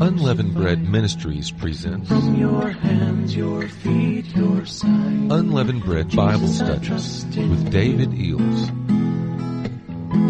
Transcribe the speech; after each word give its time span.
Unleavened 0.00 0.54
Bread 0.54 0.88
Ministries 0.88 1.50
presents 1.50 2.08
From 2.08 2.34
your 2.34 2.68
hands, 2.70 3.34
your 3.34 3.68
feet, 3.68 4.26
your 4.36 4.66
side. 4.66 4.88
Unleavened 5.30 5.82
Bread 5.84 6.14
Bible 6.14 6.46
Jesus, 6.46 7.20
Studies 7.20 7.48
with 7.48 7.70
David 7.70 8.10
Eells. 8.10 8.68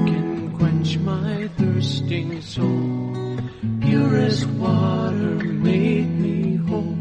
can 0.06 0.56
quench 0.56 0.98
my 0.98 1.48
thirsting 1.56 2.40
soul. 2.40 3.38
Purest 3.80 4.46
water 4.46 5.44
made 5.44 6.10
me 6.18 6.56
whole. 6.56 6.96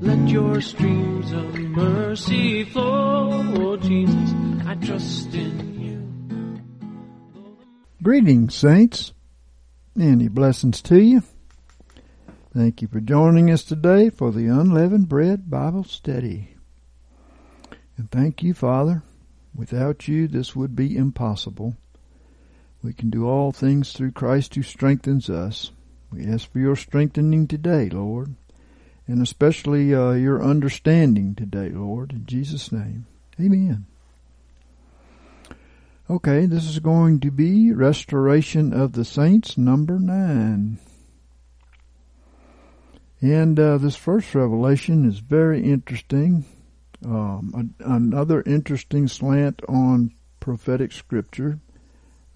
Let 0.00 0.28
your 0.28 0.60
streams 0.60 1.32
of 1.32 1.54
mercy 1.54 2.64
flow. 2.64 3.44
Oh, 3.58 3.76
Jesus, 3.76 4.32
trust 4.80 5.34
in 5.34 5.80
you. 5.80 6.62
Greetings, 8.02 8.54
saints. 8.54 9.12
Many 9.94 10.28
blessings 10.28 10.82
to 10.82 11.00
you. 11.00 11.22
Thank 12.54 12.82
you 12.82 12.88
for 12.88 13.00
joining 13.00 13.50
us 13.50 13.64
today 13.64 14.10
for 14.10 14.30
the 14.30 14.46
Unleavened 14.46 15.08
Bread 15.08 15.50
Bible 15.50 15.84
Study. 15.84 16.56
And 17.96 18.10
thank 18.10 18.42
you, 18.42 18.54
Father. 18.54 19.02
Without 19.54 20.06
you, 20.06 20.28
this 20.28 20.54
would 20.54 20.76
be 20.76 20.96
impossible. 20.96 21.76
We 22.82 22.92
can 22.92 23.10
do 23.10 23.26
all 23.26 23.52
things 23.52 23.92
through 23.92 24.12
Christ 24.12 24.54
who 24.54 24.62
strengthens 24.62 25.30
us. 25.30 25.72
We 26.12 26.26
ask 26.26 26.50
for 26.52 26.58
your 26.58 26.76
strengthening 26.76 27.46
today, 27.46 27.88
Lord, 27.88 28.34
and 29.06 29.22
especially 29.22 29.94
uh, 29.94 30.12
your 30.12 30.42
understanding 30.42 31.34
today, 31.34 31.70
Lord, 31.70 32.12
in 32.12 32.26
Jesus' 32.26 32.70
name. 32.70 33.06
Amen. 33.40 33.86
Okay, 36.08 36.46
this 36.46 36.68
is 36.68 36.78
going 36.78 37.18
to 37.18 37.32
be 37.32 37.72
Restoration 37.72 38.72
of 38.72 38.92
the 38.92 39.04
Saints, 39.04 39.58
number 39.58 39.98
nine. 39.98 40.78
And 43.20 43.58
uh, 43.58 43.78
this 43.78 43.96
first 43.96 44.32
revelation 44.32 45.04
is 45.04 45.18
very 45.18 45.64
interesting. 45.64 46.44
Um, 47.04 47.74
a, 47.80 47.94
another 47.94 48.44
interesting 48.46 49.08
slant 49.08 49.62
on 49.68 50.12
prophetic 50.38 50.92
scripture. 50.92 51.58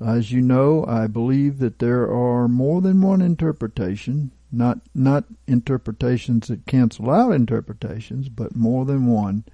As 0.04 0.32
you 0.32 0.40
know, 0.40 0.84
I 0.84 1.06
believe 1.06 1.60
that 1.60 1.78
there 1.78 2.10
are 2.12 2.48
more 2.48 2.80
than 2.80 3.00
one 3.00 3.20
interpretation, 3.22 4.32
not 4.50 4.78
not 4.96 5.26
interpretations 5.46 6.48
that 6.48 6.66
cancel 6.66 7.08
out 7.08 7.34
interpretations, 7.34 8.28
but 8.30 8.56
more 8.56 8.84
than 8.84 9.06
one 9.06 9.44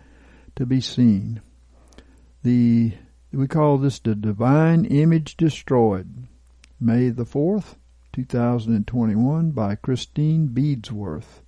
to 0.55 0.65
be 0.65 0.81
seen. 0.81 1.43
The 2.43 2.95
we 3.37 3.47
call 3.47 3.77
this 3.77 3.99
the 3.99 4.15
divine 4.15 4.87
image 4.87 5.37
destroyed. 5.37 6.27
May 6.81 7.11
the 7.11 7.25
4th, 7.25 7.77
2021 8.13 9.51
by 9.51 9.75
Christine 9.75 10.47
Beadsworth. 10.47 11.43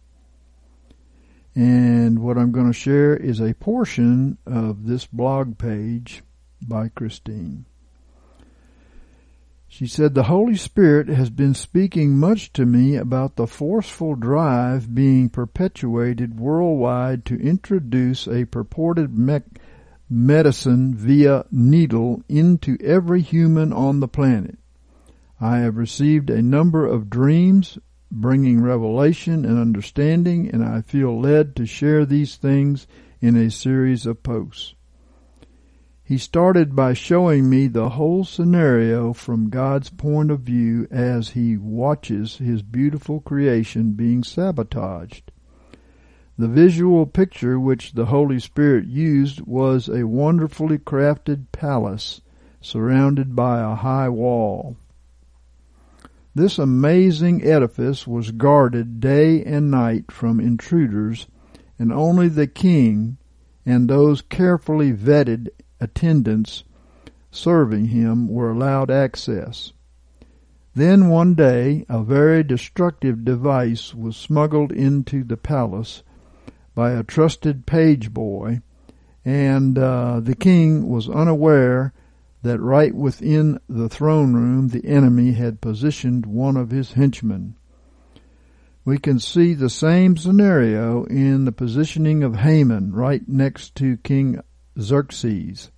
And 1.54 2.18
what 2.18 2.36
I'm 2.36 2.52
going 2.52 2.66
to 2.66 2.72
share 2.72 3.16
is 3.16 3.40
a 3.40 3.54
portion 3.54 4.36
of 4.44 4.86
this 4.86 5.06
blog 5.06 5.56
page 5.56 6.22
by 6.60 6.88
Christine. 6.88 7.64
She 9.66 9.86
said, 9.86 10.14
The 10.14 10.24
Holy 10.24 10.56
Spirit 10.56 11.08
has 11.08 11.30
been 11.30 11.54
speaking 11.54 12.18
much 12.18 12.52
to 12.54 12.64
me 12.64 12.96
about 12.96 13.36
the 13.36 13.46
forceful 13.46 14.14
drive 14.14 14.94
being 14.94 15.28
perpetuated 15.28 16.38
worldwide 16.38 17.24
to 17.26 17.40
introduce 17.40 18.26
a 18.26 18.44
purported 18.44 19.18
me- 19.18 19.40
medicine 20.10 20.94
via 20.94 21.44
needle 21.50 22.22
into 22.28 22.76
every 22.82 23.20
human 23.20 23.72
on 23.72 24.00
the 24.00 24.08
planet. 24.08 24.58
I 25.40 25.58
have 25.58 25.76
received 25.76 26.30
a 26.30 26.42
number 26.42 26.86
of 26.86 27.10
dreams 27.10 27.78
bringing 28.10 28.60
revelation 28.60 29.44
and 29.44 29.58
understanding, 29.58 30.48
and 30.50 30.64
I 30.64 30.80
feel 30.80 31.20
led 31.20 31.54
to 31.56 31.66
share 31.66 32.06
these 32.06 32.36
things 32.36 32.86
in 33.20 33.36
a 33.36 33.50
series 33.50 34.06
of 34.06 34.22
posts. 34.22 34.74
He 36.02 36.16
started 36.16 36.74
by 36.74 36.94
showing 36.94 37.50
me 37.50 37.66
the 37.66 37.90
whole 37.90 38.24
scenario 38.24 39.12
from 39.12 39.50
God's 39.50 39.90
point 39.90 40.30
of 40.30 40.40
view 40.40 40.88
as 40.90 41.30
he 41.30 41.58
watches 41.58 42.38
his 42.38 42.62
beautiful 42.62 43.20
creation 43.20 43.92
being 43.92 44.24
sabotaged. 44.24 45.30
The 46.40 46.46
visual 46.46 47.04
picture 47.04 47.58
which 47.58 47.94
the 47.94 48.06
Holy 48.06 48.38
Spirit 48.38 48.86
used 48.86 49.40
was 49.40 49.88
a 49.88 50.06
wonderfully 50.06 50.78
crafted 50.78 51.46
palace 51.50 52.20
surrounded 52.60 53.34
by 53.34 53.60
a 53.60 53.74
high 53.74 54.08
wall. 54.08 54.76
This 56.36 56.56
amazing 56.56 57.42
edifice 57.42 58.06
was 58.06 58.30
guarded 58.30 59.00
day 59.00 59.44
and 59.44 59.68
night 59.68 60.12
from 60.12 60.38
intruders, 60.38 61.26
and 61.76 61.92
only 61.92 62.28
the 62.28 62.46
king 62.46 63.16
and 63.66 63.90
those 63.90 64.22
carefully 64.22 64.92
vetted 64.92 65.48
attendants 65.80 66.62
serving 67.32 67.86
him 67.86 68.28
were 68.28 68.52
allowed 68.52 68.92
access. 68.92 69.72
Then 70.72 71.08
one 71.08 71.34
day 71.34 71.84
a 71.88 72.04
very 72.04 72.44
destructive 72.44 73.24
device 73.24 73.92
was 73.92 74.16
smuggled 74.16 74.70
into 74.70 75.24
the 75.24 75.36
palace 75.36 76.04
by 76.78 76.92
a 76.92 77.02
trusted 77.02 77.66
page 77.66 78.14
boy, 78.14 78.60
and 79.24 79.76
uh, 79.76 80.20
the 80.20 80.36
king 80.36 80.88
was 80.88 81.08
unaware 81.08 81.92
that 82.42 82.60
right 82.60 82.94
within 82.94 83.58
the 83.68 83.88
throne 83.88 84.32
room 84.32 84.68
the 84.68 84.86
enemy 84.86 85.32
had 85.32 85.60
positioned 85.60 86.24
one 86.24 86.56
of 86.56 86.70
his 86.70 86.92
henchmen. 86.92 87.56
We 88.84 88.96
can 88.96 89.18
see 89.18 89.54
the 89.54 89.68
same 89.68 90.16
scenario 90.16 91.02
in 91.06 91.46
the 91.46 91.50
positioning 91.50 92.22
of 92.22 92.36
Haman 92.36 92.92
right 92.92 93.28
next 93.28 93.74
to 93.74 93.96
King 93.96 94.40
Xerxes. 94.80 95.72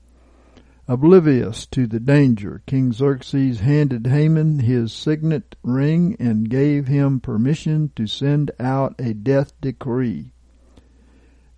Oblivious 0.86 1.64
to 1.68 1.86
the 1.86 1.98
danger, 2.00 2.60
King 2.66 2.92
Xerxes 2.92 3.60
handed 3.60 4.06
Haman 4.06 4.58
his 4.58 4.92
signet 4.92 5.56
ring 5.62 6.14
and 6.20 6.50
gave 6.50 6.88
him 6.88 7.20
permission 7.20 7.90
to 7.96 8.06
send 8.06 8.50
out 8.60 8.96
a 8.98 9.14
death 9.14 9.58
decree. 9.62 10.34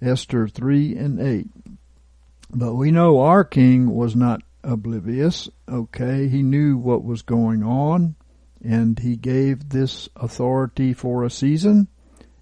Esther 0.02 0.48
3 0.48 0.96
and 0.96 1.20
8. 1.20 1.46
But 2.50 2.74
we 2.74 2.90
know 2.90 3.20
our 3.20 3.44
king 3.44 3.94
was 3.94 4.16
not 4.16 4.42
oblivious, 4.64 5.48
okay? 5.68 6.28
He 6.28 6.42
knew 6.42 6.76
what 6.76 7.04
was 7.04 7.22
going 7.22 7.62
on, 7.62 8.16
and 8.62 8.98
he 8.98 9.16
gave 9.16 9.68
this 9.68 10.08
authority 10.16 10.92
for 10.92 11.24
a 11.24 11.30
season, 11.30 11.88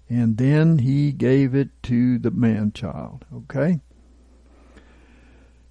and 0.09 0.37
then 0.37 0.79
he 0.79 1.11
gave 1.11 1.55
it 1.55 1.69
to 1.83 2.19
the 2.19 2.31
man 2.31 2.73
child, 2.73 3.25
okay? 3.33 3.79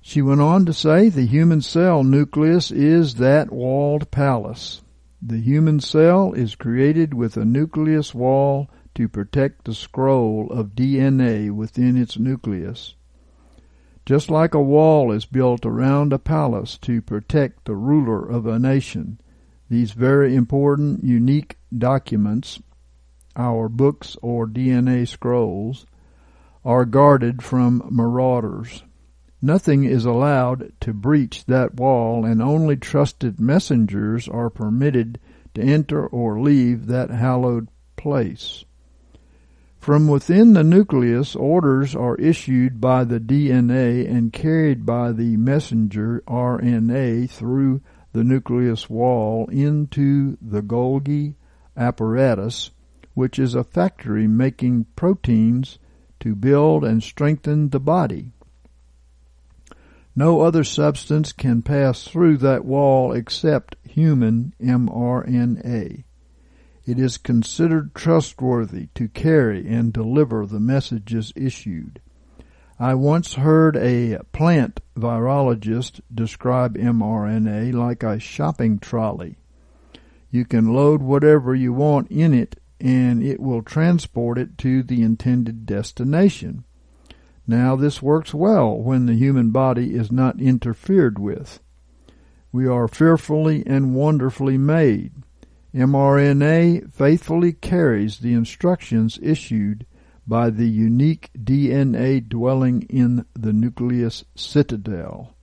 She 0.00 0.22
went 0.22 0.40
on 0.40 0.64
to 0.64 0.72
say 0.72 1.08
the 1.08 1.26
human 1.26 1.60
cell 1.60 2.02
nucleus 2.02 2.70
is 2.70 3.16
that 3.16 3.52
walled 3.52 4.10
palace. 4.10 4.82
The 5.20 5.40
human 5.40 5.80
cell 5.80 6.32
is 6.32 6.54
created 6.54 7.12
with 7.12 7.36
a 7.36 7.44
nucleus 7.44 8.14
wall 8.14 8.70
to 8.94 9.08
protect 9.08 9.64
the 9.64 9.74
scroll 9.74 10.50
of 10.50 10.74
DNA 10.74 11.50
within 11.50 11.96
its 11.96 12.18
nucleus. 12.18 12.94
Just 14.06 14.30
like 14.30 14.54
a 14.54 14.62
wall 14.62 15.12
is 15.12 15.24
built 15.26 15.64
around 15.64 16.12
a 16.12 16.18
palace 16.18 16.76
to 16.78 17.00
protect 17.00 17.64
the 17.64 17.76
ruler 17.76 18.26
of 18.28 18.46
a 18.46 18.58
nation, 18.58 19.20
these 19.68 19.92
very 19.92 20.34
important, 20.34 21.04
unique 21.04 21.56
documents, 21.76 22.60
our 23.36 23.68
books 23.68 24.16
or 24.20 24.46
DNA 24.46 25.06
scrolls, 25.06 25.86
are 26.64 26.84
guarded 26.84 27.42
from 27.42 27.82
marauders. 27.88 28.82
Nothing 29.40 29.84
is 29.84 30.04
allowed 30.04 30.72
to 30.80 30.92
breach 30.92 31.44
that 31.46 31.74
wall, 31.76 32.24
and 32.24 32.42
only 32.42 32.76
trusted 32.76 33.40
messengers 33.40 34.28
are 34.28 34.50
permitted 34.50 35.18
to 35.54 35.62
enter 35.62 36.06
or 36.06 36.40
leave 36.40 36.86
that 36.86 37.10
hallowed 37.10 37.68
place. 37.96 38.64
From 39.80 40.08
within 40.08 40.52
the 40.52 40.62
nucleus, 40.62 41.34
orders 41.34 41.96
are 41.96 42.14
issued 42.16 42.82
by 42.82 43.04
the 43.04 43.18
DNA 43.18 44.06
and 44.06 44.30
carried 44.30 44.84
by 44.84 45.12
the 45.12 45.38
messenger 45.38 46.22
RNA 46.28 47.30
through 47.30 47.80
the 48.12 48.22
nucleus 48.22 48.90
wall 48.90 49.48
into 49.48 50.36
the 50.42 50.60
Golgi 50.60 51.34
apparatus, 51.78 52.72
which 53.14 53.38
is 53.38 53.54
a 53.54 53.64
factory 53.64 54.28
making 54.28 54.84
proteins 54.96 55.78
to 56.20 56.34
build 56.34 56.84
and 56.84 57.02
strengthen 57.02 57.70
the 57.70 57.80
body. 57.80 58.32
No 60.14 60.42
other 60.42 60.62
substance 60.62 61.32
can 61.32 61.62
pass 61.62 62.04
through 62.04 62.36
that 62.38 62.66
wall 62.66 63.14
except 63.14 63.76
human 63.82 64.52
mRNA. 64.60 66.04
It 66.90 66.98
is 66.98 67.18
considered 67.18 67.94
trustworthy 67.94 68.88
to 68.96 69.06
carry 69.06 69.64
and 69.68 69.92
deliver 69.92 70.44
the 70.44 70.58
messages 70.58 71.32
issued. 71.36 72.00
I 72.80 72.94
once 72.94 73.34
heard 73.34 73.76
a 73.76 74.18
plant 74.32 74.80
virologist 74.96 76.00
describe 76.12 76.76
mRNA 76.76 77.74
like 77.74 78.02
a 78.02 78.18
shopping 78.18 78.80
trolley. 78.80 79.38
You 80.32 80.44
can 80.44 80.74
load 80.74 81.00
whatever 81.00 81.54
you 81.54 81.72
want 81.72 82.10
in 82.10 82.34
it 82.34 82.58
and 82.80 83.22
it 83.22 83.38
will 83.38 83.62
transport 83.62 84.36
it 84.36 84.58
to 84.58 84.82
the 84.82 85.02
intended 85.02 85.66
destination. 85.66 86.64
Now 87.46 87.76
this 87.76 88.02
works 88.02 88.34
well 88.34 88.76
when 88.76 89.06
the 89.06 89.14
human 89.14 89.52
body 89.52 89.94
is 89.94 90.10
not 90.10 90.40
interfered 90.40 91.20
with. 91.20 91.60
We 92.50 92.66
are 92.66 92.88
fearfully 92.88 93.64
and 93.64 93.94
wonderfully 93.94 94.58
made. 94.58 95.12
mRNA 95.74 96.92
faithfully 96.92 97.52
carries 97.52 98.18
the 98.18 98.32
instructions 98.32 99.18
issued 99.22 99.86
by 100.26 100.50
the 100.50 100.68
unique 100.68 101.30
DNA 101.38 102.26
dwelling 102.28 102.82
in 102.82 103.24
the 103.34 103.52
nucleus 103.52 104.24
citadel. 104.34 105.34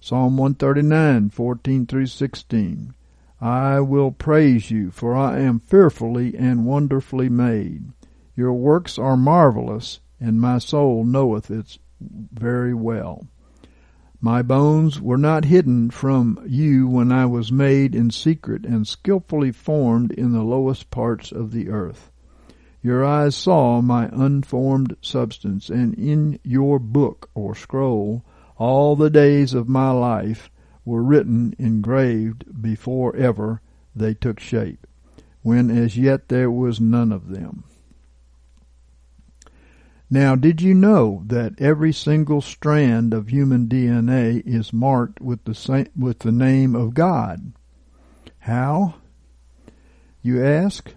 Psalm 0.00 0.36
139, 0.36 1.30
14 1.30 1.86
through 1.86 2.06
16. 2.06 2.94
I 3.40 3.80
will 3.80 4.12
praise 4.12 4.70
you, 4.70 4.90
for 4.90 5.16
I 5.16 5.40
am 5.40 5.58
fearfully 5.58 6.36
and 6.36 6.66
wonderfully 6.66 7.28
made. 7.28 7.92
Your 8.36 8.52
works 8.52 8.98
are 8.98 9.16
marvelous, 9.16 10.00
and 10.20 10.40
my 10.40 10.58
soul 10.58 11.04
knoweth 11.04 11.50
it 11.50 11.78
very 12.00 12.74
well. 12.74 13.26
My 14.24 14.40
bones 14.40 15.02
were 15.02 15.18
not 15.18 15.44
hidden 15.44 15.90
from 15.90 16.42
you 16.46 16.88
when 16.88 17.12
I 17.12 17.26
was 17.26 17.52
made 17.52 17.94
in 17.94 18.08
secret 18.08 18.64
and 18.64 18.88
skilfully 18.88 19.52
formed 19.52 20.12
in 20.12 20.32
the 20.32 20.42
lowest 20.42 20.90
parts 20.90 21.30
of 21.30 21.52
the 21.52 21.68
earth. 21.68 22.10
Your 22.82 23.04
eyes 23.04 23.36
saw 23.36 23.82
my 23.82 24.08
unformed 24.10 24.96
substance, 25.02 25.68
and 25.68 25.92
in 25.96 26.38
your 26.42 26.78
book 26.78 27.28
or 27.34 27.54
scroll 27.54 28.24
all 28.56 28.96
the 28.96 29.10
days 29.10 29.52
of 29.52 29.68
my 29.68 29.90
life 29.90 30.50
were 30.86 31.02
written, 31.02 31.54
engraved, 31.58 32.62
before 32.62 33.14
ever 33.16 33.60
they 33.94 34.14
took 34.14 34.40
shape, 34.40 34.86
when 35.42 35.70
as 35.70 35.98
yet 35.98 36.30
there 36.30 36.50
was 36.50 36.80
none 36.80 37.12
of 37.12 37.28
them. 37.28 37.64
Now, 40.14 40.36
did 40.36 40.62
you 40.62 40.74
know 40.74 41.24
that 41.26 41.60
every 41.60 41.92
single 41.92 42.40
strand 42.40 43.12
of 43.12 43.30
human 43.30 43.66
DNA 43.66 44.46
is 44.46 44.72
marked 44.72 45.20
with 45.20 45.42
the 45.42 45.90
with 45.98 46.20
the 46.20 46.30
name 46.30 46.76
of 46.76 46.94
God? 46.94 47.52
How? 48.38 48.94
You 50.22 50.40
ask? 50.40 50.94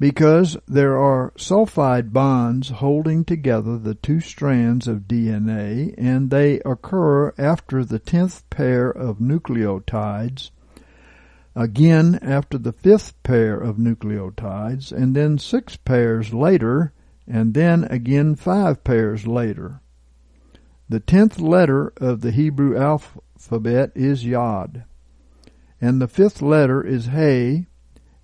because 0.00 0.56
there 0.66 0.96
are 0.96 1.34
sulfide 1.36 2.14
bonds 2.14 2.70
holding 2.70 3.22
together 3.22 3.76
the 3.76 3.94
two 3.94 4.20
strands 4.20 4.88
of 4.88 5.00
DNA 5.00 5.94
and 5.98 6.30
they 6.30 6.60
occur 6.60 7.34
after 7.36 7.84
the 7.84 7.98
tenth 7.98 8.48
pair 8.48 8.88
of 8.88 9.18
nucleotides, 9.18 10.50
again 11.54 12.18
after 12.22 12.56
the 12.56 12.72
fifth 12.72 13.22
pair 13.22 13.58
of 13.58 13.76
nucleotides, 13.76 14.90
and 14.90 15.14
then 15.14 15.36
six 15.36 15.76
pairs 15.76 16.32
later, 16.32 16.94
and 17.26 17.54
then 17.54 17.84
again 17.84 18.34
five 18.34 18.84
pairs 18.84 19.26
later. 19.26 19.80
The 20.88 21.00
tenth 21.00 21.40
letter 21.40 21.92
of 21.96 22.20
the 22.20 22.30
Hebrew 22.30 22.78
alphabet 22.78 23.92
is 23.94 24.24
Yod, 24.24 24.84
and 25.80 26.00
the 26.00 26.08
fifth 26.08 26.40
letter 26.40 26.84
is 26.84 27.06
He, 27.06 27.66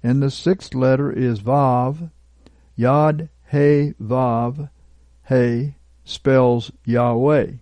and 0.03 0.23
the 0.23 0.31
sixth 0.31 0.75
letter 0.75 1.11
is 1.11 1.41
Vav. 1.41 2.11
Yod 2.77 3.29
He 3.51 3.95
Vav 4.01 4.71
He 5.29 5.75
spells 6.05 6.71
Yahweh. 6.85 7.53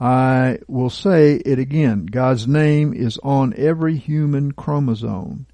I 0.00 0.58
will 0.66 0.88
say 0.88 1.34
it 1.34 1.58
again. 1.58 2.06
God's 2.06 2.48
name 2.48 2.94
is 2.94 3.18
on 3.22 3.52
every 3.56 3.96
human 3.98 4.52
chromosome. 4.52 5.46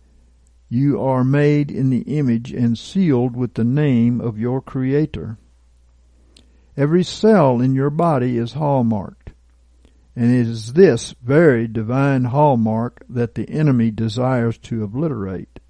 You 0.68 1.00
are 1.00 1.22
made 1.22 1.70
in 1.70 1.90
the 1.90 2.00
image 2.00 2.52
and 2.52 2.76
sealed 2.76 3.36
with 3.36 3.54
the 3.54 3.64
name 3.64 4.20
of 4.20 4.36
your 4.38 4.60
Creator. 4.60 5.38
Every 6.76 7.04
cell 7.04 7.60
in 7.60 7.76
your 7.76 7.90
body 7.90 8.36
is 8.36 8.54
hallmarked. 8.54 9.30
And 10.16 10.32
it 10.32 10.48
is 10.48 10.72
this 10.72 11.14
very 11.22 11.68
divine 11.68 12.24
hallmark 12.24 13.04
that 13.08 13.36
the 13.36 13.48
enemy 13.48 13.92
desires 13.92 14.58
to 14.58 14.82
obliterate. 14.82 15.60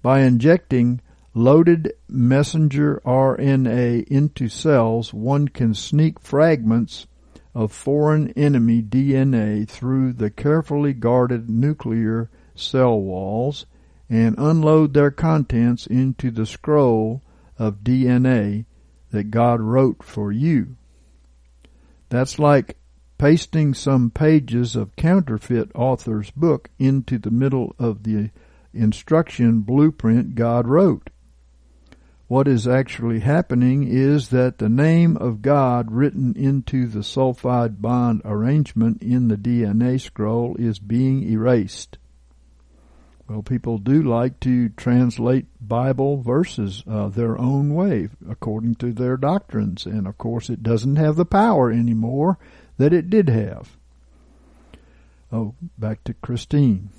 By 0.00 0.20
injecting 0.20 1.02
loaded 1.34 1.92
messenger 2.08 3.02
RNA 3.04 4.04
into 4.04 4.48
cells, 4.48 5.12
one 5.12 5.48
can 5.48 5.74
sneak 5.74 6.18
fragments 6.18 7.06
of 7.54 7.72
foreign 7.72 8.30
enemy 8.30 8.80
DNA 8.82 9.68
through 9.68 10.14
the 10.14 10.30
carefully 10.30 10.94
guarded 10.94 11.50
nuclear 11.50 12.30
cell 12.54 12.98
walls 12.98 13.66
and 14.12 14.34
unload 14.36 14.92
their 14.92 15.10
contents 15.10 15.86
into 15.86 16.30
the 16.30 16.44
scroll 16.44 17.22
of 17.58 17.82
DNA 17.82 18.66
that 19.10 19.30
God 19.30 19.58
wrote 19.58 20.02
for 20.02 20.30
you. 20.30 20.76
That's 22.10 22.38
like 22.38 22.76
pasting 23.16 23.72
some 23.72 24.10
pages 24.10 24.76
of 24.76 24.96
counterfeit 24.96 25.70
author's 25.74 26.30
book 26.30 26.68
into 26.78 27.16
the 27.18 27.30
middle 27.30 27.74
of 27.78 28.02
the 28.02 28.28
instruction 28.74 29.60
blueprint 29.60 30.34
God 30.34 30.66
wrote. 30.66 31.08
What 32.28 32.46
is 32.46 32.68
actually 32.68 33.20
happening 33.20 33.88
is 33.88 34.28
that 34.28 34.58
the 34.58 34.68
name 34.68 35.16
of 35.16 35.40
God 35.40 35.90
written 35.90 36.34
into 36.36 36.86
the 36.86 37.02
sulfide 37.02 37.80
bond 37.80 38.20
arrangement 38.26 39.02
in 39.02 39.28
the 39.28 39.38
DNA 39.38 39.98
scroll 39.98 40.54
is 40.58 40.78
being 40.78 41.22
erased. 41.22 41.96
Well, 43.32 43.42
people 43.42 43.78
do 43.78 44.02
like 44.02 44.40
to 44.40 44.68
translate 44.68 45.46
Bible 45.58 46.18
verses 46.18 46.84
uh, 46.86 47.08
their 47.08 47.38
own 47.38 47.74
way, 47.74 48.10
according 48.28 48.74
to 48.74 48.92
their 48.92 49.16
doctrines, 49.16 49.86
and 49.86 50.06
of 50.06 50.18
course 50.18 50.50
it 50.50 50.62
doesn't 50.62 50.96
have 50.96 51.16
the 51.16 51.24
power 51.24 51.70
anymore 51.70 52.38
that 52.76 52.92
it 52.92 53.08
did 53.08 53.30
have. 53.30 53.78
Oh, 55.32 55.54
back 55.78 56.04
to 56.04 56.12
Christine. 56.12 56.90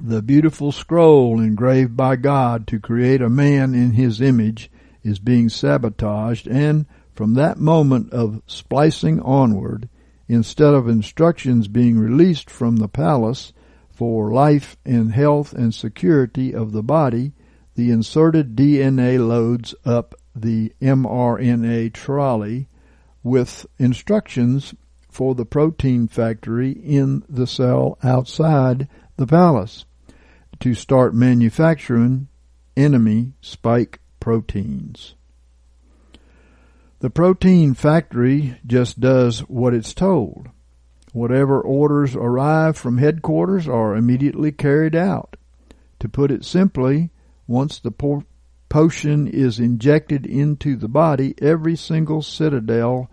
The 0.00 0.22
beautiful 0.22 0.72
scroll 0.72 1.38
engraved 1.38 1.94
by 1.94 2.16
God 2.16 2.66
to 2.68 2.80
create 2.80 3.20
a 3.20 3.28
man 3.28 3.74
in 3.74 3.92
his 3.92 4.22
image 4.22 4.70
is 5.02 5.18
being 5.18 5.50
sabotaged 5.50 6.48
and 6.48 6.86
from 7.12 7.34
that 7.34 7.58
moment 7.58 8.14
of 8.14 8.40
splicing 8.46 9.20
onward, 9.20 9.90
instead 10.26 10.72
of 10.72 10.88
instructions 10.88 11.68
being 11.68 11.98
released 11.98 12.48
from 12.48 12.76
the 12.76 12.88
palace 12.88 13.52
for 13.94 14.32
life 14.32 14.76
and 14.84 15.12
health 15.12 15.52
and 15.52 15.72
security 15.74 16.52
of 16.54 16.72
the 16.72 16.82
body, 16.82 17.32
the 17.74 17.90
inserted 17.90 18.56
DNA 18.56 19.24
loads 19.24 19.74
up 19.84 20.14
the 20.34 20.72
mRNA 20.80 21.92
trolley 21.92 22.68
with 23.22 23.66
instructions 23.78 24.74
for 25.08 25.34
the 25.34 25.46
protein 25.46 26.08
factory 26.08 26.72
in 26.72 27.22
the 27.28 27.46
cell 27.46 27.96
outside 28.02 28.88
the 29.16 29.26
palace 29.26 29.84
to 30.58 30.74
start 30.74 31.14
manufacturing 31.14 32.26
enemy 32.76 33.32
spike 33.40 34.00
proteins. 34.18 35.14
The 36.98 37.10
protein 37.10 37.74
factory 37.74 38.58
just 38.66 38.98
does 38.98 39.40
what 39.40 39.74
it's 39.74 39.94
told. 39.94 40.48
Whatever 41.14 41.60
orders 41.60 42.16
arrive 42.16 42.76
from 42.76 42.98
headquarters 42.98 43.68
are 43.68 43.94
immediately 43.94 44.50
carried 44.50 44.96
out. 44.96 45.36
To 46.00 46.08
put 46.08 46.32
it 46.32 46.44
simply, 46.44 47.12
once 47.46 47.78
the 47.78 47.92
po- 47.92 48.24
potion 48.68 49.28
is 49.28 49.60
injected 49.60 50.26
into 50.26 50.74
the 50.74 50.88
body, 50.88 51.36
every 51.40 51.76
single 51.76 52.20
citadel 52.20 53.08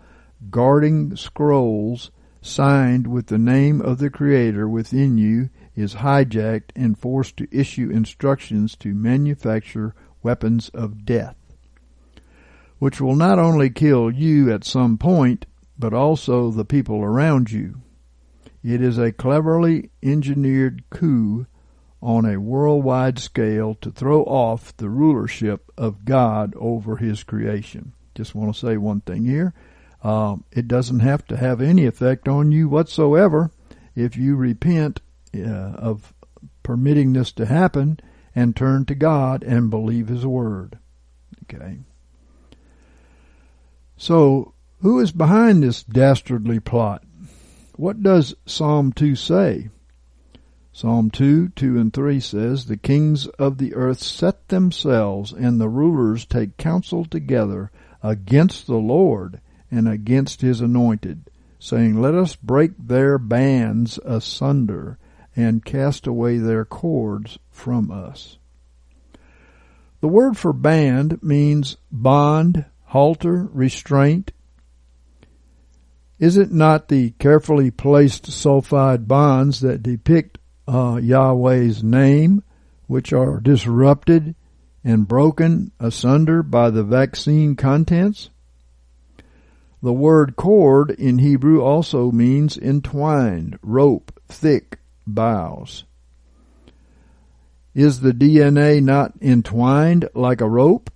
guarding 0.50 1.14
scrolls 1.14 2.10
signed 2.40 3.06
with 3.06 3.28
the 3.28 3.38
name 3.38 3.80
of 3.80 3.98
the 3.98 4.10
Creator 4.10 4.68
within 4.68 5.16
you 5.16 5.50
is 5.76 5.94
hijacked 5.94 6.72
and 6.74 6.98
forced 6.98 7.36
to 7.36 7.46
issue 7.56 7.88
instructions 7.88 8.74
to 8.74 8.94
manufacture 8.94 9.94
weapons 10.24 10.70
of 10.70 11.04
death, 11.04 11.36
which 12.80 13.00
will 13.00 13.14
not 13.14 13.38
only 13.38 13.70
kill 13.70 14.10
you 14.10 14.52
at 14.52 14.64
some 14.64 14.98
point, 14.98 15.46
but 15.78 15.94
also 15.94 16.50
the 16.50 16.64
people 16.64 17.00
around 17.00 17.52
you. 17.52 17.76
It 18.62 18.80
is 18.80 18.98
a 18.98 19.12
cleverly 19.12 19.90
engineered 20.02 20.84
coup 20.90 21.46
on 22.00 22.24
a 22.24 22.40
worldwide 22.40 23.18
scale 23.18 23.74
to 23.76 23.90
throw 23.90 24.22
off 24.24 24.76
the 24.76 24.88
rulership 24.88 25.70
of 25.76 26.04
God 26.04 26.54
over 26.56 26.96
His 26.96 27.22
creation. 27.22 27.92
Just 28.14 28.34
want 28.34 28.54
to 28.54 28.60
say 28.60 28.76
one 28.76 29.00
thing 29.00 29.24
here. 29.24 29.54
Um, 30.02 30.44
it 30.50 30.66
doesn't 30.66 31.00
have 31.00 31.24
to 31.28 31.36
have 31.36 31.60
any 31.60 31.86
effect 31.86 32.28
on 32.28 32.50
you 32.50 32.68
whatsoever 32.68 33.50
if 33.94 34.16
you 34.16 34.36
repent 34.36 35.00
uh, 35.34 35.40
of 35.40 36.12
permitting 36.62 37.12
this 37.12 37.32
to 37.32 37.46
happen 37.46 38.00
and 38.34 38.56
turn 38.56 38.84
to 38.86 38.94
God 38.94 39.42
and 39.42 39.70
believe 39.70 40.08
His 40.08 40.26
Word. 40.26 40.78
Okay. 41.44 41.78
So, 43.96 44.54
who 44.80 44.98
is 44.98 45.12
behind 45.12 45.62
this 45.62 45.84
dastardly 45.84 46.58
plot? 46.58 47.04
What 47.82 48.00
does 48.00 48.36
Psalm 48.46 48.92
2 48.92 49.16
say? 49.16 49.68
Psalm 50.72 51.10
2, 51.10 51.48
2 51.48 51.80
and 51.80 51.92
3 51.92 52.20
says, 52.20 52.66
The 52.66 52.76
kings 52.76 53.26
of 53.26 53.58
the 53.58 53.74
earth 53.74 53.98
set 53.98 54.46
themselves, 54.46 55.32
and 55.32 55.60
the 55.60 55.68
rulers 55.68 56.24
take 56.24 56.56
counsel 56.56 57.04
together 57.04 57.72
against 58.00 58.68
the 58.68 58.76
Lord 58.76 59.40
and 59.68 59.88
against 59.88 60.42
his 60.42 60.60
anointed, 60.60 61.28
saying, 61.58 62.00
Let 62.00 62.14
us 62.14 62.36
break 62.36 62.70
their 62.78 63.18
bands 63.18 63.98
asunder 64.04 65.00
and 65.34 65.64
cast 65.64 66.06
away 66.06 66.38
their 66.38 66.64
cords 66.64 67.40
from 67.50 67.90
us. 67.90 68.38
The 70.00 70.06
word 70.06 70.36
for 70.36 70.52
band 70.52 71.20
means 71.20 71.78
bond, 71.90 72.64
halter, 72.84 73.48
restraint. 73.52 74.30
Is 76.22 76.36
it 76.36 76.52
not 76.52 76.86
the 76.86 77.10
carefully 77.18 77.72
placed 77.72 78.26
sulfide 78.26 79.08
bonds 79.08 79.58
that 79.58 79.82
depict 79.82 80.38
uh, 80.68 81.00
Yahweh's 81.02 81.82
name, 81.82 82.44
which 82.86 83.12
are 83.12 83.40
disrupted 83.40 84.36
and 84.84 85.08
broken 85.08 85.72
asunder 85.80 86.44
by 86.44 86.70
the 86.70 86.84
vaccine 86.84 87.56
contents? 87.56 88.30
The 89.82 89.92
word 89.92 90.36
cord 90.36 90.92
in 90.92 91.18
Hebrew 91.18 91.60
also 91.60 92.12
means 92.12 92.56
entwined, 92.56 93.58
rope, 93.60 94.16
thick 94.28 94.78
boughs. 95.04 95.82
Is 97.74 97.98
the 97.98 98.12
DNA 98.12 98.80
not 98.80 99.12
entwined 99.20 100.08
like 100.14 100.40
a 100.40 100.48
rope? 100.48 100.88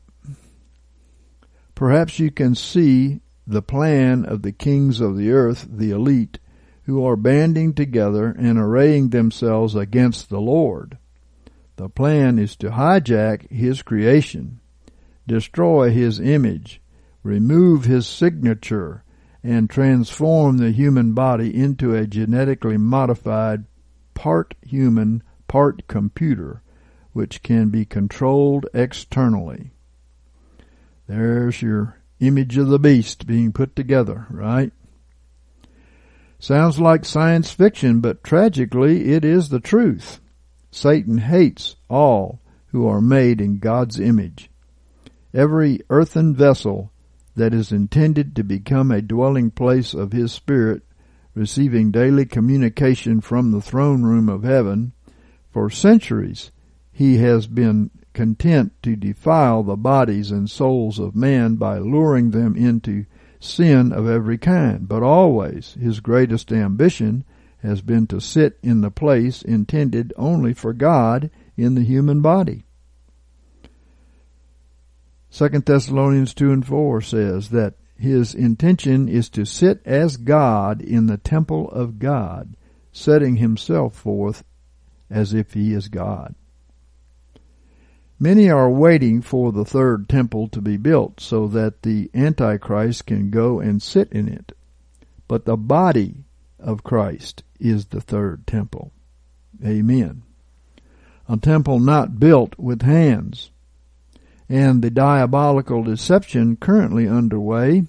Perhaps 1.74 2.20
you 2.20 2.30
can 2.30 2.54
see 2.54 3.22
the 3.46 3.62
plan 3.62 4.24
of 4.24 4.42
the 4.42 4.52
kings 4.52 5.00
of 5.00 5.16
the 5.16 5.30
earth, 5.30 5.66
the 5.70 5.90
elite, 5.90 6.38
who 6.84 7.04
are 7.04 7.16
banding 7.16 7.74
together 7.74 8.34
and 8.38 8.58
arraying 8.58 9.10
themselves 9.10 9.74
against 9.74 10.28
the 10.28 10.40
Lord. 10.40 10.98
The 11.76 11.88
plan 11.88 12.38
is 12.38 12.56
to 12.56 12.70
hijack 12.70 13.50
His 13.50 13.82
creation, 13.82 14.60
destroy 15.26 15.90
His 15.90 16.18
image, 16.20 16.80
remove 17.22 17.84
His 17.84 18.06
signature, 18.06 19.04
and 19.42 19.70
transform 19.70 20.56
the 20.56 20.70
human 20.70 21.12
body 21.12 21.54
into 21.54 21.94
a 21.94 22.06
genetically 22.06 22.76
modified 22.76 23.64
part 24.14 24.54
human, 24.62 25.22
part 25.46 25.86
computer, 25.86 26.62
which 27.12 27.42
can 27.42 27.68
be 27.68 27.84
controlled 27.84 28.66
externally. 28.74 29.70
There's 31.06 31.62
your 31.62 31.98
image 32.20 32.56
of 32.56 32.68
the 32.68 32.78
beast 32.78 33.26
being 33.26 33.52
put 33.52 33.76
together, 33.76 34.26
right? 34.30 34.72
Sounds 36.38 36.78
like 36.78 37.04
science 37.04 37.50
fiction, 37.50 38.00
but 38.00 38.22
tragically 38.22 39.12
it 39.12 39.24
is 39.24 39.48
the 39.48 39.60
truth. 39.60 40.20
Satan 40.70 41.18
hates 41.18 41.76
all 41.88 42.40
who 42.66 42.86
are 42.86 43.00
made 43.00 43.40
in 43.40 43.58
God's 43.58 43.98
image. 43.98 44.50
Every 45.32 45.80
earthen 45.88 46.34
vessel 46.34 46.92
that 47.34 47.54
is 47.54 47.72
intended 47.72 48.34
to 48.36 48.44
become 48.44 48.90
a 48.90 49.02
dwelling 49.02 49.50
place 49.50 49.94
of 49.94 50.12
his 50.12 50.32
spirit, 50.32 50.82
receiving 51.34 51.90
daily 51.90 52.24
communication 52.24 53.20
from 53.20 53.50
the 53.50 53.60
throne 53.60 54.02
room 54.02 54.28
of 54.28 54.42
heaven, 54.42 54.92
for 55.50 55.70
centuries 55.70 56.50
he 56.92 57.18
has 57.18 57.46
been 57.46 57.90
content 58.16 58.72
to 58.82 58.96
defile 58.96 59.62
the 59.62 59.76
bodies 59.76 60.30
and 60.30 60.48
souls 60.48 60.98
of 60.98 61.14
man 61.14 61.56
by 61.56 61.76
luring 61.76 62.30
them 62.30 62.56
into 62.56 63.04
sin 63.38 63.92
of 63.92 64.08
every 64.08 64.38
kind, 64.38 64.88
but 64.88 65.02
always 65.02 65.74
his 65.74 66.00
greatest 66.00 66.50
ambition 66.50 67.22
has 67.58 67.82
been 67.82 68.06
to 68.06 68.18
sit 68.18 68.58
in 68.62 68.80
the 68.80 68.90
place 68.90 69.42
intended 69.42 70.14
only 70.16 70.54
for 70.54 70.72
God 70.72 71.28
in 71.58 71.74
the 71.74 71.84
human 71.84 72.22
body. 72.22 72.64
2 75.30 75.48
Thessalonians 75.50 76.32
2 76.32 76.52
and 76.52 76.66
4 76.66 77.02
says 77.02 77.50
that 77.50 77.74
his 77.98 78.34
intention 78.34 79.10
is 79.10 79.28
to 79.28 79.44
sit 79.44 79.82
as 79.84 80.16
God 80.16 80.80
in 80.80 81.06
the 81.06 81.18
temple 81.18 81.68
of 81.68 81.98
God, 81.98 82.56
setting 82.92 83.36
himself 83.36 83.94
forth 83.94 84.42
as 85.10 85.34
if 85.34 85.52
he 85.52 85.74
is 85.74 85.88
God. 85.88 86.34
Many 88.18 88.48
are 88.48 88.70
waiting 88.70 89.20
for 89.20 89.52
the 89.52 89.64
third 89.64 90.08
temple 90.08 90.48
to 90.48 90.62
be 90.62 90.78
built 90.78 91.20
so 91.20 91.46
that 91.48 91.82
the 91.82 92.10
Antichrist 92.14 93.04
can 93.04 93.28
go 93.30 93.60
and 93.60 93.82
sit 93.82 94.10
in 94.10 94.26
it. 94.26 94.52
But 95.28 95.44
the 95.44 95.58
body 95.58 96.24
of 96.58 96.82
Christ 96.82 97.42
is 97.60 97.86
the 97.86 98.00
third 98.00 98.46
temple. 98.46 98.92
Amen. 99.62 100.22
A 101.28 101.36
temple 101.36 101.78
not 101.78 102.18
built 102.18 102.58
with 102.58 102.80
hands. 102.82 103.50
And 104.48 104.80
the 104.80 104.90
diabolical 104.90 105.82
deception 105.82 106.56
currently 106.56 107.06
underway 107.06 107.84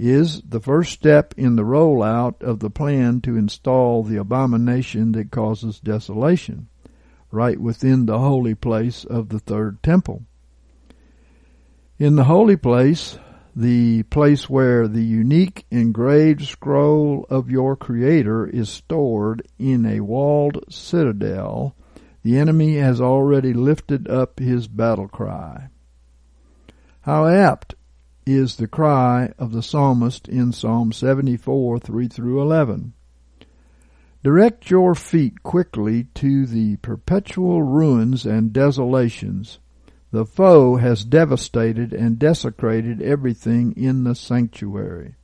is 0.00 0.40
the 0.40 0.60
first 0.60 0.92
step 0.92 1.32
in 1.36 1.54
the 1.54 1.62
rollout 1.62 2.42
of 2.42 2.58
the 2.58 2.70
plan 2.70 3.20
to 3.20 3.36
install 3.36 4.02
the 4.02 4.16
abomination 4.16 5.12
that 5.12 5.30
causes 5.30 5.78
desolation 5.78 6.69
right 7.30 7.60
within 7.60 8.06
the 8.06 8.18
holy 8.18 8.54
place 8.54 9.04
of 9.04 9.28
the 9.28 9.38
third 9.38 9.82
temple. 9.82 10.24
In 11.98 12.16
the 12.16 12.24
holy 12.24 12.56
place, 12.56 13.18
the 13.54 14.04
place 14.04 14.48
where 14.48 14.88
the 14.88 15.02
unique 15.02 15.66
engraved 15.70 16.46
scroll 16.46 17.26
of 17.28 17.50
your 17.50 17.76
Creator 17.76 18.46
is 18.46 18.68
stored 18.68 19.46
in 19.58 19.84
a 19.84 20.00
walled 20.00 20.64
citadel, 20.70 21.74
the 22.22 22.38
enemy 22.38 22.76
has 22.76 23.00
already 23.00 23.52
lifted 23.52 24.08
up 24.08 24.38
his 24.38 24.68
battle 24.68 25.08
cry. 25.08 25.68
How 27.02 27.26
apt 27.26 27.74
is 28.26 28.56
the 28.56 28.68
cry 28.68 29.32
of 29.38 29.52
the 29.52 29.62
psalmist 29.62 30.28
in 30.28 30.52
Psalm 30.52 30.92
74, 30.92 31.78
3 31.78 32.08
through 32.08 32.42
11. 32.42 32.92
Direct 34.22 34.70
your 34.70 34.94
feet 34.94 35.42
quickly 35.42 36.04
to 36.14 36.44
the 36.44 36.76
perpetual 36.76 37.62
ruins 37.62 38.26
and 38.26 38.52
desolations. 38.52 39.60
The 40.10 40.26
foe 40.26 40.76
has 40.76 41.06
devastated 41.06 41.94
and 41.94 42.18
desecrated 42.18 43.00
everything 43.00 43.72
in 43.78 44.04
the 44.04 44.14
sanctuary. 44.14 45.14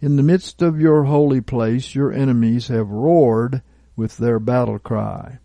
In 0.00 0.16
the 0.16 0.24
midst 0.24 0.62
of 0.62 0.80
your 0.80 1.04
holy 1.04 1.40
place, 1.40 1.94
your 1.94 2.12
enemies 2.12 2.66
have 2.68 2.90
roared 2.90 3.62
with 3.94 4.16
their 4.16 4.40
battle 4.40 4.80
cry. 4.80 5.38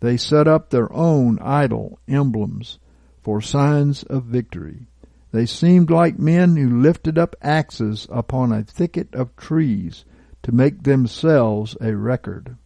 They 0.00 0.18
set 0.18 0.46
up 0.46 0.68
their 0.68 0.92
own 0.92 1.38
idol 1.38 1.98
emblems 2.06 2.78
for 3.22 3.40
signs 3.40 4.02
of 4.02 4.24
victory. 4.24 4.86
They 5.30 5.46
seemed 5.46 5.90
like 5.90 6.18
men 6.18 6.56
who 6.56 6.82
lifted 6.82 7.16
up 7.16 7.36
axes 7.40 8.06
upon 8.10 8.52
a 8.52 8.64
thicket 8.64 9.14
of 9.14 9.34
trees 9.36 10.04
to 10.42 10.52
make 10.52 10.82
themselves 10.82 11.76
a 11.80 11.96
record. 11.96 12.56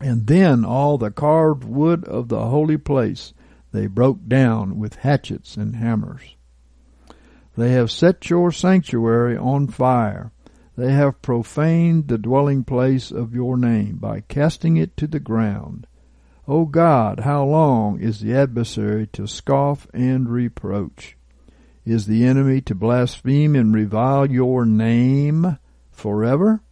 And 0.00 0.26
then 0.26 0.64
all 0.64 0.96
the 0.96 1.10
carved 1.10 1.64
wood 1.64 2.04
of 2.04 2.28
the 2.28 2.46
holy 2.46 2.78
place 2.78 3.34
they 3.72 3.86
broke 3.86 4.26
down 4.26 4.78
with 4.78 4.96
hatchets 4.96 5.56
and 5.56 5.76
hammers. 5.76 6.34
They 7.56 7.72
have 7.72 7.90
set 7.90 8.30
your 8.30 8.50
sanctuary 8.50 9.36
on 9.36 9.68
fire. 9.68 10.32
They 10.76 10.92
have 10.92 11.20
profaned 11.20 12.08
the 12.08 12.18
dwelling 12.18 12.64
place 12.64 13.10
of 13.10 13.34
your 13.34 13.56
name 13.56 13.96
by 13.96 14.20
casting 14.20 14.76
it 14.76 14.96
to 14.96 15.06
the 15.06 15.20
ground. 15.20 15.86
O 16.48 16.64
God, 16.64 17.20
how 17.20 17.44
long 17.44 18.00
is 18.00 18.20
the 18.20 18.34
adversary 18.34 19.06
to 19.08 19.26
scoff 19.26 19.86
and 19.92 20.28
reproach? 20.28 21.16
Is 21.84 22.06
the 22.06 22.24
enemy 22.24 22.60
to 22.62 22.74
blaspheme 22.74 23.54
and 23.54 23.74
revile 23.74 24.30
your 24.30 24.64
name 24.64 25.58
forever? 25.90 26.62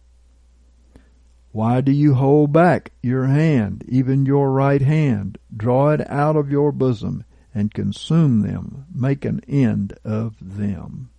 Why 1.51 1.81
do 1.81 1.91
you 1.91 2.13
hold 2.13 2.53
back 2.53 2.91
your 3.01 3.25
hand, 3.25 3.83
even 3.87 4.25
your 4.25 4.51
right 4.51 4.81
hand? 4.81 5.37
Draw 5.55 5.91
it 5.91 6.09
out 6.09 6.35
of 6.35 6.51
your 6.51 6.71
bosom 6.71 7.23
and 7.53 7.73
consume 7.73 8.41
them. 8.41 8.85
Make 8.93 9.25
an 9.25 9.41
end 9.47 9.97
of 10.03 10.35
them. 10.39 11.09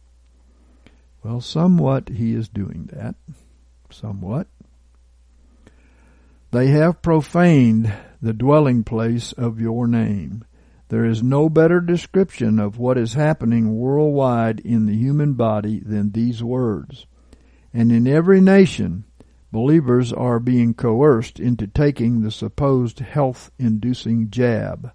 Well, 1.25 1.41
somewhat 1.41 2.09
he 2.11 2.35
is 2.35 2.49
doing 2.49 2.89
that. 2.93 3.17
Somewhat. 3.91 4.47
They 6.53 6.69
have 6.69 7.03
profaned 7.03 7.93
the 8.23 8.33
dwelling 8.33 8.85
place 8.85 9.33
of 9.33 9.61
your 9.61 9.87
name. 9.87 10.45
There 10.89 11.05
is 11.05 11.23
no 11.23 11.49
better 11.49 11.81
description 11.81 12.59
of 12.59 12.79
what 12.79 12.99
is 12.99 13.15
happening 13.15 13.77
worldwide 13.77 14.61
in 14.61 14.87
the 14.87 14.97
human 14.97 15.35
body 15.35 15.81
than 15.81 16.11
these 16.11 16.43
words. 16.43 17.07
And 17.73 17.93
in 17.93 18.09
every 18.09 18.41
nation, 18.41 19.05
believers 19.53 20.13
are 20.13 20.39
being 20.39 20.75
coerced 20.75 21.41
into 21.41 21.67
taking 21.67 22.21
the 22.21 22.31
supposed 22.31 23.01
health 23.01 23.51
inducing 23.59 24.31
jab. 24.31 24.93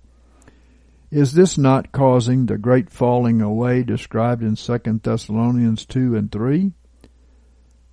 Is 1.12 1.33
this 1.33 1.57
not 1.57 1.91
causing 1.91 2.45
the 2.45 2.57
great 2.57 2.89
falling 2.89 3.41
away 3.41 3.83
described 3.83 4.41
in 4.41 4.55
2 4.55 5.00
Thessalonians 5.03 5.85
2 5.85 6.15
and 6.15 6.31
3? 6.31 6.71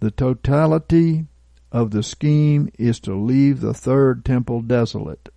The 0.01 0.11
totality 0.11 1.27
of 1.71 1.91
the 1.91 2.03
scheme 2.03 2.71
is 2.79 3.01
to 3.01 3.15
leave 3.15 3.61
the 3.61 3.75
third 3.75 4.25
temple 4.25 4.63
desolate, 4.63 5.29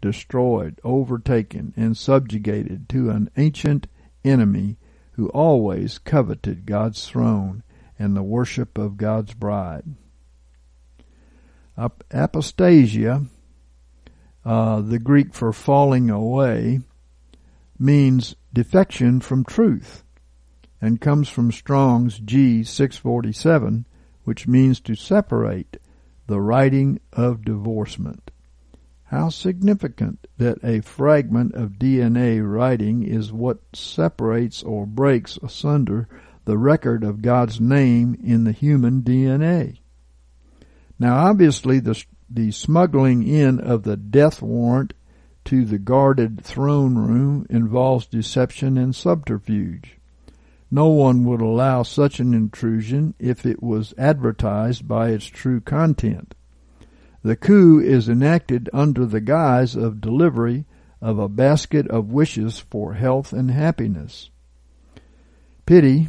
destroyed, 0.00 0.80
overtaken, 0.84 1.72
and 1.76 1.96
subjugated 1.96 2.88
to 2.90 3.10
an 3.10 3.30
ancient 3.36 3.86
enemy 4.24 4.78
who 5.12 5.28
always 5.28 5.98
coveted 5.98 6.66
God's 6.66 7.06
throne 7.06 7.62
and 7.98 8.16
the 8.16 8.22
worship 8.22 8.78
of 8.78 8.96
God's 8.96 9.34
bride. 9.34 9.84
Apostasia, 11.76 13.26
uh, 14.44 14.80
the 14.80 14.98
Greek 14.98 15.34
for 15.34 15.52
falling 15.52 16.10
away, 16.10 16.80
means 17.78 18.36
defection 18.52 19.20
from 19.20 19.44
truth 19.44 20.04
and 20.80 21.00
comes 21.00 21.28
from 21.28 21.50
Strong's 21.50 22.18
G 22.18 22.62
647, 22.62 23.86
which 24.24 24.46
means 24.46 24.80
to 24.80 24.94
separate, 24.94 25.78
the 26.26 26.40
writing 26.40 27.00
of 27.12 27.44
divorcement. 27.44 28.30
How 29.04 29.28
significant 29.28 30.26
that 30.38 30.58
a 30.62 30.80
fragment 30.80 31.54
of 31.54 31.78
DNA 31.78 32.40
writing 32.46 33.02
is 33.02 33.32
what 33.32 33.60
separates 33.72 34.62
or 34.62 34.86
breaks 34.86 35.38
asunder 35.38 36.08
the 36.44 36.58
record 36.58 37.02
of 37.02 37.22
God's 37.22 37.60
name 37.60 38.16
in 38.22 38.44
the 38.44 38.52
human 38.52 39.02
DNA. 39.02 39.78
Now 41.04 41.26
obviously 41.26 41.80
the, 41.80 42.02
the 42.30 42.50
smuggling 42.50 43.28
in 43.28 43.60
of 43.60 43.82
the 43.82 43.98
death 43.98 44.40
warrant 44.40 44.94
to 45.44 45.66
the 45.66 45.76
guarded 45.76 46.42
throne 46.42 46.96
room 46.96 47.46
involves 47.50 48.06
deception 48.06 48.78
and 48.78 48.96
subterfuge. 48.96 49.98
No 50.70 50.88
one 50.88 51.26
would 51.26 51.42
allow 51.42 51.82
such 51.82 52.20
an 52.20 52.32
intrusion 52.32 53.12
if 53.18 53.44
it 53.44 53.62
was 53.62 53.92
advertised 53.98 54.88
by 54.88 55.10
its 55.10 55.26
true 55.26 55.60
content. 55.60 56.34
The 57.22 57.36
coup 57.36 57.80
is 57.80 58.08
enacted 58.08 58.70
under 58.72 59.04
the 59.04 59.20
guise 59.20 59.76
of 59.76 60.00
delivery 60.00 60.64
of 61.02 61.18
a 61.18 61.28
basket 61.28 61.86
of 61.88 62.12
wishes 62.12 62.58
for 62.58 62.94
health 62.94 63.34
and 63.34 63.50
happiness. 63.50 64.30
Pity, 65.66 66.08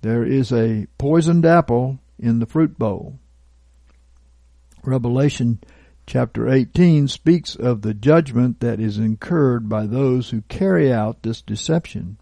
there 0.00 0.24
is 0.24 0.50
a 0.50 0.86
poisoned 0.96 1.44
apple 1.44 1.98
in 2.18 2.38
the 2.38 2.46
fruit 2.46 2.78
bowl. 2.78 3.19
Revelation 4.84 5.60
chapter 6.06 6.48
18 6.48 7.08
speaks 7.08 7.54
of 7.54 7.82
the 7.82 7.94
judgment 7.94 8.60
that 8.60 8.80
is 8.80 8.98
incurred 8.98 9.68
by 9.68 9.86
those 9.86 10.30
who 10.30 10.42
carry 10.42 10.92
out 10.92 11.22
this 11.22 11.42
deception. 11.42 12.18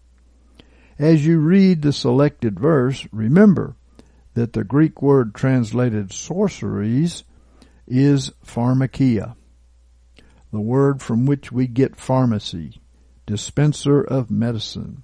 As 0.97 1.25
you 1.25 1.39
read 1.39 1.81
the 1.81 1.93
selected 1.93 2.59
verse, 2.59 3.07
remember 3.11 3.75
that 4.33 4.53
the 4.53 4.63
Greek 4.63 5.01
word 5.01 5.33
translated 5.33 6.11
sorceries 6.11 7.23
is 7.87 8.31
pharmakia, 8.45 9.35
the 10.51 10.59
word 10.59 11.01
from 11.01 11.25
which 11.25 11.51
we 11.51 11.67
get 11.67 11.95
pharmacy, 11.95 12.79
dispenser 13.25 14.01
of 14.01 14.29
medicine. 14.29 15.03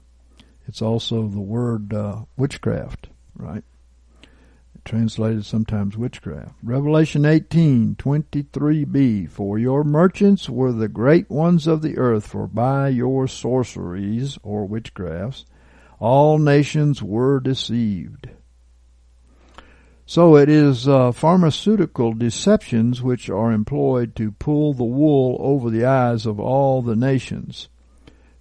It's 0.68 0.82
also 0.82 1.28
the 1.28 1.42
word 1.42 1.94
uh, 1.94 2.26
witchcraft, 2.38 3.08
right? 3.36 3.64
Translated 4.86 5.44
sometimes 5.46 5.98
witchcraft. 5.98 6.54
Revelation 6.62 7.26
18, 7.26 7.96
23b, 7.96 9.28
For 9.32 9.58
your 9.58 9.84
merchants 9.84 10.48
were 10.48 10.72
the 10.72 10.88
great 10.88 11.28
ones 11.28 11.66
of 11.66 11.82
the 11.82 11.98
earth, 11.98 12.28
for 12.28 12.46
by 12.46 12.90
your 12.90 13.28
sorceries, 13.28 14.38
or 14.44 14.68
witchcrafts, 14.68 15.46
all 16.00 16.38
nations 16.38 17.02
were 17.02 17.40
deceived. 17.40 18.30
So 20.06 20.36
it 20.36 20.50
is 20.50 20.88
uh, 20.88 21.12
pharmaceutical 21.14 22.14
deceptions 22.14 23.02
which 23.02 23.28
are 23.28 23.52
employed 23.52 24.16
to 24.18 24.34
pull 24.34 24.76
the 24.76 24.84
wool 24.84 25.38
over 25.40 25.72
the 25.72 25.86
eyes 25.86 26.28
of 26.28 26.40
all 26.40 26.84
the 26.84 26.96
nations. 26.96 27.70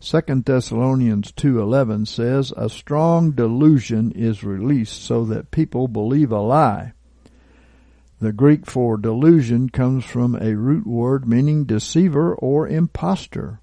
2 0.05 0.21
Thessalonians 0.45 1.33
2:11 1.33 2.05
says 2.05 2.53
a 2.59 2.69
strong 2.69 3.31
delusion 3.31 4.13
is 4.13 4.45
released 4.45 5.03
so 5.03 5.25
that 5.25 5.51
people 5.51 5.89
believe 5.89 6.31
a 6.31 6.41
lie. 6.41 6.93
The 8.21 8.31
Greek 8.31 8.67
for 8.67 8.99
delusion 8.99 9.71
comes 9.71 10.05
from 10.05 10.35
a 10.35 10.57
root 10.57 10.87
word 10.87 11.27
meaning 11.27 11.65
deceiver 11.65 12.35
or 12.35 12.69
impostor. 12.69 13.63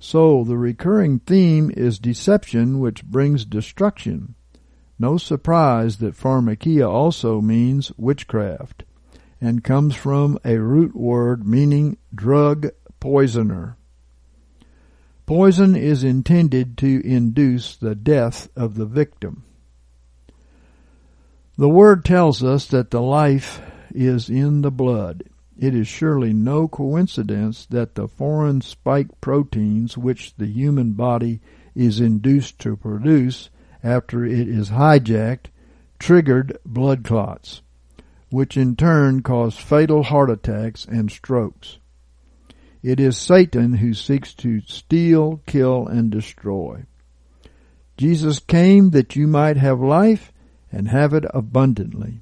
So 0.00 0.42
the 0.42 0.58
recurring 0.58 1.20
theme 1.20 1.70
is 1.76 2.00
deception 2.00 2.80
which 2.80 3.04
brings 3.04 3.44
destruction. 3.44 4.34
No 4.98 5.16
surprise 5.18 5.98
that 5.98 6.16
pharmakia 6.16 6.90
also 6.90 7.40
means 7.40 7.92
witchcraft 7.96 8.82
and 9.40 9.62
comes 9.62 9.94
from 9.94 10.36
a 10.44 10.58
root 10.58 10.96
word 10.96 11.46
meaning 11.46 11.96
drug 12.12 12.70
poisoner. 12.98 13.76
Poison 15.26 15.74
is 15.74 16.04
intended 16.04 16.76
to 16.78 17.06
induce 17.06 17.76
the 17.76 17.94
death 17.94 18.48
of 18.54 18.74
the 18.74 18.84
victim. 18.84 19.44
The 21.56 21.68
word 21.68 22.04
tells 22.04 22.44
us 22.44 22.66
that 22.66 22.90
the 22.90 23.00
life 23.00 23.62
is 23.94 24.28
in 24.28 24.60
the 24.62 24.70
blood. 24.70 25.22
It 25.58 25.74
is 25.74 25.88
surely 25.88 26.32
no 26.32 26.68
coincidence 26.68 27.64
that 27.66 27.94
the 27.94 28.08
foreign 28.08 28.60
spike 28.60 29.20
proteins 29.20 29.96
which 29.96 30.34
the 30.36 30.46
human 30.46 30.92
body 30.92 31.40
is 31.74 32.00
induced 32.00 32.58
to 32.60 32.76
produce 32.76 33.50
after 33.82 34.24
it 34.24 34.48
is 34.48 34.70
hijacked 34.70 35.46
triggered 35.98 36.58
blood 36.66 37.04
clots, 37.04 37.62
which 38.30 38.56
in 38.56 38.76
turn 38.76 39.22
cause 39.22 39.56
fatal 39.56 40.02
heart 40.02 40.28
attacks 40.28 40.84
and 40.84 41.10
strokes. 41.10 41.78
It 42.84 43.00
is 43.00 43.16
Satan 43.16 43.72
who 43.72 43.94
seeks 43.94 44.34
to 44.34 44.60
steal, 44.60 45.40
kill, 45.46 45.86
and 45.86 46.10
destroy. 46.10 46.84
Jesus 47.96 48.40
came 48.40 48.90
that 48.90 49.16
you 49.16 49.26
might 49.26 49.56
have 49.56 49.80
life 49.80 50.34
and 50.70 50.88
have 50.88 51.14
it 51.14 51.24
abundantly. 51.32 52.20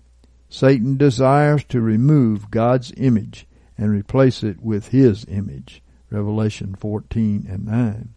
Satan 0.49 0.97
desires 0.97 1.65
to 1.65 1.81
remove 1.81 2.53
God's 2.53 2.93
image 2.97 3.45
and 3.77 3.91
replace 3.91 4.45
it 4.45 4.63
with 4.63 4.91
his 4.91 5.25
image. 5.25 5.83
Revelation 6.13 6.77
14 6.77 7.45
and 7.51 7.67
9. 7.67 8.15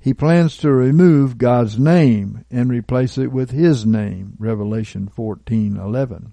He 0.00 0.14
plans 0.14 0.56
to 0.56 0.72
remove 0.72 1.36
God's 1.36 1.78
name 1.78 2.46
and 2.50 2.70
replace 2.70 3.18
it 3.18 3.30
with 3.30 3.50
his 3.50 3.84
name. 3.84 4.36
Revelation 4.38 5.06
14:11. 5.06 6.32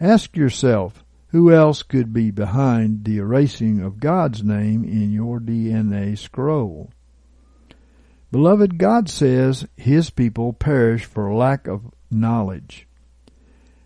Ask 0.00 0.38
yourself, 0.38 1.04
who 1.28 1.52
else 1.52 1.82
could 1.82 2.12
be 2.12 2.30
behind 2.30 3.04
the 3.04 3.18
erasing 3.18 3.80
of 3.80 4.00
God's 4.00 4.42
name 4.42 4.84
in 4.84 5.12
your 5.12 5.40
DNA 5.40 6.16
scroll? 6.16 6.90
Beloved, 8.30 8.78
God 8.78 9.08
says 9.08 9.66
his 9.76 10.10
people 10.10 10.52
perish 10.52 11.04
for 11.04 11.32
lack 11.34 11.66
of 11.66 11.92
knowledge. 12.10 12.86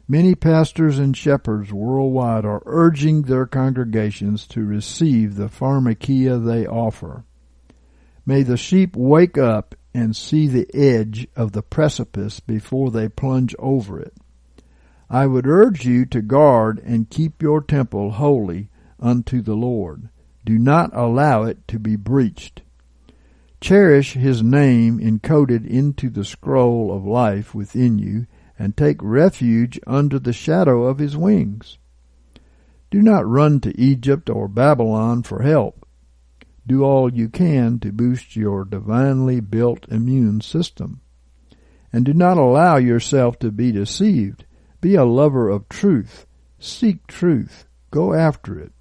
Many 0.08 0.34
pastors 0.34 0.98
and 0.98 1.16
shepherds 1.16 1.72
worldwide 1.72 2.44
are 2.44 2.62
urging 2.66 3.22
their 3.22 3.46
congregations 3.46 4.46
to 4.48 4.64
receive 4.64 5.36
the 5.36 5.48
pharmakia 5.48 6.44
they 6.44 6.66
offer. 6.66 7.24
May 8.26 8.42
the 8.42 8.56
sheep 8.56 8.94
wake 8.94 9.38
up 9.38 9.74
and 9.94 10.14
see 10.14 10.46
the 10.46 10.68
edge 10.74 11.26
of 11.34 11.52
the 11.52 11.62
precipice 11.62 12.40
before 12.40 12.90
they 12.90 13.08
plunge 13.08 13.54
over 13.58 14.00
it. 14.00 14.14
I 15.12 15.26
would 15.26 15.46
urge 15.46 15.84
you 15.84 16.06
to 16.06 16.22
guard 16.22 16.80
and 16.86 17.10
keep 17.10 17.42
your 17.42 17.60
temple 17.60 18.12
holy 18.12 18.70
unto 18.98 19.42
the 19.42 19.54
Lord. 19.54 20.08
Do 20.42 20.58
not 20.58 20.88
allow 20.96 21.42
it 21.42 21.68
to 21.68 21.78
be 21.78 21.96
breached. 21.96 22.62
Cherish 23.60 24.14
his 24.14 24.42
name 24.42 24.98
encoded 24.98 25.66
into 25.66 26.08
the 26.08 26.24
scroll 26.24 26.90
of 26.90 27.04
life 27.04 27.54
within 27.54 27.98
you 27.98 28.26
and 28.58 28.74
take 28.74 29.02
refuge 29.02 29.78
under 29.86 30.18
the 30.18 30.32
shadow 30.32 30.84
of 30.84 30.96
his 30.96 31.14
wings. 31.14 31.76
Do 32.90 33.02
not 33.02 33.28
run 33.28 33.60
to 33.60 33.78
Egypt 33.78 34.30
or 34.30 34.48
Babylon 34.48 35.24
for 35.24 35.42
help. 35.42 35.86
Do 36.66 36.84
all 36.84 37.12
you 37.12 37.28
can 37.28 37.80
to 37.80 37.92
boost 37.92 38.34
your 38.34 38.64
divinely 38.64 39.40
built 39.40 39.84
immune 39.90 40.40
system. 40.40 41.02
And 41.92 42.06
do 42.06 42.14
not 42.14 42.38
allow 42.38 42.78
yourself 42.78 43.38
to 43.40 43.52
be 43.52 43.72
deceived. 43.72 44.46
Be 44.82 44.96
a 44.96 45.04
lover 45.04 45.48
of 45.48 45.68
truth. 45.68 46.26
Seek 46.58 47.06
truth. 47.06 47.66
Go 47.92 48.14
after 48.14 48.58
it. 48.58 48.72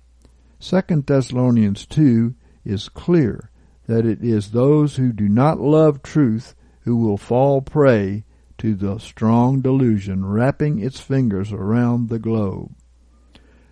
Second 0.59 1.05
Thessalonians 1.05 1.85
2 1.85 2.33
is 2.65 2.89
clear 2.89 3.51
that 3.85 4.03
it 4.07 4.23
is 4.23 4.49
those 4.49 4.95
who 4.95 5.13
do 5.13 5.29
not 5.29 5.59
love 5.59 6.01
truth 6.01 6.55
who 6.81 6.97
will 6.97 7.17
fall 7.17 7.61
prey 7.61 8.23
to 8.57 8.73
the 8.73 8.97
strong 8.97 9.61
delusion 9.61 10.25
wrapping 10.25 10.79
its 10.79 10.99
fingers 10.99 11.51
around 11.51 12.09
the 12.09 12.17
globe. 12.17 12.73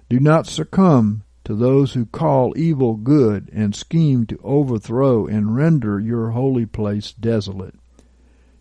Do 0.07 0.19
not 0.19 0.45
succumb 0.45 1.23
to 1.45 1.55
those 1.55 1.93
who 1.93 2.05
call 2.05 2.55
evil 2.55 2.95
good 2.95 3.49
and 3.51 3.75
scheme 3.75 4.27
to 4.27 4.39
overthrow 4.43 5.25
and 5.25 5.55
render 5.55 5.99
your 5.99 6.29
holy 6.29 6.67
place 6.67 7.11
desolate. 7.11 7.73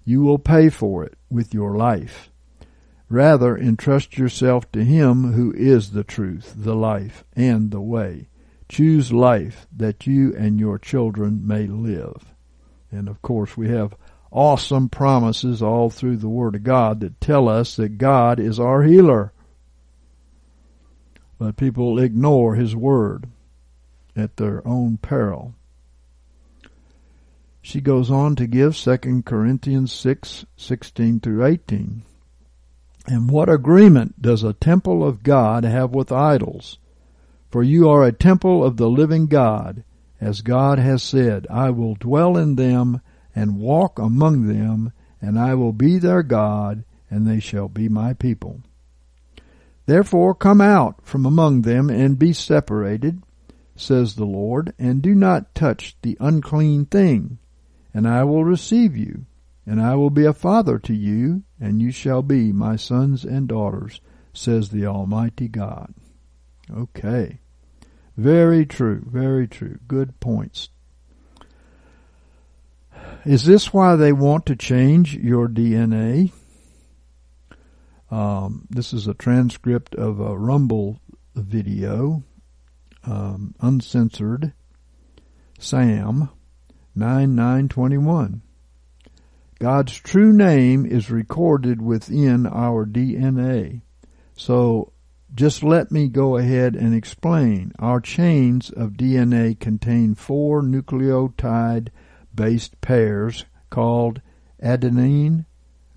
You 0.06 0.22
will 0.22 0.38
pay 0.38 0.70
for 0.70 1.04
it 1.04 1.18
with 1.28 1.52
your 1.52 1.76
life. 1.76 2.30
Rather, 3.08 3.56
entrust 3.56 4.18
yourself 4.18 4.70
to 4.72 4.84
Him 4.84 5.32
who 5.32 5.52
is 5.54 5.92
the 5.92 6.04
truth, 6.04 6.52
the 6.56 6.74
life, 6.74 7.24
and 7.34 7.70
the 7.70 7.80
way. 7.80 8.28
Choose 8.68 9.12
life 9.12 9.66
that 9.74 10.06
you 10.06 10.34
and 10.36 10.60
your 10.60 10.78
children 10.78 11.46
may 11.46 11.66
live. 11.66 12.34
And 12.90 13.08
of 13.08 13.22
course, 13.22 13.56
we 13.56 13.68
have 13.70 13.96
awesome 14.30 14.90
promises 14.90 15.62
all 15.62 15.88
through 15.88 16.18
the 16.18 16.28
Word 16.28 16.54
of 16.54 16.64
God 16.64 17.00
that 17.00 17.20
tell 17.20 17.48
us 17.48 17.76
that 17.76 17.96
God 17.96 18.38
is 18.38 18.60
our 18.60 18.82
healer. 18.82 19.32
But 21.38 21.56
people 21.56 21.98
ignore 21.98 22.56
His 22.56 22.76
Word 22.76 23.28
at 24.14 24.36
their 24.36 24.66
own 24.66 24.98
peril. 24.98 25.54
She 27.62 27.80
goes 27.80 28.10
on 28.10 28.36
to 28.36 28.46
give 28.46 28.76
2 28.76 29.22
Corinthians 29.24 29.92
6, 29.92 30.44
16 30.56 31.20
through 31.20 31.44
18. 31.44 32.02
And 33.10 33.30
what 33.30 33.48
agreement 33.48 34.20
does 34.20 34.42
a 34.42 34.52
temple 34.52 35.02
of 35.02 35.22
God 35.22 35.64
have 35.64 35.94
with 35.94 36.12
idols? 36.12 36.78
For 37.50 37.62
you 37.62 37.88
are 37.88 38.04
a 38.04 38.12
temple 38.12 38.62
of 38.62 38.76
the 38.76 38.90
living 38.90 39.28
God, 39.28 39.82
as 40.20 40.42
God 40.42 40.78
has 40.78 41.02
said, 41.02 41.46
I 41.48 41.70
will 41.70 41.94
dwell 41.94 42.36
in 42.36 42.56
them 42.56 43.00
and 43.34 43.58
walk 43.58 43.98
among 43.98 44.46
them, 44.46 44.92
and 45.22 45.38
I 45.38 45.54
will 45.54 45.72
be 45.72 45.96
their 45.96 46.22
God, 46.22 46.84
and 47.08 47.26
they 47.26 47.40
shall 47.40 47.68
be 47.68 47.88
my 47.88 48.12
people. 48.12 48.60
Therefore 49.86 50.34
come 50.34 50.60
out 50.60 50.96
from 51.02 51.24
among 51.24 51.62
them 51.62 51.88
and 51.88 52.18
be 52.18 52.34
separated, 52.34 53.22
says 53.74 54.16
the 54.16 54.26
Lord, 54.26 54.74
and 54.78 55.00
do 55.00 55.14
not 55.14 55.54
touch 55.54 55.96
the 56.02 56.18
unclean 56.20 56.84
thing, 56.84 57.38
and 57.94 58.06
I 58.06 58.24
will 58.24 58.44
receive 58.44 58.98
you, 58.98 59.24
and 59.68 59.80
I 59.80 59.94
will 59.94 60.10
be 60.10 60.24
a 60.24 60.32
father 60.32 60.78
to 60.80 60.94
you, 60.94 61.42
and 61.60 61.82
you 61.82 61.90
shall 61.90 62.22
be 62.22 62.52
my 62.52 62.76
sons 62.76 63.24
and 63.24 63.46
daughters, 63.46 64.00
says 64.32 64.70
the 64.70 64.86
Almighty 64.86 65.48
God. 65.48 65.94
Okay. 66.74 67.40
Very 68.16 68.64
true, 68.66 69.04
very 69.06 69.46
true. 69.46 69.78
Good 69.86 70.18
points 70.20 70.70
is 73.24 73.44
this 73.44 73.72
why 73.72 73.96
they 73.96 74.12
want 74.12 74.46
to 74.46 74.56
change 74.56 75.16
your 75.16 75.48
DNA? 75.48 76.32
Um, 78.10 78.66
this 78.70 78.92
is 78.92 79.06
a 79.06 79.14
transcript 79.14 79.94
of 79.94 80.20
a 80.20 80.38
Rumble 80.38 81.00
video, 81.34 82.22
um, 83.04 83.54
uncensored. 83.60 84.52
Sam 85.58 86.30
9921. 86.94 88.42
God's 89.58 89.98
true 89.98 90.32
name 90.32 90.86
is 90.86 91.10
recorded 91.10 91.82
within 91.82 92.46
our 92.46 92.86
DNA. 92.86 93.82
So 94.36 94.92
just 95.34 95.64
let 95.64 95.90
me 95.90 96.08
go 96.08 96.36
ahead 96.36 96.76
and 96.76 96.94
explain. 96.94 97.72
Our 97.78 98.00
chains 98.00 98.70
of 98.70 98.92
DNA 98.92 99.58
contain 99.58 100.14
four 100.14 100.62
nucleotide 100.62 101.88
based 102.32 102.80
pairs 102.80 103.46
called 103.68 104.20
adenine, 104.62 105.44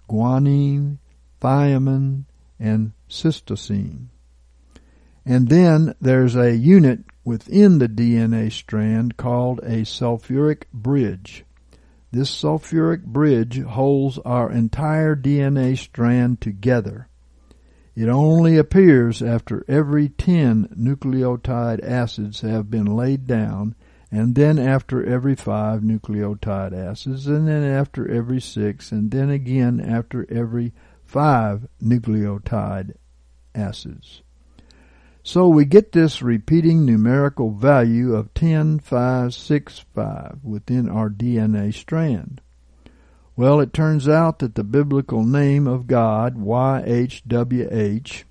guanine, 0.10 0.97
thymine, 1.39 2.26
and 2.60 2.93
cytosine. 3.08 4.08
And 5.24 5.50
then 5.50 5.93
there's 6.02 6.36
a 6.36 6.56
unit 6.56 7.02
within 7.24 7.78
the 7.78 7.88
DNA 7.88 8.52
strand 8.52 9.17
called 9.17 9.60
a 9.60 9.84
sulfuric 9.84 10.63
bridge. 10.74 11.45
This 12.12 12.30
sulfuric 12.30 13.04
bridge 13.06 13.62
holds 13.62 14.17
our 14.19 14.52
entire 14.52 15.15
DNA 15.15 15.78
strand 15.78 16.41
together. 16.41 17.08
It 17.95 18.10
only 18.10 18.58
appears 18.58 19.21
after 19.21 19.65
every 19.67 20.10
10 20.10 20.76
nucleotide 20.78 21.84
acids 21.84 22.41
have 22.41 22.69
been 22.69 22.86
laid 22.86 23.28
down 23.28 23.76
and 24.12 24.36
then 24.36 24.60
after 24.60 25.04
every 25.06 25.36
five 25.36 25.82
nucleotide 25.82 26.74
acids, 26.74 27.28
and 27.28 27.47
then 27.47 27.63
after 27.63 28.10
every 28.10 28.41
six, 28.41 28.91
and 28.91 29.10
then 29.10 29.30
again 29.30 29.80
after 29.80 30.30
every 30.30 30.74
five 31.06 31.65
nucleotide 31.82 32.93
acids. 33.56 34.21
So 35.23 35.47
we 35.47 35.65
get 35.65 35.91
this 35.91 36.23
repeating 36.23 36.84
numerical 36.84 37.51
value 37.51 38.15
of 38.15 38.34
10, 38.34 38.79
5, 38.79 39.34
6, 39.34 39.86
5 39.93 40.39
within 40.43 40.89
our 40.89 41.10
DNA 41.10 41.71
strand. 41.73 42.41
Well, 43.36 43.60
it 43.60 43.71
turns 43.71 44.10
out 44.10 44.39
that 44.39 44.55
the 44.55 44.63
biblical 44.63 45.23
name 45.23 45.67
of 45.67 45.86
God, 45.86 46.38
YHWH, 46.38 48.23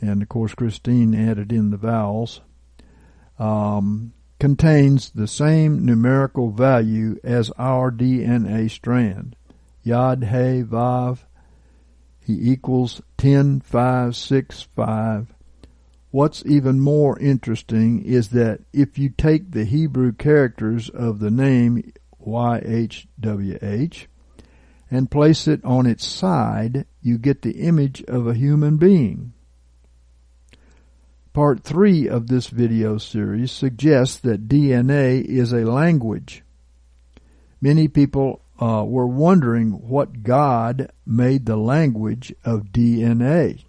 and 0.00 0.22
of 0.22 0.28
course 0.28 0.54
Christine 0.54 1.14
added 1.14 1.50
in 1.50 1.70
the 1.70 1.78
vowels, 1.78 2.42
um, 3.38 4.12
contains 4.38 5.10
the 5.10 5.26
same 5.26 5.86
numerical 5.86 6.50
value 6.50 7.18
as 7.24 7.50
our 7.58 7.90
DNA 7.90 8.70
strand. 8.70 9.36
Yod 9.82 10.24
He 10.24 10.62
Vav, 10.62 11.20
he 12.20 12.52
equals 12.52 13.00
10, 13.18 13.60
5, 13.60 14.16
6, 14.16 14.68
5. 14.76 15.33
What's 16.14 16.46
even 16.46 16.78
more 16.78 17.18
interesting 17.18 18.04
is 18.04 18.28
that 18.28 18.60
if 18.72 18.98
you 19.00 19.08
take 19.08 19.50
the 19.50 19.64
Hebrew 19.64 20.12
characters 20.12 20.88
of 20.88 21.18
the 21.18 21.28
name 21.28 21.92
YHWH 22.24 24.06
and 24.92 25.10
place 25.10 25.48
it 25.48 25.64
on 25.64 25.86
its 25.86 26.06
side, 26.06 26.86
you 27.02 27.18
get 27.18 27.42
the 27.42 27.58
image 27.66 28.04
of 28.04 28.28
a 28.28 28.34
human 28.34 28.76
being. 28.76 29.32
Part 31.32 31.64
3 31.64 32.08
of 32.08 32.28
this 32.28 32.46
video 32.46 32.96
series 32.96 33.50
suggests 33.50 34.18
that 34.20 34.46
DNA 34.46 35.20
is 35.20 35.52
a 35.52 35.68
language. 35.68 36.44
Many 37.60 37.88
people 37.88 38.40
uh, 38.62 38.84
were 38.86 39.08
wondering 39.08 39.72
what 39.72 40.22
God 40.22 40.92
made 41.04 41.46
the 41.46 41.56
language 41.56 42.32
of 42.44 42.66
DNA. 42.66 43.64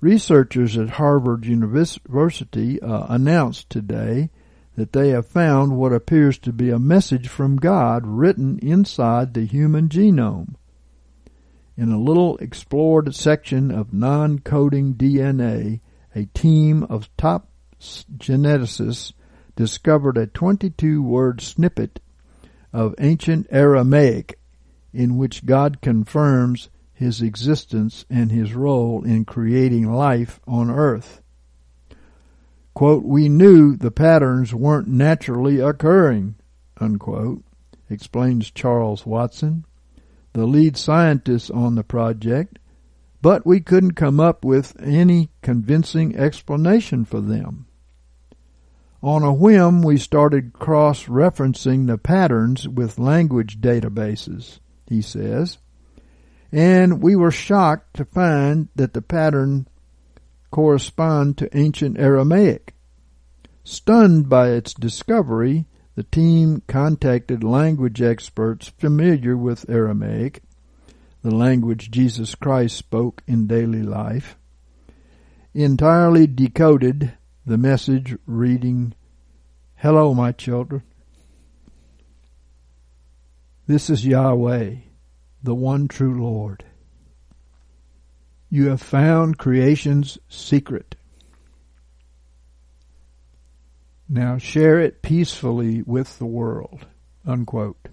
Researchers 0.00 0.78
at 0.78 0.90
Harvard 0.90 1.44
University 1.44 2.80
uh, 2.80 3.06
announced 3.08 3.68
today 3.68 4.30
that 4.76 4.92
they 4.94 5.10
have 5.10 5.26
found 5.26 5.76
what 5.76 5.92
appears 5.92 6.38
to 6.38 6.52
be 6.52 6.70
a 6.70 6.78
message 6.78 7.28
from 7.28 7.56
God 7.56 8.06
written 8.06 8.58
inside 8.60 9.34
the 9.34 9.44
human 9.44 9.90
genome. 9.90 10.54
In 11.76 11.92
a 11.92 12.00
little 12.00 12.38
explored 12.38 13.14
section 13.14 13.70
of 13.70 13.92
non-coding 13.92 14.94
DNA, 14.94 15.80
a 16.14 16.24
team 16.26 16.84
of 16.84 17.14
top 17.18 17.50
geneticists 17.78 19.12
discovered 19.54 20.16
a 20.16 20.26
22 20.26 21.02
word 21.02 21.42
snippet 21.42 22.00
of 22.72 22.94
ancient 22.98 23.46
Aramaic 23.50 24.38
in 24.94 25.18
which 25.18 25.44
God 25.44 25.82
confirms 25.82 26.70
his 27.00 27.20
existence 27.20 28.04
and 28.08 28.30
his 28.30 28.54
role 28.54 29.02
in 29.02 29.24
creating 29.24 29.90
life 29.90 30.38
on 30.46 30.70
earth. 30.70 31.22
Quote, 32.74 33.04
we 33.04 33.28
knew 33.28 33.74
the 33.74 33.90
patterns 33.90 34.54
weren't 34.54 34.86
naturally 34.86 35.58
occurring, 35.58 36.36
unquote, 36.78 37.42
explains 37.88 38.50
Charles 38.50 39.04
Watson, 39.04 39.64
the 40.34 40.46
lead 40.46 40.76
scientist 40.76 41.50
on 41.50 41.74
the 41.74 41.82
project 41.82 42.60
but 43.22 43.44
we 43.44 43.60
couldn't 43.60 43.92
come 43.92 44.18
up 44.18 44.44
with 44.44 44.76
any 44.80 45.30
convincing 45.42 46.16
explanation 46.16 47.04
for 47.04 47.20
them. 47.20 47.66
On 49.02 49.22
a 49.22 49.32
whim, 49.32 49.82
we 49.82 49.96
started 49.96 50.52
cross-referencing 50.52 51.86
the 51.86 51.98
patterns 51.98 52.68
with 52.68 52.98
language 52.98 53.60
databases, 53.60 54.60
he 54.86 55.00
says, 55.00 55.58
and 56.52 57.02
we 57.02 57.16
were 57.16 57.30
shocked 57.30 57.94
to 57.94 58.04
find 58.04 58.68
that 58.74 58.92
the 58.92 59.02
pattern 59.02 59.66
correspond 60.50 61.38
to 61.38 61.56
ancient 61.56 61.98
Aramaic. 61.98 62.74
Stunned 63.62 64.28
by 64.28 64.50
its 64.50 64.74
discovery, 64.74 65.66
the 65.94 66.02
team 66.02 66.62
contacted 66.66 67.44
language 67.44 68.02
experts 68.02 68.68
familiar 68.68 69.36
with 69.36 69.68
Aramaic 69.68 70.42
the 71.22 71.34
language 71.34 71.90
Jesus 71.90 72.34
Christ 72.34 72.76
spoke 72.76 73.22
in 73.26 73.46
daily 73.46 73.82
life, 73.82 74.36
entirely 75.52 76.26
decoded 76.26 77.12
the 77.44 77.58
message 77.58 78.16
reading, 78.26 78.94
Hello, 79.76 80.14
my 80.14 80.32
children. 80.32 80.82
This 83.66 83.90
is 83.90 84.06
Yahweh, 84.06 84.76
the 85.42 85.54
one 85.54 85.88
true 85.88 86.22
Lord. 86.22 86.64
You 88.50 88.68
have 88.68 88.82
found 88.82 89.38
creation's 89.38 90.18
secret. 90.28 90.96
Now 94.08 94.38
share 94.38 94.80
it 94.80 95.02
peacefully 95.02 95.82
with 95.82 96.18
the 96.18 96.26
world. 96.26 96.86
Unquote. 97.24 97.88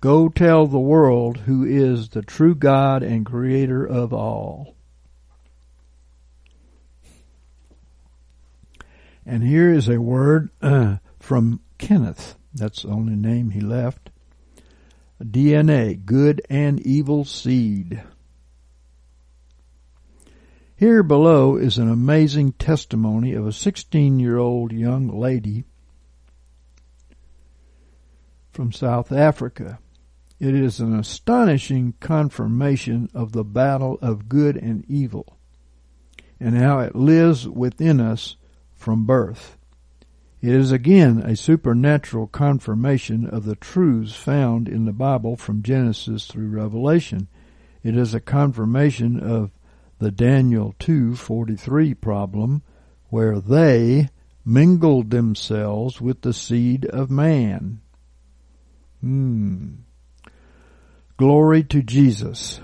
Go 0.00 0.28
tell 0.28 0.66
the 0.66 0.78
world 0.78 1.38
who 1.38 1.64
is 1.64 2.08
the 2.08 2.22
true 2.22 2.54
God 2.54 3.02
and 3.02 3.24
creator 3.24 3.84
of 3.84 4.12
all. 4.12 4.74
And 9.26 9.44
here 9.44 9.72
is 9.72 9.88
a 9.88 10.00
word 10.00 10.50
uh, 10.60 10.96
from 11.20 11.60
Kenneth. 11.78 12.34
That's 12.52 12.82
the 12.82 12.88
only 12.88 13.14
name 13.14 13.50
he 13.50 13.60
left. 13.60 14.10
DNA, 15.22 16.04
good 16.04 16.42
and 16.48 16.80
evil 16.80 17.24
seed. 17.24 18.02
Here 20.76 21.02
below 21.02 21.56
is 21.56 21.76
an 21.76 21.90
amazing 21.90 22.52
testimony 22.52 23.34
of 23.34 23.46
a 23.46 23.52
16 23.52 24.18
year 24.18 24.38
old 24.38 24.72
young 24.72 25.08
lady 25.08 25.64
from 28.50 28.72
South 28.72 29.12
Africa. 29.12 29.78
It 30.38 30.54
is 30.54 30.80
an 30.80 30.98
astonishing 30.98 31.94
confirmation 32.00 33.10
of 33.12 33.32
the 33.32 33.44
battle 33.44 33.98
of 34.00 34.28
good 34.28 34.56
and 34.56 34.86
evil 34.88 35.36
and 36.40 36.56
how 36.56 36.78
it 36.80 36.96
lives 36.96 37.46
within 37.46 38.00
us 38.00 38.36
from 38.72 39.04
birth. 39.04 39.58
It 40.42 40.54
is 40.54 40.72
again 40.72 41.18
a 41.18 41.36
supernatural 41.36 42.26
confirmation 42.26 43.26
of 43.26 43.44
the 43.44 43.56
truths 43.56 44.14
found 44.14 44.68
in 44.68 44.86
the 44.86 44.92
Bible 44.92 45.36
from 45.36 45.62
Genesis 45.62 46.26
through 46.26 46.48
Revelation. 46.48 47.28
It 47.82 47.94
is 47.94 48.14
a 48.14 48.20
confirmation 48.20 49.20
of 49.20 49.50
the 49.98 50.10
Daniel 50.10 50.74
2:43 50.78 51.92
problem 51.92 52.62
where 53.10 53.38
they 53.38 54.08
mingled 54.44 55.10
themselves 55.10 56.00
with 56.00 56.22
the 56.22 56.32
seed 56.32 56.86
of 56.86 57.10
man. 57.10 57.80
Hmm. 59.02 59.68
Glory 61.18 61.62
to 61.64 61.82
Jesus. 61.82 62.62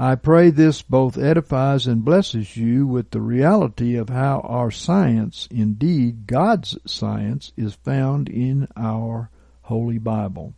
I 0.00 0.14
pray 0.14 0.50
this 0.50 0.80
both 0.80 1.18
edifies 1.18 1.88
and 1.88 2.04
blesses 2.04 2.56
you 2.56 2.86
with 2.86 3.10
the 3.10 3.20
reality 3.20 3.96
of 3.96 4.10
how 4.10 4.40
our 4.44 4.70
science, 4.70 5.48
indeed 5.50 6.28
God's 6.28 6.78
science, 6.86 7.52
is 7.56 7.74
found 7.74 8.28
in 8.28 8.68
our 8.76 9.28
Holy 9.62 9.98
Bible. 9.98 10.54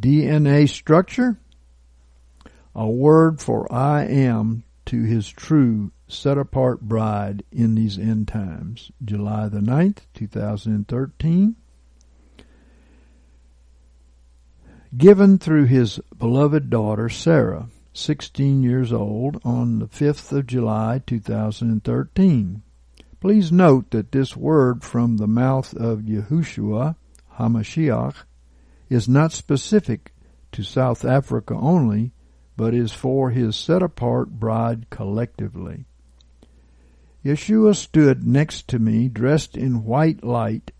DNA 0.00 0.66
structure, 0.70 1.38
a 2.74 2.88
word 2.88 3.42
for 3.42 3.70
I 3.70 4.04
am 4.06 4.64
to 4.86 5.02
his 5.02 5.28
true 5.28 5.92
set 6.08 6.38
apart 6.38 6.80
bride 6.80 7.44
in 7.52 7.74
these 7.74 7.98
end 7.98 8.26
times. 8.26 8.90
July 9.04 9.48
the 9.48 9.60
9th, 9.60 9.98
2013. 10.14 11.56
Given 14.96 15.38
through 15.38 15.66
his 15.66 16.00
beloved 16.18 16.68
daughter 16.70 17.08
Sarah, 17.08 17.68
16 17.94 18.62
years 18.62 18.92
old, 18.92 19.40
on 19.44 19.78
the 19.78 19.86
5th 19.86 20.32
of 20.32 20.46
July 20.46 21.02
2013. 21.06 22.62
Please 23.20 23.52
note 23.52 23.90
that 23.90 24.12
this 24.12 24.36
word 24.36 24.82
from 24.82 25.16
the 25.16 25.26
mouth 25.26 25.74
of 25.74 26.00
Yahushua 26.00 26.96
HaMashiach 27.38 28.14
is 28.88 29.08
not 29.08 29.32
specific 29.32 30.12
to 30.52 30.62
South 30.62 31.04
Africa 31.04 31.54
only, 31.54 32.12
but 32.56 32.74
is 32.74 32.92
for 32.92 33.30
his 33.30 33.56
set 33.56 33.82
apart 33.82 34.30
bride 34.30 34.90
collectively. 34.90 35.84
Yeshua 37.24 37.74
stood 37.76 38.26
next 38.26 38.68
to 38.68 38.78
me, 38.78 39.08
dressed 39.08 39.56
in 39.56 39.84
white 39.84 40.24
light. 40.24 40.72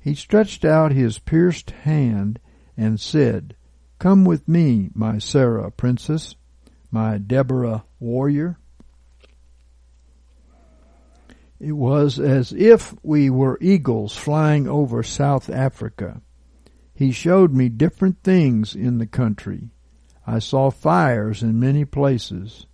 He 0.00 0.14
stretched 0.14 0.64
out 0.64 0.92
his 0.92 1.18
pierced 1.18 1.70
hand 1.70 2.40
and 2.76 2.98
said, 2.98 3.54
Come 3.98 4.24
with 4.24 4.46
me, 4.46 4.90
my 4.94 5.18
Sarah 5.18 5.72
princess, 5.72 6.36
my 6.90 7.18
Deborah 7.18 7.84
warrior. 7.98 8.58
It 11.58 11.72
was 11.72 12.20
as 12.20 12.52
if 12.52 12.94
we 13.02 13.28
were 13.28 13.58
eagles 13.60 14.16
flying 14.16 14.68
over 14.68 15.02
South 15.02 15.50
Africa. 15.50 16.22
He 16.94 17.10
showed 17.10 17.52
me 17.52 17.68
different 17.68 18.22
things 18.22 18.76
in 18.76 18.98
the 18.98 19.06
country. 19.06 19.70
I 20.24 20.38
saw 20.38 20.70
fires 20.70 21.42
in 21.42 21.58
many 21.58 21.84
places. 21.84 22.66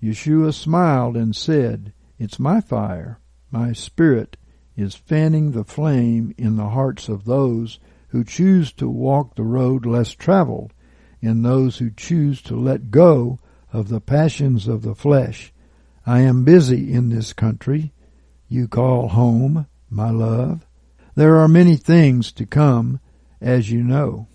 Yeshua 0.00 0.54
smiled 0.54 1.16
and 1.16 1.34
said, 1.34 1.92
It's 2.18 2.38
my 2.38 2.60
fire. 2.60 3.18
My 3.50 3.72
spirit 3.72 4.36
is 4.76 4.94
fanning 4.94 5.50
the 5.50 5.64
flame 5.64 6.34
in 6.38 6.56
the 6.56 6.68
hearts 6.68 7.08
of 7.08 7.24
those 7.24 7.80
who 8.12 8.22
choose 8.22 8.72
to 8.72 8.88
walk 8.88 9.34
the 9.34 9.42
road 9.42 9.84
less 9.84 10.12
traveled, 10.12 10.72
in 11.20 11.42
those 11.42 11.78
who 11.78 11.90
choose 11.90 12.40
to 12.42 12.54
let 12.54 12.90
go 12.90 13.38
of 13.72 13.88
the 13.88 14.00
passions 14.00 14.68
of 14.68 14.82
the 14.82 14.94
flesh. 14.94 15.52
I 16.06 16.20
am 16.20 16.44
busy 16.44 16.92
in 16.92 17.08
this 17.08 17.32
country 17.32 17.92
you 18.52 18.68
call 18.68 19.08
home, 19.08 19.66
my 19.88 20.10
love. 20.10 20.66
There 21.14 21.36
are 21.36 21.48
many 21.48 21.76
things 21.76 22.32
to 22.32 22.44
come, 22.44 23.00
as 23.40 23.70
you 23.70 23.82
know. 23.82 24.26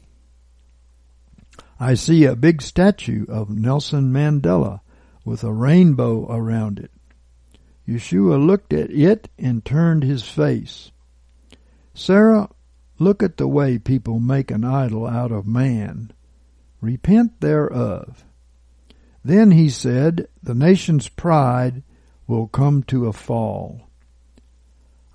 I 1.79 1.93
see 1.93 2.25
a 2.25 2.35
big 2.35 2.63
statue 2.63 3.27
of 3.29 3.51
Nelson 3.51 4.11
Mandela 4.11 4.79
with 5.23 5.43
a 5.43 5.53
rainbow 5.53 6.25
around 6.31 6.79
it. 6.79 6.89
Yeshua 7.87 8.43
looked 8.43 8.73
at 8.73 8.89
it 8.89 9.29
and 9.37 9.63
turned 9.63 10.01
his 10.01 10.23
face. 10.23 10.91
Sarah, 11.93 12.49
look 12.99 13.21
at 13.21 13.37
the 13.37 13.47
way 13.47 13.77
people 13.77 14.19
make 14.19 14.51
an 14.51 14.63
idol 14.63 15.05
out 15.05 15.31
of 15.31 15.47
man. 15.47 16.11
Repent 16.81 17.39
thereof. 17.41 18.25
Then 19.23 19.51
he 19.51 19.69
said, 19.69 20.27
The 20.41 20.55
nation's 20.55 21.09
pride 21.09 21.83
will 22.27 22.47
come 22.47 22.83
to 22.83 23.07
a 23.07 23.13
fall. 23.13 23.89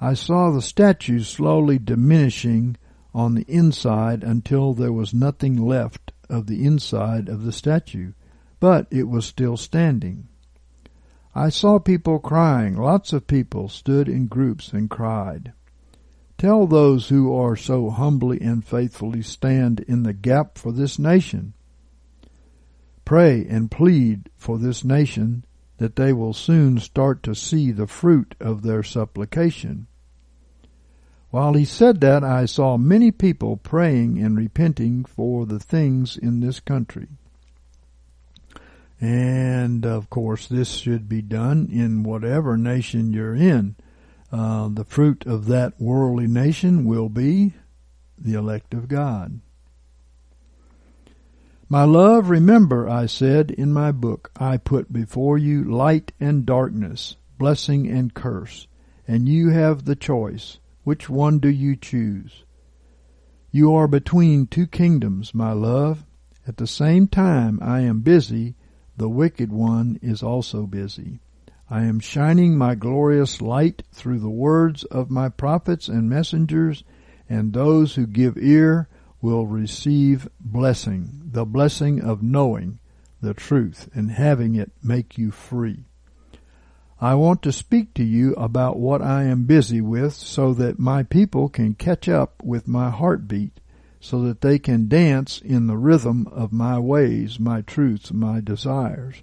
I 0.00 0.14
saw 0.14 0.50
the 0.50 0.62
statue 0.62 1.20
slowly 1.20 1.78
diminishing 1.78 2.76
on 3.14 3.34
the 3.34 3.44
inside 3.48 4.24
until 4.24 4.74
there 4.74 4.92
was 4.92 5.14
nothing 5.14 5.56
left 5.56 6.12
of 6.28 6.46
the 6.46 6.64
inside 6.64 7.28
of 7.28 7.44
the 7.44 7.52
statue, 7.52 8.12
but 8.58 8.86
it 8.90 9.08
was 9.08 9.26
still 9.26 9.56
standing. 9.56 10.28
I 11.34 11.48
saw 11.48 11.78
people 11.78 12.18
crying. 12.18 12.76
Lots 12.76 13.12
of 13.12 13.26
people 13.26 13.68
stood 13.68 14.08
in 14.08 14.26
groups 14.26 14.72
and 14.72 14.90
cried. 14.90 15.52
Tell 16.42 16.66
those 16.66 17.08
who 17.08 17.32
are 17.32 17.54
so 17.54 17.88
humbly 17.88 18.40
and 18.40 18.64
faithfully 18.64 19.22
stand 19.22 19.78
in 19.78 20.02
the 20.02 20.12
gap 20.12 20.58
for 20.58 20.72
this 20.72 20.98
nation. 20.98 21.54
Pray 23.04 23.46
and 23.48 23.70
plead 23.70 24.28
for 24.36 24.58
this 24.58 24.82
nation 24.82 25.44
that 25.76 25.94
they 25.94 26.12
will 26.12 26.32
soon 26.32 26.80
start 26.80 27.22
to 27.22 27.36
see 27.36 27.70
the 27.70 27.86
fruit 27.86 28.34
of 28.40 28.62
their 28.62 28.82
supplication. 28.82 29.86
While 31.30 31.52
he 31.54 31.64
said 31.64 32.00
that, 32.00 32.24
I 32.24 32.46
saw 32.46 32.76
many 32.76 33.12
people 33.12 33.56
praying 33.56 34.18
and 34.18 34.36
repenting 34.36 35.04
for 35.04 35.46
the 35.46 35.60
things 35.60 36.16
in 36.16 36.40
this 36.40 36.58
country. 36.58 37.06
And 39.00 39.86
of 39.86 40.10
course, 40.10 40.48
this 40.48 40.70
should 40.72 41.08
be 41.08 41.22
done 41.22 41.68
in 41.70 42.02
whatever 42.02 42.56
nation 42.56 43.12
you're 43.12 43.36
in. 43.36 43.76
Uh, 44.32 44.68
the 44.68 44.84
fruit 44.84 45.26
of 45.26 45.46
that 45.46 45.78
worldly 45.78 46.26
nation 46.26 46.86
will 46.86 47.10
be 47.10 47.52
the 48.18 48.32
elect 48.32 48.72
of 48.72 48.88
God. 48.88 49.40
My 51.68 51.84
love, 51.84 52.30
remember, 52.30 52.88
I 52.88 53.06
said 53.06 53.50
in 53.50 53.72
my 53.72 53.92
book, 53.92 54.30
I 54.36 54.56
put 54.56 54.92
before 54.92 55.36
you 55.36 55.64
light 55.64 56.12
and 56.18 56.46
darkness, 56.46 57.16
blessing 57.38 57.86
and 57.86 58.14
curse, 58.14 58.66
and 59.06 59.28
you 59.28 59.50
have 59.50 59.84
the 59.84 59.96
choice. 59.96 60.58
Which 60.84 61.08
one 61.10 61.38
do 61.38 61.48
you 61.48 61.76
choose? 61.76 62.44
You 63.50 63.74
are 63.74 63.86
between 63.86 64.46
two 64.46 64.66
kingdoms, 64.66 65.34
my 65.34 65.52
love. 65.52 66.04
At 66.46 66.56
the 66.56 66.66
same 66.66 67.06
time 67.06 67.58
I 67.62 67.80
am 67.80 68.00
busy, 68.00 68.54
the 68.96 69.08
wicked 69.08 69.52
one 69.52 69.98
is 70.02 70.22
also 70.22 70.66
busy. 70.66 71.20
I 71.72 71.84
am 71.84 72.00
shining 72.00 72.58
my 72.58 72.74
glorious 72.74 73.40
light 73.40 73.82
through 73.92 74.18
the 74.18 74.28
words 74.28 74.84
of 74.84 75.10
my 75.10 75.30
prophets 75.30 75.88
and 75.88 76.06
messengers, 76.06 76.84
and 77.30 77.54
those 77.54 77.94
who 77.94 78.06
give 78.06 78.36
ear 78.36 78.90
will 79.22 79.46
receive 79.46 80.28
blessing, 80.38 81.22
the 81.24 81.46
blessing 81.46 82.02
of 82.02 82.22
knowing 82.22 82.78
the 83.22 83.32
truth 83.32 83.88
and 83.94 84.10
having 84.10 84.54
it 84.54 84.70
make 84.82 85.16
you 85.16 85.30
free. 85.30 85.86
I 87.00 87.14
want 87.14 87.40
to 87.44 87.52
speak 87.52 87.94
to 87.94 88.04
you 88.04 88.34
about 88.34 88.78
what 88.78 89.00
I 89.00 89.22
am 89.22 89.44
busy 89.44 89.80
with 89.80 90.12
so 90.12 90.52
that 90.52 90.78
my 90.78 91.04
people 91.04 91.48
can 91.48 91.72
catch 91.72 92.06
up 92.06 92.42
with 92.44 92.68
my 92.68 92.90
heartbeat 92.90 93.60
so 93.98 94.20
that 94.24 94.42
they 94.42 94.58
can 94.58 94.88
dance 94.88 95.40
in 95.40 95.68
the 95.68 95.78
rhythm 95.78 96.26
of 96.26 96.52
my 96.52 96.78
ways, 96.78 97.40
my 97.40 97.62
truths, 97.62 98.12
my 98.12 98.42
desires. 98.42 99.22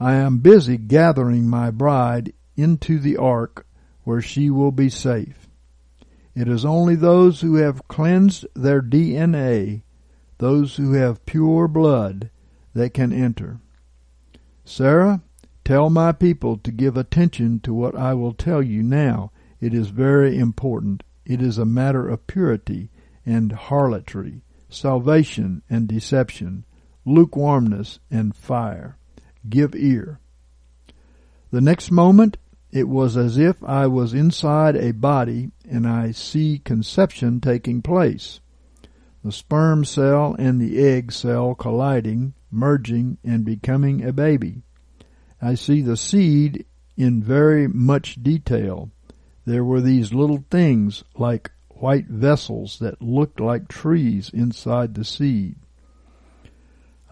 I 0.00 0.14
am 0.14 0.38
busy 0.38 0.76
gathering 0.76 1.48
my 1.48 1.70
bride 1.70 2.32
into 2.56 2.98
the 2.98 3.16
ark 3.16 3.66
where 4.04 4.20
she 4.20 4.50
will 4.50 4.72
be 4.72 4.88
safe. 4.88 5.48
It 6.34 6.48
is 6.48 6.64
only 6.64 6.96
those 6.96 7.40
who 7.40 7.56
have 7.56 7.86
cleansed 7.88 8.46
their 8.54 8.80
DNA, 8.80 9.82
those 10.38 10.76
who 10.76 10.94
have 10.94 11.26
pure 11.26 11.68
blood, 11.68 12.30
that 12.74 12.94
can 12.94 13.12
enter. 13.12 13.60
Sarah, 14.64 15.22
tell 15.64 15.90
my 15.90 16.12
people 16.12 16.56
to 16.58 16.72
give 16.72 16.96
attention 16.96 17.60
to 17.60 17.74
what 17.74 17.94
I 17.94 18.14
will 18.14 18.32
tell 18.32 18.62
you 18.62 18.82
now. 18.82 19.30
It 19.60 19.74
is 19.74 19.88
very 19.88 20.38
important. 20.38 21.02
It 21.24 21.42
is 21.42 21.58
a 21.58 21.66
matter 21.66 22.08
of 22.08 22.26
purity 22.26 22.90
and 23.24 23.52
harlotry, 23.52 24.42
salvation 24.68 25.62
and 25.68 25.86
deception, 25.86 26.64
lukewarmness 27.04 28.00
and 28.10 28.34
fire. 28.34 28.96
Give 29.48 29.74
ear. 29.74 30.20
The 31.50 31.60
next 31.60 31.90
moment, 31.90 32.38
it 32.70 32.88
was 32.88 33.16
as 33.16 33.36
if 33.36 33.62
I 33.62 33.86
was 33.86 34.14
inside 34.14 34.76
a 34.76 34.92
body 34.92 35.50
and 35.68 35.86
I 35.86 36.12
see 36.12 36.58
conception 36.58 37.40
taking 37.40 37.82
place. 37.82 38.40
The 39.22 39.32
sperm 39.32 39.84
cell 39.84 40.34
and 40.38 40.60
the 40.60 40.78
egg 40.78 41.12
cell 41.12 41.54
colliding, 41.54 42.34
merging, 42.50 43.18
and 43.22 43.44
becoming 43.44 44.02
a 44.02 44.12
baby. 44.12 44.62
I 45.40 45.54
see 45.54 45.82
the 45.82 45.96
seed 45.96 46.64
in 46.96 47.22
very 47.22 47.68
much 47.68 48.22
detail. 48.22 48.90
There 49.44 49.64
were 49.64 49.80
these 49.80 50.14
little 50.14 50.44
things 50.50 51.04
like 51.16 51.50
white 51.68 52.06
vessels 52.06 52.78
that 52.78 53.02
looked 53.02 53.40
like 53.40 53.68
trees 53.68 54.30
inside 54.32 54.94
the 54.94 55.04
seed. 55.04 55.56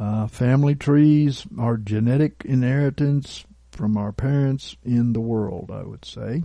Uh, 0.00 0.26
family 0.26 0.74
trees 0.74 1.46
are 1.58 1.76
genetic 1.76 2.42
inheritance 2.46 3.44
from 3.70 3.98
our 3.98 4.12
parents 4.12 4.74
in 4.82 5.12
the 5.12 5.20
world, 5.20 5.70
I 5.70 5.82
would 5.82 6.06
say. 6.06 6.42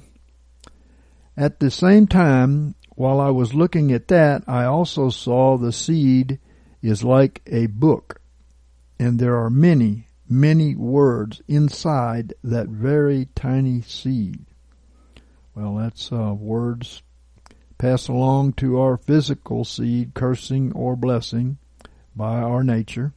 At 1.38 1.62
the 1.62 1.72
same 1.72 2.06
time, 2.06 2.76
while 2.96 3.22
I 3.22 3.30
was 3.30 3.54
looking 3.54 3.94
at 3.94 4.10
that, 4.10 4.44
I 4.46 4.66
also 4.66 5.10
saw 5.10 5.58
the 5.58 5.72
seed 5.72 6.38
is 6.82 7.02
like 7.02 7.42
a 7.48 7.68
book, 7.68 8.20
and 9.00 9.20
there 9.20 9.38
are 9.38 9.50
many, 9.50 10.08
many 10.28 10.76
words 10.76 11.42
inside 11.48 12.34
that 12.44 12.68
very 12.68 13.30
tiny 13.36 13.82
seed. 13.82 14.46
Well, 15.56 15.76
that's 15.76 16.12
uh, 16.12 16.34
words 16.34 17.04
passed 17.78 18.10
along 18.10 18.54
to 18.54 18.82
our 18.82 18.98
physical 18.98 19.64
seed, 19.64 20.14
cursing 20.14 20.74
or 20.74 20.98
blessing 20.98 21.58
by 22.14 22.42
our 22.42 22.62
nature. 22.62 23.14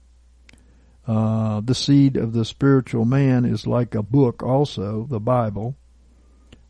Uh, 1.09 1.63
the 1.63 1.75
seed 1.75 2.19
of 2.19 2.35
the 2.35 2.45
spiritual 2.45 3.07
man 3.07 3.47
is 3.47 3.67
like 3.67 3.95
a 3.95 4.03
book 4.03 4.43
also, 4.43 5.07
the 5.09 5.19
Bible. 5.19 5.75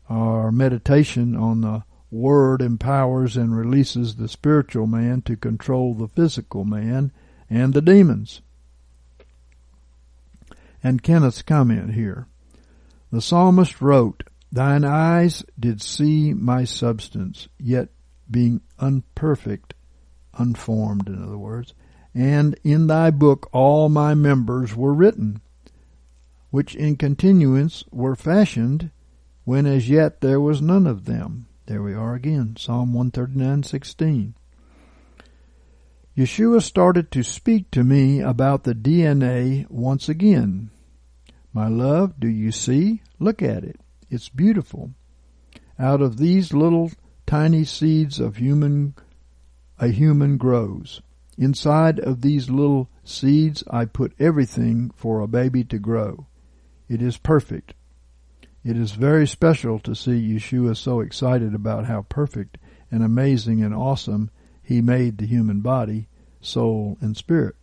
Our 0.07 0.49
meditation 0.49 1.35
on 1.35 1.59
the 1.59 1.83
Word 2.09 2.61
empowers 2.61 3.35
and 3.35 3.55
releases 3.55 4.15
the 4.15 4.29
spiritual 4.29 4.87
man 4.87 5.21
to 5.23 5.35
control 5.35 5.93
the 5.93 6.07
physical 6.07 6.63
man 6.63 7.11
and 7.49 7.73
the 7.73 7.81
demons. 7.81 8.41
And 10.81 11.03
Kenneth's 11.03 11.41
comment 11.41 11.93
here. 11.93 12.27
The 13.11 13.21
psalmist 13.21 13.81
wrote, 13.81 14.23
Thine 14.51 14.85
eyes 14.85 15.43
did 15.59 15.81
see 15.81 16.33
my 16.33 16.63
substance, 16.63 17.49
yet 17.59 17.89
being 18.31 18.61
unperfect, 18.79 19.73
unformed 20.33 21.07
in 21.07 21.21
other 21.21 21.37
words, 21.37 21.73
and 22.13 22.57
in 22.63 22.87
thy 22.87 23.11
book 23.11 23.49
all 23.51 23.89
my 23.89 24.13
members 24.13 24.75
were 24.75 24.93
written, 24.93 25.41
which 26.49 26.75
in 26.75 26.95
continuance 26.95 27.83
were 27.91 28.15
fashioned, 28.15 28.91
when 29.43 29.65
as 29.65 29.89
yet 29.89 30.21
there 30.21 30.39
was 30.39 30.61
none 30.61 30.87
of 30.87 31.05
them. 31.05 31.47
There 31.65 31.83
we 31.83 31.93
are 31.93 32.15
again, 32.15 32.55
Psalm 32.57 32.93
139:16. 32.93 34.33
Yeshua 36.17 36.61
started 36.61 37.11
to 37.11 37.23
speak 37.23 37.71
to 37.71 37.83
me 37.83 38.19
about 38.19 38.63
the 38.63 38.73
DNA 38.73 39.69
once 39.69 40.09
again. 40.09 40.69
My 41.53 41.67
love, 41.67 42.19
do 42.19 42.27
you 42.27 42.51
see? 42.51 43.01
Look 43.19 43.41
at 43.41 43.63
it. 43.63 43.79
It's 44.09 44.29
beautiful. 44.29 44.91
Out 45.77 46.01
of 46.01 46.17
these 46.17 46.53
little 46.53 46.91
tiny 47.25 47.63
seeds 47.63 48.19
of 48.19 48.37
human 48.37 48.95
a 49.77 49.87
human 49.87 50.37
grows. 50.37 51.01
Inside 51.39 52.01
of 52.01 52.19
these 52.19 52.49
little 52.49 52.89
seeds, 53.05 53.63
I 53.69 53.85
put 53.85 54.11
everything 54.19 54.91
for 54.93 55.21
a 55.21 55.27
baby 55.27 55.63
to 55.63 55.79
grow. 55.79 56.27
It 56.89 57.01
is 57.01 57.15
perfect. 57.15 57.75
It 58.61 58.75
is 58.75 58.91
very 58.91 59.25
special 59.25 59.79
to 59.79 59.95
see 59.95 60.33
Yeshua 60.33 60.75
so 60.75 60.99
excited 60.99 61.55
about 61.55 61.85
how 61.85 62.01
perfect 62.09 62.57
and 62.91 63.01
amazing 63.01 63.63
and 63.63 63.73
awesome 63.73 64.31
he 64.61 64.81
made 64.81 65.17
the 65.17 65.25
human 65.25 65.61
body, 65.61 66.09
soul, 66.41 66.97
and 66.99 67.15
spirit. 67.15 67.55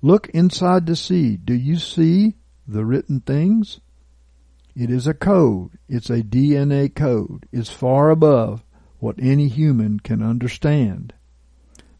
Look 0.00 0.28
inside 0.28 0.86
the 0.86 0.94
seed. 0.94 1.44
Do 1.44 1.54
you 1.54 1.78
see 1.78 2.36
the 2.68 2.84
written 2.84 3.22
things? 3.22 3.80
It 4.76 4.88
is 4.88 5.08
a 5.08 5.14
code. 5.14 5.72
It's 5.88 6.10
a 6.10 6.22
DNA 6.22 6.94
code. 6.94 7.48
It's 7.50 7.70
far 7.70 8.10
above 8.10 8.62
what 9.00 9.16
any 9.18 9.48
human 9.48 9.98
can 9.98 10.22
understand. 10.22 11.12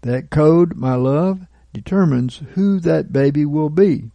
That 0.04 0.28
code, 0.28 0.76
my 0.76 0.96
love, 0.96 1.46
determines 1.72 2.42
who 2.52 2.78
that 2.80 3.10
baby 3.10 3.46
will 3.46 3.70
be. 3.70 4.10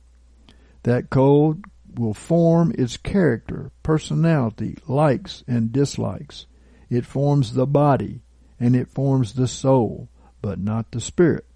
That 0.84 1.10
code 1.10 1.66
will 1.96 2.14
form 2.14 2.72
its 2.78 2.96
character, 2.96 3.72
personality, 3.82 4.78
likes 4.88 5.44
and 5.48 5.72
dislikes. 5.72 6.46
It 6.92 7.08
forms 7.08 7.54
the 7.54 7.66
body 7.66 8.22
and 8.60 8.76
it 8.76 8.88
forms 8.88 9.34
the 9.34 9.48
soul, 9.48 10.10
but 10.44 10.60
not 10.60 10.92
the 10.92 11.02
spirit. 11.02 11.48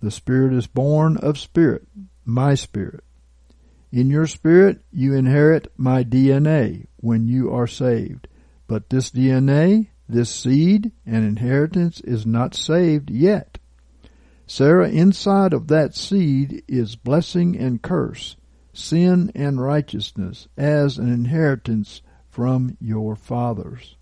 The 0.00 0.12
spirit 0.12 0.52
is 0.54 0.68
born 0.68 1.16
of 1.16 1.36
spirit, 1.36 1.82
my 2.24 2.54
spirit. 2.54 3.02
In 3.90 4.08
your 4.08 4.28
spirit, 4.28 4.82
you 4.92 5.14
inherit 5.14 5.72
my 5.76 6.04
DNA 6.04 6.86
when 6.98 7.26
you 7.26 7.52
are 7.52 7.66
saved. 7.66 8.28
But 8.68 8.88
this 8.88 9.10
DNA 9.10 9.88
this 10.08 10.30
seed 10.30 10.92
and 11.04 11.24
inheritance 11.24 12.00
is 12.00 12.24
not 12.24 12.54
saved 12.54 13.10
yet. 13.10 13.58
Sarah, 14.46 14.88
inside 14.88 15.52
of 15.52 15.66
that 15.68 15.94
seed 15.94 16.62
is 16.68 16.94
blessing 16.94 17.56
and 17.56 17.82
curse, 17.82 18.36
sin 18.72 19.32
and 19.34 19.60
righteousness 19.60 20.46
as 20.56 20.98
an 20.98 21.12
inheritance 21.12 22.02
from 22.28 22.76
your 22.80 23.16
fathers. 23.16 23.96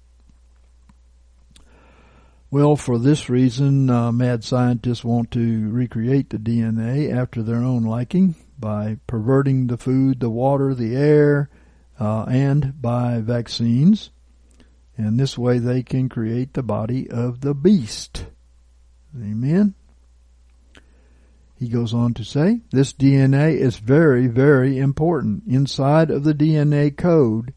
Well, 2.50 2.76
for 2.76 2.98
this 2.98 3.30
reason, 3.30 3.88
uh, 3.88 4.12
mad 4.12 4.44
scientists 4.44 5.02
want 5.02 5.30
to 5.32 5.70
recreate 5.70 6.30
the 6.30 6.38
DNA 6.38 7.12
after 7.12 7.42
their 7.42 7.62
own 7.62 7.82
liking 7.82 8.36
by 8.58 8.98
perverting 9.06 9.66
the 9.66 9.78
food, 9.78 10.20
the 10.20 10.30
water, 10.30 10.74
the 10.74 10.94
air, 10.94 11.48
uh, 11.98 12.24
and 12.24 12.80
by 12.80 13.20
vaccines 13.20 14.10
and 14.96 15.18
this 15.18 15.36
way 15.36 15.58
they 15.58 15.82
can 15.82 16.08
create 16.08 16.54
the 16.54 16.62
body 16.62 17.10
of 17.10 17.40
the 17.40 17.54
beast. 17.54 18.26
Amen. 19.16 19.74
He 21.56 21.68
goes 21.68 21.94
on 21.94 22.14
to 22.14 22.24
say, 22.24 22.60
this 22.70 22.92
DNA 22.92 23.56
is 23.56 23.78
very, 23.78 24.26
very 24.26 24.78
important. 24.78 25.44
Inside 25.46 26.10
of 26.10 26.24
the 26.24 26.34
DNA 26.34 26.96
code, 26.96 27.54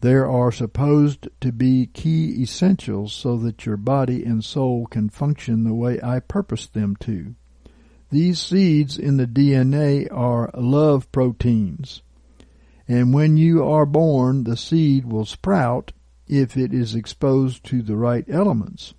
there 0.00 0.28
are 0.30 0.52
supposed 0.52 1.28
to 1.40 1.50
be 1.50 1.86
key 1.86 2.40
essentials 2.40 3.12
so 3.12 3.36
that 3.38 3.66
your 3.66 3.76
body 3.76 4.24
and 4.24 4.44
soul 4.44 4.86
can 4.86 5.08
function 5.08 5.64
the 5.64 5.74
way 5.74 5.98
I 6.02 6.20
purpose 6.20 6.66
them 6.66 6.96
to. 7.00 7.34
These 8.10 8.38
seeds 8.38 8.96
in 8.96 9.16
the 9.16 9.26
DNA 9.26 10.06
are 10.12 10.50
love 10.54 11.10
proteins. 11.10 12.02
And 12.86 13.12
when 13.12 13.36
you 13.36 13.64
are 13.64 13.84
born, 13.84 14.44
the 14.44 14.56
seed 14.56 15.04
will 15.04 15.26
sprout 15.26 15.92
if 16.28 16.56
it 16.56 16.72
is 16.72 16.94
exposed 16.94 17.64
to 17.64 17.82
the 17.82 17.96
right 17.96 18.24
elements. 18.28 18.94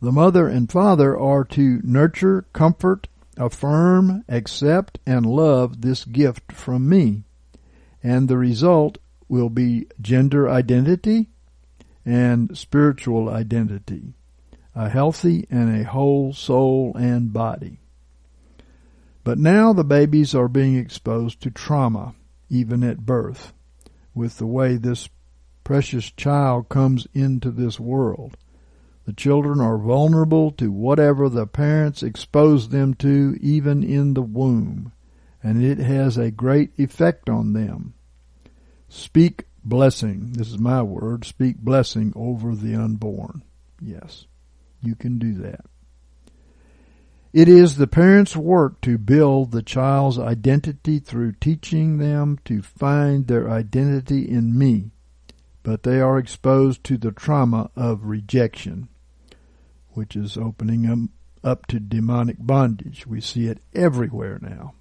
The 0.00 0.12
mother 0.12 0.46
and 0.46 0.70
father 0.70 1.18
are 1.18 1.44
to 1.44 1.80
nurture, 1.82 2.46
comfort, 2.52 3.08
affirm, 3.36 4.24
accept, 4.28 4.98
and 5.06 5.26
love 5.26 5.80
this 5.80 6.04
gift 6.04 6.52
from 6.52 6.88
me. 6.88 7.24
And 8.02 8.28
the 8.28 8.38
result 8.38 8.98
will 9.28 9.50
be 9.50 9.86
gender 10.00 10.48
identity 10.48 11.28
and 12.04 12.56
spiritual 12.56 13.28
identity, 13.28 14.14
a 14.74 14.88
healthy 14.88 15.46
and 15.50 15.80
a 15.80 15.84
whole 15.84 16.32
soul 16.32 16.96
and 16.96 17.32
body. 17.32 17.80
But 19.24 19.38
now 19.38 19.72
the 19.72 19.84
babies 19.84 20.34
are 20.34 20.48
being 20.48 20.76
exposed 20.76 21.42
to 21.42 21.50
trauma, 21.50 22.14
even 22.48 22.82
at 22.82 23.04
birth, 23.04 23.52
with 24.14 24.38
the 24.38 24.46
way 24.46 24.76
this 24.76 25.08
precious 25.68 26.10
child 26.12 26.66
comes 26.70 27.06
into 27.12 27.50
this 27.50 27.78
world. 27.78 28.38
The 29.04 29.12
children 29.12 29.60
are 29.60 29.76
vulnerable 29.76 30.50
to 30.52 30.72
whatever 30.72 31.28
the 31.28 31.46
parents 31.46 32.02
expose 32.02 32.70
them 32.70 32.94
to 32.94 33.36
even 33.42 33.82
in 33.82 34.14
the 34.14 34.22
womb, 34.22 34.92
and 35.42 35.62
it 35.62 35.76
has 35.76 36.16
a 36.16 36.30
great 36.30 36.70
effect 36.78 37.28
on 37.28 37.52
them. 37.52 37.92
Speak 38.88 39.44
blessing. 39.62 40.32
This 40.32 40.48
is 40.48 40.58
my 40.58 40.82
word. 40.82 41.26
Speak 41.26 41.58
blessing 41.58 42.14
over 42.16 42.54
the 42.54 42.74
unborn. 42.74 43.42
Yes, 43.78 44.24
you 44.80 44.94
can 44.94 45.18
do 45.18 45.34
that. 45.34 45.66
It 47.34 47.46
is 47.46 47.76
the 47.76 47.86
parent's 47.86 48.34
work 48.34 48.80
to 48.80 48.96
build 48.96 49.50
the 49.50 49.62
child's 49.62 50.18
identity 50.18 50.98
through 50.98 51.32
teaching 51.32 51.98
them 51.98 52.38
to 52.46 52.62
find 52.62 53.26
their 53.26 53.50
identity 53.50 54.26
in 54.26 54.58
me, 54.58 54.92
but 55.68 55.82
they 55.82 56.00
are 56.00 56.16
exposed 56.16 56.82
to 56.82 56.96
the 56.96 57.12
trauma 57.12 57.70
of 57.76 58.06
rejection, 58.06 58.88
which 59.90 60.16
is 60.16 60.38
opening 60.38 60.80
them 60.80 61.10
up 61.44 61.66
to 61.66 61.78
demonic 61.78 62.38
bondage. 62.40 63.06
We 63.06 63.20
see 63.20 63.48
it 63.48 63.58
everywhere 63.74 64.38
now. 64.40 64.72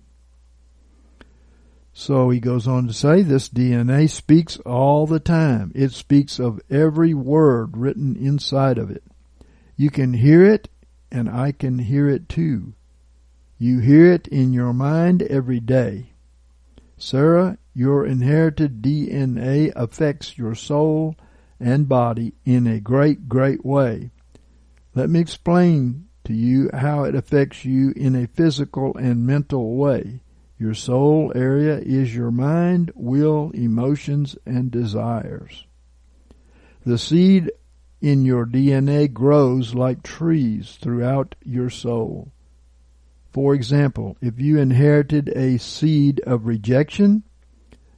So 1.91 2.29
he 2.29 2.39
goes 2.39 2.69
on 2.69 2.88
to 2.88 2.93
say 2.93 3.21
this 3.21 3.49
DNA 3.49 4.09
speaks 4.09 4.59
all 4.59 5.05
the 5.05 5.19
time. 5.19 5.73
It 5.75 5.91
speaks 5.91 6.39
of 6.39 6.61
every 6.69 7.13
word 7.13 7.75
written 7.75 8.15
inside 8.15 8.77
of 8.77 8.89
it. 8.89 9.03
You 9.75 9.89
can 9.89 10.13
hear 10.13 10.41
it 10.41 10.69
and 11.11 11.27
I 11.27 11.51
can 11.51 11.79
hear 11.79 12.07
it 12.07 12.29
too. 12.29 12.75
You 13.57 13.79
hear 13.79 14.13
it 14.13 14.29
in 14.29 14.53
your 14.53 14.71
mind 14.71 15.21
every 15.23 15.59
day. 15.59 16.13
Sarah, 16.97 17.57
your 17.78 18.07
inherited 18.07 18.82
DNA 18.82 19.71
affects 19.75 20.36
your 20.36 20.55
soul 20.55 21.15
and 21.59 21.88
body 21.88 22.34
in 22.43 22.65
a 22.65 22.80
great, 22.80 23.30
great 23.30 23.63
way. 23.63 24.09
Let 24.95 25.11
me 25.11 25.19
explain 25.19 26.07
to 26.23 26.34
you 26.34 26.71
how 26.73 27.03
it 27.03 27.13
affects 27.13 27.65
you 27.65 27.93
in 27.95 28.15
a 28.15 28.25
physical 28.25 28.97
and 28.97 29.28
mental 29.28 29.75
way. 29.75 30.21
Your 30.57 30.73
soul 30.73 31.32
area 31.36 31.78
is 31.78 32.15
your 32.15 32.32
mind, 32.32 32.91
will, 32.95 33.51
emotions, 33.51 34.36
and 34.43 34.71
desires. 34.71 35.67
The 36.84 36.97
seed 36.97 37.51
in 38.01 38.25
your 38.25 38.47
DNA 38.47 39.13
grows 39.13 39.75
like 39.75 40.01
trees 40.01 40.80
throughout 40.82 41.36
your 41.45 41.69
soul. 41.69 42.32
For 43.32 43.53
example, 43.53 44.17
if 44.19 44.39
you 44.39 44.57
inherited 44.57 45.30
a 45.36 45.59
seed 45.59 46.21
of 46.21 46.47
rejection, 46.47 47.21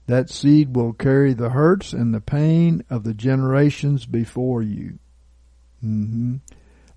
that 0.09 0.27
seed 0.27 0.75
will 0.75 0.91
carry 0.91 1.33
the 1.35 1.51
hurts 1.51 1.93
and 1.93 2.15
the 2.15 2.19
pain 2.19 2.83
of 2.89 3.03
the 3.03 3.13
generations 3.13 4.07
before 4.07 4.63
you. 4.63 4.97
Mm-hmm. 5.85 6.37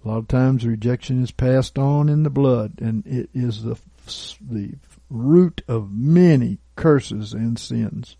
A 0.03 0.09
lot 0.09 0.17
of 0.17 0.29
times 0.29 0.65
rejection 0.65 1.23
is 1.23 1.31
passed 1.31 1.79
on 1.79 2.09
in 2.09 2.23
the 2.23 2.31
blood 2.31 2.81
and 2.81 3.07
it 3.07 3.29
is 3.35 3.65
the, 3.65 3.79
the 4.41 4.77
root 5.11 5.61
of 5.69 5.93
many 5.93 6.57
curses 6.75 7.35
and 7.35 7.59
sins. 7.59 8.17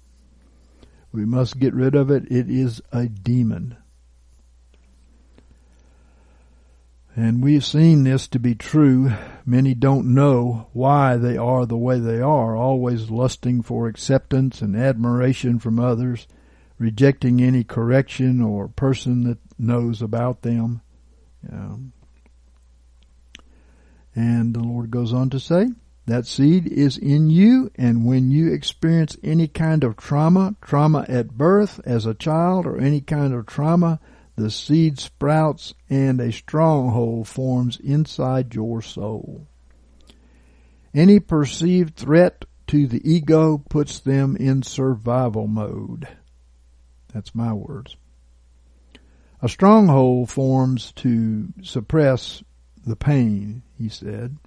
We 1.11 1.25
must 1.25 1.59
get 1.59 1.73
rid 1.73 1.95
of 1.95 2.11
it. 2.11 2.31
It 2.31 2.51
is 2.51 2.83
a 2.93 3.07
demon. 3.07 3.79
And 7.15 7.43
we've 7.43 7.65
seen 7.65 8.05
this 8.05 8.27
to 8.29 8.39
be 8.39 8.55
true. 8.55 9.13
Many 9.45 9.75
don't 9.75 10.15
know 10.15 10.69
why 10.73 11.17
they 11.17 11.37
are 11.37 11.67
the 11.67 11.77
way 11.77 11.99
they 11.99 12.21
are, 12.23 12.57
always 12.57 13.11
lusting 13.11 13.63
for 13.63 13.87
acceptance 13.87 14.63
and 14.63 14.75
admiration 14.75 15.59
from 15.59 15.79
others, 15.79 16.27
rejecting 16.79 17.43
any 17.43 17.65
correction 17.65 18.41
or 18.41 18.69
person 18.69 19.25
that 19.25 19.39
knows 19.59 20.01
about 20.01 20.41
them. 20.41 20.81
Um, 21.51 21.93
and 24.15 24.55
the 24.55 24.61
Lord 24.61 24.91
goes 24.91 25.13
on 25.13 25.29
to 25.31 25.41
say, 25.41 25.69
that 26.07 26.27
seed 26.27 26.67
is 26.67 26.97
in 26.97 27.31
you, 27.31 27.71
and 27.77 28.07
when 28.07 28.31
you 28.31 28.53
experience 28.53 29.17
any 29.23 29.47
kind 29.47 29.85
of 29.85 29.97
trauma, 29.97 30.57
trauma 30.61 31.05
at 31.09 31.37
birth 31.37 31.81
as 31.85 32.07
a 32.07 32.15
child, 32.15 32.67
or 32.67 32.79
any 32.79 33.01
kind 33.01 33.33
of 33.33 33.47
trauma 33.47 34.01
the 34.43 34.51
seed 34.51 34.99
sprouts 34.99 35.73
and 35.89 36.21
a 36.21 36.33
stronghold 36.33 37.29
forms 37.29 37.79
inside 37.79 38.57
your 38.57 38.83
soul. 38.83 39.47
Any 40.93 41.21
perceived 41.21 41.95
threat 41.95 42.45
to 42.67 42.89
the 42.89 43.09
ego 43.09 43.59
puts 43.59 44.01
them 44.01 44.35
in 44.37 44.65
survival 44.65 45.47
mode. 45.47 46.09
That's 47.15 47.37
my 47.37 47.53
words. 47.53 47.97
A 49.41 49.49
stronghold 49.49 50.29
forms 50.29 50.91
to 50.97 51.53
suppress 51.63 52.43
the 52.85 52.97
pain, 52.97 53.63
he 53.79 53.89
said. 53.89 54.39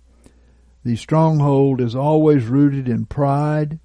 The 0.84 0.98
stronghold 0.98 1.80
is 1.80 1.96
always 1.96 2.48
rooted 2.48 2.90
in 2.90 3.06
pride, 3.06 3.80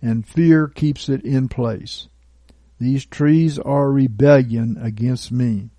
and 0.00 0.24
fear 0.24 0.68
keeps 0.68 1.08
it 1.08 1.24
in 1.24 1.48
place. 1.48 2.08
These 2.78 3.06
trees 3.06 3.58
are 3.58 3.90
rebellion 3.90 4.78
against 4.80 5.32
me. 5.32 5.70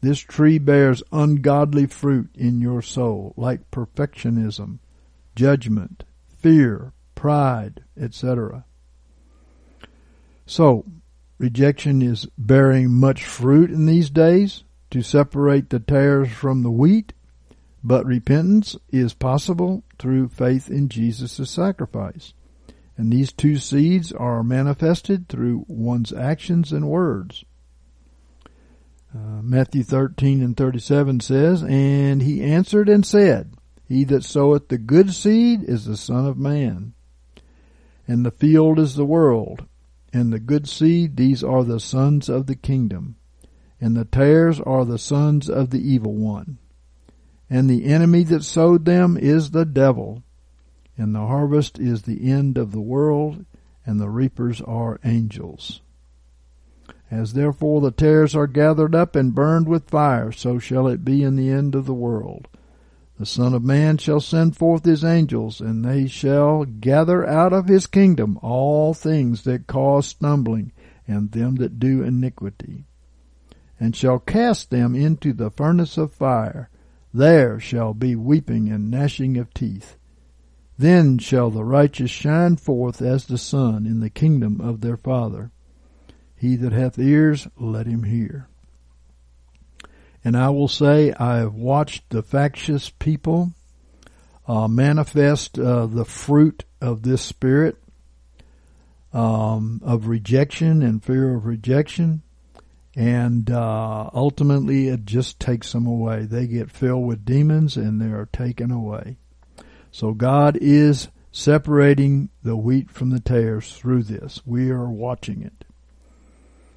This 0.00 0.20
tree 0.20 0.58
bears 0.58 1.02
ungodly 1.10 1.86
fruit 1.86 2.30
in 2.34 2.60
your 2.60 2.80
soul, 2.82 3.34
like 3.36 3.70
perfectionism, 3.70 4.78
judgment, 5.34 6.04
fear, 6.28 6.92
pride, 7.14 7.82
etc. 7.98 8.64
So, 10.44 10.84
rejection 11.38 12.02
is 12.02 12.28
bearing 12.38 12.92
much 12.92 13.24
fruit 13.24 13.70
in 13.70 13.86
these 13.86 14.10
days 14.10 14.62
to 14.90 15.02
separate 15.02 15.70
the 15.70 15.80
tares 15.80 16.30
from 16.30 16.62
the 16.62 16.70
wheat, 16.70 17.12
but 17.82 18.06
repentance 18.06 18.76
is 18.90 19.12
possible 19.12 19.82
through 19.98 20.28
faith 20.28 20.70
in 20.70 20.88
Jesus' 20.88 21.50
sacrifice. 21.50 22.32
And 22.96 23.12
these 23.12 23.32
two 23.32 23.56
seeds 23.56 24.10
are 24.12 24.42
manifested 24.42 25.28
through 25.28 25.66
one's 25.68 26.12
actions 26.12 26.72
and 26.72 26.88
words. 26.88 27.44
Uh, 29.14 29.42
Matthew 29.42 29.82
13 29.82 30.42
and 30.42 30.56
37 30.56 31.20
says, 31.20 31.62
And 31.62 32.22
he 32.22 32.42
answered 32.42 32.88
and 32.88 33.04
said, 33.04 33.54
He 33.86 34.04
that 34.04 34.24
soweth 34.24 34.68
the 34.68 34.78
good 34.78 35.12
seed 35.12 35.62
is 35.62 35.84
the 35.84 35.96
Son 35.96 36.26
of 36.26 36.38
Man. 36.38 36.94
And 38.08 38.24
the 38.24 38.30
field 38.30 38.78
is 38.78 38.94
the 38.94 39.04
world. 39.04 39.66
And 40.12 40.32
the 40.32 40.40
good 40.40 40.68
seed, 40.68 41.16
these 41.16 41.44
are 41.44 41.64
the 41.64 41.80
sons 41.80 42.28
of 42.28 42.46
the 42.46 42.56
kingdom. 42.56 43.16
And 43.80 43.94
the 43.94 44.06
tares 44.06 44.60
are 44.60 44.86
the 44.86 44.98
sons 44.98 45.50
of 45.50 45.70
the 45.70 45.80
evil 45.80 46.14
one. 46.14 46.58
And 47.50 47.68
the 47.68 47.84
enemy 47.84 48.24
that 48.24 48.42
sowed 48.42 48.86
them 48.86 49.18
is 49.18 49.50
the 49.50 49.66
devil 49.66 50.22
and 50.96 51.14
the 51.14 51.26
harvest 51.26 51.78
is 51.78 52.02
the 52.02 52.30
end 52.30 52.56
of 52.56 52.72
the 52.72 52.80
world, 52.80 53.44
and 53.84 54.00
the 54.00 54.10
reapers 54.10 54.60
are 54.62 55.00
angels. 55.04 55.80
As 57.10 57.34
therefore 57.34 57.80
the 57.80 57.90
tares 57.92 58.34
are 58.34 58.46
gathered 58.46 58.94
up 58.94 59.14
and 59.14 59.34
burned 59.34 59.68
with 59.68 59.90
fire, 59.90 60.32
so 60.32 60.58
shall 60.58 60.88
it 60.88 61.04
be 61.04 61.22
in 61.22 61.36
the 61.36 61.50
end 61.50 61.74
of 61.74 61.86
the 61.86 61.94
world. 61.94 62.48
The 63.18 63.26
Son 63.26 63.54
of 63.54 63.62
Man 63.64 63.96
shall 63.96 64.20
send 64.20 64.56
forth 64.56 64.84
his 64.84 65.04
angels, 65.04 65.60
and 65.60 65.84
they 65.84 66.06
shall 66.06 66.64
gather 66.64 67.26
out 67.26 67.52
of 67.52 67.68
his 67.68 67.86
kingdom 67.86 68.38
all 68.42 68.92
things 68.92 69.44
that 69.44 69.66
cause 69.66 70.06
stumbling, 70.06 70.72
and 71.06 71.30
them 71.30 71.54
that 71.56 71.78
do 71.78 72.02
iniquity, 72.02 72.84
and 73.78 73.94
shall 73.94 74.18
cast 74.18 74.70
them 74.70 74.94
into 74.94 75.32
the 75.32 75.50
furnace 75.50 75.96
of 75.96 76.12
fire. 76.12 76.68
There 77.14 77.60
shall 77.60 77.94
be 77.94 78.16
weeping 78.16 78.68
and 78.68 78.90
gnashing 78.90 79.38
of 79.38 79.54
teeth. 79.54 79.96
Then 80.78 81.18
shall 81.18 81.50
the 81.50 81.64
righteous 81.64 82.10
shine 82.10 82.56
forth 82.56 83.00
as 83.00 83.24
the 83.24 83.38
sun 83.38 83.86
in 83.86 84.00
the 84.00 84.10
kingdom 84.10 84.60
of 84.60 84.80
their 84.80 84.96
Father. 84.96 85.50
He 86.34 86.56
that 86.56 86.72
hath 86.72 86.98
ears, 86.98 87.48
let 87.56 87.86
him 87.86 88.02
hear. 88.02 88.48
And 90.22 90.36
I 90.36 90.50
will 90.50 90.68
say, 90.68 91.12
I 91.12 91.38
have 91.38 91.54
watched 91.54 92.10
the 92.10 92.22
factious 92.22 92.90
people 92.90 93.52
uh, 94.46 94.68
manifest 94.68 95.58
uh, 95.58 95.86
the 95.86 96.04
fruit 96.04 96.64
of 96.80 97.02
this 97.02 97.22
spirit 97.22 97.76
um, 99.12 99.80
of 99.82 100.08
rejection 100.08 100.82
and 100.82 101.02
fear 101.02 101.34
of 101.34 101.46
rejection, 101.46 102.22
and 102.94 103.50
uh, 103.50 104.10
ultimately 104.12 104.88
it 104.88 105.06
just 105.06 105.40
takes 105.40 105.72
them 105.72 105.86
away. 105.86 106.26
They 106.26 106.46
get 106.46 106.70
filled 106.70 107.06
with 107.06 107.24
demons 107.24 107.76
and 107.76 108.00
they 108.00 108.06
are 108.06 108.28
taken 108.30 108.70
away. 108.70 109.16
So 109.96 110.12
God 110.12 110.58
is 110.60 111.08
separating 111.32 112.28
the 112.42 112.54
wheat 112.54 112.90
from 112.90 113.08
the 113.08 113.18
tares 113.18 113.72
through 113.72 114.02
this. 114.02 114.42
We 114.44 114.68
are 114.68 114.90
watching 114.90 115.40
it. 115.40 115.64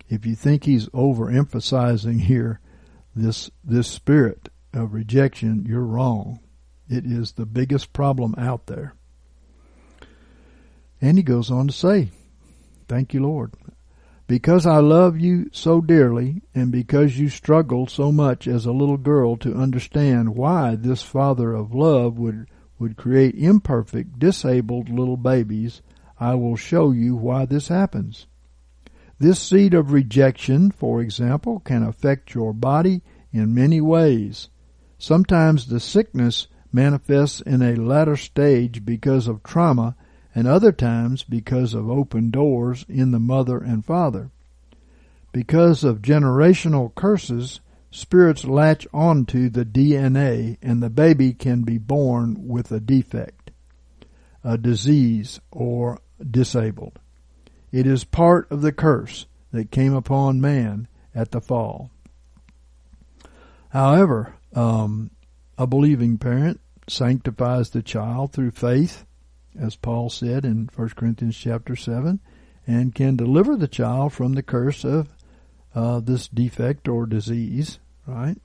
If 0.07 0.25
you 0.25 0.35
think 0.35 0.63
he's 0.63 0.87
overemphasizing 0.91 2.21
here 2.21 2.61
this 3.13 3.51
this 3.61 3.89
spirit 3.89 4.47
of 4.71 4.93
rejection, 4.93 5.65
you're 5.67 5.81
wrong. 5.81 6.39
It 6.87 7.05
is 7.05 7.33
the 7.33 7.45
biggest 7.45 7.91
problem 7.91 8.35
out 8.37 8.67
there. 8.67 8.93
And 11.01 11.17
he 11.17 11.23
goes 11.23 11.51
on 11.51 11.67
to 11.67 11.73
say, 11.73 12.11
Thank 12.87 13.13
you, 13.13 13.21
Lord. 13.21 13.53
Because 14.27 14.65
I 14.65 14.77
love 14.77 15.19
you 15.19 15.49
so 15.51 15.81
dearly, 15.81 16.43
and 16.55 16.71
because 16.71 17.19
you 17.19 17.27
struggled 17.27 17.89
so 17.89 18.13
much 18.13 18.47
as 18.47 18.65
a 18.65 18.71
little 18.71 18.95
girl 18.95 19.35
to 19.39 19.55
understand 19.55 20.37
why 20.37 20.75
this 20.75 21.03
Father 21.03 21.53
of 21.53 21.75
love 21.75 22.17
would 22.17 22.47
would 22.79 22.97
create 22.97 23.35
imperfect, 23.35 24.17
disabled 24.17 24.89
little 24.89 25.17
babies, 25.17 25.81
I 26.19 26.35
will 26.35 26.55
show 26.55 26.91
you 26.91 27.15
why 27.15 27.45
this 27.45 27.67
happens. 27.67 28.25
This 29.19 29.39
seed 29.39 29.73
of 29.73 29.91
rejection, 29.91 30.71
for 30.71 31.01
example, 31.01 31.59
can 31.59 31.83
affect 31.83 32.33
your 32.33 32.53
body 32.53 33.01
in 33.31 33.53
many 33.53 33.81
ways. 33.81 34.49
Sometimes 34.97 35.67
the 35.67 35.79
sickness 35.79 36.47
manifests 36.71 37.41
in 37.41 37.61
a 37.61 37.75
latter 37.75 38.15
stage 38.15 38.85
because 38.85 39.27
of 39.27 39.43
trauma 39.43 39.95
and 40.33 40.47
other 40.47 40.71
times 40.71 41.23
because 41.23 41.73
of 41.73 41.89
open 41.89 42.31
doors 42.31 42.85
in 42.87 43.11
the 43.11 43.19
mother 43.19 43.57
and 43.57 43.85
father. 43.85 44.31
Because 45.31 45.83
of 45.83 46.01
generational 46.01 46.93
curses, 46.95 47.59
spirits 47.91 48.45
latch 48.45 48.87
onto 48.93 49.49
the 49.49 49.65
DNA 49.65 50.57
and 50.61 50.81
the 50.81 50.89
baby 50.89 51.33
can 51.33 51.63
be 51.63 51.77
born 51.77 52.47
with 52.47 52.71
a 52.71 52.79
defect, 52.79 53.51
a 54.43 54.57
disease, 54.57 55.39
or 55.51 55.99
disabled. 56.29 56.99
It 57.71 57.87
is 57.87 58.03
part 58.03 58.49
of 58.51 58.61
the 58.61 58.71
curse 58.71 59.25
that 59.51 59.71
came 59.71 59.93
upon 59.93 60.41
man 60.41 60.87
at 61.13 61.31
the 61.31 61.41
fall. 61.41 61.91
However, 63.69 64.35
um, 64.53 65.11
a 65.57 65.67
believing 65.67 66.17
parent 66.17 66.59
sanctifies 66.87 67.69
the 67.69 67.83
child 67.83 68.33
through 68.33 68.51
faith, 68.51 69.05
as 69.59 69.75
Paul 69.75 70.09
said 70.09 70.45
in 70.45 70.69
1 70.75 70.89
Corinthians 70.89 71.37
chapter 71.37 71.75
7, 71.75 72.19
and 72.65 72.95
can 72.95 73.15
deliver 73.15 73.55
the 73.55 73.67
child 73.67 74.13
from 74.13 74.33
the 74.33 74.43
curse 74.43 74.83
of 74.83 75.09
uh, 75.75 75.99
this 75.99 76.27
defect 76.27 76.87
or 76.87 77.05
disease, 77.05 77.79
right? 78.07 78.37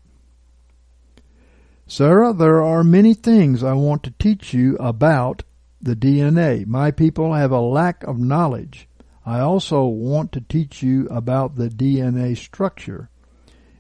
Sarah, 1.87 2.33
there 2.33 2.63
are 2.63 2.83
many 2.83 3.15
things 3.15 3.63
I 3.63 3.75
want 3.75 4.03
to 4.05 4.11
teach 4.13 4.55
you 4.55 4.77
about 4.79 5.43
the 5.81 5.95
DNA. 5.95 6.67
My 6.67 6.91
people 6.91 7.35
have 7.35 7.51
a 7.51 7.61
lack 7.61 8.03
of 8.05 8.19
knowledge. 8.19 8.89
I 9.27 9.41
also 9.41 9.85
want 9.85 10.33
to 10.33 10.41
teach 10.41 10.83
you 10.83 11.07
about 11.09 11.57
the 11.57 11.69
DNA 11.69 12.37
structure. 12.37 13.11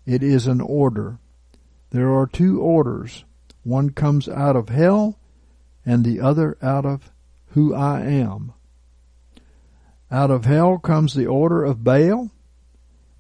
It 0.06 0.22
is 0.22 0.46
an 0.46 0.60
order. 0.60 1.18
There 1.90 2.12
are 2.12 2.26
two 2.26 2.60
orders. 2.60 3.24
One 3.62 3.90
comes 3.90 4.28
out 4.28 4.56
of 4.56 4.68
hell 4.68 5.18
and 5.86 6.04
the 6.04 6.20
other 6.20 6.58
out 6.62 6.84
of 6.84 7.10
who 7.48 7.74
I 7.74 8.02
am. 8.02 8.52
Out 10.10 10.30
of 10.30 10.44
hell 10.44 10.78
comes 10.78 11.14
the 11.14 11.26
order 11.26 11.64
of 11.64 11.84
Baal, 11.84 12.30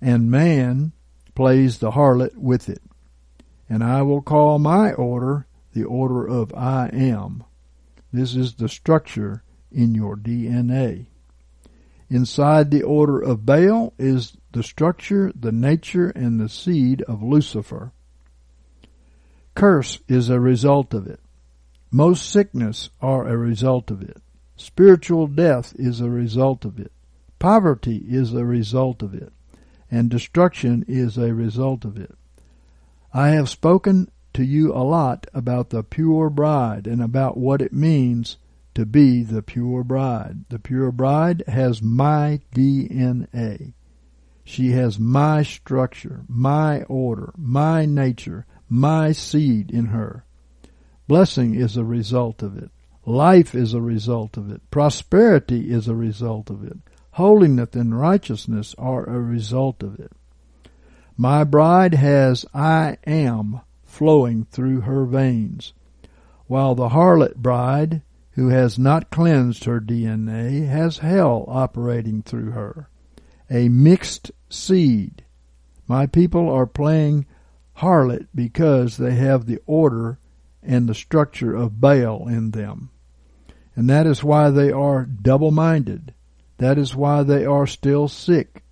and 0.04 0.30
man 0.30 0.92
plays 1.34 1.78
the 1.78 1.92
harlot 1.92 2.36
with 2.36 2.68
it. 2.68 2.82
And 3.70 3.82
I 3.82 4.02
will 4.02 4.20
call 4.20 4.58
my 4.58 4.92
order 4.92 5.46
the 5.72 5.84
order 5.84 6.28
of 6.28 6.54
I 6.54 6.90
am. 6.92 7.42
This 8.12 8.36
is 8.36 8.54
the 8.54 8.68
structure 8.68 9.42
in 9.72 9.94
your 9.94 10.14
DNA. 10.14 11.06
Inside 12.10 12.70
the 12.70 12.82
order 12.82 13.18
of 13.18 13.46
Baal 13.46 13.94
is 13.98 14.36
the 14.52 14.62
structure, 14.62 15.32
the 15.34 15.50
nature, 15.50 16.10
and 16.10 16.38
the 16.38 16.50
seed 16.50 17.00
of 17.08 17.22
Lucifer. 17.22 17.92
Curse 19.54 20.00
is 20.06 20.28
a 20.28 20.38
result 20.38 20.92
of 20.92 21.06
it. 21.06 21.20
Most 21.90 22.30
sickness 22.30 22.90
are 23.00 23.26
a 23.26 23.38
result 23.38 23.90
of 23.90 24.02
it. 24.02 24.18
Spiritual 24.56 25.28
death 25.28 25.74
is 25.78 26.02
a 26.02 26.10
result 26.10 26.66
of 26.66 26.78
it. 26.78 26.92
Poverty 27.38 28.04
is 28.06 28.34
a 28.34 28.44
result 28.44 29.02
of 29.02 29.14
it. 29.14 29.32
And 29.94 30.10
destruction 30.10 30.84
is 30.88 31.16
a 31.16 31.32
result 31.32 31.84
of 31.84 31.96
it. 31.96 32.16
I 33.12 33.28
have 33.28 33.48
spoken 33.48 34.10
to 34.32 34.44
you 34.44 34.72
a 34.72 34.82
lot 34.82 35.28
about 35.32 35.70
the 35.70 35.84
pure 35.84 36.30
bride 36.30 36.88
and 36.88 37.00
about 37.00 37.36
what 37.36 37.62
it 37.62 37.72
means 37.72 38.36
to 38.74 38.84
be 38.84 39.22
the 39.22 39.40
pure 39.40 39.84
bride. 39.84 40.46
The 40.48 40.58
pure 40.58 40.90
bride 40.90 41.44
has 41.46 41.80
my 41.80 42.40
DNA. 42.52 43.74
She 44.42 44.72
has 44.72 44.98
my 44.98 45.44
structure, 45.44 46.24
my 46.26 46.82
order, 46.88 47.32
my 47.36 47.86
nature, 47.86 48.46
my 48.68 49.12
seed 49.12 49.70
in 49.70 49.86
her. 49.86 50.24
Blessing 51.06 51.54
is 51.54 51.76
a 51.76 51.84
result 51.84 52.42
of 52.42 52.58
it. 52.58 52.72
Life 53.06 53.54
is 53.54 53.74
a 53.74 53.80
result 53.80 54.36
of 54.36 54.50
it. 54.50 54.68
Prosperity 54.72 55.70
is 55.70 55.86
a 55.86 55.94
result 55.94 56.50
of 56.50 56.64
it. 56.64 56.78
Holiness 57.14 57.68
and 57.74 57.96
righteousness 57.96 58.74
are 58.76 59.04
a 59.04 59.20
result 59.20 59.84
of 59.84 60.00
it. 60.00 60.10
My 61.16 61.44
bride 61.44 61.94
has 61.94 62.44
I 62.52 62.98
am 63.06 63.60
flowing 63.84 64.46
through 64.50 64.80
her 64.80 65.04
veins, 65.04 65.74
while 66.48 66.74
the 66.74 66.88
harlot 66.88 67.36
bride, 67.36 68.02
who 68.32 68.48
has 68.48 68.80
not 68.80 69.12
cleansed 69.12 69.62
her 69.62 69.80
DNA, 69.80 70.66
has 70.66 70.98
hell 70.98 71.44
operating 71.46 72.22
through 72.22 72.50
her. 72.50 72.88
A 73.48 73.68
mixed 73.68 74.32
seed. 74.48 75.22
My 75.86 76.06
people 76.06 76.50
are 76.50 76.66
playing 76.66 77.26
harlot 77.76 78.26
because 78.34 78.96
they 78.96 79.14
have 79.14 79.46
the 79.46 79.60
order 79.66 80.18
and 80.64 80.88
the 80.88 80.96
structure 80.96 81.54
of 81.54 81.80
Baal 81.80 82.26
in 82.26 82.50
them. 82.50 82.90
And 83.76 83.88
that 83.88 84.04
is 84.04 84.24
why 84.24 84.50
they 84.50 84.72
are 84.72 85.04
double 85.04 85.52
minded. 85.52 86.12
That 86.64 86.78
is 86.78 86.96
why 86.96 87.22
they 87.24 87.44
are 87.44 87.66
still 87.66 88.08
sick. 88.08 88.62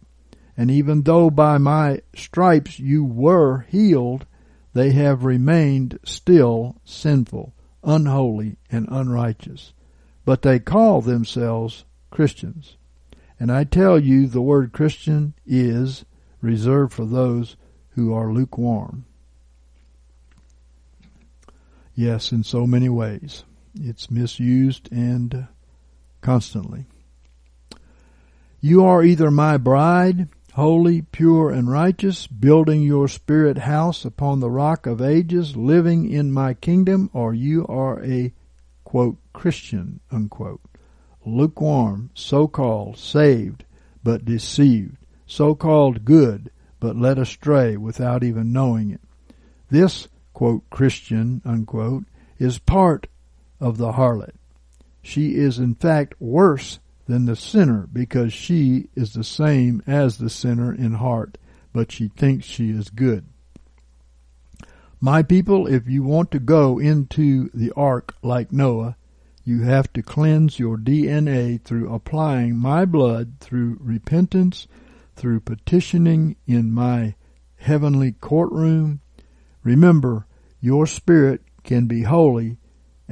And 0.57 0.71
even 0.71 1.03
though 1.03 1.29
by 1.29 1.59
my 1.59 2.01
stripes 2.17 2.79
you 2.79 3.05
were 3.05 3.67
healed, 3.69 4.25
they 4.73 4.93
have 4.93 5.27
remained 5.27 5.99
still 6.03 6.81
sinful, 6.85 7.53
unholy, 7.85 8.57
and 8.71 8.89
unrighteous. 8.91 9.75
But 10.25 10.41
they 10.41 10.59
call 10.59 11.03
themselves 11.03 11.85
Christians. 12.11 12.79
And 13.39 13.53
I 13.53 13.65
tell 13.65 13.99
you, 13.99 14.27
the 14.27 14.41
word 14.41 14.73
Christian 14.73 15.35
is 15.45 16.07
reserved 16.41 16.95
for 16.95 17.05
those 17.05 17.57
who 17.91 18.15
are 18.15 18.33
lukewarm. 18.33 19.05
Yes, 21.95 22.33
in 22.33 22.43
so 22.43 22.67
many 22.67 22.89
ways. 22.89 23.45
It's 23.75 24.11
misused 24.11 24.91
and 24.91 25.47
constantly. 26.23 26.87
You 28.65 28.85
are 28.85 29.03
either 29.03 29.33
my 29.33 29.57
bride, 29.57 30.29
holy, 30.53 31.03
pure, 31.03 31.51
and 31.51 31.69
righteous, 31.69 32.29
building 32.29 32.83
your 32.83 33.09
spirit 33.09 33.59
house 33.59 34.05
upon 34.05 34.39
the 34.39 34.53
rock 34.53 34.87
of 34.87 35.03
ages, 35.03 35.57
living 35.57 36.09
in 36.09 36.31
my 36.31 36.55
kingdom, 36.55 37.11
or 37.13 37.35
you 37.35 37.67
are 37.67 38.01
a, 38.05 38.33
quote, 38.85 39.17
Christian, 39.33 39.99
unquote. 40.13 40.61
Lukewarm, 41.27 42.11
so-called, 42.15 42.99
saved, 42.99 43.65
but 44.05 44.25
deceived, 44.25 44.97
so-called 45.27 46.05
good, 46.05 46.49
but 46.79 46.95
led 46.95 47.19
astray 47.19 47.77
without 47.77 48.23
even 48.23 48.53
knowing 48.53 48.93
it. 48.93 49.01
This, 49.71 50.07
quote, 50.35 50.63
Christian, 50.71 51.43
unquote, 51.45 52.05
is 52.39 52.61
part 52.61 53.09
of 53.59 53.77
the 53.79 53.95
harlot. 53.95 54.37
She 55.03 55.35
is 55.35 55.59
in 55.59 55.75
fact 55.75 56.15
worse 56.21 56.79
than 57.13 57.27
the 57.27 57.37
sinner 57.37 57.87
because 57.93 58.33
she 58.33 58.89
is 58.95 59.13
the 59.13 59.23
same 59.23 59.83
as 59.87 60.17
the 60.17 60.31
sinner 60.31 60.73
in 60.73 60.95
heart, 60.95 61.37
but 61.71 61.93
she 61.93 62.09
thinks 62.09 62.47
she 62.47 62.71
is 62.71 62.89
good. 62.89 63.27
My 64.99 65.23
people, 65.23 65.67
if 65.67 65.87
you 65.87 66.03
want 66.03 66.31
to 66.31 66.39
go 66.39 66.79
into 66.79 67.51
the 67.53 67.71
ark 67.77 68.15
like 68.23 68.51
Noah, 68.51 68.97
you 69.45 69.61
have 69.61 69.93
to 69.93 70.03
cleanse 70.03 70.59
your 70.59 70.79
DNA 70.79 71.61
through 71.63 71.93
applying 71.93 72.57
my 72.57 72.87
blood 72.87 73.35
through 73.41 73.77
repentance 73.79 74.67
through 75.15 75.41
petitioning 75.41 76.37
in 76.47 76.73
my 76.73 77.15
heavenly 77.57 78.13
courtroom. 78.13 79.03
Remember, 79.63 80.27
your 80.63 80.87
spirit 80.87 81.43
can 81.63 81.87
be 81.87 82.05
holy 82.05 82.57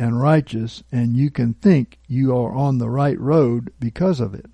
and 0.00 0.18
righteous, 0.18 0.82
and 0.90 1.14
you 1.14 1.30
can 1.30 1.52
think 1.52 1.98
you 2.08 2.34
are 2.34 2.54
on 2.54 2.78
the 2.78 2.88
right 2.88 3.20
road 3.20 3.70
because 3.78 4.18
of 4.18 4.32
it. 4.32 4.46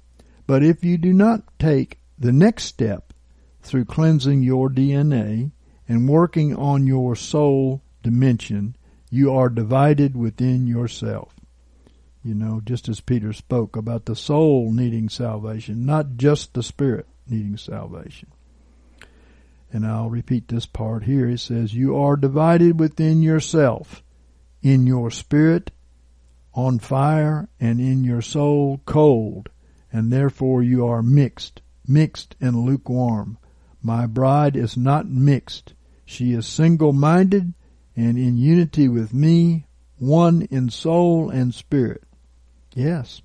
But 0.44 0.64
if 0.64 0.84
you 0.84 0.98
do 0.98 1.12
not 1.12 1.44
take 1.56 2.00
the 2.18 2.32
next 2.32 2.64
step 2.64 3.12
through 3.62 3.84
cleansing 3.84 4.42
your 4.42 4.68
DNA 4.68 5.52
and 5.88 6.08
working 6.08 6.56
on 6.56 6.88
your 6.88 7.14
soul 7.14 7.80
dimension, 8.02 8.74
you 9.08 9.32
are 9.32 9.48
divided 9.48 10.16
within 10.16 10.66
yourself. 10.66 11.32
You 12.24 12.34
know, 12.34 12.60
just 12.64 12.88
as 12.88 13.00
Peter 13.00 13.32
spoke 13.32 13.76
about 13.76 14.06
the 14.06 14.16
soul 14.16 14.72
needing 14.72 15.08
salvation, 15.08 15.86
not 15.86 16.16
just 16.16 16.54
the 16.54 16.62
spirit 16.64 17.06
needing 17.28 17.56
salvation. 17.56 18.32
And 19.72 19.86
I'll 19.86 20.10
repeat 20.10 20.48
this 20.48 20.66
part 20.66 21.04
here. 21.04 21.28
It 21.28 21.38
says, 21.38 21.72
You 21.72 21.96
are 21.96 22.16
divided 22.16 22.80
within 22.80 23.22
yourself, 23.22 24.02
in 24.66 24.86
your 24.86 25.10
spirit 25.10 25.70
on 26.54 26.78
fire, 26.78 27.48
and 27.60 27.78
in 27.78 28.02
your 28.02 28.22
soul 28.22 28.80
cold, 28.86 29.48
and 29.92 30.10
therefore 30.10 30.62
you 30.62 30.86
are 30.86 31.02
mixed, 31.02 31.60
mixed 31.86 32.34
and 32.40 32.56
lukewarm. 32.64 33.36
My 33.82 34.06
bride 34.06 34.56
is 34.56 34.76
not 34.76 35.06
mixed. 35.06 35.74
She 36.04 36.32
is 36.32 36.46
single 36.46 36.94
minded 36.94 37.52
and 37.94 38.18
in 38.18 38.38
unity 38.38 38.88
with 38.88 39.12
me, 39.12 39.66
one 39.98 40.48
in 40.50 40.70
soul 40.70 41.28
and 41.30 41.54
spirit. 41.54 42.04
Yes, 42.74 43.20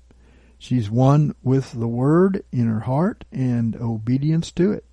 She's 0.62 0.88
one 0.88 1.34
with 1.42 1.72
the 1.72 1.88
Word 1.88 2.44
in 2.52 2.68
her 2.68 2.78
heart 2.78 3.24
and 3.32 3.74
obedience 3.74 4.52
to 4.52 4.70
it. 4.70 4.84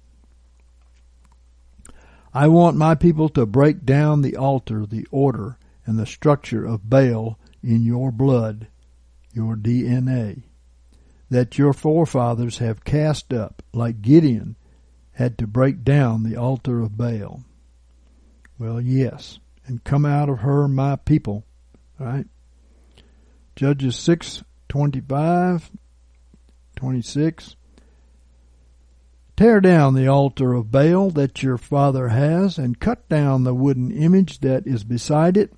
I 2.33 2.47
want 2.47 2.75
my 2.75 2.95
people 2.95 3.29
to 3.29 3.45
break 3.45 3.85
down 3.85 4.23
the 4.23 4.35
altar, 4.35 4.87
the 4.87 5.05
order, 5.11 5.58
and 5.89 5.97
the 5.97 6.05
structure 6.05 6.67
of 6.67 6.87
Baal 6.87 7.39
in 7.63 7.83
your 7.83 8.11
blood, 8.11 8.67
your 9.33 9.55
DNA, 9.55 10.43
that 11.31 11.57
your 11.57 11.73
forefathers 11.73 12.59
have 12.59 12.83
cast 12.83 13.33
up, 13.33 13.63
like 13.73 14.03
Gideon 14.03 14.55
had 15.13 15.35
to 15.39 15.47
break 15.47 15.83
down 15.83 16.21
the 16.21 16.35
altar 16.35 16.79
of 16.79 16.95
Baal. 16.95 17.43
Well, 18.59 18.79
yes, 18.79 19.39
and 19.65 19.83
come 19.83 20.05
out 20.05 20.29
of 20.29 20.41
her 20.41 20.67
my 20.67 20.95
people, 20.95 21.43
right? 21.97 22.27
Judges 23.55 23.95
6, 23.95 24.43
25, 24.67 25.71
26. 26.75 27.55
Tear 29.35 29.59
down 29.59 29.95
the 29.95 30.07
altar 30.07 30.53
of 30.53 30.69
Baal 30.69 31.09
that 31.09 31.41
your 31.41 31.57
father 31.57 32.09
has, 32.09 32.59
and 32.59 32.79
cut 32.79 33.09
down 33.09 33.43
the 33.43 33.55
wooden 33.55 33.89
image 33.91 34.41
that 34.41 34.67
is 34.67 34.83
beside 34.83 35.35
it, 35.35 35.51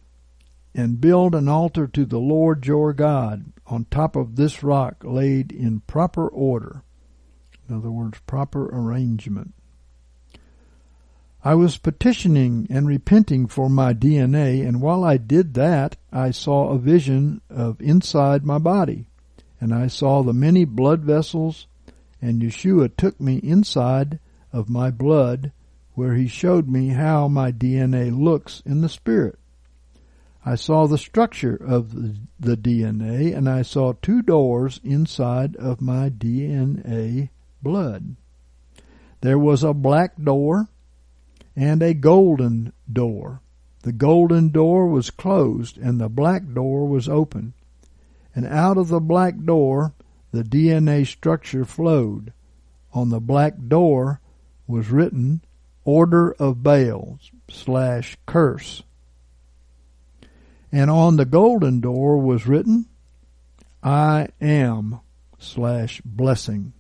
and 0.73 1.01
build 1.01 1.35
an 1.35 1.47
altar 1.47 1.87
to 1.87 2.05
the 2.05 2.19
Lord 2.19 2.65
your 2.65 2.93
God 2.93 3.51
on 3.67 3.85
top 3.85 4.15
of 4.15 4.35
this 4.35 4.63
rock 4.63 5.03
laid 5.03 5.51
in 5.51 5.81
proper 5.81 6.27
order. 6.27 6.83
In 7.67 7.75
other 7.75 7.91
words, 7.91 8.19
proper 8.25 8.67
arrangement. 8.67 9.53
I 11.43 11.55
was 11.55 11.77
petitioning 11.77 12.67
and 12.69 12.87
repenting 12.87 13.47
for 13.47 13.69
my 13.69 13.93
DNA, 13.93 14.65
and 14.65 14.79
while 14.79 15.03
I 15.03 15.17
did 15.17 15.55
that, 15.55 15.97
I 16.11 16.31
saw 16.31 16.69
a 16.69 16.77
vision 16.77 17.41
of 17.49 17.81
inside 17.81 18.45
my 18.45 18.59
body, 18.59 19.07
and 19.59 19.73
I 19.73 19.87
saw 19.87 20.21
the 20.21 20.33
many 20.33 20.65
blood 20.65 21.01
vessels 21.01 21.67
and 22.21 22.41
Yeshua 22.41 22.95
took 22.95 23.19
me 23.19 23.37
inside 23.37 24.19
of 24.53 24.69
my 24.69 24.91
blood 24.91 25.51
where 25.95 26.13
he 26.13 26.27
showed 26.27 26.69
me 26.69 26.89
how 26.89 27.27
my 27.27 27.51
DNA 27.51 28.17
looks 28.17 28.61
in 28.65 28.81
the 28.81 28.89
spirit. 28.89 29.39
I 30.43 30.55
saw 30.55 30.87
the 30.87 30.97
structure 30.97 31.55
of 31.55 31.91
the 32.39 32.57
DNA 32.57 33.35
and 33.35 33.47
I 33.47 33.61
saw 33.61 33.93
two 33.93 34.23
doors 34.23 34.79
inside 34.83 35.55
of 35.57 35.81
my 35.81 36.09
DNA 36.09 37.29
blood. 37.61 38.15
There 39.21 39.37
was 39.37 39.63
a 39.63 39.73
black 39.73 40.15
door 40.17 40.67
and 41.55 41.83
a 41.83 41.93
golden 41.93 42.73
door. 42.91 43.41
The 43.83 43.91
golden 43.91 44.49
door 44.49 44.87
was 44.87 45.11
closed 45.11 45.77
and 45.77 46.01
the 46.01 46.09
black 46.09 46.51
door 46.53 46.87
was 46.87 47.07
open. 47.07 47.53
And 48.33 48.47
out 48.47 48.77
of 48.77 48.87
the 48.87 48.99
black 48.99 49.43
door 49.43 49.93
the 50.31 50.43
DNA 50.43 51.05
structure 51.05 51.65
flowed. 51.65 52.33
On 52.93 53.09
the 53.09 53.19
black 53.19 53.55
door 53.67 54.21
was 54.65 54.89
written 54.89 55.41
Order 55.83 56.31
of 56.33 56.63
Baal 56.63 57.19
slash 57.47 58.17
curse. 58.25 58.81
And 60.71 60.89
on 60.89 61.17
the 61.17 61.25
golden 61.25 61.81
door 61.81 62.17
was 62.17 62.47
written 62.47 62.87
I 63.83 64.29
am 64.39 64.99
slash 65.39 66.01
blessing, 66.05 66.73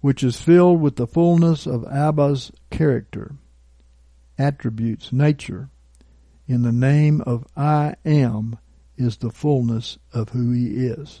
which 0.00 0.22
is 0.24 0.40
filled 0.40 0.80
with 0.80 0.96
the 0.96 1.06
fullness 1.06 1.66
of 1.66 1.84
Abba's 1.84 2.50
character, 2.70 3.34
attributes, 4.38 5.12
nature. 5.12 5.68
In 6.46 6.62
the 6.62 6.72
name 6.72 7.20
of 7.20 7.46
I 7.56 7.96
am 8.06 8.58
is 8.96 9.18
the 9.18 9.30
fullness 9.30 9.98
of 10.14 10.30
who 10.30 10.52
he 10.52 10.86
is. 10.86 11.20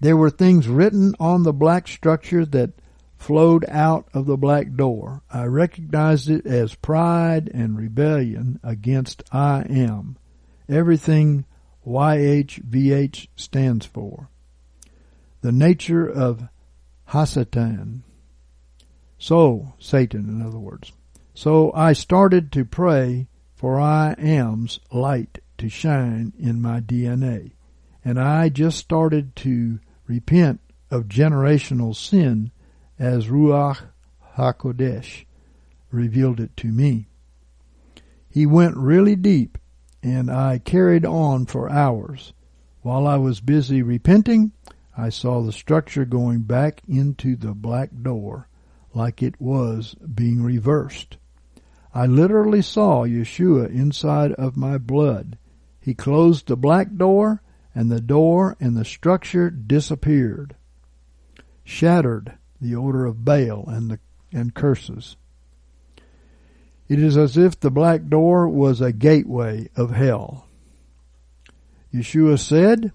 There 0.00 0.16
were 0.16 0.30
things 0.30 0.68
written 0.68 1.14
on 1.18 1.42
the 1.42 1.52
black 1.52 1.88
structure 1.88 2.44
that 2.46 2.70
flowed 3.18 3.64
out 3.68 4.08
of 4.14 4.26
the 4.26 4.36
black 4.36 4.74
door. 4.74 5.22
I 5.30 5.44
recognized 5.44 6.30
it 6.30 6.46
as 6.46 6.74
pride 6.76 7.50
and 7.52 7.76
rebellion 7.76 8.60
against 8.62 9.22
I 9.32 9.66
am. 9.68 10.16
Everything 10.68 11.44
YHVH 11.86 13.28
stands 13.36 13.84
for. 13.84 14.30
The 15.40 15.52
nature 15.52 16.08
of 16.08 16.48
Hasatan. 17.10 18.00
So, 19.18 19.72
Satan, 19.78 20.28
in 20.28 20.46
other 20.46 20.58
words. 20.58 20.92
So 21.34 21.72
I 21.72 21.92
started 21.92 22.52
to 22.52 22.64
pray 22.64 23.28
for 23.54 23.80
I 23.80 24.14
am's 24.18 24.80
light 24.92 25.38
to 25.58 25.68
shine 25.68 26.32
in 26.38 26.60
my 26.60 26.80
DNA. 26.80 27.52
And 28.04 28.18
I 28.20 28.48
just 28.48 28.78
started 28.78 29.34
to 29.36 29.80
repent 30.06 30.60
of 30.90 31.04
generational 31.04 31.94
sin 31.94 32.50
as 32.98 33.28
Ruach 33.28 33.82
HaKodesh 34.36 35.24
revealed 35.90 36.40
it 36.40 36.56
to 36.58 36.68
me. 36.68 37.08
He 38.28 38.46
went 38.46 38.76
really 38.76 39.16
deep 39.16 39.58
and 40.02 40.30
I 40.30 40.58
carried 40.58 41.04
on 41.04 41.46
for 41.46 41.70
hours. 41.70 42.32
While 42.82 43.06
I 43.06 43.16
was 43.16 43.40
busy 43.40 43.82
repenting, 43.82 44.52
I 44.96 45.08
saw 45.08 45.42
the 45.42 45.52
structure 45.52 46.04
going 46.04 46.40
back 46.40 46.82
into 46.88 47.36
the 47.36 47.54
black 47.54 47.90
door 48.02 48.48
like 48.94 49.22
it 49.22 49.40
was 49.40 49.94
being 49.94 50.42
reversed. 50.42 51.18
I 51.94 52.06
literally 52.06 52.62
saw 52.62 53.04
Yeshua 53.04 53.70
inside 53.70 54.32
of 54.32 54.56
my 54.56 54.78
blood. 54.78 55.38
He 55.80 55.94
closed 55.94 56.46
the 56.46 56.56
black 56.56 56.94
door 56.96 57.42
and 57.74 57.90
the 57.90 58.00
door 58.00 58.56
and 58.60 58.76
the 58.76 58.84
structure 58.84 59.50
disappeared, 59.50 60.56
shattered 61.64 62.34
the 62.60 62.74
order 62.74 63.06
of 63.06 63.24
Baal 63.24 63.64
and 63.68 63.90
the 63.90 63.98
and 64.32 64.54
curses. 64.54 65.16
It 66.88 66.98
is 66.98 67.16
as 67.16 67.36
if 67.36 67.58
the 67.58 67.70
black 67.70 68.08
door 68.08 68.48
was 68.48 68.80
a 68.80 68.92
gateway 68.92 69.68
of 69.76 69.90
hell. 69.90 70.46
Yeshua 71.92 72.38
said, 72.38 72.92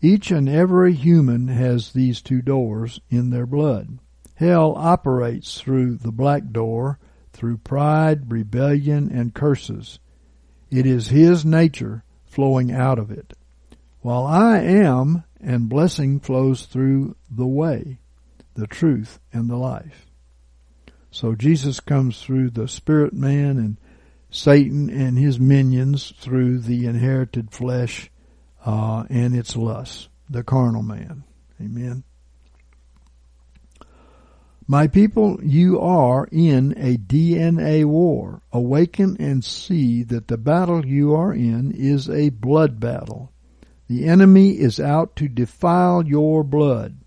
each 0.00 0.30
and 0.30 0.48
every 0.48 0.92
human 0.92 1.48
has 1.48 1.92
these 1.92 2.22
two 2.22 2.40
doors 2.40 3.00
in 3.10 3.30
their 3.30 3.46
blood. 3.46 3.98
Hell 4.36 4.74
operates 4.76 5.60
through 5.60 5.96
the 5.96 6.12
black 6.12 6.52
door, 6.52 7.00
through 7.32 7.58
pride, 7.58 8.30
rebellion, 8.30 9.10
and 9.10 9.34
curses. 9.34 9.98
It 10.70 10.86
is 10.86 11.08
his 11.08 11.44
nature 11.44 12.04
flowing 12.26 12.70
out 12.70 13.00
of 13.00 13.10
it 13.10 13.34
while 14.00 14.26
I 14.26 14.60
am 14.60 15.24
and 15.40 15.68
blessing 15.68 16.20
flows 16.20 16.66
through 16.66 17.16
the 17.30 17.46
way, 17.46 17.98
the 18.58 18.66
truth, 18.66 19.20
and 19.32 19.48
the 19.48 19.56
life. 19.56 20.06
So 21.10 21.34
Jesus 21.34 21.78
comes 21.78 22.20
through 22.20 22.50
the 22.50 22.66
spirit 22.66 23.12
man 23.14 23.56
and 23.56 23.76
Satan 24.30 24.90
and 24.90 25.16
his 25.16 25.38
minions 25.38 26.12
through 26.18 26.58
the 26.58 26.86
inherited 26.86 27.52
flesh 27.52 28.10
uh, 28.66 29.04
and 29.08 29.34
its 29.34 29.56
lusts, 29.56 30.08
the 30.28 30.42
carnal 30.42 30.82
man. 30.82 31.22
Amen. 31.60 32.02
My 34.66 34.88
people, 34.88 35.38
you 35.42 35.80
are 35.80 36.28
in 36.30 36.74
a 36.76 36.98
DNA 36.98 37.84
war. 37.86 38.42
Awaken 38.52 39.16
and 39.18 39.42
see 39.42 40.02
that 40.02 40.28
the 40.28 40.36
battle 40.36 40.84
you 40.84 41.14
are 41.14 41.32
in 41.32 41.72
is 41.72 42.10
a 42.10 42.28
blood 42.30 42.78
battle. 42.78 43.32
The 43.86 44.04
enemy 44.04 44.50
is 44.50 44.78
out 44.78 45.16
to 45.16 45.28
defile 45.28 46.06
your 46.06 46.44
blood, 46.44 46.98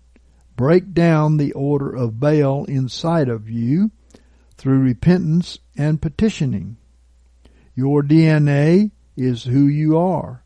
break 0.56 0.92
down 0.92 1.36
the 1.36 1.52
order 1.52 1.94
of 1.94 2.20
Baal 2.20 2.64
inside 2.64 3.28
of 3.28 3.48
you 3.48 3.90
through 4.56 4.78
repentance 4.78 5.58
and 5.76 6.02
petitioning. 6.02 6.76
Your 7.74 8.02
DNA 8.02 8.90
is 9.16 9.44
who 9.44 9.66
you 9.66 9.96
are. 9.96 10.44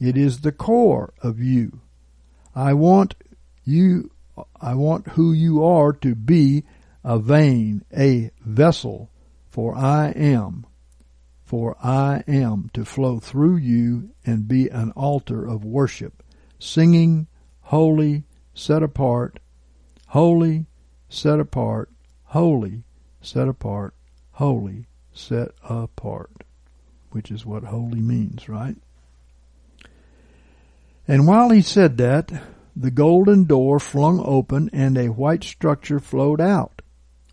It 0.00 0.16
is 0.16 0.40
the 0.40 0.52
core 0.52 1.12
of 1.22 1.40
you. 1.40 1.80
I 2.54 2.74
want 2.74 3.14
you, 3.64 4.10
I 4.60 4.74
want 4.74 5.08
who 5.08 5.32
you 5.32 5.64
are 5.64 5.92
to 5.94 6.14
be 6.14 6.64
a 7.04 7.18
vein, 7.18 7.84
a 7.96 8.30
vessel, 8.44 9.10
for 9.48 9.76
I 9.76 10.10
am 10.10 10.66
for 11.52 11.76
I 11.84 12.24
am 12.26 12.70
to 12.72 12.82
flow 12.82 13.18
through 13.18 13.56
you 13.56 14.08
and 14.24 14.48
be 14.48 14.70
an 14.70 14.90
altar 14.92 15.46
of 15.46 15.66
worship, 15.66 16.22
singing, 16.58 17.26
holy, 17.60 18.24
set 18.54 18.82
apart, 18.82 19.40
holy, 20.08 20.66
set 21.08 21.40
apart, 21.40 21.90
holy, 22.24 22.82
set 23.20 23.48
apart, 23.48 23.94
holy, 24.32 24.86
set 25.12 25.50
apart, 25.62 26.44
which 27.10 27.30
is 27.30 27.46
what 27.46 27.64
holy 27.64 28.00
means, 28.00 28.48
right? 28.48 28.76
And 31.08 31.26
while 31.26 31.50
he 31.50 31.62
said 31.62 31.96
that, 31.98 32.32
the 32.74 32.90
golden 32.90 33.44
door 33.44 33.78
flung 33.78 34.20
open 34.24 34.70
and 34.72 34.96
a 34.96 35.08
white 35.08 35.44
structure 35.44 36.00
flowed 36.00 36.40
out, 36.40 36.80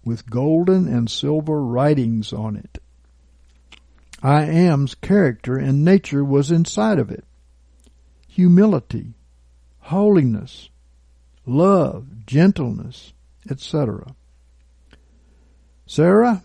with 0.04 0.30
golden 0.30 0.88
and 0.88 1.10
silver 1.10 1.64
writings 1.64 2.34
on 2.34 2.56
it. 2.56 2.80
I 4.22 4.44
am's 4.44 4.96
character 4.96 5.56
and 5.58 5.86
nature 5.86 6.26
was 6.26 6.52
inside 6.52 7.00
of 7.00 7.10
it. 7.10 7.24
humility, 8.28 9.14
holiness, 9.80 10.70
love, 11.46 12.26
gentleness, 12.26 13.14
etc. 13.50 14.16
Sarah, 15.86 16.44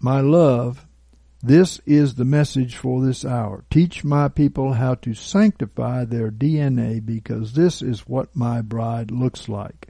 my 0.00 0.20
love, 0.20 0.86
this 1.42 1.80
is 1.84 2.14
the 2.14 2.24
message 2.24 2.76
for 2.76 3.04
this 3.04 3.24
hour. 3.24 3.64
Teach 3.70 4.02
my 4.02 4.28
people 4.28 4.74
how 4.74 4.94
to 4.96 5.12
sanctify 5.12 6.04
their 6.04 6.30
DNA 6.30 7.04
because 7.04 7.52
this 7.52 7.82
is 7.82 8.08
what 8.08 8.34
my 8.34 8.62
bride 8.62 9.10
looks 9.10 9.48
like. 9.48 9.88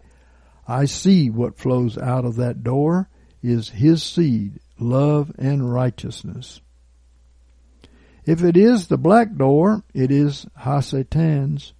I 0.67 0.87
see 0.87 1.31
what 1.31 1.59
flows 1.59 1.97
out 1.99 2.25
of 2.25 2.37
that 2.37 2.65
door 2.65 3.09
is 3.43 3.69
his 3.69 4.03
seed, 4.03 4.59
love 4.79 5.31
and 5.39 5.73
righteousness. 5.73 6.61
If 8.25 8.43
it 8.43 8.57
is 8.57 8.87
the 8.87 8.97
black 8.97 9.37
door, 9.37 9.85
it 9.93 10.11
is 10.11 10.47
Hasatan's 10.61 11.75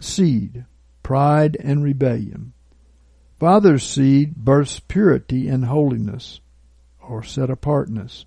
seed, 0.00 0.64
pride 1.12 1.58
and 1.60 1.84
rebellion. 1.84 2.54
Father's 3.38 3.82
seed 3.82 4.34
births 4.34 4.80
purity 4.80 5.46
and 5.46 5.66
holiness, 5.66 6.40
or 7.06 7.22
set 7.22 7.50
apartness 7.50 8.24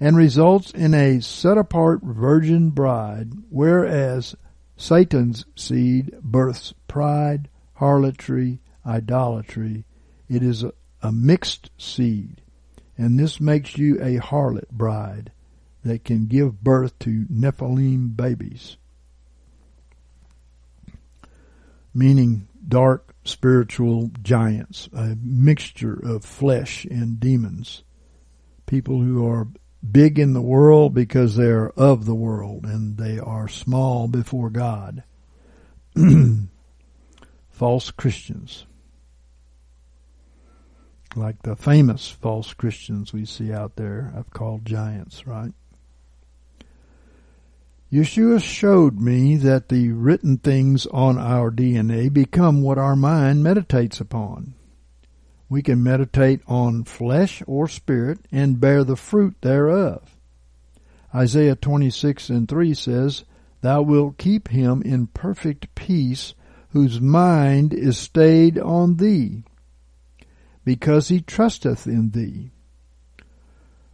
and 0.00 0.16
results 0.16 0.72
in 0.72 0.92
a 0.92 1.20
set 1.20 1.56
apart 1.56 2.00
virgin 2.02 2.70
bride, 2.70 3.30
whereas 3.48 4.34
Satan's 4.76 5.44
seed 5.54 6.12
births 6.20 6.74
pride, 6.88 7.48
harlotry, 7.74 8.58
idolatry. 8.84 9.84
It 10.28 10.42
is 10.42 10.64
a, 10.64 10.72
a 11.00 11.12
mixed 11.12 11.70
seed, 11.78 12.40
and 12.98 13.20
this 13.20 13.40
makes 13.40 13.78
you 13.78 14.02
a 14.02 14.18
harlot 14.18 14.70
bride 14.72 15.30
that 15.84 16.04
can 16.04 16.26
give 16.26 16.60
birth 16.60 16.98
to 16.98 17.26
Nephilim 17.32 18.16
babies, 18.16 18.78
meaning 21.94 22.48
dark 22.66 23.14
spiritual 23.24 24.10
giants, 24.22 24.88
a 24.92 25.16
mixture 25.22 25.94
of 25.94 26.24
flesh 26.24 26.84
and 26.84 27.20
demons, 27.20 27.82
people 28.66 29.00
who 29.00 29.26
are 29.26 29.48
big 29.88 30.18
in 30.18 30.32
the 30.32 30.42
world 30.42 30.94
because 30.94 31.36
they 31.36 31.50
are 31.50 31.70
of 31.70 32.04
the 32.04 32.14
world 32.14 32.64
and 32.64 32.96
they 32.96 33.18
are 33.18 33.48
small 33.48 34.08
before 34.08 34.50
God. 34.50 35.02
false 37.50 37.90
Christians. 37.90 38.66
Like 41.16 41.42
the 41.42 41.56
famous 41.56 42.08
false 42.08 42.54
Christians 42.54 43.12
we 43.12 43.24
see 43.24 43.52
out 43.52 43.76
there, 43.76 44.12
I've 44.16 44.30
called 44.30 44.64
giants, 44.64 45.26
right? 45.26 45.52
Yeshua 47.92 48.40
showed 48.40 49.00
me 49.00 49.36
that 49.36 49.68
the 49.68 49.90
written 49.90 50.38
things 50.38 50.86
on 50.86 51.18
our 51.18 51.50
DNA 51.50 52.12
become 52.12 52.62
what 52.62 52.78
our 52.78 52.94
mind 52.94 53.42
meditates 53.42 54.00
upon. 54.00 54.54
We 55.48 55.60
can 55.60 55.82
meditate 55.82 56.40
on 56.46 56.84
flesh 56.84 57.42
or 57.48 57.66
spirit 57.66 58.20
and 58.30 58.60
bear 58.60 58.84
the 58.84 58.94
fruit 58.94 59.34
thereof. 59.40 60.16
Isaiah 61.12 61.56
26 61.56 62.30
and 62.30 62.48
3 62.48 62.74
says, 62.74 63.24
Thou 63.60 63.82
wilt 63.82 64.18
keep 64.18 64.48
him 64.48 64.82
in 64.82 65.08
perfect 65.08 65.74
peace 65.74 66.34
whose 66.68 67.00
mind 67.00 67.74
is 67.74 67.98
stayed 67.98 68.56
on 68.56 68.98
thee, 68.98 69.42
because 70.64 71.08
he 71.08 71.20
trusteth 71.20 71.88
in 71.88 72.10
thee. 72.10 72.52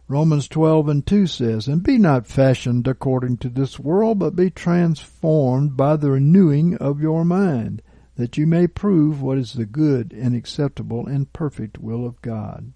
Romans 0.09 0.47
12 0.47 0.87
and 0.87 1.05
2 1.05 1.27
says, 1.27 1.67
And 1.67 1.83
be 1.83 1.97
not 1.97 2.27
fashioned 2.27 2.87
according 2.87 3.37
to 3.37 3.49
this 3.49 3.77
world, 3.77 4.19
but 4.19 4.37
be 4.37 4.49
transformed 4.49 5.75
by 5.75 5.97
the 5.97 6.11
renewing 6.11 6.77
of 6.77 7.01
your 7.01 7.25
mind, 7.25 7.81
that 8.15 8.37
you 8.37 8.47
may 8.47 8.67
prove 8.67 9.21
what 9.21 9.37
is 9.37 9.53
the 9.53 9.65
good 9.65 10.13
and 10.13 10.33
acceptable 10.33 11.05
and 11.05 11.33
perfect 11.33 11.77
will 11.77 12.05
of 12.05 12.21
God. 12.21 12.71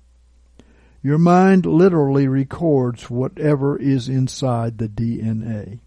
Your 1.02 1.18
mind 1.18 1.66
literally 1.66 2.28
records 2.28 3.10
whatever 3.10 3.80
is 3.80 4.10
inside 4.10 4.78
the 4.78 4.90
DNA. 4.90 5.80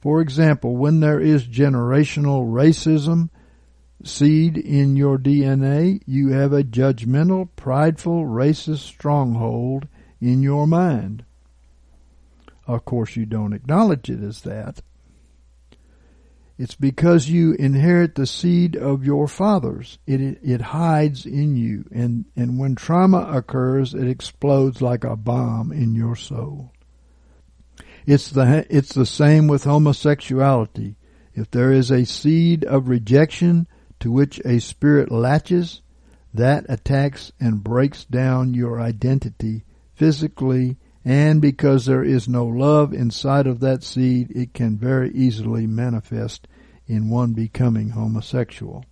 For 0.00 0.20
example, 0.20 0.76
when 0.76 1.00
there 1.00 1.20
is 1.20 1.44
generational 1.44 2.48
racism 2.48 3.30
seed 4.04 4.56
in 4.56 4.94
your 4.94 5.18
DNA, 5.18 6.00
you 6.06 6.28
have 6.28 6.52
a 6.52 6.62
judgmental, 6.62 7.48
prideful, 7.56 8.24
racist 8.24 8.86
stronghold 8.86 9.88
in 10.20 10.42
your 10.42 10.66
mind. 10.66 11.24
Of 12.66 12.84
course, 12.84 13.16
you 13.16 13.26
don't 13.26 13.52
acknowledge 13.52 14.10
it 14.10 14.22
as 14.22 14.42
that, 14.42 14.82
it's 16.58 16.74
because 16.74 17.28
you 17.28 17.52
inherit 17.52 18.14
the 18.14 18.26
seed 18.26 18.76
of 18.76 19.04
your 19.04 19.28
fathers. 19.28 19.98
It, 20.06 20.38
it 20.42 20.60
hides 20.62 21.26
in 21.26 21.56
you. 21.56 21.84
And, 21.92 22.24
and 22.34 22.58
when 22.58 22.74
trauma 22.74 23.30
occurs, 23.30 23.92
it 23.92 24.08
explodes 24.08 24.80
like 24.80 25.04
a 25.04 25.16
bomb 25.16 25.70
in 25.70 25.94
your 25.94 26.16
soul. 26.16 26.72
It's 28.06 28.30
the, 28.30 28.66
it's 28.70 28.94
the 28.94 29.04
same 29.04 29.48
with 29.48 29.64
homosexuality. 29.64 30.96
If 31.34 31.50
there 31.50 31.72
is 31.72 31.90
a 31.90 32.06
seed 32.06 32.64
of 32.64 32.88
rejection 32.88 33.66
to 34.00 34.10
which 34.10 34.40
a 34.44 34.58
spirit 34.60 35.10
latches, 35.10 35.82
that 36.32 36.64
attacks 36.70 37.32
and 37.38 37.62
breaks 37.62 38.04
down 38.04 38.54
your 38.54 38.80
identity 38.80 39.64
physically 39.96 40.76
and 41.08 41.40
because 41.40 41.86
there 41.86 42.02
is 42.02 42.28
no 42.28 42.44
love 42.44 42.92
inside 42.92 43.46
of 43.46 43.60
that 43.60 43.84
seed, 43.84 44.32
it 44.32 44.52
can 44.52 44.76
very 44.76 45.12
easily 45.12 45.64
manifest 45.64 46.48
in 46.88 47.08
one 47.08 47.32
becoming 47.32 47.90
homosexual. 47.90 48.84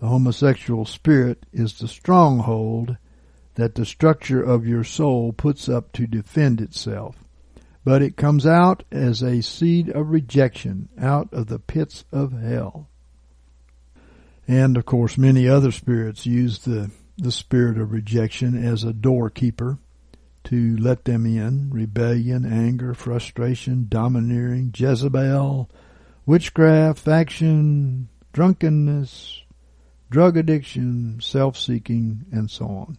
The 0.00 0.08
homosexual 0.08 0.84
spirit 0.86 1.46
is 1.52 1.78
the 1.78 1.86
stronghold 1.86 2.96
that 3.54 3.76
the 3.76 3.84
structure 3.84 4.42
of 4.42 4.66
your 4.66 4.82
soul 4.82 5.32
puts 5.32 5.68
up 5.68 5.92
to 5.92 6.08
defend 6.08 6.60
itself. 6.60 7.16
But 7.84 8.02
it 8.02 8.16
comes 8.16 8.44
out 8.44 8.82
as 8.90 9.22
a 9.22 9.40
seed 9.40 9.88
of 9.88 10.10
rejection 10.10 10.88
out 11.00 11.32
of 11.32 11.46
the 11.46 11.60
pits 11.60 12.04
of 12.10 12.32
hell. 12.32 12.88
And 14.48 14.76
of 14.76 14.84
course, 14.84 15.16
many 15.16 15.46
other 15.48 15.70
spirits 15.70 16.26
use 16.26 16.58
the, 16.58 16.90
the 17.16 17.30
spirit 17.30 17.78
of 17.78 17.92
rejection 17.92 18.60
as 18.60 18.82
a 18.82 18.92
doorkeeper 18.92 19.78
to 20.44 20.76
let 20.76 21.04
them 21.04 21.26
in 21.26 21.70
rebellion, 21.70 22.44
anger, 22.44 22.94
frustration, 22.94 23.86
domineering, 23.88 24.72
Jezebel, 24.74 25.70
witchcraft, 26.26 26.98
faction, 26.98 28.08
drunkenness, 28.32 29.42
drug 30.10 30.36
addiction, 30.36 31.20
self 31.20 31.56
seeking, 31.56 32.24
and 32.32 32.50
so 32.50 32.66
on. 32.66 32.98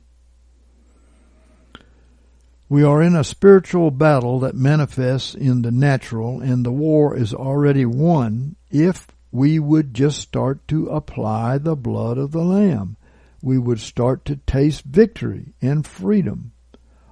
We 2.70 2.84
are 2.84 3.02
in 3.02 3.16
a 3.16 3.24
spiritual 3.24 3.92
battle 3.92 4.40
that 4.40 4.56
manifests 4.56 5.36
in 5.36 5.62
the 5.62 5.72
natural, 5.72 6.40
and 6.40 6.66
the 6.66 6.72
war 6.72 7.18
is 7.18 7.34
already 7.34 7.86
won 7.86 8.56
if 8.70 9.08
we 9.32 9.60
would 9.60 9.94
just 9.94 10.20
start 10.20 10.66
to 10.70 10.88
apply 10.88 11.58
the 11.58 11.76
blood 11.76 12.18
of 12.18 12.32
the 12.32 12.44
Lamb. 12.44 12.96
We 13.42 13.58
would 13.58 13.80
start 13.80 14.24
to 14.26 14.38
taste 14.38 14.84
victory 14.86 15.54
and 15.62 15.86
freedom 15.86 16.54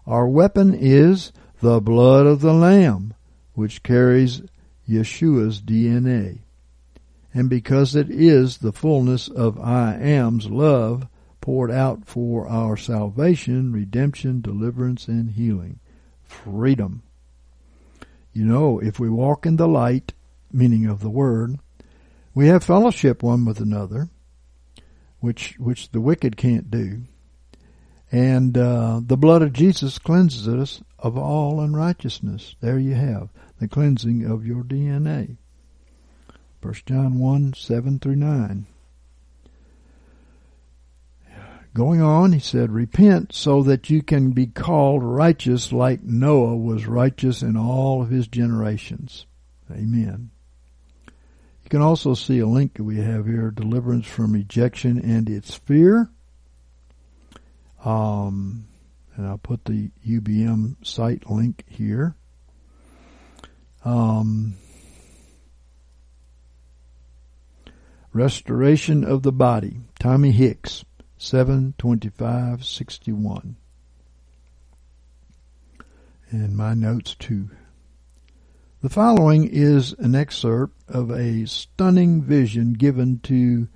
our 0.09 0.27
weapon 0.27 0.73
is 0.73 1.31
the 1.61 1.79
blood 1.79 2.25
of 2.25 2.41
the 2.41 2.53
Lamb, 2.53 3.13
which 3.53 3.83
carries 3.83 4.41
Yeshua's 4.89 5.61
DNA. 5.61 6.39
And 7.31 7.47
because 7.47 7.95
it 7.95 8.09
is 8.09 8.57
the 8.57 8.73
fullness 8.73 9.27
of 9.27 9.59
I 9.59 9.93
am's 9.93 10.49
love 10.49 11.07
poured 11.41 11.69
out 11.69 12.05
for 12.05 12.47
our 12.47 12.75
salvation, 12.75 13.71
redemption, 13.71 14.41
deliverance, 14.41 15.07
and 15.07 15.29
healing. 15.29 15.79
Freedom. 16.23 17.03
You 18.33 18.45
know, 18.45 18.79
if 18.79 18.99
we 18.99 19.09
walk 19.09 19.45
in 19.45 19.57
the 19.57 19.67
light, 19.67 20.13
meaning 20.51 20.87
of 20.87 21.01
the 21.01 21.09
word, 21.09 21.59
we 22.33 22.47
have 22.47 22.63
fellowship 22.63 23.21
one 23.21 23.45
with 23.45 23.59
another, 23.59 24.09
which 25.19 25.55
which 25.59 25.91
the 25.91 26.01
wicked 26.01 26.35
can't 26.35 26.71
do. 26.71 27.03
And 28.11 28.57
uh, 28.57 29.01
the 29.03 29.17
blood 29.17 29.41
of 29.41 29.53
Jesus 29.53 29.99
cleanses 29.99 30.47
us 30.47 30.81
of 30.97 31.17
all 31.17 31.61
unrighteousness. 31.61 32.55
There 32.59 32.79
you 32.79 32.95
have 32.95 33.29
the 33.59 33.67
cleansing 33.67 34.25
of 34.25 34.45
your 34.45 34.63
DNA. 34.63 35.37
1 36.61 36.73
John 36.85 37.19
1, 37.19 37.53
7 37.53 37.99
through 37.99 38.15
9. 38.15 38.65
Going 41.73 42.01
on, 42.01 42.33
he 42.33 42.39
said, 42.39 42.71
Repent 42.71 43.33
so 43.33 43.61
that 43.63 43.89
you 43.89 44.01
can 44.01 44.31
be 44.31 44.47
called 44.47 45.03
righteous 45.03 45.71
like 45.71 46.01
Noah 46.01 46.55
was 46.55 46.87
righteous 46.87 47.41
in 47.41 47.55
all 47.55 48.01
of 48.01 48.09
his 48.09 48.27
generations. 48.27 49.27
Amen. 49.71 50.31
You 51.63 51.69
can 51.69 51.81
also 51.81 52.15
see 52.15 52.39
a 52.39 52.47
link 52.47 52.73
that 52.73 52.83
we 52.83 52.97
have 52.97 53.27
here, 53.27 53.51
Deliverance 53.51 54.07
from 54.07 54.33
Rejection 54.33 54.99
and 54.99 55.29
Its 55.29 55.53
Fear. 55.55 56.09
Um, 57.83 58.67
and 59.15 59.27
I'll 59.27 59.37
put 59.37 59.65
the 59.65 59.91
UBM 60.07 60.85
site 60.85 61.29
link 61.29 61.65
here. 61.67 62.15
Um, 63.83 64.55
Restoration 68.11 69.03
of 69.03 69.23
the 69.23 69.31
Body, 69.31 69.81
Tommy 69.99 70.31
Hicks, 70.31 70.83
72561. 71.19 73.55
And 76.31 76.55
my 76.55 76.73
notes 76.73 77.15
too. 77.15 77.49
The 78.81 78.89
following 78.89 79.49
is 79.51 79.93
an 79.99 80.15
excerpt 80.15 80.89
of 80.89 81.11
a 81.11 81.45
stunning 81.45 82.21
vision 82.21 82.73
given 82.73 83.19
to 83.23 83.67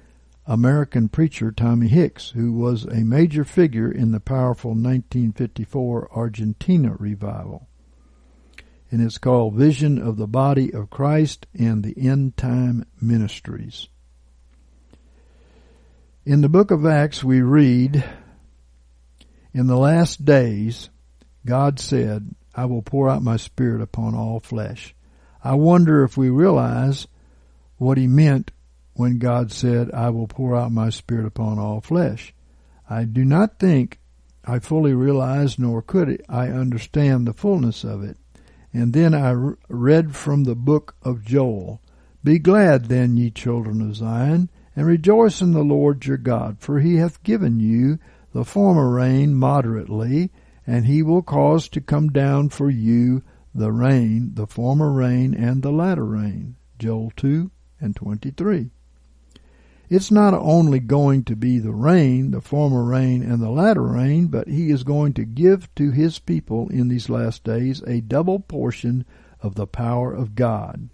American 0.45 1.07
preacher 1.07 1.51
Tommy 1.51 1.87
Hicks, 1.87 2.31
who 2.31 2.51
was 2.51 2.83
a 2.85 3.05
major 3.05 3.45
figure 3.45 3.89
in 3.89 4.11
the 4.11 4.19
powerful 4.19 4.71
1954 4.71 6.09
Argentina 6.11 6.95
revival. 6.99 7.67
And 8.91 9.01
it's 9.01 9.17
called 9.17 9.55
Vision 9.55 9.97
of 9.97 10.17
the 10.17 10.27
Body 10.27 10.73
of 10.73 10.89
Christ 10.89 11.47
and 11.57 11.83
the 11.83 11.95
End 11.97 12.35
Time 12.35 12.85
Ministries. 13.01 13.87
In 16.25 16.41
the 16.41 16.49
book 16.49 16.71
of 16.71 16.85
Acts 16.85 17.23
we 17.23 17.41
read, 17.41 18.03
In 19.53 19.67
the 19.67 19.77
last 19.77 20.23
days, 20.23 20.89
God 21.45 21.79
said, 21.79 22.35
I 22.55 22.65
will 22.65 22.81
pour 22.81 23.09
out 23.09 23.23
my 23.23 23.37
spirit 23.37 23.81
upon 23.81 24.13
all 24.15 24.39
flesh. 24.39 24.93
I 25.43 25.55
wonder 25.55 26.03
if 26.03 26.15
we 26.15 26.29
realize 26.29 27.07
what 27.77 27.97
he 27.97 28.07
meant 28.07 28.51
when 28.93 29.17
God 29.17 29.51
said, 29.51 29.91
I 29.91 30.09
will 30.09 30.27
pour 30.27 30.55
out 30.55 30.71
my 30.71 30.89
spirit 30.89 31.25
upon 31.25 31.59
all 31.59 31.81
flesh. 31.81 32.33
I 32.89 33.05
do 33.05 33.25
not 33.25 33.59
think 33.59 33.99
I 34.45 34.59
fully 34.59 34.93
realized 34.93 35.57
nor 35.57 35.81
could 35.81 36.23
I 36.29 36.49
understand 36.49 37.25
the 37.25 37.33
fullness 37.33 37.83
of 37.83 38.03
it. 38.03 38.17
And 38.71 38.93
then 38.93 39.13
I 39.13 39.53
read 39.69 40.15
from 40.15 40.43
the 40.43 40.55
book 40.55 40.95
of 41.01 41.23
Joel. 41.23 41.81
Be 42.23 42.39
glad 42.39 42.85
then, 42.85 43.17
ye 43.17 43.31
children 43.31 43.81
of 43.81 43.95
Zion, 43.95 44.49
and 44.75 44.87
rejoice 44.87 45.41
in 45.41 45.53
the 45.53 45.63
Lord 45.63 46.05
your 46.05 46.17
God, 46.17 46.57
for 46.59 46.79
he 46.79 46.95
hath 46.95 47.23
given 47.23 47.59
you 47.59 47.99
the 48.33 48.45
former 48.45 48.89
rain 48.89 49.35
moderately, 49.35 50.31
and 50.65 50.85
he 50.85 51.03
will 51.03 51.21
cause 51.21 51.69
to 51.69 51.81
come 51.81 52.09
down 52.09 52.49
for 52.49 52.69
you 52.69 53.23
the 53.53 53.71
rain, 53.71 54.31
the 54.33 54.47
former 54.47 54.91
rain 54.91 55.33
and 55.33 55.61
the 55.61 55.71
latter 55.71 56.05
rain. 56.05 56.55
Joel 56.79 57.11
2 57.15 57.51
and 57.79 57.95
23. 57.95 58.71
It's 59.95 60.09
not 60.09 60.33
only 60.33 60.79
going 60.79 61.23
to 61.25 61.35
be 61.35 61.59
the 61.59 61.71
rain, 61.71 62.31
the 62.31 62.41
former 62.41 62.83
rain 62.83 63.21
and 63.21 63.39
the 63.39 63.51
latter 63.51 63.83
rain, 63.83 64.25
but 64.25 64.47
he 64.47 64.71
is 64.71 64.83
going 64.83 65.13
to 65.13 65.23
give 65.23 65.69
to 65.75 65.91
his 65.91 66.17
people 66.17 66.67
in 66.69 66.87
these 66.87 67.09
last 67.09 67.43
days 67.43 67.83
a 67.83 68.01
double 68.01 68.39
portion 68.39 69.05
of 69.39 69.53
the 69.53 69.67
power 69.67 70.11
of 70.11 70.33
God. 70.33 70.89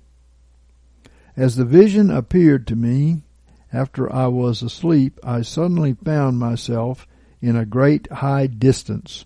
As 1.37 1.55
the 1.55 1.63
vision 1.63 2.11
appeared 2.11 2.67
to 2.67 2.75
me, 2.75 3.23
after 3.71 4.11
I 4.11 4.27
was 4.27 4.61
asleep, 4.61 5.17
I 5.23 5.43
suddenly 5.43 5.93
found 5.93 6.37
myself 6.37 7.07
in 7.39 7.55
a 7.55 7.65
great 7.65 8.11
high 8.11 8.47
distance. 8.47 9.23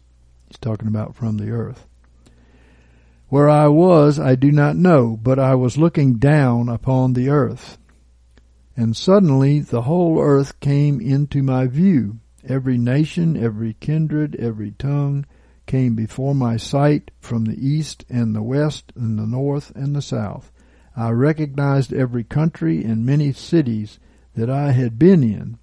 He's 0.49 0.59
talking 0.59 0.87
about 0.87 1.15
from 1.15 1.37
the 1.37 1.49
earth. 1.49 1.87
Where 3.29 3.49
I 3.49 3.69
was, 3.69 4.19
I 4.19 4.35
do 4.35 4.51
not 4.51 4.75
know, 4.75 5.17
but 5.19 5.39
I 5.39 5.55
was 5.55 5.79
looking 5.79 6.17
down 6.17 6.69
upon 6.69 7.13
the 7.13 7.29
earth. 7.29 7.79
And 8.75 8.97
suddenly 8.97 9.59
the 9.59 9.83
whole 9.83 10.19
earth 10.19 10.59
came 10.59 10.99
into 10.99 11.43
my 11.43 11.67
view. 11.67 12.19
Every 12.47 12.77
nation, 12.77 13.37
every 13.37 13.75
kindred, 13.79 14.35
every 14.35 14.71
tongue 14.71 15.25
came 15.65 15.95
before 15.95 16.35
my 16.35 16.57
sight 16.57 17.11
from 17.19 17.45
the 17.45 17.67
east 17.67 18.03
and 18.09 18.35
the 18.35 18.43
west 18.43 18.91
and 18.95 19.17
the 19.17 19.27
north 19.27 19.71
and 19.75 19.95
the 19.95 20.01
south. 20.01 20.51
I 20.95 21.09
recognized 21.11 21.93
every 21.93 22.23
country 22.23 22.83
and 22.83 23.05
many 23.05 23.31
cities 23.31 23.99
that 24.35 24.49
I 24.49 24.71
had 24.71 24.99
been 24.99 25.23
in, 25.23 25.57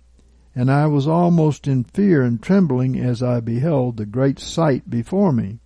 and 0.54 0.70
I 0.70 0.86
was 0.86 1.06
almost 1.06 1.68
in 1.68 1.84
fear 1.84 2.22
and 2.22 2.40
trembling 2.40 2.98
as 2.98 3.22
I 3.22 3.40
beheld 3.40 3.96
the 3.96 4.06
great 4.06 4.38
sight 4.38 4.88
before 4.88 5.32
me. 5.32 5.58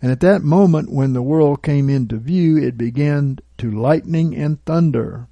And 0.00 0.10
at 0.10 0.20
that 0.20 0.42
moment 0.42 0.92
when 0.92 1.12
the 1.12 1.22
world 1.22 1.62
came 1.62 1.88
into 1.88 2.16
view, 2.16 2.58
it 2.58 2.76
began 2.76 3.38
to 3.58 3.70
lightning 3.70 4.36
and 4.36 4.62
thunder. 4.64 5.28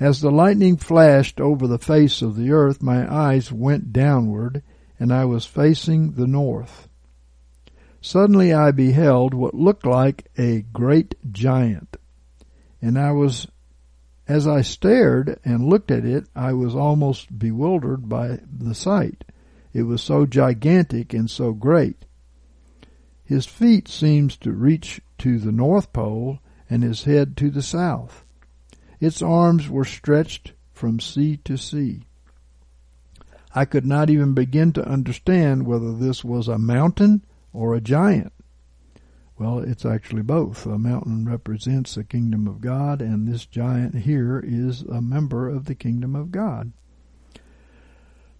As 0.00 0.20
the 0.20 0.30
lightning 0.30 0.76
flashed 0.76 1.40
over 1.40 1.66
the 1.66 1.78
face 1.78 2.20
of 2.20 2.36
the 2.36 2.50
earth, 2.50 2.82
my 2.82 3.12
eyes 3.12 3.52
went 3.52 3.92
downward, 3.92 4.62
and 4.98 5.12
I 5.12 5.24
was 5.24 5.46
facing 5.46 6.12
the 6.12 6.26
north. 6.26 6.88
Suddenly 8.00 8.52
I 8.52 8.70
beheld 8.70 9.34
what 9.34 9.54
looked 9.54 9.86
like 9.86 10.30
a 10.36 10.62
great 10.72 11.14
giant, 11.32 11.96
and 12.82 12.98
I 12.98 13.12
was, 13.12 13.46
as 14.26 14.46
I 14.46 14.62
stared 14.62 15.38
and 15.44 15.68
looked 15.68 15.90
at 15.90 16.04
it, 16.04 16.26
I 16.34 16.52
was 16.52 16.74
almost 16.74 17.38
bewildered 17.38 18.08
by 18.08 18.40
the 18.52 18.74
sight. 18.74 19.24
It 19.72 19.84
was 19.84 20.02
so 20.02 20.26
gigantic 20.26 21.14
and 21.14 21.30
so 21.30 21.52
great. 21.52 22.04
His 23.24 23.46
feet 23.46 23.88
seemed 23.88 24.32
to 24.42 24.52
reach 24.52 25.00
to 25.18 25.38
the 25.38 25.52
North 25.52 25.92
Pole 25.92 26.40
and 26.68 26.82
his 26.82 27.04
head 27.04 27.36
to 27.38 27.50
the 27.50 27.62
south. 27.62 28.23
Its 29.04 29.20
arms 29.20 29.68
were 29.68 29.84
stretched 29.84 30.54
from 30.72 30.98
sea 30.98 31.36
to 31.44 31.58
sea. 31.58 32.04
I 33.54 33.66
could 33.66 33.84
not 33.84 34.08
even 34.08 34.32
begin 34.32 34.72
to 34.72 34.88
understand 34.88 35.66
whether 35.66 35.92
this 35.92 36.24
was 36.24 36.48
a 36.48 36.56
mountain 36.56 37.22
or 37.52 37.74
a 37.74 37.82
giant. 37.82 38.32
Well, 39.38 39.58
it's 39.58 39.84
actually 39.84 40.22
both. 40.22 40.64
A 40.64 40.78
mountain 40.78 41.28
represents 41.28 41.94
the 41.94 42.02
kingdom 42.02 42.46
of 42.48 42.62
God, 42.62 43.02
and 43.02 43.28
this 43.28 43.44
giant 43.44 43.94
here 43.94 44.42
is 44.42 44.80
a 44.80 45.02
member 45.02 45.50
of 45.50 45.66
the 45.66 45.74
kingdom 45.74 46.16
of 46.16 46.32
God. 46.32 46.72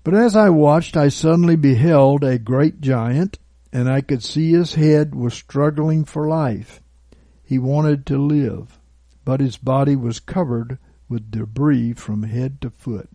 But 0.02 0.14
as 0.14 0.34
I 0.34 0.48
watched, 0.48 0.96
I 0.96 1.10
suddenly 1.10 1.56
beheld 1.56 2.24
a 2.24 2.38
great 2.38 2.80
giant 2.80 3.38
and 3.70 3.90
I 3.90 4.00
could 4.00 4.22
see 4.22 4.52
his 4.52 4.76
head 4.76 5.14
was 5.14 5.34
struggling 5.34 6.06
for 6.06 6.26
life. 6.26 6.80
He 7.42 7.58
wanted 7.58 8.06
to 8.06 8.16
live, 8.16 8.73
but 9.24 9.40
his 9.40 9.56
body 9.56 9.96
was 9.96 10.20
covered 10.20 10.78
with 11.08 11.30
debris 11.30 11.92
from 11.92 12.22
head 12.24 12.60
to 12.60 12.70
foot. 12.70 13.08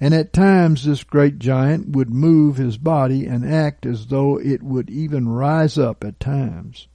And 0.00 0.14
at 0.14 0.32
times 0.32 0.84
this 0.84 1.02
great 1.02 1.38
giant 1.38 1.90
would 1.90 2.10
move 2.10 2.56
his 2.56 2.78
body 2.78 3.26
and 3.26 3.44
act 3.44 3.84
as 3.84 4.06
though 4.06 4.38
it 4.38 4.62
would 4.62 4.90
even 4.90 5.28
rise 5.28 5.76
up 5.76 6.04
at 6.04 6.20
times. 6.20 6.86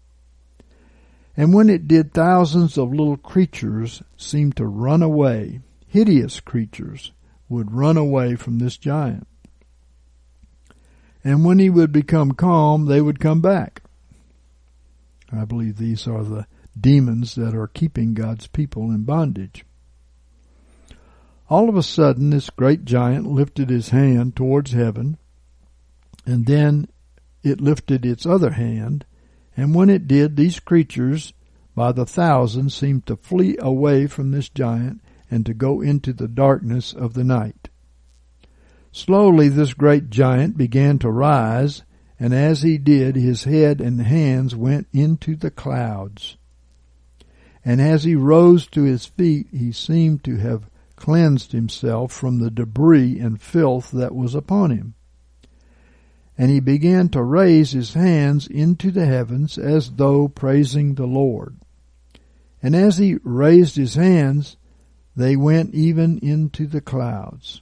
And 1.35 1.53
when 1.53 1.69
it 1.69 1.87
did, 1.87 2.13
thousands 2.13 2.77
of 2.77 2.93
little 2.93 3.17
creatures 3.17 4.03
seemed 4.15 4.55
to 4.57 4.65
run 4.65 5.01
away. 5.01 5.59
Hideous 5.87 6.39
creatures 6.39 7.11
would 7.49 7.73
run 7.73 7.97
away 7.97 8.35
from 8.35 8.59
this 8.59 8.77
giant 8.77 9.27
and 11.23 11.45
when 11.45 11.59
he 11.59 11.69
would 11.69 11.91
become 11.91 12.33
calm, 12.33 12.85
they 12.85 13.01
would 13.01 13.19
come 13.19 13.41
back. 13.41 13.81
I 15.31 15.45
believe 15.45 15.77
these 15.77 16.07
are 16.07 16.23
the 16.23 16.45
demons 16.79 17.35
that 17.35 17.55
are 17.55 17.67
keeping 17.67 18.13
God's 18.13 18.47
people 18.47 18.91
in 18.91 19.03
bondage. 19.03 19.65
All 21.49 21.69
of 21.69 21.75
a 21.75 21.83
sudden, 21.83 22.29
this 22.29 22.49
great 22.49 22.85
giant 22.85 23.27
lifted 23.27 23.69
his 23.69 23.89
hand 23.89 24.35
towards 24.35 24.71
heaven, 24.71 25.17
and 26.25 26.45
then 26.45 26.87
it 27.43 27.61
lifted 27.61 28.05
its 28.05 28.25
other 28.25 28.51
hand, 28.51 29.05
and 29.55 29.75
when 29.75 29.89
it 29.89 30.07
did, 30.07 30.35
these 30.35 30.59
creatures 30.59 31.33
by 31.75 31.91
the 31.91 32.05
thousands 32.05 32.73
seemed 32.73 33.05
to 33.05 33.15
flee 33.15 33.57
away 33.59 34.07
from 34.07 34.31
this 34.31 34.49
giant 34.49 35.01
and 35.29 35.45
to 35.45 35.53
go 35.53 35.81
into 35.81 36.13
the 36.13 36.27
darkness 36.27 36.93
of 36.93 37.13
the 37.13 37.23
night. 37.23 37.69
Slowly 38.91 39.49
this 39.49 39.73
great 39.73 40.09
giant 40.09 40.55
began 40.55 40.99
to 40.99 41.09
rise, 41.09 41.83
and 42.19 42.33
as 42.33 42.61
he 42.61 42.77
did, 42.77 43.15
his 43.15 43.43
head 43.43 43.81
and 43.81 44.01
hands 44.01 44.55
went 44.55 44.87
into 44.93 45.35
the 45.35 45.51
clouds. 45.51 46.37
And 47.65 47.81
as 47.81 48.03
he 48.03 48.15
rose 48.15 48.67
to 48.67 48.83
his 48.83 49.05
feet, 49.05 49.47
he 49.51 49.71
seemed 49.71 50.23
to 50.25 50.37
have 50.37 50.69
cleansed 50.95 51.51
himself 51.51 52.11
from 52.11 52.39
the 52.39 52.51
debris 52.51 53.19
and 53.19 53.41
filth 53.41 53.91
that 53.91 54.15
was 54.15 54.35
upon 54.35 54.71
him. 54.71 54.95
And 56.37 56.49
he 56.49 56.59
began 56.59 57.09
to 57.09 57.21
raise 57.21 57.71
his 57.71 57.93
hands 57.93 58.47
into 58.47 58.91
the 58.91 59.05
heavens 59.05 59.57
as 59.57 59.91
though 59.91 60.27
praising 60.27 60.95
the 60.95 61.05
Lord. 61.05 61.57
And 62.61 62.75
as 62.75 62.97
he 62.97 63.17
raised 63.23 63.75
his 63.75 63.95
hands, 63.95 64.57
they 65.15 65.35
went 65.35 65.73
even 65.75 66.17
into 66.19 66.65
the 66.65 66.81
clouds. 66.81 67.61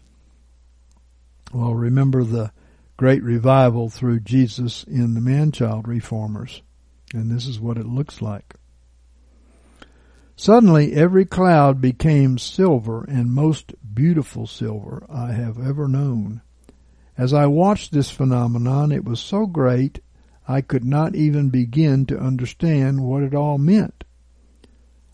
Well, 1.53 1.73
remember 1.73 2.23
the 2.23 2.51
great 2.95 3.23
revival 3.23 3.89
through 3.89 4.21
Jesus 4.21 4.83
in 4.85 5.15
the 5.15 5.21
man-child 5.21 5.87
reformers. 5.87 6.61
And 7.13 7.29
this 7.29 7.45
is 7.45 7.59
what 7.59 7.77
it 7.77 7.85
looks 7.85 8.21
like. 8.21 8.55
Suddenly 10.35 10.93
every 10.93 11.25
cloud 11.25 11.81
became 11.81 12.37
silver 12.37 13.03
and 13.03 13.31
most 13.31 13.73
beautiful 13.93 14.47
silver 14.47 15.05
I 15.09 15.33
have 15.33 15.59
ever 15.59 15.87
known. 15.87 16.41
As 17.17 17.33
I 17.33 17.45
watched 17.45 17.91
this 17.91 18.09
phenomenon, 18.09 18.91
it 18.91 19.05
was 19.05 19.19
so 19.19 19.45
great 19.45 19.99
I 20.47 20.61
could 20.61 20.83
not 20.83 21.15
even 21.15 21.49
begin 21.49 22.05
to 22.07 22.19
understand 22.19 23.03
what 23.03 23.23
it 23.23 23.35
all 23.35 23.57
meant. 23.57 24.03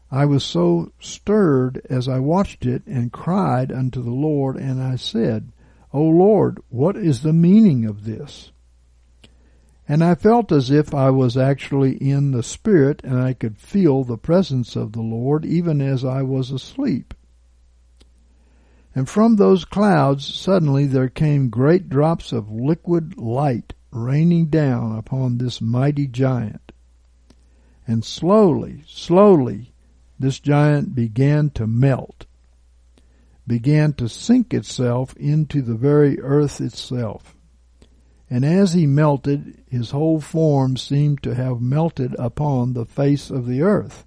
I 0.09 0.25
was 0.25 0.43
so 0.43 0.93
stirred 0.99 1.81
as 1.89 2.07
I 2.07 2.19
watched 2.19 2.65
it 2.65 2.83
and 2.87 3.11
cried 3.11 3.71
unto 3.71 4.01
the 4.01 4.11
Lord, 4.11 4.55
and 4.55 4.81
I 4.81 4.95
said, 4.95 5.51
O 5.91 6.01
Lord, 6.01 6.59
what 6.69 6.95
is 6.95 7.21
the 7.21 7.33
meaning 7.33 7.85
of 7.85 8.05
this? 8.05 8.51
And 9.87 10.03
I 10.03 10.15
felt 10.15 10.51
as 10.51 10.69
if 10.69 10.93
I 10.93 11.09
was 11.09 11.37
actually 11.37 11.95
in 11.95 12.31
the 12.31 12.43
Spirit 12.43 13.01
and 13.03 13.17
I 13.19 13.33
could 13.33 13.57
feel 13.57 14.03
the 14.03 14.17
presence 14.17 14.75
of 14.75 14.91
the 14.91 15.01
Lord 15.01 15.45
even 15.45 15.81
as 15.81 16.03
I 16.03 16.23
was 16.23 16.51
asleep. 16.51 17.13
And 18.93 19.07
from 19.07 19.35
those 19.35 19.63
clouds 19.63 20.25
suddenly 20.25 20.87
there 20.87 21.07
came 21.07 21.49
great 21.49 21.87
drops 21.87 22.33
of 22.33 22.51
liquid 22.51 23.17
light 23.17 23.73
raining 23.91 24.47
down 24.47 24.97
upon 24.97 25.37
this 25.37 25.61
mighty 25.61 26.07
giant. 26.07 26.73
And 27.87 28.03
slowly, 28.03 28.83
slowly, 28.85 29.71
this 30.19 30.39
giant 30.39 30.95
began 30.95 31.51
to 31.51 31.65
melt, 31.65 32.25
began 33.45 33.93
to 33.93 34.09
sink 34.09 34.53
itself 34.53 35.15
into 35.15 35.61
the 35.61 35.75
very 35.75 36.19
earth 36.19 36.59
itself. 36.59 37.36
And 38.29 38.43
as 38.43 38.73
he 38.73 38.85
melted, 38.85 39.63
his 39.69 39.91
whole 39.91 40.19
form 40.19 40.75
seemed 40.75 41.23
to 41.23 41.35
have 41.35 41.61
melted 41.61 42.15
upon 42.19 42.73
the 42.73 42.85
face 42.85 43.29
of 43.29 43.45
the 43.45 43.61
earth. 43.61 44.05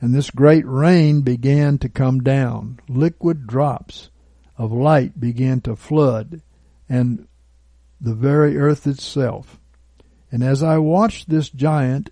And 0.00 0.14
this 0.14 0.30
great 0.30 0.66
rain 0.66 1.22
began 1.22 1.78
to 1.78 1.88
come 1.88 2.22
down. 2.22 2.80
Liquid 2.88 3.46
drops 3.46 4.10
of 4.58 4.72
light 4.72 5.20
began 5.20 5.60
to 5.62 5.76
flood, 5.76 6.42
and 6.88 7.26
the 8.00 8.14
very 8.14 8.58
earth 8.58 8.86
itself. 8.86 9.58
And 10.30 10.42
as 10.42 10.62
I 10.62 10.78
watched 10.78 11.28
this 11.28 11.48
giant 11.48 12.10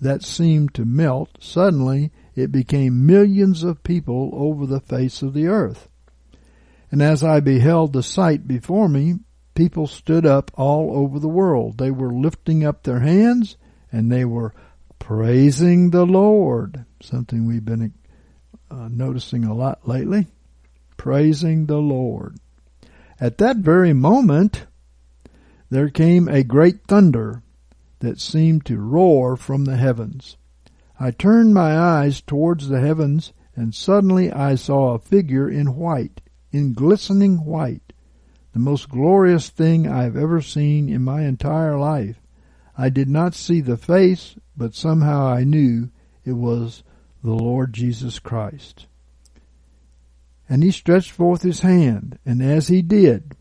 that 0.00 0.22
seemed 0.22 0.74
to 0.74 0.84
melt, 0.84 1.30
suddenly 1.40 2.12
it 2.36 2.52
became 2.52 3.06
millions 3.06 3.62
of 3.64 3.82
people 3.82 4.30
over 4.34 4.66
the 4.66 4.80
face 4.80 5.22
of 5.22 5.34
the 5.34 5.46
earth. 5.46 5.88
And 6.90 7.02
as 7.02 7.24
I 7.24 7.40
beheld 7.40 7.92
the 7.92 8.02
sight 8.02 8.46
before 8.46 8.88
me, 8.88 9.16
people 9.58 9.88
stood 9.88 10.24
up 10.24 10.52
all 10.54 10.96
over 10.96 11.18
the 11.18 11.26
world. 11.26 11.78
They 11.78 11.90
were 11.90 12.12
lifting 12.12 12.64
up 12.64 12.84
their 12.84 13.00
hands 13.00 13.56
and 13.90 14.10
they 14.10 14.24
were 14.24 14.54
praising 15.00 15.90
the 15.90 16.06
Lord. 16.06 16.84
Something 17.02 17.44
we've 17.44 17.64
been 17.64 17.92
uh, 18.70 18.88
noticing 18.88 19.44
a 19.44 19.52
lot 19.52 19.80
lately. 19.88 20.28
Praising 20.96 21.66
the 21.66 21.78
Lord. 21.78 22.38
At 23.20 23.38
that 23.38 23.56
very 23.56 23.92
moment, 23.92 24.66
there 25.70 25.88
came 25.88 26.28
a 26.28 26.44
great 26.44 26.86
thunder 26.86 27.42
that 27.98 28.20
seemed 28.20 28.64
to 28.66 28.78
roar 28.78 29.36
from 29.36 29.64
the 29.64 29.76
heavens. 29.76 30.36
I 31.00 31.10
turned 31.10 31.52
my 31.52 31.76
eyes 31.76 32.20
towards 32.20 32.68
the 32.68 32.80
heavens, 32.80 33.32
and 33.56 33.74
suddenly 33.74 34.30
I 34.30 34.54
saw 34.54 34.94
a 34.94 35.00
figure 35.00 35.50
in 35.50 35.74
white, 35.74 36.20
in 36.52 36.74
glistening 36.74 37.44
white, 37.44 37.92
the 38.52 38.58
most 38.58 38.88
glorious 38.88 39.50
thing 39.50 39.86
I 39.86 40.04
have 40.04 40.16
ever 40.16 40.40
seen 40.40 40.88
in 40.88 41.02
my 41.02 41.22
entire 41.22 41.78
life. 41.78 42.16
I 42.76 42.88
did 42.88 43.08
not 43.08 43.34
see 43.34 43.60
the 43.60 43.76
face, 43.76 44.36
but 44.56 44.74
somehow 44.74 45.26
I 45.26 45.44
knew 45.44 45.90
it 46.24 46.32
was 46.32 46.82
the 47.22 47.34
Lord 47.34 47.72
Jesus 47.72 48.18
Christ. 48.18 48.86
And 50.48 50.62
he 50.62 50.70
stretched 50.70 51.10
forth 51.10 51.42
his 51.42 51.60
hand, 51.60 52.18
and 52.24 52.42
as 52.42 52.68
he 52.68 52.80
did, 52.80 53.36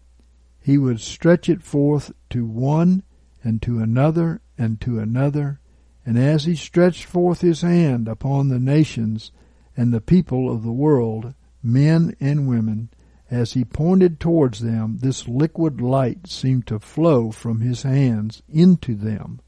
he 0.60 0.78
would 0.78 1.00
stretch 1.00 1.48
it 1.48 1.64
forth 1.64 2.12
to 2.32 2.46
one 2.46 3.04
and 3.44 3.62
to 3.62 3.80
another 3.80 4.42
and 4.58 4.82
to 4.82 5.00
another, 5.00 5.60
and 6.06 6.18
as 6.18 6.44
he 6.44 6.56
stretched 6.56 7.06
forth 7.06 7.42
his 7.42 7.62
hand 7.62 8.08
upon 8.08 8.50
the 8.50 8.60
nations 8.60 9.32
and 9.78 9.94
the 9.94 10.02
people 10.02 10.52
of 10.52 10.64
the 10.64 10.72
world, 10.72 11.34
men 11.64 12.16
and 12.20 12.48
women, 12.48 12.90
as 13.30 13.54
he 13.54 13.66
pointed 13.66 14.20
towards 14.20 14.60
them, 14.60 14.98
this 15.02 15.28
liquid 15.28 15.82
light 15.82 16.28
seemed 16.28 16.66
to 16.68 16.80
flow 16.80 17.32
from 17.32 17.62
his 17.62 17.84
hands 17.84 18.42
into 18.48 18.96
them, 18.96 19.40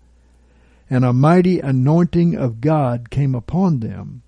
and 0.90 1.06
a 1.06 1.14
mighty 1.14 1.60
anointing 1.60 2.36
of 2.36 2.62
God 2.62 3.10
came 3.10 3.36
upon 3.36 3.80
them, 3.80 4.24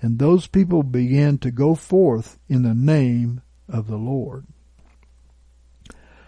and 0.00 0.18
those 0.18 0.46
people 0.46 0.82
began 0.82 1.38
to 1.38 1.50
go 1.50 1.74
forth 1.74 2.38
in 2.48 2.62
the 2.62 2.74
name 2.74 3.40
of 3.68 3.86
the 3.86 3.96
Lord. 3.96 4.46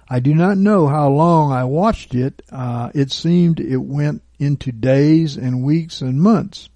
I 0.09 0.21
do 0.21 0.35
not 0.35 0.59
know 0.59 0.87
how 0.87 1.09
long 1.09 1.53
I 1.53 1.65
watched 1.65 2.15
it. 2.15 2.43
Uh, 2.51 2.91
it 2.95 3.11
seemed 3.11 3.59
it 3.59 3.79
went 3.79 4.23
into 4.39 4.71
days 4.71 5.37
and 5.37 5.62
weeks 5.62 6.03
and 6.03 6.21
months. 6.21 6.69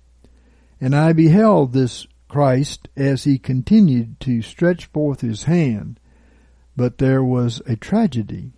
And 0.81 0.95
I 0.95 1.13
beheld 1.13 1.73
this 1.73 2.07
Christ 2.29 2.89
as 2.97 3.25
he 3.25 3.39
continued 3.39 4.21
to 4.21 4.43
stretch 4.43 4.87
forth 4.87 5.23
his 5.23 5.45
hand. 5.45 5.99
But 6.77 6.99
there 6.99 7.25
was 7.25 7.61
a 7.67 7.75
tragedy. 7.75 8.53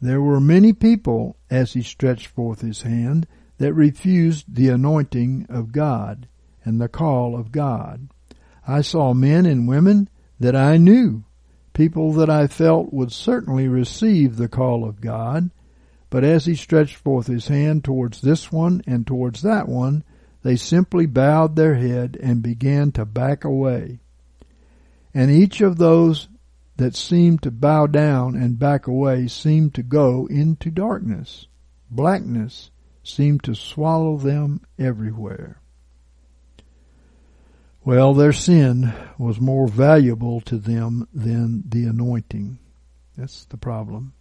There 0.00 0.20
were 0.20 0.40
many 0.40 0.72
people, 0.72 1.36
as 1.50 1.74
he 1.74 1.82
stretched 1.82 2.26
forth 2.28 2.62
his 2.62 2.82
hand, 2.82 3.26
that 3.58 3.74
refused 3.74 4.54
the 4.54 4.70
anointing 4.70 5.46
of 5.50 5.72
God 5.72 6.26
and 6.64 6.80
the 6.80 6.88
call 6.88 7.36
of 7.36 7.52
God. 7.52 8.08
I 8.66 8.80
saw 8.80 9.12
men 9.12 9.46
and 9.46 9.68
women 9.68 10.08
that 10.38 10.56
I 10.56 10.78
knew 10.78 11.24
people 11.72 12.12
that 12.14 12.30
I 12.30 12.46
felt 12.46 12.92
would 12.92 13.12
certainly 13.12 13.68
receive 13.68 14.36
the 14.36 14.48
call 14.48 14.84
of 14.84 15.00
God, 15.00 15.50
but 16.08 16.24
as 16.24 16.46
he 16.46 16.54
stretched 16.54 16.96
forth 16.96 17.26
his 17.26 17.48
hand 17.48 17.84
towards 17.84 18.20
this 18.20 18.50
one 18.50 18.82
and 18.86 19.06
towards 19.06 19.42
that 19.42 19.68
one, 19.68 20.02
they 20.42 20.56
simply 20.56 21.06
bowed 21.06 21.56
their 21.56 21.74
head 21.74 22.16
and 22.22 22.42
began 22.42 22.92
to 22.92 23.04
back 23.04 23.44
away. 23.44 24.00
And 25.12 25.30
each 25.30 25.60
of 25.60 25.76
those 25.76 26.28
that 26.76 26.96
seemed 26.96 27.42
to 27.42 27.50
bow 27.50 27.86
down 27.86 28.34
and 28.34 28.58
back 28.58 28.86
away 28.86 29.26
seemed 29.28 29.74
to 29.74 29.82
go 29.82 30.26
into 30.26 30.70
darkness. 30.70 31.46
Blackness 31.90 32.70
seemed 33.02 33.42
to 33.44 33.54
swallow 33.54 34.16
them 34.16 34.62
everywhere. 34.78 35.60
Well, 37.84 38.14
their 38.14 38.32
sin 38.32 38.92
was 39.18 39.40
more 39.40 39.66
valuable 39.66 40.40
to 40.42 40.58
them 40.58 41.08
than 41.12 41.64
the 41.66 41.84
anointing. 41.84 42.58
That's 43.16 43.44
the 43.46 43.56
problem. 43.56 44.12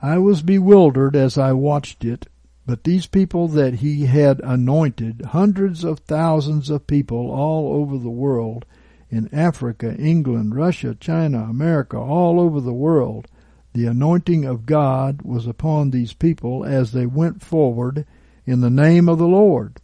I 0.00 0.18
was 0.18 0.42
bewildered 0.42 1.16
as 1.16 1.38
I 1.38 1.52
watched 1.52 2.04
it, 2.04 2.26
but 2.66 2.84
these 2.84 3.06
people 3.06 3.48
that 3.48 3.74
he 3.74 4.06
had 4.06 4.40
anointed, 4.40 5.22
hundreds 5.32 5.84
of 5.84 6.00
thousands 6.00 6.70
of 6.70 6.86
people 6.86 7.30
all 7.30 7.74
over 7.74 7.98
the 7.98 8.10
world, 8.10 8.64
in 9.10 9.32
Africa, 9.32 9.94
England, 9.96 10.54
Russia, 10.56 10.96
China, 10.98 11.40
America, 11.42 11.96
all 11.96 12.40
over 12.40 12.60
the 12.60 12.72
world, 12.72 13.28
the 13.74 13.86
anointing 13.86 14.44
of 14.44 14.66
God 14.66 15.22
was 15.22 15.46
upon 15.46 15.90
these 15.90 16.12
people 16.12 16.64
as 16.64 16.92
they 16.92 17.06
went 17.06 17.42
forward 17.42 18.06
in 18.46 18.60
the 18.60 18.70
name 18.70 19.08
of 19.08 19.18
the 19.18 19.28
Lord. 19.28 19.78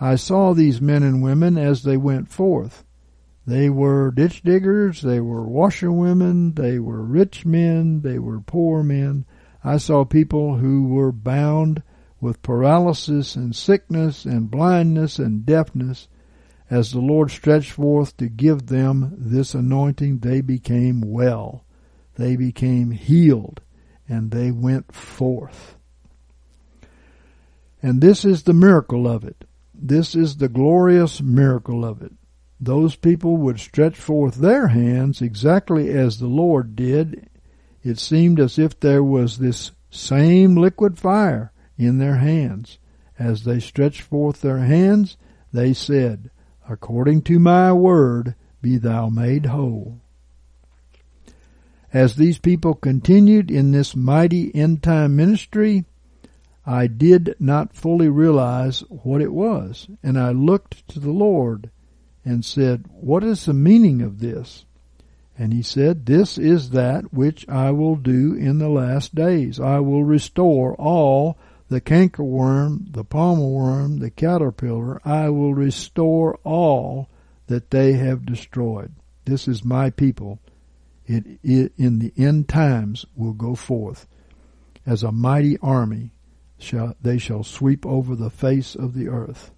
I 0.00 0.16
saw 0.16 0.52
these 0.52 0.80
men 0.80 1.02
and 1.02 1.22
women 1.22 1.56
as 1.56 1.82
they 1.82 1.96
went 1.96 2.30
forth. 2.30 2.84
They 3.46 3.70
were 3.70 4.10
ditch 4.10 4.42
diggers, 4.42 5.02
they 5.02 5.20
were 5.20 5.48
washerwomen, 5.48 6.54
they 6.54 6.78
were 6.78 7.02
rich 7.02 7.46
men, 7.46 8.02
they 8.02 8.18
were 8.18 8.40
poor 8.40 8.82
men. 8.82 9.24
I 9.64 9.78
saw 9.78 10.04
people 10.04 10.56
who 10.58 10.84
were 10.84 11.12
bound 11.12 11.82
with 12.20 12.42
paralysis 12.42 13.36
and 13.36 13.54
sickness 13.54 14.24
and 14.24 14.50
blindness 14.50 15.18
and 15.18 15.46
deafness. 15.46 16.08
As 16.68 16.92
the 16.92 17.00
Lord 17.00 17.30
stretched 17.30 17.72
forth 17.72 18.16
to 18.18 18.28
give 18.28 18.66
them 18.66 19.14
this 19.16 19.54
anointing, 19.54 20.18
they 20.18 20.40
became 20.40 21.00
well. 21.00 21.64
They 22.16 22.36
became 22.36 22.90
healed 22.90 23.60
and 24.08 24.30
they 24.30 24.50
went 24.50 24.94
forth. 24.94 25.76
And 27.82 28.00
this 28.00 28.24
is 28.24 28.42
the 28.42 28.52
miracle 28.52 29.08
of 29.08 29.24
it. 29.24 29.44
This 29.74 30.14
is 30.14 30.36
the 30.36 30.48
glorious 30.48 31.22
miracle 31.22 31.84
of 31.84 32.02
it. 32.02 32.12
Those 32.60 32.94
people 32.94 33.38
would 33.38 33.58
stretch 33.58 33.96
forth 33.96 34.34
their 34.34 34.68
hands 34.68 35.22
exactly 35.22 35.88
as 35.88 36.18
the 36.18 36.26
Lord 36.26 36.76
did. 36.76 37.30
It 37.82 37.98
seemed 37.98 38.38
as 38.38 38.58
if 38.58 38.78
there 38.78 39.02
was 39.02 39.38
this 39.38 39.70
same 39.90 40.56
liquid 40.56 40.98
fire 40.98 41.52
in 41.80 41.98
their 41.98 42.16
hands. 42.16 42.78
As 43.18 43.44
they 43.44 43.58
stretched 43.58 44.02
forth 44.02 44.40
their 44.40 44.58
hands, 44.58 45.16
they 45.52 45.72
said, 45.72 46.30
According 46.68 47.22
to 47.22 47.38
my 47.38 47.72
word, 47.72 48.34
be 48.62 48.76
thou 48.76 49.08
made 49.08 49.46
whole. 49.46 50.00
As 51.92 52.14
these 52.14 52.38
people 52.38 52.74
continued 52.74 53.50
in 53.50 53.72
this 53.72 53.96
mighty 53.96 54.54
end 54.54 54.82
time 54.82 55.16
ministry, 55.16 55.84
I 56.64 56.86
did 56.86 57.34
not 57.40 57.74
fully 57.74 58.08
realize 58.08 58.84
what 58.88 59.20
it 59.20 59.32
was, 59.32 59.88
and 60.02 60.18
I 60.18 60.30
looked 60.30 60.86
to 60.88 61.00
the 61.00 61.10
Lord 61.10 61.70
and 62.24 62.44
said, 62.44 62.84
What 62.92 63.24
is 63.24 63.46
the 63.46 63.54
meaning 63.54 64.02
of 64.02 64.20
this? 64.20 64.66
And 65.36 65.54
he 65.54 65.62
said, 65.62 66.04
This 66.04 66.36
is 66.36 66.70
that 66.70 67.12
which 67.14 67.48
I 67.48 67.70
will 67.70 67.96
do 67.96 68.34
in 68.34 68.58
the 68.58 68.68
last 68.68 69.14
days. 69.14 69.58
I 69.58 69.80
will 69.80 70.04
restore 70.04 70.74
all 70.74 71.38
the 71.70 71.80
cankerworm, 71.80 72.92
the 72.92 73.04
palmer 73.04 73.46
worm, 73.46 74.00
the 74.00 74.10
caterpillar, 74.10 75.00
I 75.04 75.30
will 75.30 75.54
restore 75.54 76.34
all 76.42 77.08
that 77.46 77.70
they 77.70 77.92
have 77.92 78.26
destroyed. 78.26 78.92
This 79.24 79.46
is 79.46 79.64
my 79.64 79.90
people. 79.90 80.40
It, 81.06 81.38
it 81.44 81.72
in 81.78 82.00
the 82.00 82.12
end 82.16 82.48
times 82.48 83.06
will 83.14 83.32
go 83.32 83.54
forth 83.54 84.08
as 84.84 85.04
a 85.04 85.12
mighty 85.12 85.58
army. 85.58 86.12
Shall 86.58 86.94
they 87.00 87.18
shall 87.18 87.44
sweep 87.44 87.86
over 87.86 88.14
the 88.14 88.30
face 88.30 88.74
of 88.74 88.92
the 88.92 89.08
earth. 89.08 89.52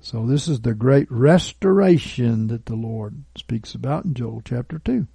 So 0.00 0.26
this 0.26 0.48
is 0.48 0.60
the 0.60 0.74
great 0.74 1.10
restoration 1.10 2.48
that 2.48 2.66
the 2.66 2.74
Lord 2.74 3.24
speaks 3.36 3.74
about 3.74 4.04
in 4.04 4.14
Joel 4.14 4.42
chapter 4.44 4.80
2. 4.80 5.06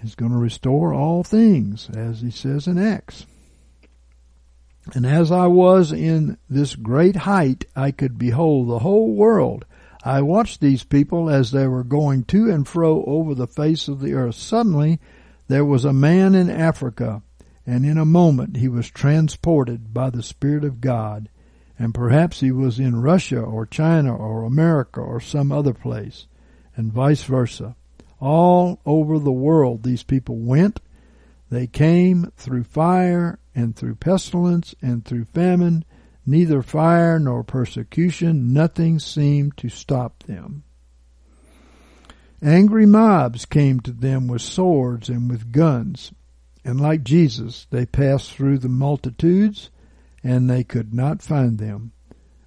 He's 0.00 0.14
going 0.14 0.32
to 0.32 0.38
restore 0.38 0.92
all 0.92 1.22
things, 1.22 1.88
as 1.94 2.22
he 2.22 2.30
says 2.30 2.66
in 2.66 2.78
Acts. 2.78 3.26
And 4.94 5.06
as 5.06 5.30
I 5.30 5.46
was 5.46 5.92
in 5.92 6.38
this 6.50 6.74
great 6.74 7.16
height, 7.16 7.64
I 7.76 7.92
could 7.92 8.18
behold 8.18 8.68
the 8.68 8.80
whole 8.80 9.12
world. 9.14 9.64
I 10.04 10.22
watched 10.22 10.60
these 10.60 10.82
people 10.82 11.30
as 11.30 11.52
they 11.52 11.68
were 11.68 11.84
going 11.84 12.24
to 12.24 12.50
and 12.50 12.66
fro 12.66 13.04
over 13.04 13.34
the 13.34 13.46
face 13.46 13.86
of 13.86 14.00
the 14.00 14.14
earth. 14.14 14.34
Suddenly, 14.34 14.98
there 15.46 15.64
was 15.64 15.84
a 15.84 15.92
man 15.92 16.34
in 16.34 16.50
Africa, 16.50 17.22
and 17.64 17.86
in 17.86 17.98
a 17.98 18.04
moment 18.04 18.56
he 18.56 18.68
was 18.68 18.90
transported 18.90 19.94
by 19.94 20.10
the 20.10 20.22
Spirit 20.22 20.64
of 20.64 20.80
God 20.80 21.28
and 21.82 21.94
perhaps 21.94 22.38
he 22.38 22.52
was 22.52 22.78
in 22.78 23.02
Russia 23.02 23.40
or 23.40 23.66
China 23.66 24.14
or 24.14 24.44
America 24.44 25.00
or 25.00 25.20
some 25.20 25.50
other 25.50 25.74
place, 25.74 26.28
and 26.76 26.92
vice 26.92 27.24
versa. 27.24 27.74
All 28.20 28.78
over 28.86 29.18
the 29.18 29.32
world 29.32 29.82
these 29.82 30.04
people 30.04 30.36
went. 30.36 30.78
They 31.50 31.66
came 31.66 32.30
through 32.36 32.64
fire 32.64 33.40
and 33.54 33.76
through 33.76 33.96
pestilence 33.96 34.74
and 34.80 35.04
through 35.04 35.26
famine. 35.26 35.84
Neither 36.24 36.62
fire 36.62 37.18
nor 37.18 37.42
persecution, 37.42 38.52
nothing 38.52 38.98
seemed 38.98 39.56
to 39.56 39.68
stop 39.68 40.22
them. 40.22 40.62
Angry 42.40 42.86
mobs 42.86 43.44
came 43.44 43.80
to 43.80 43.92
them 43.92 44.26
with 44.26 44.42
swords 44.42 45.08
and 45.08 45.30
with 45.30 45.52
guns, 45.52 46.12
and 46.64 46.80
like 46.80 47.04
Jesus, 47.04 47.66
they 47.70 47.86
passed 47.86 48.32
through 48.32 48.58
the 48.58 48.68
multitudes 48.68 49.70
and 50.24 50.48
they 50.48 50.62
could 50.62 50.94
not 50.94 51.22
find 51.22 51.58
them. 51.58 51.92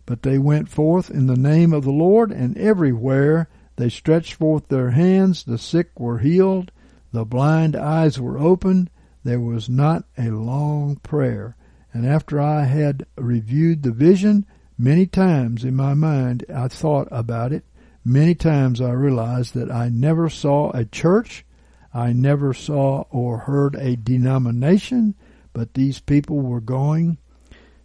But 0.06 0.22
they 0.22 0.38
went 0.38 0.70
forth 0.70 1.10
in 1.10 1.28
the 1.28 1.36
name 1.36 1.74
of 1.74 1.84
the 1.84 1.92
Lord, 1.92 2.32
and 2.32 2.58
everywhere 2.58 3.50
they 3.76 3.90
stretched 3.90 4.36
forth 4.36 4.68
their 4.68 4.92
hands, 4.92 5.44
the 5.44 5.58
sick 5.58 6.00
were 6.00 6.20
healed, 6.20 6.72
the 7.12 7.26
blind 7.26 7.76
eyes 7.76 8.20
were 8.20 8.38
opened, 8.38 8.90
there 9.26 9.40
was 9.40 9.68
not 9.68 10.06
a 10.20 10.30
long 10.30 10.98
prayer. 10.98 11.58
And 11.92 12.06
after 12.06 12.40
I 12.40 12.66
had 12.66 13.08
reviewed 13.18 13.82
the 13.82 13.92
vision, 13.92 14.46
many 14.78 15.08
times 15.08 15.66
in 15.66 15.76
my 15.76 15.96
mind 15.96 16.46
I 16.54 16.68
thought 16.68 17.08
about 17.12 17.52
it. 17.52 17.66
Many 18.06 18.36
times 18.36 18.80
I 18.80 18.92
realized 18.92 19.56
that 19.56 19.72
I 19.72 19.90
never 19.90 20.30
saw 20.30 20.70
a 20.72 20.86
church, 20.86 21.44
I 21.92 22.14
never 22.14 22.54
saw 22.54 23.06
or 23.10 23.40
heard 23.40 23.76
a 23.76 23.96
denomination, 23.96 25.16
but 25.54 25.74
these 25.74 26.00
people 26.00 26.42
were 26.42 26.62
going 26.62 27.18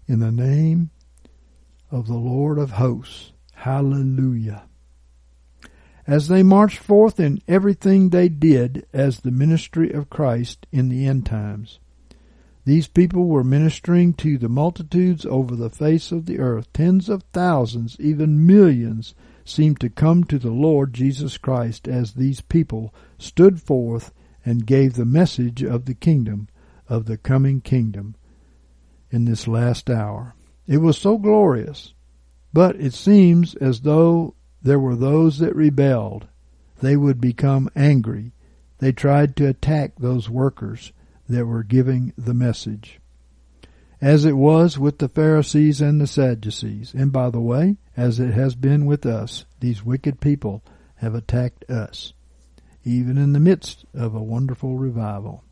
in 0.07 0.21
the 0.21 0.33
name 0.33 0.91
of 1.91 2.07
the 2.07 2.19
Lord 2.19 2.59
of 2.59 2.73
hosts. 2.73 3.33
Hallelujah. 3.55 4.65
As 6.11 6.27
they 6.27 6.43
marched 6.43 6.79
forth 6.79 7.21
in 7.21 7.41
everything 7.47 8.09
they 8.09 8.29
did 8.29 8.85
as 8.93 9.21
the 9.21 9.31
ministry 9.31 9.93
of 9.93 10.11
Christ 10.11 10.67
in 10.73 10.89
the 10.89 11.07
end 11.07 11.25
times, 11.25 11.79
these 12.65 12.89
people 12.89 13.29
were 13.29 13.45
ministering 13.45 14.15
to 14.15 14.37
the 14.37 14.49
multitudes 14.49 15.25
over 15.25 15.55
the 15.55 15.71
face 15.71 16.11
of 16.11 16.27
the 16.27 16.41
earth. 16.41 16.73
Tens 16.73 17.09
of 17.09 17.23
thousands, 17.33 17.97
even 18.01 18.45
millions, 18.45 19.15
seemed 19.45 19.79
to 19.79 19.89
come 19.89 20.25
to 20.25 20.41
the 20.41 20.51
Lord 20.51 20.93
Jesus 20.93 21.39
Christ 21.39 21.87
as 21.87 22.15
these 22.15 22.41
people 22.41 22.93
stood 23.17 23.63
forth 23.63 24.13
and 24.45 24.67
gave 24.67 24.95
the 24.95 25.05
message 25.05 25.63
of 25.63 25.85
the 25.85 25.95
kingdom, 25.95 26.49
of 26.89 27.05
the 27.05 27.19
coming 27.19 27.61
kingdom 27.61 28.17
in 29.13 29.27
this 29.27 29.47
last 29.47 29.89
hour. 29.89 30.35
It 30.67 30.79
was 30.79 30.99
so 30.99 31.19
glorious, 31.19 31.95
but 32.53 32.75
it 32.75 32.95
seems 32.95 33.55
as 33.55 33.83
though 33.83 34.35
there 34.63 34.79
were 34.79 34.97
those 34.97 35.39
that 35.39 35.57
rebelled. 35.57 36.27
They 36.81 36.97
would 36.97 37.21
become 37.21 37.71
angry. 37.75 38.33
They 38.79 38.93
tried 38.93 39.37
to 39.37 39.47
attack 39.49 39.93
those 39.97 40.31
workers 40.31 40.93
that 41.29 41.47
were 41.47 41.63
giving 41.63 42.13
the 42.17 42.35
message. 42.35 43.01
As 44.01 44.25
it 44.25 44.37
was 44.37 44.79
with 44.79 44.99
the 44.99 45.09
Pharisees 45.09 45.81
and 45.81 46.01
the 46.01 46.07
Sadducees, 46.07 46.95
and 46.95 47.13
by 47.13 47.29
the 47.29 47.41
way, 47.41 47.77
as 47.97 48.19
it 48.19 48.33
has 48.33 48.55
been 48.55 48.87
with 48.87 49.05
us, 49.05 49.45
these 49.61 49.85
wicked 49.85 50.21
people 50.21 50.63
have 50.97 51.15
attacked 51.15 51.69
us, 51.71 52.15
even 52.83 53.19
in 53.19 53.35
the 53.35 53.41
midst 53.41 53.85
of 53.95 54.15
a 54.15 54.23
wonderful 54.23 54.79
revival. 54.79 55.45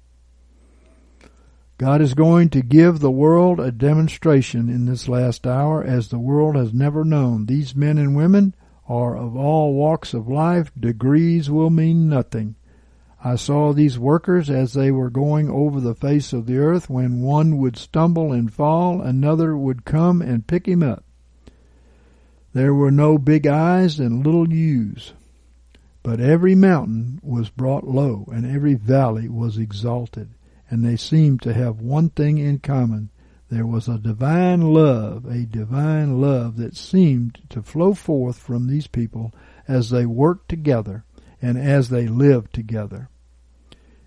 God 1.77 2.01
is 2.01 2.15
going 2.15 2.49
to 2.51 2.63
give 2.63 2.99
the 2.99 3.11
world 3.11 3.61
a 3.61 3.71
demonstration 3.71 4.69
in 4.69 4.87
this 4.87 5.09
last 5.09 5.47
hour 5.47 5.85
as 5.85 6.09
the 6.09 6.19
world 6.19 6.57
has 6.57 6.73
never 6.73 7.05
known. 7.05 7.47
These 7.47 7.77
men 7.77 7.99
and 7.99 8.17
women 8.17 8.55
are 8.89 9.17
of 9.17 9.37
all 9.37 9.75
walks 9.75 10.15
of 10.15 10.29
life. 10.29 10.73
Degrees 10.79 11.51
will 11.51 11.71
mean 11.71 12.09
nothing. 12.09 12.57
I 13.23 13.37
saw 13.37 13.73
these 13.73 13.99
workers 13.99 14.49
as 14.49 14.73
they 14.73 14.91
were 14.91 15.11
going 15.11 15.51
over 15.51 15.81
the 15.81 15.95
face 15.95 16.33
of 16.33 16.47
the 16.47 16.59
earth. 16.59 16.89
When 16.89 17.21
one 17.21 17.59
would 17.59 17.77
stumble 17.77 18.33
and 18.33 18.53
fall, 18.53 19.01
another 19.01 19.57
would 19.57 19.85
come 19.85 20.23
and 20.23 20.47
pick 20.47 20.67
him 20.67 20.83
up. 20.83 21.05
There 22.53 22.73
were 22.73 22.91
no 22.91 23.19
big 23.19 23.47
I's 23.47 24.01
and 24.01 24.25
little 24.25 24.53
U's, 24.53 25.13
but 26.03 26.21
every 26.21 26.55
mountain 26.55 27.21
was 27.23 27.51
brought 27.51 27.87
low 27.87 28.27
and 28.33 28.47
every 28.47 28.75
valley 28.75 29.29
was 29.29 29.59
exalted 29.59 30.31
and 30.71 30.85
they 30.85 30.97
seemed 30.97 31.43
to 31.43 31.55
have 31.55 31.81
one 31.81 32.11
thing 32.11 32.39
in 32.39 32.59
common. 32.59 33.11
There 33.51 33.67
was 33.67 33.89
a 33.89 33.99
divine 33.99 34.61
love, 34.61 35.25
a 35.25 35.47
divine 35.47 36.21
love 36.21 36.57
that 36.57 36.77
seemed 36.77 37.39
to 37.49 37.63
flow 37.63 37.95
forth 37.95 38.39
from 38.39 38.67
these 38.67 38.87
people 38.87 39.33
as 39.67 39.91
they 39.91 40.07
worked 40.07 40.49
together 40.49 41.05
and 41.41 41.57
as 41.57 41.89
they 41.89 42.07
lived 42.07 42.53
together. 42.53 43.09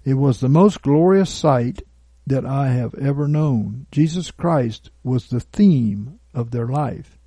It 0.03 0.15
was 0.15 0.39
the 0.39 0.49
most 0.49 0.81
glorious 0.81 1.29
sight 1.29 1.81
that 2.27 2.45
I 2.45 2.69
have 2.69 2.93
ever 2.95 3.27
known. 3.27 3.87
Jesus 3.91 4.31
Christ 4.31 4.91
was 5.03 5.27
the 5.27 5.39
theme 5.39 6.19
of 6.33 6.51
their 6.51 6.67
life. 6.67 7.17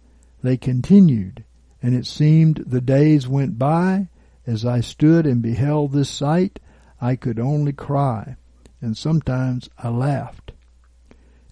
They 0.43 0.57
continued, 0.57 1.45
and 1.83 1.95
it 1.95 2.07
seemed 2.07 2.65
the 2.67 2.81
days 2.81 3.27
went 3.27 3.59
by. 3.59 4.09
As 4.47 4.65
I 4.65 4.81
stood 4.81 5.27
and 5.27 5.43
beheld 5.43 5.93
this 5.93 6.11
sight, 6.11 6.61
I 7.01 7.17
could 7.17 7.41
only 7.41 7.73
cry 7.73 8.37
and 8.85 8.99
sometimes 8.99 9.71
I 9.79 9.89
laughed. 9.89 10.44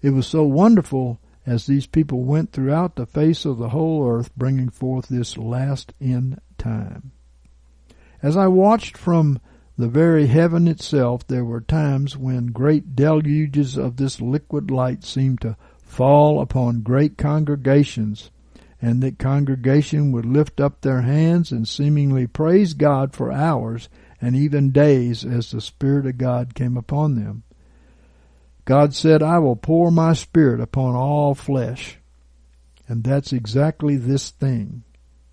It 0.03 0.09
was 0.09 0.27
so 0.27 0.43
wonderful 0.43 1.21
as 1.45 1.65
these 1.65 1.87
people 1.87 2.25
went 2.25 2.51
throughout 2.51 2.97
the 2.97 3.05
face 3.05 3.45
of 3.45 3.57
the 3.57 3.69
whole 3.69 4.05
earth 4.05 4.35
bringing 4.35 4.67
forth 4.67 5.07
this 5.07 5.37
last 5.37 5.93
end 6.01 6.41
time. 6.57 7.13
As 8.21 8.35
I 8.35 8.47
watched 8.47 8.97
from 8.97 9.39
the 9.77 9.87
very 9.87 10.27
heaven 10.27 10.67
itself, 10.67 11.25
there 11.25 11.45
were 11.45 11.61
times 11.61 12.17
when 12.17 12.47
great 12.47 12.97
deluges 12.97 13.77
of 13.77 13.95
this 13.95 14.19
liquid 14.19 14.69
light 14.69 15.05
seemed 15.05 15.39
to 15.41 15.55
fall 15.81 16.41
upon 16.41 16.81
great 16.81 17.17
congregations, 17.17 18.29
and 18.81 19.01
that 19.01 19.17
congregation 19.17 20.11
would 20.11 20.25
lift 20.25 20.59
up 20.59 20.81
their 20.81 21.03
hands 21.03 21.49
and 21.49 21.65
seemingly 21.65 22.27
praise 22.27 22.73
God 22.73 23.13
for 23.13 23.31
hours 23.31 23.87
and 24.19 24.35
even 24.35 24.71
days 24.71 25.23
as 25.23 25.51
the 25.51 25.61
Spirit 25.61 26.05
of 26.05 26.17
God 26.17 26.55
came 26.55 26.75
upon 26.75 27.15
them. 27.15 27.43
God 28.65 28.93
said, 28.93 29.21
I 29.21 29.39
will 29.39 29.55
pour 29.55 29.91
my 29.91 30.13
Spirit 30.13 30.61
upon 30.61 30.95
all 30.95 31.35
flesh. 31.35 31.97
And 32.87 33.03
that's 33.03 33.33
exactly 33.33 33.97
this 33.97 34.29
thing. 34.29 34.83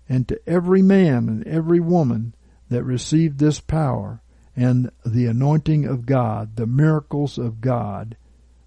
And 0.09 0.27
to 0.27 0.39
every 0.47 0.81
man 0.81 1.29
and 1.29 1.47
every 1.47 1.79
woman 1.79 2.35
that 2.69 2.83
received 2.83 3.39
this 3.39 3.59
power 3.59 4.21
and 4.55 4.91
the 5.05 5.27
anointing 5.27 5.85
of 5.85 6.05
God, 6.05 6.55
the 6.55 6.65
miracles 6.65 7.37
of 7.37 7.61
God, 7.61 8.17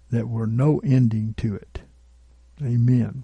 that 0.09 0.27
were 0.27 0.47
no 0.47 0.79
ending 0.79 1.33
to 1.37 1.55
it. 1.55 1.81
Amen. 2.63 3.23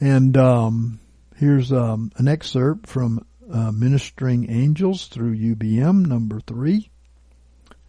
And 0.00 0.36
um, 0.36 1.00
here's 1.36 1.72
um, 1.72 2.12
an 2.16 2.28
excerpt 2.28 2.86
from 2.86 3.24
uh, 3.50 3.70
Ministering 3.72 4.50
Angels 4.50 5.06
through 5.06 5.36
UBM 5.36 6.06
number 6.06 6.40
three. 6.40 6.90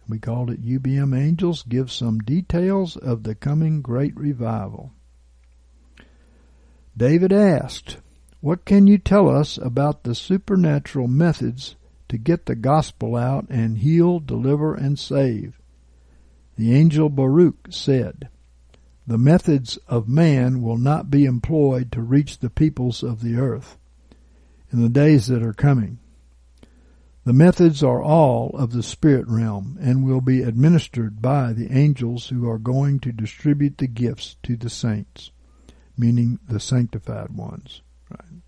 We 0.08 0.18
called 0.18 0.50
it 0.50 0.64
UBM 0.64 1.18
Angels 1.18 1.64
Give 1.64 1.90
some 1.90 2.20
details 2.20 2.96
of 2.96 3.24
the 3.24 3.34
coming 3.34 3.82
great 3.82 4.16
revival. 4.16 4.92
David 6.96 7.32
asked, 7.32 7.98
What 8.40 8.64
can 8.64 8.86
you 8.86 8.98
tell 8.98 9.28
us 9.28 9.58
about 9.58 10.04
the 10.04 10.14
supernatural 10.14 11.08
methods 11.08 11.74
to 12.08 12.18
get 12.18 12.46
the 12.46 12.54
gospel 12.54 13.16
out 13.16 13.46
and 13.50 13.78
heal, 13.78 14.20
deliver, 14.20 14.74
and 14.74 14.98
save? 14.98 15.60
The 16.56 16.74
angel 16.74 17.08
Baruch 17.08 17.68
said, 17.70 18.28
The 19.06 19.18
methods 19.18 19.76
of 19.88 20.08
man 20.08 20.62
will 20.62 20.78
not 20.78 21.10
be 21.10 21.24
employed 21.24 21.90
to 21.92 22.00
reach 22.00 22.38
the 22.38 22.50
peoples 22.50 23.02
of 23.02 23.22
the 23.22 23.36
earth 23.36 23.76
in 24.72 24.80
the 24.80 24.88
days 24.88 25.26
that 25.26 25.42
are 25.42 25.52
coming. 25.52 25.98
The 27.26 27.32
methods 27.32 27.82
are 27.82 28.00
all 28.00 28.50
of 28.50 28.70
the 28.70 28.84
spirit 28.84 29.26
realm 29.26 29.76
and 29.80 30.04
will 30.04 30.20
be 30.20 30.42
administered 30.42 31.20
by 31.20 31.52
the 31.52 31.76
angels 31.76 32.28
who 32.28 32.48
are 32.48 32.56
going 32.56 33.00
to 33.00 33.10
distribute 33.10 33.78
the 33.78 33.88
gifts 33.88 34.36
to 34.44 34.56
the 34.56 34.70
saints, 34.70 35.32
meaning 35.98 36.38
the 36.48 36.60
sanctified 36.60 37.30
ones. 37.30 37.82
Right? 38.08 38.42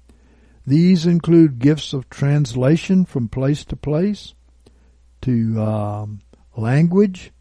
These 0.65 1.07
include 1.07 1.59
gifts 1.59 1.93
of 1.93 2.09
translation 2.09 3.05
from 3.05 3.29
place 3.29 3.65
to 3.65 3.75
place, 3.75 4.35
to 5.23 5.61
um, 5.61 6.21
language, 6.57 7.33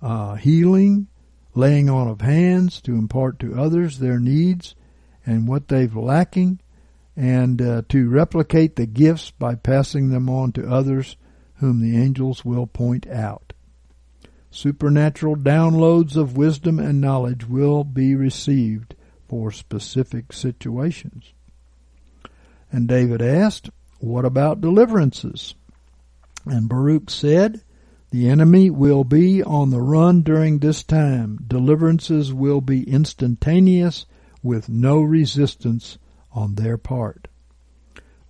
uh, 0.00 0.36
healing, 0.36 1.08
laying 1.52 1.90
on 1.90 2.06
of 2.06 2.20
hands 2.20 2.80
to 2.82 2.94
impart 2.94 3.40
to 3.40 3.60
others 3.60 3.98
their 3.98 4.20
needs 4.20 4.76
and 5.26 5.48
what 5.48 5.66
they've 5.66 5.96
lacking, 5.96 6.60
and 7.20 7.60
uh, 7.60 7.82
to 7.86 8.08
replicate 8.08 8.76
the 8.76 8.86
gifts 8.86 9.30
by 9.30 9.54
passing 9.54 10.08
them 10.08 10.30
on 10.30 10.52
to 10.52 10.66
others 10.66 11.18
whom 11.56 11.82
the 11.82 11.94
angels 11.94 12.46
will 12.46 12.66
point 12.66 13.06
out. 13.08 13.52
Supernatural 14.50 15.36
downloads 15.36 16.16
of 16.16 16.38
wisdom 16.38 16.78
and 16.78 16.98
knowledge 16.98 17.46
will 17.46 17.84
be 17.84 18.14
received 18.14 18.94
for 19.28 19.52
specific 19.52 20.32
situations. 20.32 21.34
And 22.72 22.88
David 22.88 23.20
asked, 23.20 23.68
What 23.98 24.24
about 24.24 24.62
deliverances? 24.62 25.54
And 26.46 26.70
Baruch 26.70 27.10
said, 27.10 27.60
The 28.12 28.30
enemy 28.30 28.70
will 28.70 29.04
be 29.04 29.42
on 29.42 29.68
the 29.68 29.82
run 29.82 30.22
during 30.22 30.60
this 30.60 30.82
time. 30.82 31.38
Deliverances 31.46 32.32
will 32.32 32.62
be 32.62 32.90
instantaneous 32.90 34.06
with 34.42 34.70
no 34.70 35.02
resistance 35.02 35.98
on 36.32 36.54
their 36.54 36.78
part. 36.78 37.28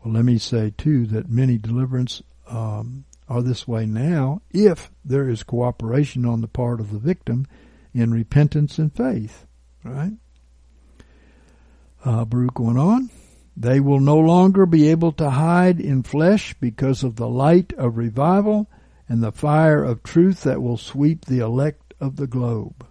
Well, 0.03 0.15
let 0.15 0.25
me 0.25 0.39
say 0.39 0.73
too 0.77 1.07
that 1.07 1.29
many 1.29 1.59
deliverance 1.59 2.23
um, 2.49 3.05
are 3.29 3.43
this 3.43 3.69
way 3.69 3.87
now 3.87 4.43
if 4.51 4.91
there 5.05 5.29
is 5.29 5.43
cooperation 5.43 6.25
on 6.25 6.41
the 6.41 6.49
part 6.49 6.81
of 6.81 6.93
the 6.93 6.99
victim 6.99 7.47
in 7.93 8.13
repentance 8.13 8.79
and 8.79 8.95
faith. 8.95 9.47
Right? 9.85 10.13
Uh, 12.05 12.25
Baruch 12.25 12.59
went 12.59 12.79
on. 12.79 13.11
They 13.57 13.81
will 13.81 14.01
no 14.01 14.17
longer 14.19 14.65
be 14.65 14.89
able 14.89 15.13
to 15.13 15.31
hide 15.31 15.81
in 15.81 16.03
flesh 16.03 16.55
because 16.61 17.03
of 17.03 17.17
the 17.17 17.29
light 17.29 17.73
of 17.75 17.99
revival 17.99 18.71
and 19.09 19.23
the 19.23 19.33
fire 19.33 19.85
of 19.85 20.03
truth 20.03 20.43
that 20.45 20.63
will 20.63 20.79
sweep 20.79 21.25
the 21.25 21.41
elect 21.41 21.95
of 22.01 22.17
the 22.17 22.27
globe. 22.27 22.87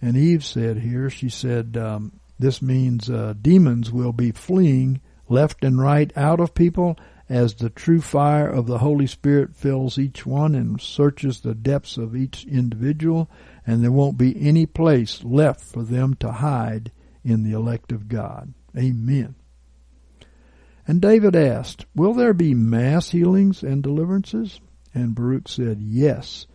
And 0.00 0.16
Eve 0.16 0.44
said 0.44 0.78
here, 0.78 1.10
she 1.10 1.28
said, 1.28 1.76
um, 1.76 2.19
this 2.40 2.62
means 2.62 3.10
uh, 3.10 3.34
demons 3.40 3.92
will 3.92 4.12
be 4.12 4.32
fleeing 4.32 5.00
left 5.28 5.62
and 5.62 5.80
right 5.80 6.10
out 6.16 6.40
of 6.40 6.54
people 6.54 6.98
as 7.28 7.54
the 7.54 7.70
true 7.70 8.00
fire 8.00 8.48
of 8.48 8.66
the 8.66 8.78
Holy 8.78 9.06
Spirit 9.06 9.54
fills 9.54 9.98
each 9.98 10.24
one 10.24 10.54
and 10.54 10.80
searches 10.80 11.40
the 11.40 11.54
depths 11.54 11.96
of 11.96 12.16
each 12.16 12.44
individual, 12.46 13.30
and 13.66 13.84
there 13.84 13.92
won't 13.92 14.18
be 14.18 14.40
any 14.40 14.66
place 14.66 15.22
left 15.22 15.60
for 15.60 15.82
them 15.82 16.14
to 16.14 16.32
hide 16.32 16.90
in 17.22 17.44
the 17.44 17.52
elect 17.52 17.92
of 17.92 18.08
God. 18.08 18.54
Amen. 18.76 19.34
And 20.88 21.00
David 21.00 21.36
asked, 21.36 21.84
Will 21.94 22.14
there 22.14 22.34
be 22.34 22.54
mass 22.54 23.10
healings 23.10 23.62
and 23.62 23.82
deliverances? 23.82 24.60
And 24.94 25.14
Baruch 25.14 25.46
said, 25.46 25.78
Yes, 25.80 26.46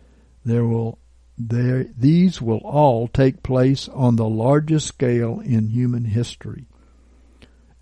there 0.44 0.66
will 0.66 0.98
these 1.38 2.40
will 2.40 2.58
all 2.58 3.08
take 3.08 3.42
place 3.42 3.88
on 3.88 4.16
the 4.16 4.28
largest 4.28 4.86
scale 4.86 5.40
in 5.40 5.68
human 5.68 6.04
history. 6.04 6.66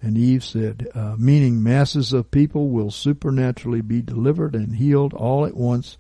And 0.02 0.18
Eve 0.18 0.44
said, 0.44 0.88
uh, 0.94 1.16
meaning 1.18 1.62
masses 1.62 2.12
of 2.12 2.30
people 2.30 2.68
will 2.68 2.90
supernaturally 2.90 3.80
be 3.80 4.02
delivered 4.02 4.54
and 4.54 4.76
healed 4.76 5.14
all 5.14 5.46
at 5.46 5.56
once 5.56 5.96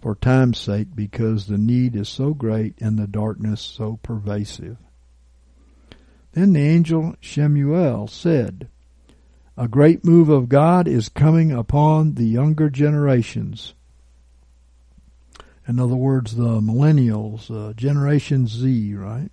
for 0.00 0.14
time's 0.14 0.58
sake 0.58 0.94
because 0.94 1.46
the 1.46 1.58
need 1.58 1.96
is 1.96 2.08
so 2.08 2.32
great 2.32 2.80
and 2.80 2.98
the 2.98 3.06
darkness 3.06 3.60
so 3.60 3.98
pervasive. 4.02 4.76
Then 6.32 6.52
the 6.52 6.60
angel 6.60 7.16
Shemuel 7.20 8.08
said, 8.08 8.68
A 9.56 9.68
great 9.68 10.04
move 10.04 10.28
of 10.28 10.48
God 10.48 10.88
is 10.88 11.08
coming 11.08 11.52
upon 11.52 12.14
the 12.14 12.26
younger 12.26 12.70
generations. 12.70 13.74
In 15.66 15.78
other 15.78 15.96
words, 15.96 16.36
the 16.36 16.60
millennials, 16.60 17.50
uh, 17.50 17.72
Generation 17.72 18.46
Z, 18.46 18.94
right? 18.94 19.30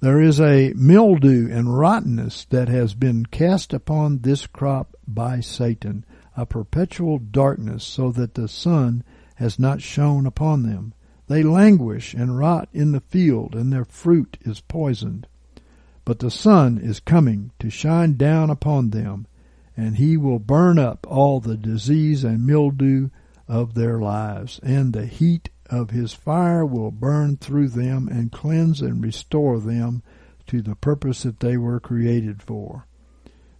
There 0.00 0.20
is 0.20 0.40
a 0.40 0.72
mildew 0.74 1.50
and 1.50 1.78
rottenness 1.78 2.44
that 2.46 2.68
has 2.68 2.94
been 2.94 3.26
cast 3.26 3.72
upon 3.72 4.18
this 4.18 4.46
crop 4.46 4.94
by 5.06 5.40
Satan, 5.40 6.04
a 6.36 6.46
perpetual 6.46 7.18
darkness, 7.18 7.84
so 7.84 8.12
that 8.12 8.34
the 8.34 8.48
sun 8.48 9.04
has 9.36 9.58
not 9.58 9.82
shone 9.82 10.26
upon 10.26 10.62
them. 10.62 10.94
They 11.28 11.42
languish 11.42 12.14
and 12.14 12.38
rot 12.38 12.68
in 12.72 12.92
the 12.92 13.00
field, 13.00 13.54
and 13.54 13.72
their 13.72 13.84
fruit 13.84 14.38
is 14.42 14.60
poisoned. 14.60 15.26
But 16.04 16.20
the 16.20 16.30
sun 16.30 16.78
is 16.78 17.00
coming 17.00 17.50
to 17.58 17.68
shine 17.68 18.16
down 18.16 18.48
upon 18.48 18.90
them, 18.90 19.26
and 19.76 19.96
he 19.96 20.16
will 20.16 20.38
burn 20.38 20.78
up 20.78 21.06
all 21.10 21.40
the 21.40 21.56
disease 21.56 22.22
and 22.22 22.46
mildew 22.46 23.10
of 23.48 23.74
their 23.74 23.98
lives, 23.98 24.58
and 24.62 24.92
the 24.92 25.06
heat 25.06 25.50
of 25.68 25.90
his 25.90 26.12
fire 26.12 26.64
will 26.64 26.90
burn 26.90 27.36
through 27.36 27.68
them 27.68 28.08
and 28.08 28.32
cleanse 28.32 28.80
and 28.80 29.02
restore 29.02 29.60
them 29.60 30.02
to 30.46 30.62
the 30.62 30.76
purpose 30.76 31.22
that 31.22 31.40
they 31.40 31.56
were 31.56 31.80
created 31.80 32.42
for. 32.42 32.86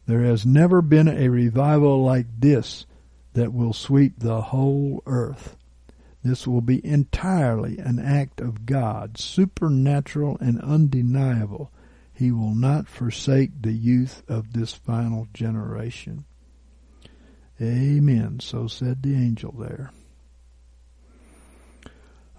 There 0.07 0.23
has 0.23 0.47
never 0.47 0.83
been 0.83 1.09
a 1.09 1.29
revival 1.29 2.03
like 2.03 2.27
this 2.39 2.87
that 3.33 3.53
will 3.53 3.73
sweep 3.73 4.19
the 4.19 4.41
whole 4.41 5.03
earth. 5.05 5.57
This 6.23 6.47
will 6.47 6.61
be 6.61 6.85
entirely 6.85 7.79
an 7.79 7.99
act 7.99 8.41
of 8.41 8.67
God, 8.67 9.19
supernatural 9.19 10.39
and 10.41 10.61
undeniable, 10.61 11.71
he 12.13 12.33
will 12.33 12.55
not 12.55 12.89
forsake 12.89 13.51
the 13.61 13.75
youth 13.75 14.23
of 14.27 14.55
this 14.55 14.73
final 14.73 15.29
generation. 15.35 16.25
Amen. 17.61 18.41
So 18.41 18.67
said 18.67 19.03
the 19.03 19.15
angel 19.15 19.53
there. 19.53 19.93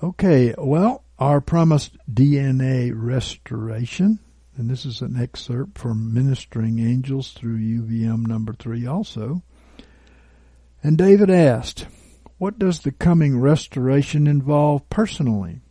Okay, 0.04 0.54
well, 0.58 1.04
our 1.18 1.42
promised 1.42 1.98
DNA 2.12 2.92
restoration, 2.94 4.20
and 4.56 4.70
this 4.70 4.86
is 4.86 5.02
an 5.02 5.20
excerpt 5.20 5.78
from 5.78 6.14
Ministering 6.14 6.78
Angels 6.78 7.32
through 7.32 7.58
UBM 7.58 8.28
number 8.28 8.54
three 8.54 8.86
also. 8.86 9.42
And 10.84 10.98
David 10.98 11.32
asked, 11.32 11.88
What 12.38 12.60
does 12.60 12.82
the 12.82 12.92
coming 12.92 13.40
restoration 13.40 14.28
involve 14.28 14.88
personally? 14.90 15.62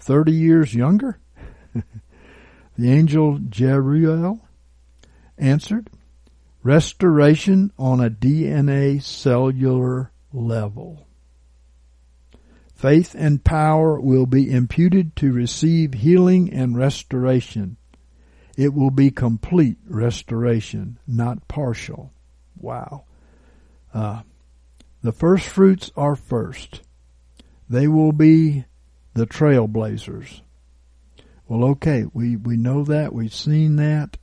Thirty 0.00 0.32
years 0.32 0.74
younger? 0.74 1.20
The 2.80 2.90
angel 2.90 3.38
Jeruel 3.38 4.40
answered, 5.36 5.90
restoration 6.62 7.72
on 7.78 8.00
a 8.00 8.10
DNA 8.10 9.02
cellular 9.02 10.12
level. 10.32 11.06
Faith 12.74 13.14
and 13.18 13.44
power 13.44 14.00
will 14.00 14.26
be 14.26 14.50
imputed 14.50 15.14
to 15.16 15.32
receive 15.32 15.94
healing 15.94 16.52
and 16.52 16.76
restoration. 16.76 17.76
It 18.56 18.72
will 18.72 18.90
be 18.90 19.10
complete 19.10 19.76
restoration, 19.86 20.98
not 21.06 21.46
partial. 21.46 22.12
Wow. 22.58 23.04
Uh, 23.92 24.22
the 25.02 25.12
first 25.12 25.46
fruits 25.46 25.90
are 25.96 26.16
first. 26.16 26.82
They 27.68 27.86
will 27.86 28.12
be 28.12 28.64
the 29.14 29.26
trailblazers. 29.26 30.40
Well, 31.48 31.64
okay, 31.70 32.04
we, 32.12 32.36
we 32.36 32.56
know 32.56 32.84
that, 32.84 33.12
we've 33.12 33.34
seen 33.34 33.76
that. 33.76 34.16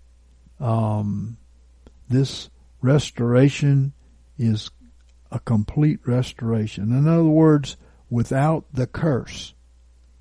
Um, 0.60 1.38
this 2.10 2.50
restoration 2.82 3.94
is 4.38 4.72
a 5.32 5.40
complete 5.40 6.00
restoration. 6.06 6.92
In 6.92 7.08
other 7.08 7.24
words, 7.24 7.78
without 8.10 8.66
the 8.74 8.88
curse. 8.88 9.54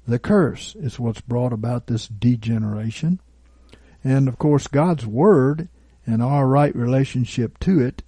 The 0.07 0.19
curse 0.19 0.75
is 0.77 0.99
what's 0.99 1.21
brought 1.21 1.53
about 1.53 1.87
this 1.87 2.07
degeneration. 2.09 3.21
And 4.05 4.29
of 4.29 4.39
course, 4.39 4.67
God's 4.67 5.07
Word 5.07 5.69
and 6.07 6.23
our 6.23 6.47
right 6.47 6.75
relationship 6.75 7.59
to 7.61 7.81
it 7.81 8.03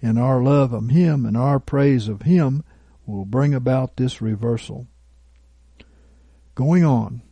and 0.00 0.18
our 0.18 0.42
love 0.42 0.72
of 0.72 0.88
Him 0.88 1.26
and 1.26 1.36
our 1.36 1.60
praise 1.60 2.08
of 2.08 2.22
Him 2.22 2.64
will 3.06 3.24
bring 3.24 3.54
about 3.54 3.96
this 3.96 4.22
reversal. 4.22 4.86
Going 6.54 6.84
on, 6.84 7.22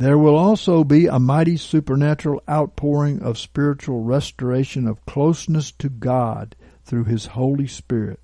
there 0.00 0.16
will 0.16 0.34
also 0.34 0.82
be 0.82 1.06
a 1.06 1.18
mighty 1.18 1.58
supernatural 1.58 2.42
outpouring 2.48 3.20
of 3.20 3.36
spiritual 3.36 4.02
restoration 4.02 4.88
of 4.88 5.04
closeness 5.04 5.70
to 5.72 5.90
God 5.90 6.56
through 6.82 7.04
His 7.04 7.26
Holy 7.26 7.66
Spirit. 7.66 8.18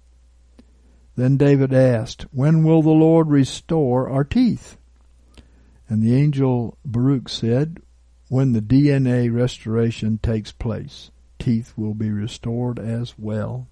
Then 1.16 1.36
David 1.36 1.74
asked, 1.74 2.22
When 2.32 2.64
will 2.64 2.80
the 2.80 2.88
Lord 2.88 3.28
restore 3.28 4.08
our 4.08 4.24
teeth? 4.24 4.78
And 5.86 6.02
the 6.02 6.14
angel 6.14 6.78
Baruch 6.82 7.28
said, 7.28 7.82
When 8.30 8.54
the 8.54 8.62
DNA 8.62 9.30
restoration 9.30 10.18
takes 10.22 10.52
place, 10.52 11.10
teeth 11.38 11.74
will 11.76 11.92
be 11.92 12.10
restored 12.10 12.78
as 12.78 13.18
well. 13.18 13.68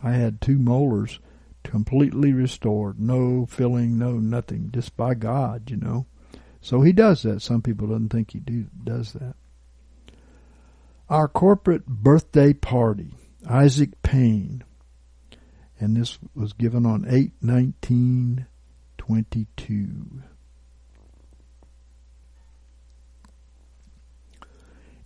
I 0.00 0.12
had 0.12 0.40
two 0.40 0.60
molars 0.60 1.18
completely 1.64 2.32
restored, 2.32 3.00
no 3.00 3.46
filling, 3.46 3.98
no 3.98 4.12
nothing, 4.12 4.70
just 4.72 4.96
by 4.96 5.14
God, 5.14 5.72
you 5.72 5.76
know. 5.76 6.06
So 6.62 6.80
he 6.80 6.92
does 6.92 7.24
that. 7.24 7.42
Some 7.42 7.60
people 7.60 7.88
don't 7.88 8.08
think 8.08 8.30
he 8.30 8.38
do, 8.38 8.66
does 8.84 9.12
that. 9.14 9.34
Our 11.10 11.26
corporate 11.28 11.84
birthday 11.86 12.52
party, 12.52 13.14
Isaac 13.46 14.00
Payne, 14.02 14.62
and 15.80 15.96
this 15.96 16.20
was 16.34 16.52
given 16.52 16.86
on 16.86 17.04
8 17.08 17.32
1922. 17.40 20.22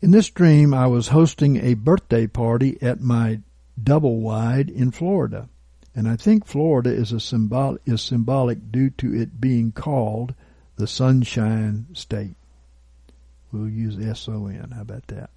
In 0.02 0.10
this 0.10 0.28
dream, 0.28 0.74
I 0.74 0.86
was 0.86 1.08
hosting 1.08 1.56
a 1.56 1.72
birthday 1.72 2.26
party 2.26 2.76
at 2.82 3.00
my 3.00 3.40
double 3.82 4.20
wide 4.20 4.68
in 4.68 4.90
Florida. 4.90 5.48
And 5.94 6.06
I 6.06 6.16
think 6.16 6.44
Florida 6.44 6.90
is 6.90 7.12
a 7.12 7.20
symbol 7.20 7.78
is 7.86 8.02
symbolic 8.02 8.70
due 8.70 8.90
to 8.90 9.14
it 9.14 9.40
being 9.40 9.72
called 9.72 10.34
the 10.76 10.86
Sunshine 10.86 11.86
State. 11.94 12.36
We'll 13.50 13.68
use 13.68 13.98
S 13.98 14.28
O 14.28 14.46
N. 14.46 14.72
How 14.74 14.82
about 14.82 15.06
that? 15.08 15.30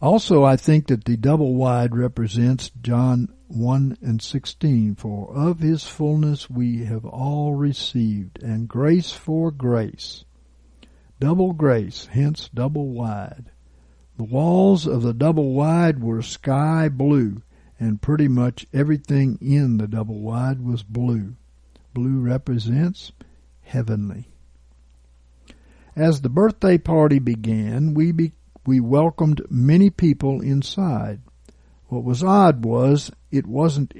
Also, 0.00 0.44
I 0.44 0.56
think 0.56 0.88
that 0.88 1.04
the 1.04 1.16
double 1.16 1.54
wide 1.54 1.96
represents 1.96 2.70
John 2.82 3.32
1 3.48 3.98
and 4.02 4.20
16, 4.20 4.94
for 4.96 5.34
of 5.34 5.60
his 5.60 5.84
fullness 5.84 6.50
we 6.50 6.84
have 6.84 7.06
all 7.06 7.54
received, 7.54 8.42
and 8.42 8.68
grace 8.68 9.12
for 9.12 9.50
grace. 9.50 10.24
Double 11.18 11.54
grace, 11.54 12.08
hence 12.12 12.50
double 12.52 12.88
wide. 12.88 13.50
The 14.18 14.24
walls 14.24 14.86
of 14.86 15.02
the 15.02 15.14
double 15.14 15.54
wide 15.54 16.02
were 16.02 16.20
sky 16.20 16.88
blue, 16.90 17.42
and 17.80 18.02
pretty 18.02 18.28
much 18.28 18.66
everything 18.72 19.38
in 19.40 19.78
the 19.78 19.86
double 19.86 20.20
wide 20.20 20.60
was 20.60 20.82
blue. 20.82 21.36
Blue 21.94 22.20
represents 22.20 23.12
heavenly. 23.66 24.28
As 25.94 26.20
the 26.20 26.28
birthday 26.28 26.78
party 26.78 27.18
began, 27.18 27.94
we 27.94 28.12
be, 28.12 28.32
we 28.64 28.80
welcomed 28.80 29.42
many 29.50 29.90
people 29.90 30.40
inside. 30.40 31.20
What 31.88 32.04
was 32.04 32.22
odd 32.22 32.64
was 32.64 33.10
it 33.30 33.46
wasn't 33.46 33.94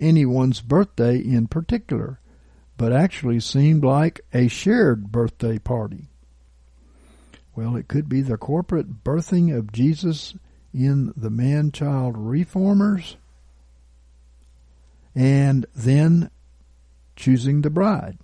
anyone's 0.00 0.60
birthday 0.60 1.18
in 1.18 1.48
particular, 1.48 2.20
but 2.76 2.92
actually 2.92 3.40
seemed 3.40 3.84
like 3.84 4.20
a 4.32 4.48
shared 4.48 5.12
birthday 5.12 5.58
party. 5.58 6.08
Well, 7.54 7.76
it 7.76 7.88
could 7.88 8.08
be 8.08 8.20
the 8.20 8.36
corporate 8.36 9.04
birthing 9.04 9.56
of 9.56 9.72
Jesus 9.72 10.34
in 10.72 11.12
the 11.16 11.30
man 11.30 11.70
child 11.70 12.16
reformers 12.16 13.16
and 15.14 15.64
then 15.74 16.30
choosing 17.14 17.60
the 17.60 17.70
bride. 17.70 18.18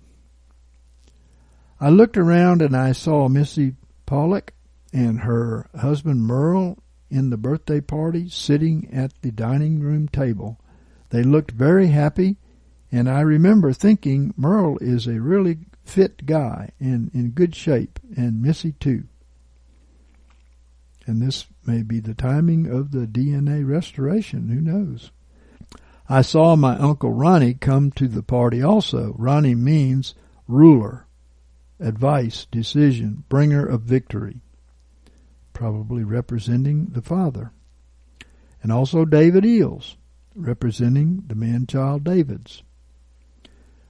I 1.81 1.89
looked 1.89 2.15
around 2.15 2.61
and 2.61 2.77
I 2.77 2.93
saw 2.93 3.27
Missy 3.27 3.75
Pollock 4.05 4.53
and 4.93 5.19
her 5.21 5.67
husband 5.75 6.21
Merle 6.21 6.77
in 7.09 7.29
the 7.29 7.37
birthday 7.37 7.81
party 7.81 8.29
sitting 8.29 8.89
at 8.93 9.11
the 9.21 9.31
dining 9.31 9.81
room 9.81 10.07
table. 10.07 10.61
They 11.09 11.23
looked 11.23 11.51
very 11.51 11.87
happy 11.87 12.37
and 12.89 13.09
I 13.09 13.19
remember 13.19 13.73
thinking 13.73 14.33
Merle 14.37 14.77
is 14.79 15.07
a 15.07 15.19
really 15.19 15.57
fit 15.83 16.25
guy 16.25 16.71
and 16.79 17.11
in 17.13 17.31
good 17.31 17.55
shape 17.55 17.99
and 18.15 18.41
Missy 18.41 18.71
too 18.73 19.03
and 21.05 21.21
this 21.21 21.47
may 21.65 21.83
be 21.83 21.99
the 21.99 22.13
timing 22.13 22.67
of 22.67 22.91
the 22.91 23.07
DNA 23.07 23.67
restoration. 23.67 24.49
Who 24.49 24.61
knows? 24.61 25.11
I 26.07 26.21
saw 26.21 26.55
my 26.55 26.77
Uncle 26.77 27.11
Ronnie 27.11 27.53
come 27.53 27.91
to 27.91 28.07
the 28.07 28.23
party 28.23 28.61
also. 28.61 29.13
Ronnie 29.17 29.55
means 29.55 30.13
ruler, 30.47 31.07
advice, 31.81 32.45
decision, 32.51 33.23
bringer 33.27 33.65
of 33.65 33.81
victory, 33.81 34.41
probably 35.53 36.03
representing 36.03 36.87
the 36.87 37.01
Father. 37.01 37.51
And 38.63 38.71
also 38.71 39.05
David 39.05 39.43
Eells, 39.43 39.95
representing 40.35 41.23
the 41.27 41.35
man 41.35 41.67
child 41.67 42.03
David's, 42.03 42.63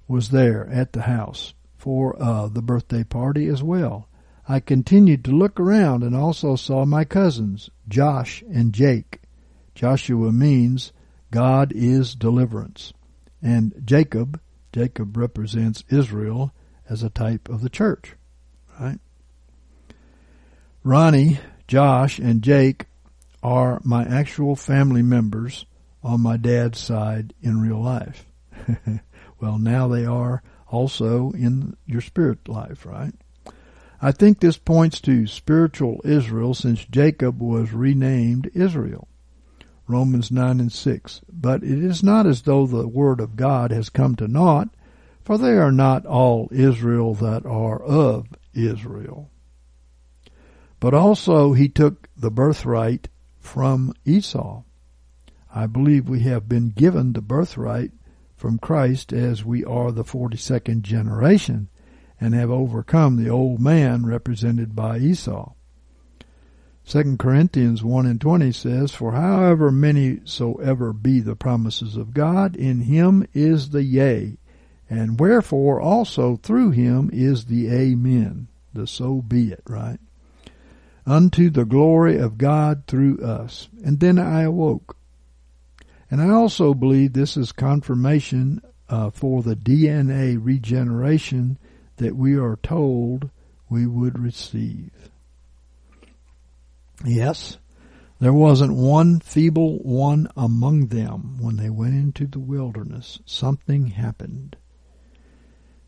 was 0.07 0.29
there 0.29 0.67
at 0.69 0.93
the 0.93 1.03
house 1.03 1.53
for 1.77 2.21
uh, 2.21 2.47
the 2.47 2.61
birthday 2.61 3.03
party 3.03 3.47
as 3.47 3.63
well. 3.63 4.07
I 4.47 4.59
continued 4.59 5.23
to 5.25 5.31
look 5.31 5.59
around 5.59 6.03
and 6.03 6.15
also 6.15 6.55
saw 6.55 6.85
my 6.85 7.05
cousins, 7.05 7.69
Josh 7.87 8.43
and 8.51 8.73
Jake. 8.73 9.21
Joshua 9.75 10.31
means 10.31 10.91
God 11.31 11.71
is 11.73 12.15
deliverance. 12.15 12.93
And 13.41 13.73
Jacob, 13.85 14.39
Jacob 14.73 15.15
represents 15.15 15.83
Israel 15.89 16.53
as 16.91 17.03
a 17.03 17.09
type 17.09 17.47
of 17.47 17.61
the 17.61 17.69
church, 17.69 18.15
right? 18.79 18.99
Ronnie, 20.83 21.39
Josh, 21.67 22.19
and 22.19 22.41
Jake 22.41 22.85
are 23.41 23.79
my 23.83 24.03
actual 24.03 24.57
family 24.57 25.01
members 25.01 25.65
on 26.03 26.19
my 26.19 26.35
dad's 26.35 26.79
side 26.79 27.33
in 27.41 27.61
real 27.61 27.81
life. 27.81 28.25
well, 29.39 29.57
now 29.57 29.87
they 29.87 30.05
are 30.05 30.43
also 30.67 31.31
in 31.31 31.77
your 31.85 32.01
spirit 32.01 32.49
life, 32.49 32.85
right? 32.85 33.13
I 34.01 34.11
think 34.11 34.39
this 34.39 34.57
points 34.57 34.99
to 35.01 35.27
spiritual 35.27 36.01
Israel 36.03 36.53
since 36.53 36.83
Jacob 36.83 37.39
was 37.39 37.71
renamed 37.71 38.51
Israel. 38.53 39.07
Romans 39.87 40.31
9 40.31 40.59
and 40.59 40.71
6. 40.71 41.21
But 41.31 41.63
it 41.63 41.83
is 41.83 42.03
not 42.03 42.25
as 42.25 42.41
though 42.41 42.65
the 42.65 42.87
word 42.87 43.19
of 43.19 43.35
God 43.35 43.71
has 43.71 43.89
come 43.89 44.15
to 44.15 44.27
naught, 44.27 44.69
for 45.23 45.37
they 45.37 45.57
are 45.57 45.71
not 45.71 46.05
all 46.05 46.49
Israel 46.51 47.13
that 47.15 47.45
are 47.45 47.81
of 47.81 48.27
Israel. 48.53 49.29
But 50.79 50.93
also 50.93 51.53
he 51.53 51.69
took 51.69 52.09
the 52.17 52.31
birthright 52.31 53.07
from 53.39 53.93
Esau. 54.05 54.63
I 55.53 55.67
believe 55.67 56.07
we 56.07 56.21
have 56.21 56.47
been 56.47 56.69
given 56.69 57.13
the 57.13 57.21
birthright 57.21 57.91
from 58.35 58.57
Christ 58.57 59.13
as 59.13 59.45
we 59.45 59.63
are 59.65 59.91
the 59.91 60.03
42nd 60.03 60.81
generation 60.81 61.69
and 62.19 62.33
have 62.33 62.49
overcome 62.49 63.17
the 63.17 63.29
old 63.29 63.59
man 63.59 64.05
represented 64.05 64.75
by 64.75 64.97
Esau. 64.97 65.53
2 66.85 67.17
Corinthians 67.17 67.83
1 67.83 68.05
and 68.05 68.19
20 68.19 68.51
says, 68.51 68.91
For 68.91 69.11
however 69.11 69.71
many 69.71 70.19
soever 70.25 70.93
be 70.93 71.19
the 71.19 71.35
promises 71.35 71.95
of 71.95 72.13
God, 72.13 72.55
in 72.55 72.81
him 72.81 73.27
is 73.33 73.69
the 73.69 73.83
yea, 73.83 74.37
and 74.91 75.21
wherefore 75.21 75.79
also 75.79 76.35
through 76.35 76.71
him 76.71 77.09
is 77.13 77.45
the 77.45 77.71
amen, 77.71 78.49
the 78.73 78.85
so 78.85 79.21
be 79.21 79.49
it, 79.53 79.63
right? 79.65 79.99
Unto 81.05 81.49
the 81.49 81.63
glory 81.63 82.17
of 82.17 82.37
God 82.37 82.83
through 82.87 83.19
us. 83.19 83.69
And 83.85 84.01
then 84.01 84.19
I 84.19 84.41
awoke. 84.41 84.97
And 86.11 86.21
I 86.21 86.29
also 86.29 86.73
believe 86.73 87.13
this 87.13 87.37
is 87.37 87.53
confirmation 87.53 88.61
uh, 88.89 89.11
for 89.11 89.41
the 89.41 89.55
DNA 89.55 90.37
regeneration 90.37 91.57
that 91.95 92.17
we 92.17 92.35
are 92.35 92.59
told 92.61 93.29
we 93.69 93.87
would 93.87 94.19
receive. 94.19 94.91
Yes, 97.05 97.57
there 98.19 98.33
wasn't 98.33 98.73
one 98.75 99.21
feeble 99.21 99.79
one 99.79 100.27
among 100.35 100.87
them 100.87 101.37
when 101.39 101.55
they 101.55 101.69
went 101.69 101.93
into 101.93 102.27
the 102.27 102.39
wilderness. 102.39 103.19
Something 103.25 103.87
happened. 103.87 104.57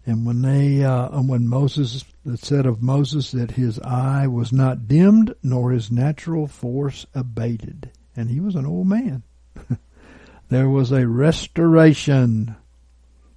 And 0.05 0.25
when 0.25 0.41
they, 0.41 0.83
uh, 0.83 1.21
when 1.21 1.47
Moses, 1.47 2.03
it 2.25 2.39
said 2.39 2.65
of 2.65 2.83
Moses 2.83 3.31
that 3.31 3.51
his 3.51 3.79
eye 3.79 4.27
was 4.27 4.51
not 4.51 4.87
dimmed 4.87 5.33
nor 5.41 5.71
his 5.71 5.91
natural 5.91 6.47
force 6.47 7.05
abated. 7.13 7.91
And 8.15 8.29
he 8.29 8.39
was 8.39 8.55
an 8.55 8.65
old 8.65 8.87
man. 8.87 9.23
there 10.49 10.69
was 10.69 10.91
a 10.91 11.07
restoration. 11.07 12.55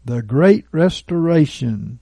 The 0.04 0.22
great 0.22 0.66
restoration 0.72 2.00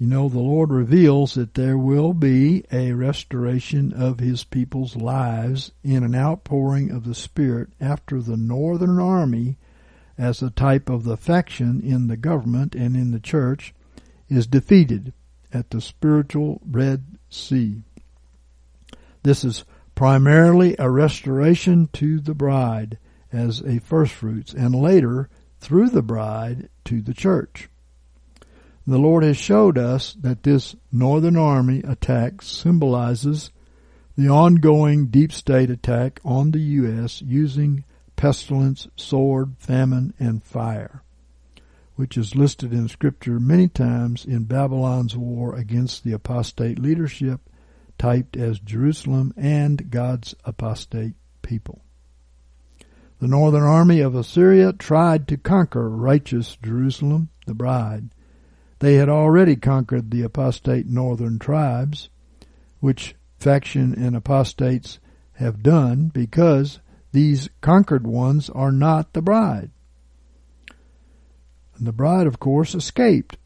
you 0.00 0.06
know, 0.06 0.30
the 0.30 0.38
Lord 0.38 0.70
reveals 0.70 1.34
that 1.34 1.52
there 1.52 1.76
will 1.76 2.14
be 2.14 2.64
a 2.72 2.92
restoration 2.92 3.92
of 3.92 4.18
His 4.18 4.44
people's 4.44 4.96
lives 4.96 5.72
in 5.84 6.02
an 6.02 6.14
outpouring 6.14 6.90
of 6.90 7.04
the 7.04 7.14
Spirit 7.14 7.68
after 7.78 8.22
the 8.22 8.38
Northern 8.38 8.98
Army, 8.98 9.58
as 10.20 10.42
a 10.42 10.50
type 10.50 10.90
of 10.90 11.04
the 11.04 11.16
faction 11.16 11.80
in 11.80 12.08
the 12.08 12.16
government 12.16 12.74
and 12.74 12.94
in 12.94 13.10
the 13.10 13.18
church, 13.18 13.72
is 14.28 14.46
defeated 14.46 15.14
at 15.52 15.70
the 15.70 15.80
spiritual 15.80 16.60
Red 16.70 17.04
Sea. 17.30 17.82
This 19.22 19.44
is 19.44 19.64
primarily 19.94 20.76
a 20.78 20.90
restoration 20.90 21.88
to 21.94 22.20
the 22.20 22.34
bride, 22.34 22.98
as 23.32 23.60
a 23.60 23.78
firstfruits, 23.80 24.52
and 24.52 24.74
later 24.74 25.30
through 25.58 25.88
the 25.88 26.02
bride 26.02 26.68
to 26.84 27.00
the 27.00 27.14
church. 27.14 27.68
The 28.86 28.98
Lord 28.98 29.24
has 29.24 29.36
showed 29.36 29.78
us 29.78 30.14
that 30.20 30.42
this 30.42 30.76
northern 30.92 31.36
army 31.36 31.80
attack 31.80 32.42
symbolizes 32.42 33.50
the 34.16 34.28
ongoing 34.28 35.06
deep 35.06 35.32
state 35.32 35.70
attack 35.70 36.20
on 36.24 36.50
the 36.50 36.60
U.S. 36.60 37.22
using 37.22 37.84
pestilence, 38.20 38.86
sword, 38.96 39.54
famine, 39.58 40.12
and 40.18 40.44
fire, 40.44 41.02
which 41.96 42.18
is 42.18 42.36
listed 42.36 42.70
in 42.70 42.86
Scripture 42.86 43.40
many 43.40 43.66
times 43.66 44.26
in 44.26 44.44
Babylon's 44.44 45.16
war 45.16 45.54
against 45.56 46.04
the 46.04 46.12
apostate 46.12 46.78
leadership, 46.78 47.40
typed 47.96 48.36
as 48.36 48.58
Jerusalem 48.58 49.32
and 49.38 49.90
God's 49.90 50.34
apostate 50.44 51.14
people. 51.40 51.80
The 53.20 53.26
northern 53.26 53.62
army 53.62 54.00
of 54.00 54.14
Assyria 54.14 54.74
tried 54.74 55.26
to 55.28 55.38
conquer 55.38 55.88
righteous 55.88 56.58
Jerusalem, 56.62 57.30
the 57.46 57.54
bride. 57.54 58.10
They 58.80 58.96
had 58.96 59.08
already 59.08 59.56
conquered 59.56 60.10
the 60.10 60.24
apostate 60.24 60.86
northern 60.86 61.38
tribes, 61.38 62.10
which 62.80 63.14
faction 63.38 63.94
and 63.94 64.14
apostates 64.14 64.98
have 65.36 65.62
done 65.62 66.08
because 66.08 66.80
these 67.12 67.48
conquered 67.60 68.06
ones 68.06 68.48
are 68.50 68.72
not 68.72 69.12
the 69.12 69.22
bride. 69.22 69.70
And 71.76 71.86
the 71.86 71.92
bride, 71.92 72.26
of 72.26 72.38
course, 72.38 72.74
escaped. 72.74 73.36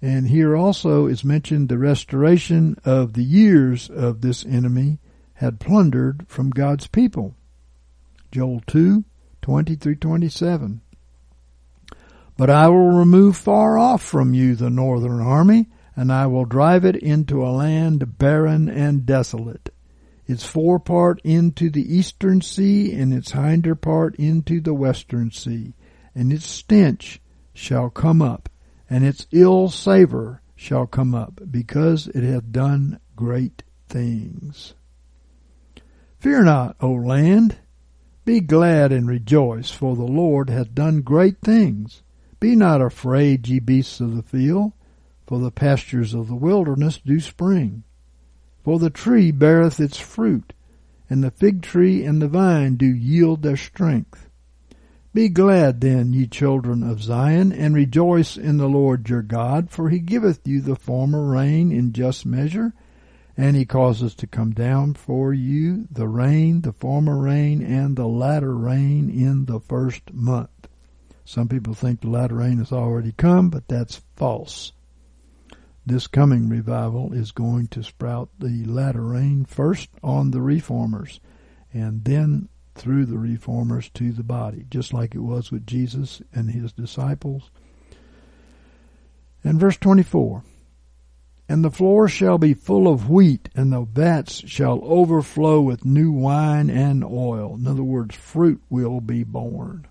And 0.00 0.28
here 0.28 0.56
also 0.56 1.06
is 1.06 1.24
mentioned 1.24 1.68
the 1.68 1.78
restoration 1.78 2.76
of 2.84 3.14
the 3.14 3.24
years 3.24 3.90
of 3.90 4.20
this 4.20 4.44
enemy 4.44 4.98
had 5.34 5.60
plundered 5.60 6.26
from 6.28 6.50
God's 6.50 6.86
people. 6.86 7.34
Joel 8.30 8.62
2, 8.66 9.04
20 9.42 9.74
through 9.76 9.96
27. 9.96 10.80
But 12.36 12.50
I 12.50 12.68
will 12.68 12.90
remove 12.90 13.36
far 13.36 13.78
off 13.78 14.02
from 14.02 14.34
you 14.34 14.54
the 14.54 14.70
northern 14.70 15.20
army, 15.20 15.66
and 15.96 16.12
I 16.12 16.26
will 16.26 16.44
drive 16.44 16.84
it 16.84 16.94
into 16.96 17.44
a 17.44 17.50
land 17.50 18.18
barren 18.18 18.68
and 18.68 19.04
desolate, 19.04 19.70
its 20.28 20.44
forepart 20.44 21.20
into 21.24 21.70
the 21.70 21.96
eastern 21.96 22.42
sea, 22.42 22.92
and 22.92 23.12
its 23.14 23.32
hinder 23.32 23.74
part 23.74 24.14
into 24.16 24.60
the 24.60 24.74
western 24.74 25.30
sea. 25.30 25.74
And 26.14 26.30
its 26.32 26.48
stench 26.48 27.20
shall 27.54 27.88
come 27.88 28.20
up, 28.20 28.50
and 28.90 29.04
its 29.04 29.26
ill 29.32 29.70
savor 29.70 30.42
shall 30.54 30.86
come 30.86 31.14
up, 31.14 31.40
because 31.50 32.08
it 32.08 32.22
hath 32.22 32.52
done 32.52 33.00
great 33.16 33.62
things. 33.88 34.74
Fear 36.18 36.44
not, 36.44 36.76
O 36.80 36.92
land, 36.92 37.56
be 38.24 38.40
glad 38.40 38.92
and 38.92 39.08
rejoice, 39.08 39.70
for 39.70 39.96
the 39.96 40.02
Lord 40.02 40.50
hath 40.50 40.74
done 40.74 41.00
great 41.00 41.40
things. 41.40 42.02
Be 42.38 42.54
not 42.54 42.82
afraid, 42.82 43.48
ye 43.48 43.60
beasts 43.60 44.00
of 44.00 44.14
the 44.14 44.22
field, 44.22 44.72
for 45.26 45.38
the 45.38 45.50
pastures 45.50 46.12
of 46.12 46.28
the 46.28 46.34
wilderness 46.34 46.98
do 46.98 47.18
spring. 47.18 47.84
For 48.68 48.78
the 48.78 48.90
tree 48.90 49.30
beareth 49.30 49.80
its 49.80 49.96
fruit, 49.96 50.52
and 51.08 51.24
the 51.24 51.30
fig 51.30 51.62
tree 51.62 52.04
and 52.04 52.20
the 52.20 52.28
vine 52.28 52.76
do 52.76 52.84
yield 52.84 53.40
their 53.40 53.56
strength. 53.56 54.28
Be 55.14 55.30
glad 55.30 55.80
then, 55.80 56.12
ye 56.12 56.26
children 56.26 56.82
of 56.82 57.02
Zion, 57.02 57.50
and 57.50 57.74
rejoice 57.74 58.36
in 58.36 58.58
the 58.58 58.68
Lord 58.68 59.08
your 59.08 59.22
God, 59.22 59.70
for 59.70 59.88
he 59.88 59.98
giveth 59.98 60.46
you 60.46 60.60
the 60.60 60.76
former 60.76 61.24
rain 61.24 61.72
in 61.72 61.94
just 61.94 62.26
measure, 62.26 62.74
and 63.38 63.56
he 63.56 63.64
causes 63.64 64.14
to 64.16 64.26
come 64.26 64.50
down 64.50 64.92
for 64.92 65.32
you 65.32 65.88
the 65.90 66.06
rain, 66.06 66.60
the 66.60 66.74
former 66.74 67.16
rain, 67.16 67.62
and 67.62 67.96
the 67.96 68.06
latter 68.06 68.54
rain 68.54 69.08
in 69.08 69.46
the 69.46 69.60
first 69.60 70.12
month. 70.12 70.68
Some 71.24 71.48
people 71.48 71.72
think 71.72 72.02
the 72.02 72.10
latter 72.10 72.34
rain 72.34 72.58
has 72.58 72.70
already 72.70 73.12
come, 73.12 73.48
but 73.48 73.66
that's 73.66 74.02
false. 74.14 74.72
This 75.88 76.06
coming 76.06 76.50
revival 76.50 77.14
is 77.14 77.32
going 77.32 77.68
to 77.68 77.82
sprout 77.82 78.28
the 78.38 78.62
latter 78.66 79.00
rain 79.00 79.46
first 79.46 79.88
on 80.02 80.32
the 80.32 80.42
reformers, 80.42 81.18
and 81.72 82.04
then 82.04 82.50
through 82.74 83.06
the 83.06 83.16
reformers 83.16 83.88
to 83.94 84.12
the 84.12 84.22
body, 84.22 84.66
just 84.70 84.92
like 84.92 85.14
it 85.14 85.20
was 85.20 85.50
with 85.50 85.66
Jesus 85.66 86.20
and 86.30 86.50
his 86.50 86.74
disciples. 86.74 87.50
And 89.42 89.58
verse 89.58 89.78
24 89.78 90.44
and 91.48 91.64
the 91.64 91.70
floor 91.70 92.06
shall 92.06 92.36
be 92.36 92.52
full 92.52 92.86
of 92.86 93.08
wheat, 93.08 93.48
and 93.54 93.72
the 93.72 93.80
vats 93.80 94.46
shall 94.46 94.80
overflow 94.82 95.62
with 95.62 95.86
new 95.86 96.12
wine 96.12 96.68
and 96.68 97.02
oil. 97.02 97.54
In 97.54 97.66
other 97.66 97.82
words, 97.82 98.14
fruit 98.14 98.60
will 98.68 99.00
be 99.00 99.24
born. 99.24 99.86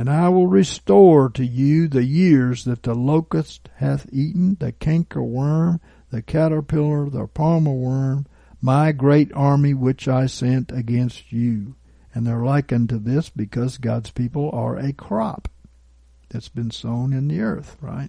And 0.00 0.08
I 0.08 0.30
will 0.30 0.46
restore 0.46 1.28
to 1.28 1.44
you 1.44 1.86
the 1.86 2.04
years 2.04 2.64
that 2.64 2.84
the 2.84 2.94
locust 2.94 3.68
hath 3.76 4.06
eaten, 4.10 4.56
the 4.58 4.72
canker 4.72 5.22
worm, 5.22 5.78
the 6.08 6.22
caterpillar, 6.22 7.10
the 7.10 7.26
palmer 7.26 7.74
worm, 7.74 8.24
my 8.62 8.92
great 8.92 9.30
army 9.34 9.74
which 9.74 10.08
I 10.08 10.24
sent 10.24 10.72
against 10.72 11.32
you. 11.32 11.74
And 12.14 12.26
they're 12.26 12.42
likened 12.42 12.88
to 12.88 12.98
this 12.98 13.28
because 13.28 13.76
God's 13.76 14.10
people 14.10 14.48
are 14.54 14.78
a 14.78 14.94
crop 14.94 15.50
that's 16.30 16.48
been 16.48 16.70
sown 16.70 17.12
in 17.12 17.28
the 17.28 17.42
earth, 17.42 17.76
right? 17.82 18.08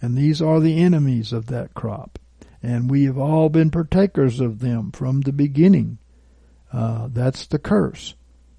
And 0.00 0.16
these 0.16 0.40
are 0.40 0.58
the 0.58 0.78
enemies 0.78 1.34
of 1.34 1.48
that 1.48 1.74
crop. 1.74 2.18
And 2.62 2.90
we 2.90 3.04
have 3.04 3.18
all 3.18 3.50
been 3.50 3.70
partakers 3.70 4.40
of 4.40 4.60
them 4.60 4.90
from 4.90 5.20
the 5.20 5.34
beginning. 5.34 5.98
Uh, 6.72 7.08
that's 7.12 7.44
the 7.46 7.58
curse. 7.58 8.14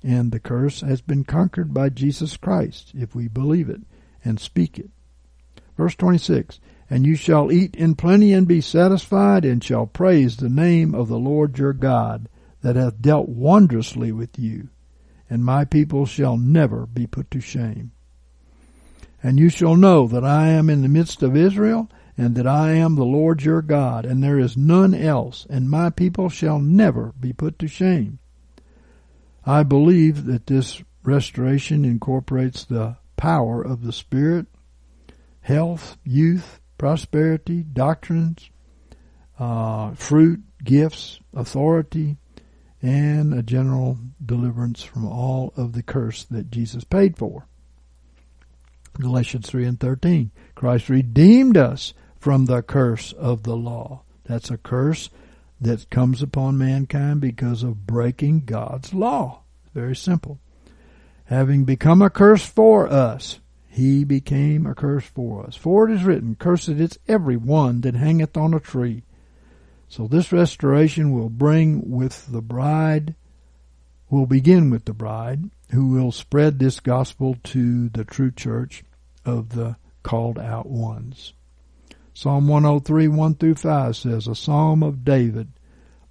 And 0.06 0.32
the 0.32 0.40
curse 0.40 0.82
has 0.82 1.02
been 1.02 1.24
conquered 1.24 1.74
by 1.74 1.90
Jesus 1.90 2.38
Christ, 2.38 2.92
if 2.94 3.16
we 3.16 3.28
believe 3.28 3.72
it 3.72 3.82
and 4.24 4.40
speak 4.40 4.78
it. 4.78 4.92
Verse 5.76 5.96
26 5.96 6.60
And 6.92 7.08
you 7.08 7.16
shall 7.16 7.52
eat 7.52 7.76
in 7.76 7.96
plenty 7.96 8.32
and 8.32 8.48
be 8.48 8.62
satisfied, 8.62 9.46
and 9.46 9.64
shall 9.64 9.88
praise 9.88 10.38
the 10.38 10.48
name 10.48 10.94
of 10.94 11.08
the 11.08 11.18
Lord 11.18 11.58
your 11.58 11.74
God, 11.74 12.30
that 12.62 12.76
hath 12.76 13.02
dealt 13.02 13.30
wondrously 13.30 14.12
with 14.12 14.38
you. 14.38 14.70
And 15.28 15.44
my 15.44 15.66
people 15.66 16.06
shall 16.06 16.38
never 16.38 16.86
be 16.86 17.08
put 17.08 17.32
to 17.32 17.40
shame. 17.40 17.92
And 19.24 19.40
you 19.40 19.50
shall 19.50 19.76
know 19.76 20.06
that 20.06 20.24
I 20.24 20.50
am 20.50 20.70
in 20.70 20.84
the 20.84 20.88
midst 20.88 21.24
of 21.24 21.36
Israel, 21.36 21.90
and 22.16 22.36
that 22.36 22.46
I 22.46 22.74
am 22.74 22.94
the 22.94 23.06
Lord 23.06 23.42
your 23.42 23.64
God, 23.64 24.06
and 24.06 24.24
there 24.24 24.38
is 24.38 24.56
none 24.56 24.94
else, 24.94 25.48
and 25.50 25.68
my 25.68 25.90
people 25.90 26.30
shall 26.30 26.60
never 26.60 27.12
be 27.20 27.34
put 27.34 27.58
to 27.58 27.68
shame. 27.68 28.20
I 29.46 29.64
believe 29.64 30.26
that 30.26 30.48
this 30.48 30.82
restoration 31.04 31.86
incorporates 31.86 32.66
the 32.66 32.98
power 33.16 33.62
of 33.62 33.84
the 33.84 33.94
Spirit, 33.94 34.48
health, 35.42 35.98
youth, 36.04 36.60
prosperity, 36.78 37.62
doctrines, 37.62 38.50
uh, 39.38 39.94
fruit, 39.94 40.42
gifts, 40.64 41.20
authority, 41.34 42.18
and 42.82 43.34
a 43.34 43.44
general 43.44 44.00
deliverance 44.24 44.84
from 44.84 45.06
all 45.06 45.54
of 45.56 45.74
the 45.74 45.84
curse 45.84 46.24
that 46.26 46.50
Jesus 46.50 46.84
paid 46.84 47.18
for. 47.18 47.48
Galatians 49.00 49.48
3 49.48 49.66
and 49.66 49.80
13. 49.80 50.32
Christ 50.56 50.90
redeemed 50.90 51.58
us 51.58 51.94
from 52.20 52.46
the 52.46 52.62
curse 52.62 53.12
of 53.14 53.44
the 53.44 53.56
law. 53.56 54.04
That's 54.26 54.50
a 54.50 54.58
curse 54.58 55.10
that 55.60 55.90
comes 55.90 56.22
upon 56.22 56.58
mankind 56.58 57.22
because 57.22 57.64
of 57.64 57.88
breaking 57.88 58.46
God's 58.46 58.94
law. 58.94 59.42
Very 59.74 59.96
simple. 59.96 60.40
Having 61.26 61.66
become 61.66 62.02
a 62.02 62.10
curse 62.10 62.46
for 62.46 62.88
us, 62.88 63.40
he 63.68 64.04
became 64.04 64.66
a 64.66 64.76
curse 64.76 65.06
for 65.06 65.46
us. 65.46 65.56
For 65.56 65.90
it 65.90 65.94
is 65.94 66.04
written, 66.04 66.36
Cursed 66.36 66.70
is 66.70 67.00
every 67.08 67.36
one 67.36 67.82
that 67.82 67.96
hangeth 67.96 68.38
on 68.38 68.54
a 68.54 68.60
tree. 68.60 69.04
So 69.88 70.08
this 70.08 70.32
restoration 70.32 71.12
will 71.12 71.30
bring 71.30 71.90
with 71.90 72.32
the 72.32 72.42
bride, 72.42 73.16
will 74.10 74.26
begin 74.26 74.70
with 74.70 74.86
the 74.86 74.94
bride, 74.94 75.50
who 75.72 75.88
will 75.88 76.12
spread 76.12 76.60
this 76.60 76.80
gospel 76.80 77.38
to 77.44 77.90
the 77.90 78.06
true 78.06 78.32
church 78.32 78.84
of 79.26 79.50
the 79.50 79.78
called 80.04 80.38
out 80.38 80.68
ones. 80.68 81.34
Psalm 82.18 82.48
103, 82.48 83.10
1 83.10 83.36
through 83.36 83.56
5 83.56 83.96
says, 83.96 84.28
A 84.28 84.34
psalm 84.34 84.82
of 84.82 85.04
David. 85.04 85.50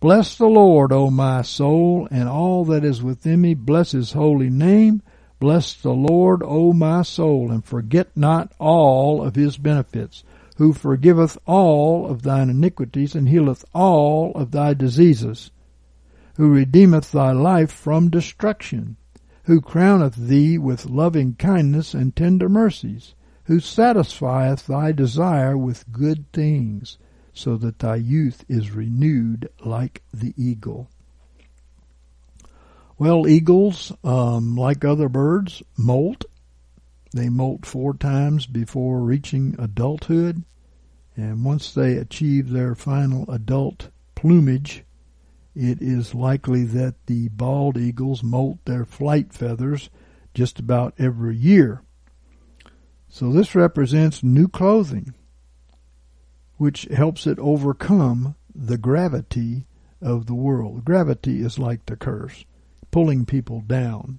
Bless 0.00 0.36
the 0.36 0.46
Lord, 0.46 0.92
O 0.92 1.10
my 1.10 1.40
soul, 1.40 2.06
and 2.10 2.28
all 2.28 2.66
that 2.66 2.84
is 2.84 3.02
within 3.02 3.40
me. 3.40 3.54
Bless 3.54 3.92
his 3.92 4.12
holy 4.12 4.50
name. 4.50 5.00
Bless 5.40 5.72
the 5.72 5.94
Lord, 5.94 6.42
O 6.44 6.74
my 6.74 7.00
soul, 7.00 7.50
and 7.50 7.64
forget 7.64 8.14
not 8.14 8.52
all 8.58 9.24
of 9.24 9.34
his 9.34 9.56
benefits, 9.56 10.22
who 10.58 10.74
forgiveth 10.74 11.38
all 11.46 12.06
of 12.06 12.20
thine 12.20 12.50
iniquities, 12.50 13.14
and 13.14 13.28
healeth 13.28 13.64
all 13.74 14.32
of 14.34 14.50
thy 14.50 14.74
diseases, 14.74 15.50
who 16.36 16.50
redeemeth 16.50 17.10
thy 17.10 17.32
life 17.32 17.72
from 17.72 18.10
destruction 18.10 18.98
who 19.44 19.60
crowneth 19.60 20.16
thee 20.16 20.58
with 20.58 20.86
loving 20.86 21.34
kindness 21.34 21.94
and 21.94 22.16
tender 22.16 22.48
mercies, 22.48 23.14
who 23.44 23.60
satisfieth 23.60 24.66
thy 24.66 24.92
desire 24.92 25.56
with 25.56 25.90
good 25.92 26.30
things, 26.32 26.98
so 27.32 27.56
that 27.56 27.78
thy 27.78 27.96
youth 27.96 28.44
is 28.48 28.70
renewed 28.70 29.48
like 29.64 30.02
the 30.12 30.32
eagle. 30.36 30.88
Well, 32.96 33.26
eagles, 33.26 33.92
um, 34.04 34.56
like 34.56 34.84
other 34.84 35.08
birds, 35.08 35.62
molt. 35.76 36.24
They 37.12 37.28
molt 37.28 37.66
four 37.66 37.94
times 37.94 38.46
before 38.46 39.00
reaching 39.00 39.56
adulthood. 39.58 40.44
And 41.16 41.44
once 41.44 41.72
they 41.72 41.96
achieve 41.96 42.50
their 42.50 42.74
final 42.74 43.30
adult 43.30 43.90
plumage, 44.14 44.84
it 45.54 45.80
is 45.80 46.14
likely 46.14 46.64
that 46.64 46.94
the 47.06 47.28
bald 47.28 47.76
eagles 47.76 48.22
molt 48.22 48.64
their 48.64 48.84
flight 48.84 49.32
feathers 49.32 49.90
just 50.32 50.58
about 50.58 50.94
every 50.98 51.36
year. 51.36 51.82
So 53.14 53.30
this 53.30 53.54
represents 53.54 54.24
new 54.24 54.48
clothing, 54.48 55.14
which 56.56 56.88
helps 56.92 57.28
it 57.28 57.38
overcome 57.38 58.34
the 58.52 58.76
gravity 58.76 59.68
of 60.02 60.26
the 60.26 60.34
world. 60.34 60.84
Gravity 60.84 61.40
is 61.40 61.56
like 61.56 61.86
the 61.86 61.94
curse, 61.94 62.44
pulling 62.90 63.24
people 63.24 63.60
down 63.60 64.18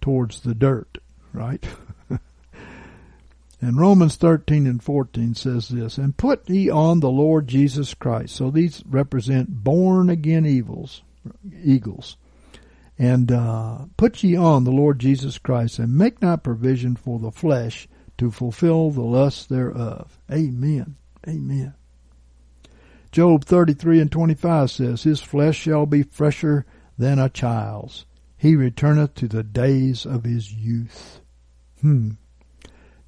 towards 0.00 0.42
the 0.42 0.54
dirt, 0.54 0.98
right? 1.32 1.66
and 3.60 3.80
Romans 3.80 4.14
13 4.14 4.68
and 4.68 4.80
14 4.80 5.34
says 5.34 5.66
this, 5.70 5.98
and 5.98 6.16
put 6.16 6.48
ye 6.48 6.70
on 6.70 7.00
the 7.00 7.10
Lord 7.10 7.48
Jesus 7.48 7.94
Christ. 7.94 8.36
So 8.36 8.52
these 8.52 8.80
represent 8.86 9.64
born 9.64 10.08
again 10.08 10.46
evils, 10.46 11.02
eagles. 11.64 12.16
And 12.96 13.32
uh, 13.32 13.86
put 13.96 14.22
ye 14.22 14.36
on 14.36 14.62
the 14.62 14.70
Lord 14.70 15.00
Jesus 15.00 15.36
Christ, 15.36 15.80
and 15.80 15.98
make 15.98 16.22
not 16.22 16.44
provision 16.44 16.94
for 16.94 17.18
the 17.18 17.32
flesh 17.32 17.88
to 18.18 18.30
fulfill 18.30 18.90
the 18.90 19.02
lust 19.02 19.48
thereof. 19.48 20.18
Amen. 20.30 20.96
Amen. 21.26 21.74
Job 23.12 23.44
33 23.44 24.00
and 24.00 24.12
25 24.12 24.70
says, 24.70 25.02
His 25.02 25.20
flesh 25.20 25.56
shall 25.56 25.86
be 25.86 26.02
fresher 26.02 26.66
than 26.98 27.18
a 27.18 27.28
child's. 27.28 28.06
He 28.36 28.54
returneth 28.54 29.14
to 29.14 29.28
the 29.28 29.42
days 29.42 30.04
of 30.04 30.24
his 30.24 30.52
youth. 30.52 31.20
Hmm. 31.80 32.12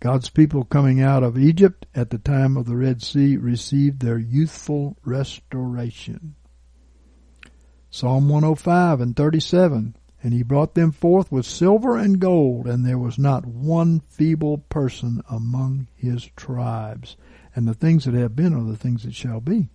God's 0.00 0.30
people 0.30 0.64
coming 0.64 1.00
out 1.00 1.22
of 1.22 1.36
Egypt 1.36 1.86
at 1.94 2.10
the 2.10 2.18
time 2.18 2.56
of 2.56 2.66
the 2.66 2.76
Red 2.76 3.02
Sea 3.02 3.36
received 3.36 4.00
their 4.00 4.18
youthful 4.18 4.96
restoration. 5.04 6.36
Psalm 7.90 8.28
105 8.28 9.00
and 9.00 9.16
37 9.16 9.96
and 10.22 10.32
he 10.32 10.42
brought 10.42 10.74
them 10.74 10.90
forth 10.90 11.30
with 11.30 11.46
silver 11.46 11.96
and 11.96 12.18
gold, 12.18 12.66
and 12.66 12.84
there 12.84 12.98
was 12.98 13.18
not 13.18 13.46
one 13.46 14.00
feeble 14.08 14.58
person 14.58 15.22
among 15.30 15.86
his 15.94 16.28
tribes. 16.36 17.16
And 17.54 17.68
the 17.68 17.74
things 17.74 18.04
that 18.04 18.14
have 18.14 18.34
been 18.34 18.52
are 18.52 18.64
the 18.64 18.76
things 18.76 19.04
that 19.04 19.14
shall 19.14 19.40
be. 19.40 19.68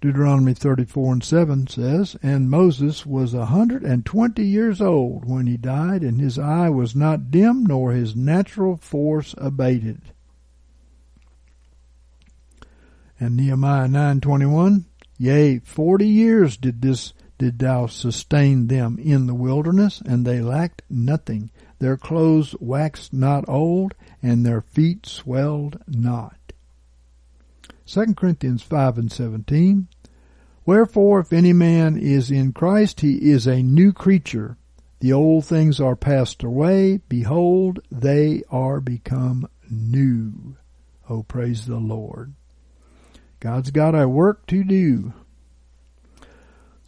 Deuteronomy 0.00 0.54
34 0.54 1.12
and 1.12 1.24
7 1.24 1.66
says, 1.66 2.16
And 2.22 2.48
Moses 2.48 3.04
was 3.04 3.34
a 3.34 3.46
hundred 3.46 3.82
and 3.82 4.06
twenty 4.06 4.46
years 4.46 4.80
old 4.80 5.26
when 5.26 5.46
he 5.46 5.58
died, 5.58 6.02
and 6.02 6.20
his 6.20 6.38
eye 6.38 6.70
was 6.70 6.96
not 6.96 7.30
dim, 7.30 7.66
nor 7.66 7.92
his 7.92 8.16
natural 8.16 8.76
force 8.78 9.34
abated. 9.36 10.00
And 13.18 13.36
Nehemiah 13.36 13.88
9:21, 13.88 14.84
Yea, 15.18 15.58
forty 15.58 16.08
years 16.08 16.56
did 16.56 16.80
this 16.80 17.12
did 17.40 17.58
thou 17.58 17.86
sustain 17.86 18.66
them 18.66 18.98
in 18.98 19.26
the 19.26 19.34
wilderness, 19.34 20.02
and 20.04 20.26
they 20.26 20.42
lacked 20.42 20.82
nothing. 20.90 21.50
Their 21.78 21.96
clothes 21.96 22.54
waxed 22.60 23.14
not 23.14 23.48
old, 23.48 23.94
and 24.22 24.44
their 24.44 24.60
feet 24.60 25.06
swelled 25.06 25.78
not. 25.88 26.36
2 27.86 28.12
Corinthians 28.14 28.62
5 28.62 28.98
and 28.98 29.10
17. 29.10 29.88
Wherefore, 30.66 31.20
if 31.20 31.32
any 31.32 31.54
man 31.54 31.96
is 31.96 32.30
in 32.30 32.52
Christ, 32.52 33.00
he 33.00 33.30
is 33.30 33.46
a 33.46 33.62
new 33.62 33.94
creature. 33.94 34.58
The 34.98 35.14
old 35.14 35.46
things 35.46 35.80
are 35.80 35.96
passed 35.96 36.42
away. 36.42 37.00
Behold, 37.08 37.80
they 37.90 38.42
are 38.50 38.82
become 38.82 39.48
new. 39.70 40.56
Oh, 41.08 41.22
praise 41.22 41.64
the 41.64 41.78
Lord. 41.78 42.34
God's 43.40 43.70
got 43.70 43.98
a 43.98 44.06
work 44.06 44.44
to 44.48 44.62
do. 44.62 45.14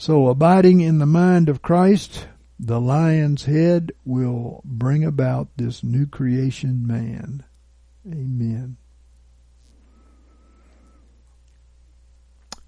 So 0.02 0.26
abiding 0.26 0.80
in 0.80 0.98
the 0.98 1.06
mind 1.06 1.48
of 1.48 1.62
Christ, 1.62 2.26
the 2.58 2.80
lion's 2.80 3.44
head 3.44 3.92
will 4.04 4.60
bring 4.64 5.04
about 5.04 5.50
this 5.56 5.84
new 5.84 6.06
creation 6.06 6.84
man. 6.84 7.44
Amen. 8.04 8.78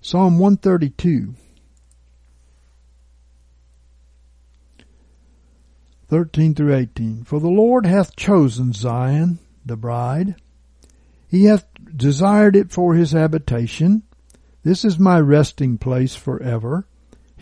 Psalm 0.01 0.39
132. 0.39 1.35
13 6.07 6.55
through 6.55 6.73
18. 6.73 7.25
For 7.25 7.41
the 7.41 7.49
Lord 7.49 7.85
hath 7.85 8.15
chosen 8.15 8.73
Zion, 8.73 9.41
the 9.67 9.77
bride. 9.77 10.37
He 11.27 11.47
hath 11.47 11.67
desired 11.97 12.55
it 12.55 12.71
for 12.71 12.95
his 12.95 13.11
habitation. 13.11 14.05
This 14.63 14.85
is 14.85 15.01
my 15.01 15.19
resting 15.19 15.79
place 15.79 16.15
forever. 16.15 16.87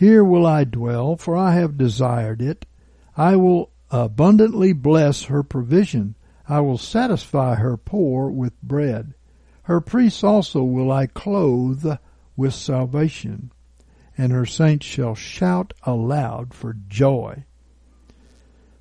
Here 0.03 0.25
will 0.25 0.45
I 0.45 0.65
dwell, 0.65 1.15
for 1.15 1.33
I 1.33 1.53
have 1.53 1.77
desired 1.77 2.41
it. 2.41 2.65
I 3.15 3.37
will 3.37 3.71
abundantly 3.89 4.73
bless 4.73 5.23
her 5.31 5.43
provision. 5.43 6.15
I 6.45 6.59
will 6.59 6.77
satisfy 6.77 7.55
her 7.55 7.77
poor 7.77 8.29
with 8.29 8.61
bread. 8.61 9.13
Her 9.61 9.79
priests 9.79 10.21
also 10.21 10.61
will 10.61 10.91
I 10.91 11.07
clothe 11.07 11.85
with 12.35 12.53
salvation, 12.53 13.53
and 14.17 14.33
her 14.33 14.45
saints 14.45 14.85
shall 14.85 15.15
shout 15.15 15.73
aloud 15.83 16.53
for 16.53 16.75
joy. 16.89 17.45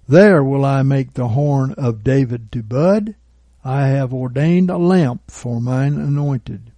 There 0.08 0.42
will 0.42 0.64
I 0.64 0.82
make 0.82 1.12
the 1.12 1.28
horn 1.28 1.72
of 1.74 2.02
David 2.02 2.50
to 2.50 2.64
bud. 2.64 3.14
I 3.62 3.86
have 3.86 4.12
ordained 4.12 4.70
a 4.70 4.76
lamp 4.76 5.30
for 5.30 5.60
mine 5.60 5.94
anointed. 5.94 6.72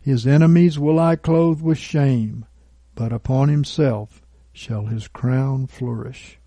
His 0.00 0.26
enemies 0.26 0.80
will 0.80 0.98
I 0.98 1.14
clothe 1.14 1.60
with 1.60 1.78
shame 1.78 2.46
but 2.94 3.12
upon 3.12 3.48
himself 3.48 4.22
shall 4.52 4.86
his 4.86 5.08
crown 5.08 5.66
flourish. 5.66 6.38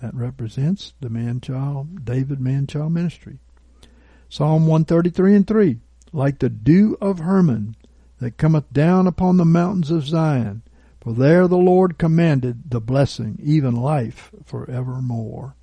That 0.00 0.14
represents 0.14 0.94
the 1.00 1.08
man-child, 1.08 2.04
David 2.04 2.40
man-child 2.40 2.92
ministry. 2.92 3.38
Psalm 4.28 4.66
133 4.66 5.36
and 5.36 5.46
3. 5.46 5.78
Like 6.12 6.38
the 6.38 6.48
dew 6.48 6.96
of 7.00 7.20
Hermon 7.20 7.76
that 8.18 8.36
cometh 8.36 8.72
down 8.72 9.06
upon 9.06 9.36
the 9.36 9.44
mountains 9.44 9.90
of 9.90 10.06
Zion, 10.06 10.62
for 11.00 11.12
there 11.12 11.46
the 11.46 11.56
Lord 11.56 11.98
commanded 11.98 12.70
the 12.70 12.80
blessing, 12.80 13.38
even 13.42 13.76
life 13.76 14.30
forevermore. 14.44 15.54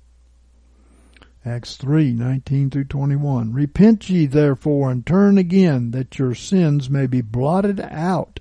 Acts 1.44 1.76
3, 1.76 2.12
19 2.12 2.70
through 2.70 2.84
21. 2.84 3.52
Repent 3.52 4.08
ye 4.08 4.26
therefore 4.26 4.90
and 4.90 5.04
turn 5.04 5.36
again 5.36 5.90
that 5.90 6.18
your 6.18 6.34
sins 6.34 6.88
may 6.88 7.06
be 7.06 7.20
blotted 7.20 7.80
out 7.80 8.38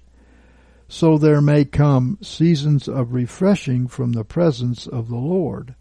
so 0.91 1.17
there 1.17 1.39
may 1.39 1.63
come 1.63 2.17
seasons 2.21 2.85
of 2.85 3.13
refreshing 3.13 3.87
from 3.87 4.11
the 4.11 4.25
presence 4.25 4.85
of 4.85 5.07
the 5.07 5.15
Lord, 5.15 5.73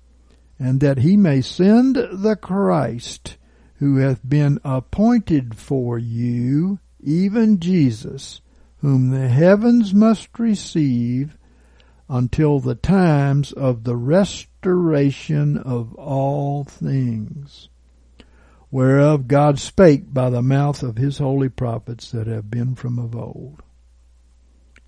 and 0.56 0.78
that 0.78 0.98
he 0.98 1.16
may 1.16 1.40
send 1.40 1.96
the 1.96 2.38
Christ 2.40 3.36
who 3.80 3.96
hath 3.96 4.20
been 4.26 4.60
appointed 4.64 5.56
for 5.56 5.98
you, 5.98 6.78
even 7.00 7.58
Jesus, 7.58 8.40
whom 8.82 9.10
the 9.10 9.26
heavens 9.26 9.92
must 9.92 10.38
receive 10.38 11.36
until 12.08 12.60
the 12.60 12.76
times 12.76 13.50
of 13.50 13.82
the 13.82 13.96
restoration 13.96 15.58
of 15.58 15.92
all 15.96 16.62
things, 16.62 17.68
whereof 18.70 19.26
God 19.26 19.58
spake 19.58 20.14
by 20.14 20.30
the 20.30 20.40
mouth 20.40 20.84
of 20.84 20.98
his 20.98 21.18
holy 21.18 21.48
prophets 21.48 22.12
that 22.12 22.28
have 22.28 22.48
been 22.48 22.76
from 22.76 22.96
of 22.96 23.16
old. 23.16 23.64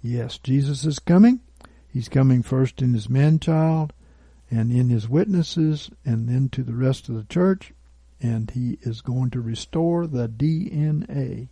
Yes, 0.02 0.38
Jesus 0.38 0.84
is 0.84 0.98
coming. 0.98 1.40
He's 1.88 2.08
coming 2.08 2.42
first 2.42 2.82
in 2.82 2.92
his 2.92 3.08
man 3.08 3.38
child 3.38 3.92
and 4.50 4.72
in 4.72 4.88
his 4.88 5.08
witnesses 5.08 5.90
and 6.04 6.28
then 6.28 6.48
to 6.50 6.64
the 6.64 6.74
rest 6.74 7.08
of 7.08 7.14
the 7.14 7.24
church. 7.24 7.72
And 8.20 8.50
he 8.50 8.78
is 8.82 9.00
going 9.00 9.30
to 9.30 9.40
restore 9.40 10.06
the 10.06 10.28
DNA. 10.28 11.48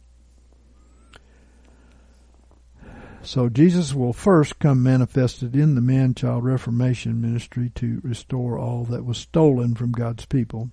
So 3.22 3.48
Jesus 3.48 3.94
will 3.94 4.12
first 4.12 4.58
come 4.58 4.82
manifested 4.82 5.54
in 5.54 5.74
the 5.74 5.80
man-child 5.80 6.42
reformation 6.42 7.20
ministry 7.20 7.70
to 7.74 8.00
restore 8.02 8.58
all 8.58 8.84
that 8.86 9.04
was 9.04 9.18
stolen 9.18 9.74
from 9.74 9.92
God's 9.92 10.24
people, 10.24 10.70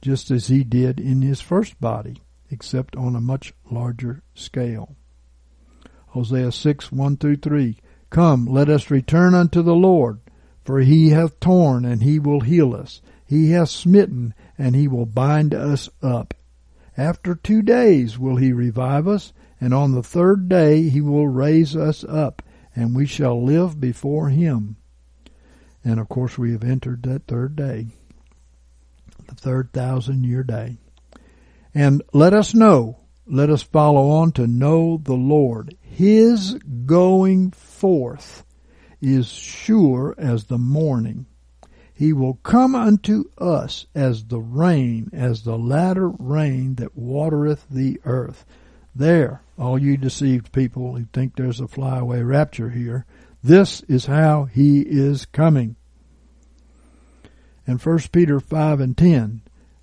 just 0.00 0.30
as 0.30 0.46
he 0.46 0.62
did 0.62 1.00
in 1.00 1.22
his 1.22 1.40
first 1.40 1.80
body, 1.80 2.22
except 2.50 2.94
on 2.94 3.16
a 3.16 3.20
much 3.20 3.52
larger 3.68 4.22
scale. 4.34 4.94
Hosea 6.12 6.52
6, 6.52 6.92
1 6.92 7.16
through 7.16 7.36
3. 7.36 7.78
Come, 8.10 8.44
let 8.44 8.68
us 8.68 8.90
return 8.90 9.34
unto 9.34 9.62
the 9.62 9.74
Lord, 9.74 10.20
for 10.62 10.80
he 10.80 11.08
hath 11.08 11.40
torn, 11.40 11.86
and 11.86 12.02
he 12.02 12.18
will 12.18 12.40
heal 12.40 12.74
us. 12.74 13.00
He 13.24 13.52
hath 13.52 13.70
smitten, 13.70 14.34
and 14.58 14.76
he 14.76 14.88
will 14.88 15.06
bind 15.06 15.54
us 15.54 15.88
up. 16.02 16.34
After 16.98 17.34
two 17.34 17.62
days 17.62 18.18
will 18.18 18.36
he 18.36 18.52
revive 18.52 19.08
us, 19.08 19.32
and 19.58 19.72
on 19.72 19.92
the 19.92 20.02
third 20.02 20.50
day 20.50 20.90
he 20.90 21.00
will 21.00 21.28
raise 21.28 21.74
us 21.74 22.04
up, 22.04 22.42
and 22.76 22.94
we 22.94 23.06
shall 23.06 23.42
live 23.42 23.80
before 23.80 24.28
him. 24.28 24.76
And 25.82 25.98
of 25.98 26.10
course, 26.10 26.36
we 26.36 26.52
have 26.52 26.62
entered 26.62 27.04
that 27.04 27.26
third 27.26 27.56
day, 27.56 27.86
the 29.28 29.34
third 29.34 29.72
thousand 29.72 30.24
year 30.24 30.42
day. 30.42 30.76
And 31.74 32.02
let 32.12 32.34
us 32.34 32.54
know, 32.54 32.98
let 33.32 33.48
us 33.48 33.62
follow 33.62 34.10
on 34.10 34.30
to 34.30 34.46
know 34.46 35.00
the 35.02 35.14
Lord. 35.14 35.74
His 35.80 36.58
going 36.84 37.50
forth 37.50 38.44
is 39.00 39.26
sure 39.26 40.14
as 40.18 40.44
the 40.44 40.58
morning. 40.58 41.24
He 41.94 42.12
will 42.12 42.34
come 42.42 42.74
unto 42.74 43.24
us 43.38 43.86
as 43.94 44.24
the 44.24 44.38
rain, 44.38 45.08
as 45.14 45.44
the 45.44 45.56
latter 45.56 46.10
rain 46.10 46.74
that 46.74 46.94
watereth 46.94 47.64
the 47.70 47.98
earth. 48.04 48.44
There, 48.94 49.40
all 49.58 49.78
you 49.78 49.96
deceived 49.96 50.52
people 50.52 50.94
who 50.94 51.06
think 51.10 51.34
there's 51.34 51.60
a 51.60 51.66
flyaway 51.66 52.20
rapture 52.20 52.68
here, 52.68 53.06
this 53.42 53.80
is 53.88 54.04
how 54.04 54.44
he 54.44 54.82
is 54.82 55.24
coming. 55.24 55.76
And 57.66 57.80
1 57.80 57.98
Peter 58.12 58.40
5 58.40 58.80
and 58.80 58.94
10, 58.94 59.40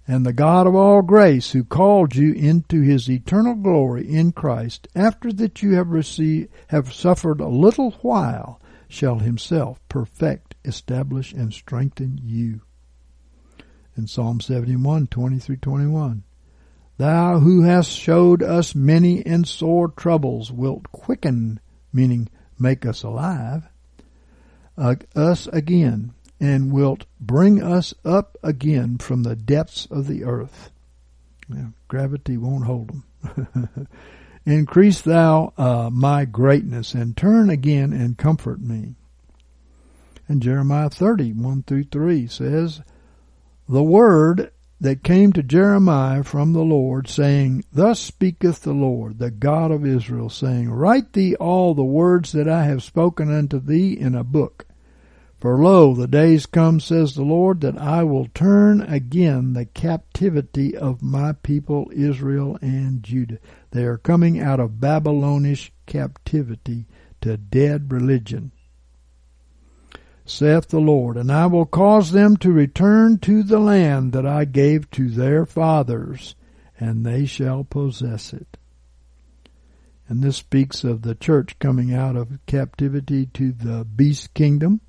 and 0.09 0.25
the 0.25 0.33
God 0.33 0.65
of 0.65 0.73
all 0.73 1.03
grace 1.03 1.51
who 1.51 1.63
called 1.63 2.15
you 2.15 2.33
into 2.33 2.81
his 2.81 3.07
eternal 3.07 3.53
glory 3.53 4.11
in 4.11 4.31
Christ, 4.31 4.87
after 4.95 5.31
that 5.33 5.61
you 5.61 5.75
have 5.75 5.89
received, 5.89 6.49
have 6.69 6.91
suffered 6.91 7.39
a 7.39 7.47
little 7.47 7.91
while, 8.01 8.59
shall 8.87 9.19
himself 9.19 9.79
perfect, 9.87 10.55
establish, 10.65 11.31
and 11.31 11.53
strengthen 11.53 12.19
you. 12.23 12.61
In 13.95 14.07
Psalm 14.07 14.41
71, 14.41 15.05
20 15.05 15.37
through 15.37 15.57
21. 15.57 16.23
Thou 16.97 17.37
who 17.37 17.61
hast 17.61 17.91
showed 17.91 18.41
us 18.41 18.73
many 18.73 19.23
and 19.23 19.47
sore 19.47 19.89
troubles 19.89 20.51
wilt 20.51 20.91
quicken, 20.91 21.59
meaning 21.93 22.29
make 22.57 22.83
us 22.83 23.03
alive, 23.03 23.69
uh, 24.75 24.95
us 25.15 25.45
again, 25.45 26.15
and 26.39 26.71
wilt 26.71 27.05
bring 27.19 27.61
us 27.61 27.93
up 28.05 28.37
again 28.41 28.97
from 28.97 29.23
the 29.23 29.35
depths 29.35 29.87
of 29.91 30.07
the 30.07 30.23
earth. 30.23 30.71
gravity 31.87 32.37
won't 32.37 32.65
hold 32.65 32.89
them. 32.89 33.87
Increase 34.45 35.01
thou 35.01 35.53
uh, 35.57 35.89
my 35.91 36.25
greatness, 36.25 36.93
and 36.93 37.15
turn 37.15 37.49
again 37.49 37.93
and 37.93 38.17
comfort 38.17 38.61
me. 38.61 38.95
And 40.27 40.41
Jeremiah 40.41 40.89
30, 40.89 41.33
1 41.33 41.63
through 41.63 41.85
3 41.85 42.27
says, 42.27 42.81
The 43.67 43.83
word 43.83 44.51
that 44.79 45.03
came 45.03 45.33
to 45.33 45.43
Jeremiah 45.43 46.23
from 46.23 46.53
the 46.53 46.61
Lord, 46.61 47.09
saying, 47.09 47.65
Thus 47.73 47.99
speaketh 47.99 48.61
the 48.61 48.73
Lord, 48.73 49.19
the 49.19 49.31
God 49.31 49.71
of 49.71 49.85
Israel, 49.85 50.29
saying, 50.29 50.69
Write 50.69 51.13
thee 51.13 51.35
all 51.35 51.73
the 51.73 51.83
words 51.83 52.31
that 52.31 52.47
I 52.47 52.63
have 52.63 52.81
spoken 52.81 53.33
unto 53.33 53.59
thee 53.59 53.97
in 53.99 54.15
a 54.15 54.23
book. 54.23 54.65
For 55.39 55.57
lo, 55.57 55.93
the 55.93 56.07
days 56.07 56.45
come, 56.45 56.79
says 56.79 57.15
the 57.15 57.23
Lord, 57.23 57.61
that 57.61 57.77
I 57.77 58.03
will 58.03 58.27
turn 58.33 58.81
again 58.81 59.53
the 59.53 59.65
captivity 59.65 60.75
of 60.75 61.01
my 61.01 61.31
people 61.31 61.89
Israel 61.93 62.57
and 62.61 63.01
Judah. 63.01 63.39
They 63.71 63.83
are 63.83 63.97
coming 63.97 64.39
out 64.39 64.59
of 64.59 64.81
Babylonish 64.81 65.71
captivity 65.85 66.87
to 67.21 67.37
dead 67.37 67.91
religion 67.91 68.51
saith 70.29 70.67
the 70.67 70.79
Lord, 70.79 71.17
and 71.17 71.31
I 71.31 71.47
will 71.47 71.65
cause 71.65 72.11
them 72.11 72.37
to 72.37 72.51
return 72.51 73.17
to 73.19 73.43
the 73.43 73.59
land 73.59 74.13
that 74.13 74.25
I 74.25 74.45
gave 74.45 74.89
to 74.91 75.09
their 75.09 75.45
fathers, 75.45 76.35
and 76.79 77.05
they 77.05 77.25
shall 77.25 77.63
possess 77.63 78.33
it. 78.33 78.57
And 80.07 80.23
this 80.23 80.37
speaks 80.37 80.83
of 80.83 81.01
the 81.01 81.15
church 81.15 81.57
coming 81.59 81.93
out 81.93 82.15
of 82.15 82.39
captivity 82.45 83.27
to 83.27 83.51
the 83.51 83.83
beast 83.83 84.33
kingdom 84.33 84.81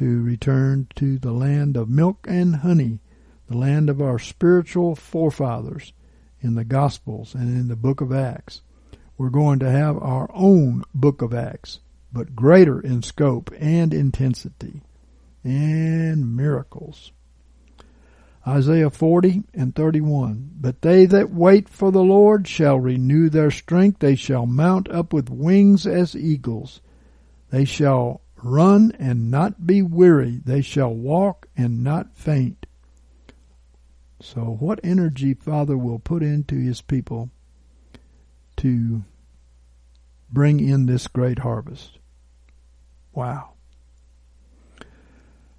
to 0.00 0.22
return 0.22 0.86
to 0.94 1.18
the 1.18 1.30
land 1.30 1.76
of 1.76 1.86
milk 1.86 2.24
and 2.26 2.56
honey, 2.56 3.00
the 3.48 3.56
land 3.58 3.90
of 3.90 4.00
our 4.00 4.18
spiritual 4.18 4.94
forefathers 4.94 5.92
in 6.40 6.54
the 6.54 6.64
Gospels 6.64 7.34
and 7.34 7.50
in 7.50 7.68
the 7.68 7.76
book 7.76 8.00
of 8.00 8.10
Acts. 8.10 8.62
We're 9.18 9.28
going 9.28 9.58
to 9.58 9.70
have 9.70 9.98
our 9.98 10.30
own 10.32 10.84
book 10.94 11.20
of 11.20 11.34
Acts 11.34 11.80
but 12.10 12.34
greater 12.34 12.80
in 12.80 13.02
scope 13.02 13.50
and 13.58 13.92
intensity 13.92 14.80
and 15.44 16.34
miracles. 16.34 17.12
Isaiah 18.48 18.88
40 18.88 19.42
and 19.52 19.74
31. 19.74 20.52
But 20.58 20.80
they 20.80 21.04
that 21.04 21.30
wait 21.30 21.68
for 21.68 21.92
the 21.92 22.02
Lord 22.02 22.48
shall 22.48 22.80
renew 22.80 23.28
their 23.28 23.50
strength. 23.50 23.98
They 23.98 24.14
shall 24.14 24.46
mount 24.46 24.88
up 24.88 25.12
with 25.12 25.28
wings 25.28 25.86
as 25.86 26.16
eagles. 26.16 26.80
They 27.50 27.66
shall 27.66 28.22
run 28.42 28.92
and 28.98 29.30
not 29.30 29.66
be 29.66 29.82
weary. 29.82 30.40
They 30.44 30.62
shall 30.62 30.92
walk 30.92 31.48
and 31.56 31.84
not 31.84 32.16
faint. 32.16 32.66
So, 34.20 34.56
what 34.60 34.80
energy 34.84 35.34
Father 35.34 35.78
will 35.78 35.98
put 35.98 36.22
into 36.22 36.56
His 36.56 36.82
people 36.82 37.30
to 38.58 39.02
bring 40.30 40.60
in 40.60 40.86
this 40.86 41.06
great 41.06 41.38
harvest? 41.40 41.98
Wow. 43.12 43.54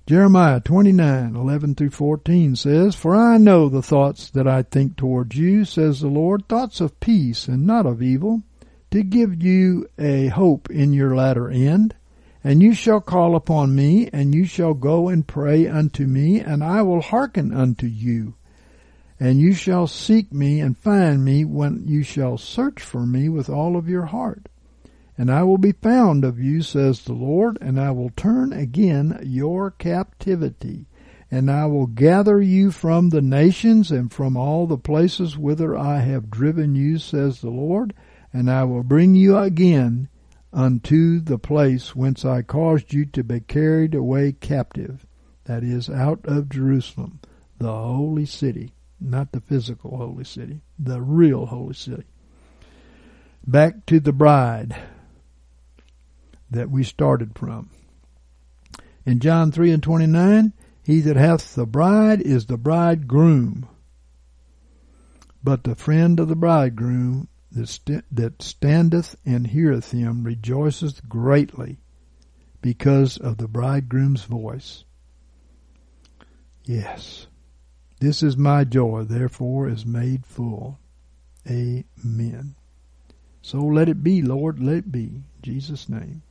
Jeremiah 0.07 0.59
29, 0.59 1.35
11 1.35 1.75
through 1.75 1.89
14 1.89 2.55
says, 2.55 2.95
For 2.95 3.15
I 3.15 3.37
know 3.37 3.69
the 3.69 3.81
thoughts 3.81 4.29
that 4.31 4.47
I 4.47 4.63
think 4.63 4.97
towards 4.97 5.37
you, 5.37 5.63
says 5.63 6.01
the 6.01 6.07
Lord, 6.07 6.47
thoughts 6.47 6.81
of 6.81 6.99
peace 6.99 7.47
and 7.47 7.65
not 7.65 7.85
of 7.85 8.01
evil, 8.01 8.43
to 8.91 9.03
give 9.03 9.41
you 9.41 9.87
a 9.97 10.27
hope 10.27 10.69
in 10.69 10.91
your 10.91 11.15
latter 11.15 11.49
end. 11.49 11.95
And 12.43 12.63
you 12.63 12.73
shall 12.73 13.01
call 13.01 13.35
upon 13.35 13.75
me, 13.75 14.09
and 14.11 14.33
you 14.33 14.45
shall 14.45 14.73
go 14.73 15.09
and 15.09 15.27
pray 15.27 15.67
unto 15.67 16.07
me, 16.07 16.39
and 16.39 16.63
I 16.63 16.81
will 16.81 17.01
hearken 17.01 17.53
unto 17.53 17.85
you. 17.85 18.33
And 19.19 19.39
you 19.39 19.53
shall 19.53 19.85
seek 19.85 20.33
me 20.33 20.59
and 20.59 20.75
find 20.75 21.23
me 21.23 21.45
when 21.45 21.83
you 21.85 22.01
shall 22.01 22.39
search 22.39 22.81
for 22.81 23.05
me 23.05 23.29
with 23.29 23.47
all 23.47 23.75
of 23.75 23.87
your 23.87 24.05
heart. 24.05 24.49
And 25.15 25.29
I 25.29 25.43
will 25.43 25.59
be 25.59 25.73
found 25.73 26.25
of 26.25 26.39
you, 26.39 26.63
says 26.63 27.03
the 27.03 27.13
Lord, 27.13 27.59
and 27.61 27.79
I 27.79 27.91
will 27.91 28.09
turn 28.15 28.51
again 28.53 29.19
your 29.23 29.69
captivity. 29.69 30.87
And 31.29 31.51
I 31.51 31.67
will 31.67 31.85
gather 31.85 32.41
you 32.41 32.71
from 32.71 33.09
the 33.09 33.21
nations 33.21 33.91
and 33.91 34.11
from 34.11 34.35
all 34.35 34.65
the 34.65 34.79
places 34.79 35.37
whither 35.37 35.77
I 35.77 35.99
have 35.99 36.31
driven 36.31 36.73
you, 36.73 36.97
says 36.97 37.41
the 37.41 37.51
Lord, 37.51 37.93
and 38.33 38.49
I 38.49 38.63
will 38.63 38.83
bring 38.83 39.13
you 39.13 39.37
again 39.37 40.09
unto 40.53 41.19
the 41.19 41.39
place 41.39 41.95
whence 41.95 42.25
I 42.25 42.41
caused 42.41 42.93
you 42.93 43.05
to 43.07 43.23
be 43.23 43.39
carried 43.39 43.95
away 43.95 44.33
captive, 44.33 45.05
that 45.45 45.63
is, 45.63 45.89
out 45.89 46.25
of 46.25 46.49
Jerusalem, 46.49 47.19
the 47.57 47.71
holy 47.71 48.25
city, 48.25 48.73
not 48.99 49.31
the 49.31 49.41
physical 49.41 49.97
holy 49.97 50.23
city, 50.23 50.61
the 50.77 51.01
real 51.01 51.45
holy 51.47 51.73
city. 51.73 52.05
Back 53.45 53.85
to 53.87 53.99
the 53.99 54.13
bride 54.13 54.75
that 56.49 56.69
we 56.69 56.83
started 56.83 57.37
from. 57.37 57.69
In 59.05 59.19
John 59.19 59.51
3 59.51 59.71
and 59.71 59.81
29, 59.81 60.53
he 60.83 60.99
that 61.01 61.15
hath 61.15 61.55
the 61.55 61.65
bride 61.65 62.21
is 62.21 62.45
the 62.45 62.57
bridegroom. 62.57 63.67
But 65.43 65.63
the 65.63 65.75
friend 65.75 66.19
of 66.19 66.27
the 66.27 66.35
bridegroom 66.35 67.27
that, 67.51 67.67
st- 67.67 68.05
that 68.11 68.41
standeth 68.41 69.15
and 69.25 69.47
heareth 69.47 69.91
him 69.91 70.23
rejoiceth 70.23 71.07
greatly 71.07 71.79
because 72.61 73.17
of 73.17 73.37
the 73.37 73.47
bridegroom's 73.47 74.23
voice. 74.23 74.83
Yes, 76.63 77.27
this 77.99 78.23
is 78.23 78.37
my 78.37 78.63
joy, 78.63 79.03
therefore 79.03 79.67
is 79.67 79.85
made 79.85 80.25
full. 80.25 80.79
Amen. 81.47 82.55
So 83.41 83.59
let 83.59 83.89
it 83.89 84.03
be, 84.03 84.21
Lord, 84.21 84.59
let 84.59 84.77
it 84.77 84.91
be. 84.91 85.23
Jesus' 85.41 85.89
name. 85.89 86.21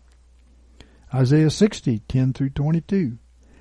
Isaiah 1.12 1.50
60, 1.50 1.98
10 2.00 2.32
through 2.32 2.50
22. 2.50 3.18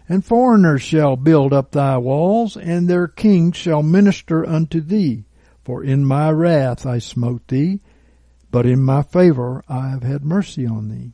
And 0.08 0.26
foreigners 0.26 0.82
shall 0.82 1.16
build 1.16 1.54
up 1.54 1.72
thy 1.72 1.98
walls, 1.98 2.56
and 2.58 2.88
their 2.88 3.08
kings 3.08 3.58
shall 3.58 3.84
minister 3.84 4.46
unto 4.46 4.82
thee. 4.82 5.26
For 5.70 5.84
in 5.84 6.04
my 6.04 6.32
wrath 6.32 6.88
I 6.88 6.98
smote 6.98 7.48
thee, 7.48 7.82
but 8.50 8.66
in 8.66 8.82
my 8.82 9.04
favor 9.04 9.64
I 9.70 9.90
have 9.90 10.02
had 10.02 10.26
mercy 10.26 10.66
on 10.66 10.90
thee. 10.90 11.14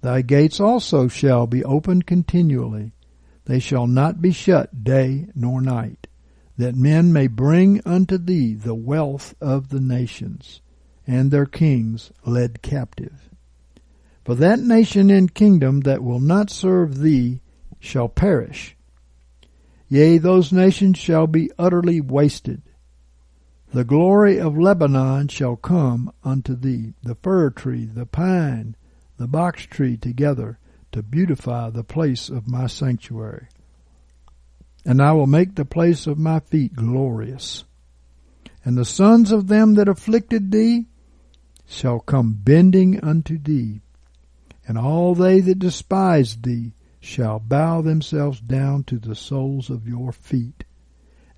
Thy 0.00 0.22
gates 0.22 0.60
also 0.60 1.08
shall 1.08 1.46
be 1.46 1.62
opened 1.62 2.06
continually. 2.06 2.92
They 3.44 3.58
shall 3.58 3.86
not 3.86 4.22
be 4.22 4.32
shut 4.32 4.82
day 4.82 5.26
nor 5.34 5.60
night, 5.60 6.06
that 6.56 6.74
men 6.74 7.12
may 7.12 7.26
bring 7.26 7.82
unto 7.84 8.16
thee 8.16 8.54
the 8.54 8.74
wealth 8.74 9.34
of 9.42 9.68
the 9.68 9.80
nations, 9.80 10.62
and 11.06 11.30
their 11.30 11.44
kings 11.44 12.12
led 12.24 12.62
captive. 12.62 13.28
For 14.24 14.34
that 14.36 14.58
nation 14.58 15.10
and 15.10 15.34
kingdom 15.34 15.80
that 15.80 16.02
will 16.02 16.18
not 16.18 16.48
serve 16.48 17.00
thee 17.00 17.42
shall 17.78 18.08
perish. 18.08 18.74
Yea, 19.90 20.16
those 20.16 20.50
nations 20.50 20.96
shall 20.96 21.26
be 21.26 21.50
utterly 21.58 22.00
wasted. 22.00 22.62
The 23.72 23.84
glory 23.84 24.38
of 24.38 24.58
Lebanon 24.58 25.28
shall 25.28 25.56
come 25.56 26.12
unto 26.22 26.54
thee, 26.54 26.92
the 27.02 27.14
fir 27.14 27.48
tree, 27.48 27.86
the 27.86 28.04
pine, 28.04 28.76
the 29.16 29.26
box 29.26 29.64
tree 29.64 29.96
together, 29.96 30.58
to 30.92 31.02
beautify 31.02 31.70
the 31.70 31.82
place 31.82 32.28
of 32.28 32.46
my 32.46 32.66
sanctuary. 32.66 33.46
And 34.84 35.00
I 35.00 35.12
will 35.12 35.26
make 35.26 35.54
the 35.54 35.64
place 35.64 36.06
of 36.06 36.18
my 36.18 36.40
feet 36.40 36.74
glorious. 36.74 37.64
And 38.62 38.76
the 38.76 38.84
sons 38.84 39.32
of 39.32 39.48
them 39.48 39.72
that 39.74 39.88
afflicted 39.88 40.50
thee 40.52 40.88
shall 41.66 41.98
come 41.98 42.34
bending 42.34 43.00
unto 43.00 43.38
thee, 43.38 43.80
and 44.68 44.76
all 44.76 45.14
they 45.14 45.40
that 45.40 45.58
despise 45.58 46.36
thee 46.36 46.74
shall 47.00 47.38
bow 47.38 47.80
themselves 47.80 48.38
down 48.38 48.84
to 48.84 48.98
the 48.98 49.14
soles 49.14 49.70
of 49.70 49.88
your 49.88 50.12
feet. 50.12 50.64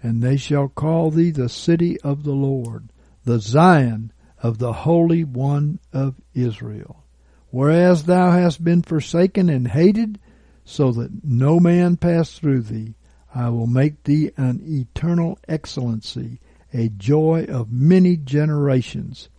And 0.05 0.23
they 0.23 0.37
shall 0.37 0.69
call 0.69 1.11
thee 1.11 1.31
the 1.31 1.49
city 1.49 1.99
of 2.03 2.25
the 2.25 2.35
Lord, 2.35 2.91
the 3.25 3.41
Zion 3.41 4.13
of 4.43 4.59
the 4.59 4.75
Holy 4.75 5.25
One 5.25 5.79
of 5.95 6.21
Israel. 6.35 7.07
Whereas 7.49 8.05
thou 8.05 8.31
hast 8.31 8.63
been 8.63 8.83
forsaken 8.83 9.49
and 9.49 9.67
hated, 9.67 10.19
so 10.63 10.93
that 10.93 11.25
no 11.25 11.59
man 11.59 11.97
pass 11.97 12.39
through 12.39 12.61
thee, 12.61 12.97
I 13.35 13.49
will 13.49 13.67
make 13.67 14.05
thee 14.05 14.31
an 14.37 14.61
eternal 14.67 15.39
excellency, 15.49 16.39
a 16.75 16.91
joy 16.91 17.47
of 17.49 17.73
many 17.73 18.19
generations. 18.19 19.31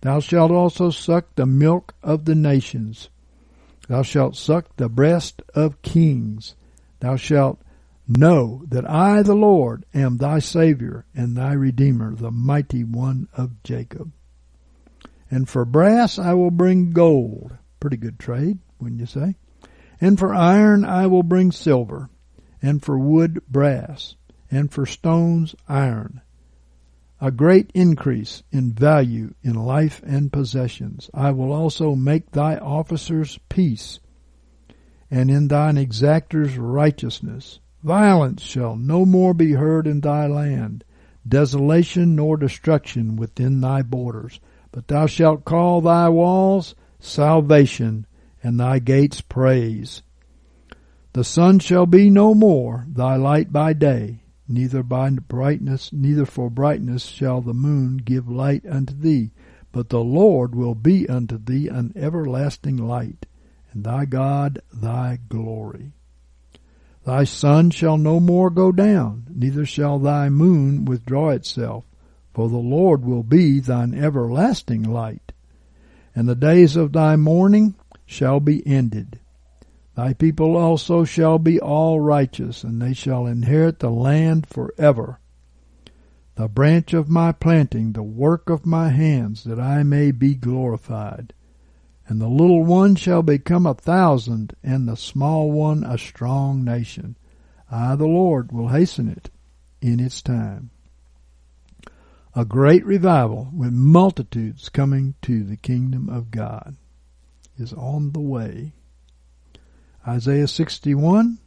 Thou 0.00 0.18
shalt 0.18 0.50
also 0.50 0.90
suck 0.90 1.36
the 1.36 1.46
milk 1.46 1.94
of 2.02 2.24
the 2.24 2.34
nations. 2.34 3.08
Thou 3.86 4.02
shalt 4.02 4.34
suck 4.34 4.76
the 4.78 4.88
breast 4.88 5.42
of 5.54 5.80
kings. 5.82 6.56
Thou 6.98 7.14
shalt 7.14 7.62
know 8.08 8.64
that 8.68 8.88
I, 8.88 9.22
the 9.22 9.34
Lord, 9.34 9.84
am 9.92 10.16
thy 10.16 10.38
Savior 10.38 11.04
and 11.14 11.36
thy 11.36 11.52
Redeemer, 11.52 12.14
the 12.14 12.30
mighty 12.30 12.82
one 12.84 13.28
of 13.34 13.62
Jacob. 13.62 14.12
And 15.30 15.48
for 15.48 15.64
brass 15.64 16.18
I 16.18 16.34
will 16.34 16.50
bring 16.50 16.92
gold. 16.92 17.56
Pretty 17.80 17.98
good 17.98 18.18
trade, 18.18 18.58
wouldn't 18.80 19.00
you 19.00 19.06
say? 19.06 19.34
And 20.00 20.18
for 20.18 20.34
iron 20.34 20.84
I 20.84 21.06
will 21.06 21.22
bring 21.22 21.52
silver. 21.52 22.08
And 22.62 22.82
for 22.82 22.98
wood 22.98 23.42
brass. 23.48 24.16
And 24.50 24.72
for 24.72 24.86
stones 24.86 25.54
iron. 25.68 26.22
A 27.20 27.30
great 27.30 27.70
increase 27.74 28.42
in 28.52 28.72
value 28.72 29.34
in 29.42 29.54
life 29.54 30.00
and 30.06 30.32
possessions. 30.32 31.10
I 31.12 31.32
will 31.32 31.52
also 31.52 31.94
make 31.94 32.30
thy 32.30 32.56
officers 32.56 33.38
peace. 33.48 34.00
And 35.10 35.30
in 35.30 35.48
thine 35.48 35.76
exactors 35.76 36.56
righteousness. 36.58 37.60
Violence 37.82 38.42
shall 38.42 38.76
no 38.76 39.06
more 39.06 39.34
be 39.34 39.52
heard 39.52 39.86
in 39.86 40.00
thy 40.00 40.26
land. 40.26 40.84
Desolation 41.26 42.16
nor 42.16 42.36
destruction 42.36 43.16
within 43.16 43.60
thy 43.60 43.82
borders 43.82 44.40
but 44.70 44.88
thou 44.88 45.06
shalt 45.06 45.44
call 45.44 45.80
thy 45.80 46.08
walls 46.08 46.74
salvation, 47.00 48.06
and 48.42 48.60
thy 48.60 48.78
gates 48.78 49.20
praise. 49.20 50.02
The 51.14 51.24
sun 51.24 51.58
shall 51.58 51.86
be 51.86 52.10
no 52.10 52.34
more 52.34 52.86
thy 52.88 53.16
light 53.16 53.52
by 53.52 53.72
day, 53.72 54.22
neither 54.46 54.82
by 54.82 55.10
brightness, 55.10 55.92
neither 55.92 56.26
for 56.26 56.50
brightness 56.50 57.06
shall 57.06 57.40
the 57.40 57.54
moon 57.54 57.96
give 57.96 58.28
light 58.28 58.64
unto 58.66 58.94
thee, 58.94 59.30
but 59.72 59.88
the 59.88 60.04
Lord 60.04 60.54
will 60.54 60.74
be 60.74 61.08
unto 61.08 61.38
thee 61.38 61.68
an 61.68 61.92
everlasting 61.96 62.76
light, 62.76 63.26
and 63.72 63.84
thy 63.84 64.04
God 64.04 64.60
thy 64.72 65.18
glory. 65.28 65.92
Thy 67.08 67.24
sun 67.24 67.70
shall 67.70 67.96
no 67.96 68.20
more 68.20 68.50
go 68.50 68.70
down, 68.70 69.28
neither 69.34 69.64
shall 69.64 69.98
thy 69.98 70.28
moon 70.28 70.84
withdraw 70.84 71.30
itself, 71.30 71.84
for 72.34 72.50
the 72.50 72.58
Lord 72.58 73.02
will 73.02 73.22
be 73.22 73.60
thine 73.60 73.94
everlasting 73.94 74.82
light, 74.82 75.32
and 76.14 76.28
the 76.28 76.34
days 76.34 76.76
of 76.76 76.92
thy 76.92 77.16
mourning 77.16 77.76
shall 78.04 78.40
be 78.40 78.62
ended. 78.66 79.20
Thy 79.94 80.12
people 80.12 80.54
also 80.54 81.04
shall 81.04 81.38
be 81.38 81.58
all 81.58 81.98
righteous, 81.98 82.62
and 82.62 82.78
they 82.78 82.92
shall 82.92 83.24
inherit 83.24 83.78
the 83.78 83.88
land 83.88 84.46
forever. 84.46 85.18
The 86.34 86.46
branch 86.46 86.92
of 86.92 87.08
my 87.08 87.32
planting, 87.32 87.94
the 87.94 88.02
work 88.02 88.50
of 88.50 88.66
my 88.66 88.90
hands, 88.90 89.44
that 89.44 89.58
I 89.58 89.82
may 89.82 90.10
be 90.10 90.34
glorified. 90.34 91.32
And 92.08 92.20
the 92.20 92.28
little 92.28 92.64
one 92.64 92.96
shall 92.96 93.22
become 93.22 93.66
a 93.66 93.74
thousand, 93.74 94.56
and 94.62 94.88
the 94.88 94.96
small 94.96 95.52
one 95.52 95.84
a 95.84 95.98
strong 95.98 96.64
nation. 96.64 97.16
I, 97.70 97.94
the 97.94 98.06
Lord, 98.06 98.50
will 98.50 98.68
hasten 98.68 99.08
it 99.08 99.30
in 99.80 100.00
its 100.00 100.22
time 100.22 100.70
a 102.38 102.44
great 102.44 102.86
revival 102.86 103.48
with 103.52 103.72
multitudes 103.72 104.68
coming 104.68 105.14
to 105.22 105.42
the 105.42 105.56
kingdom 105.56 106.08
of 106.08 106.30
God 106.30 106.76
is 107.58 107.72
on 107.72 108.12
the 108.12 108.20
way. 108.20 108.72
Isaiah 110.06 110.46
61, 110.46 111.38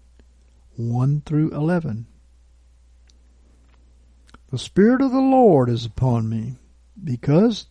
1 0.76 1.22
through 1.26 1.52
11. 1.52 2.08
The 4.52 4.58
Spirit 4.58 5.02
of 5.02 5.12
the 5.12 5.22
Lord 5.22 5.70
is 5.70 5.86
upon 5.86 6.28
me, 6.28 6.58
because 7.02 7.68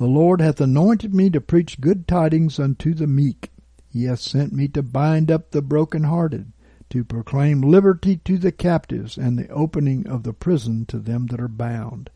the 0.00 0.06
Lord 0.06 0.40
hath 0.40 0.62
anointed 0.62 1.14
me 1.14 1.28
to 1.28 1.42
preach 1.42 1.78
good 1.78 2.08
tidings 2.08 2.58
unto 2.58 2.94
the 2.94 3.06
meek. 3.06 3.50
He 3.86 4.04
hath 4.04 4.20
sent 4.20 4.50
me 4.50 4.66
to 4.68 4.82
bind 4.82 5.30
up 5.30 5.50
the 5.50 5.60
brokenhearted, 5.60 6.52
to 6.88 7.04
proclaim 7.04 7.60
liberty 7.60 8.16
to 8.24 8.38
the 8.38 8.50
captives 8.50 9.18
and 9.18 9.38
the 9.38 9.50
opening 9.50 10.06
of 10.06 10.22
the 10.22 10.32
prison 10.32 10.86
to 10.86 10.98
them 10.98 11.26
that 11.26 11.38
are 11.38 11.48
bound, 11.48 12.08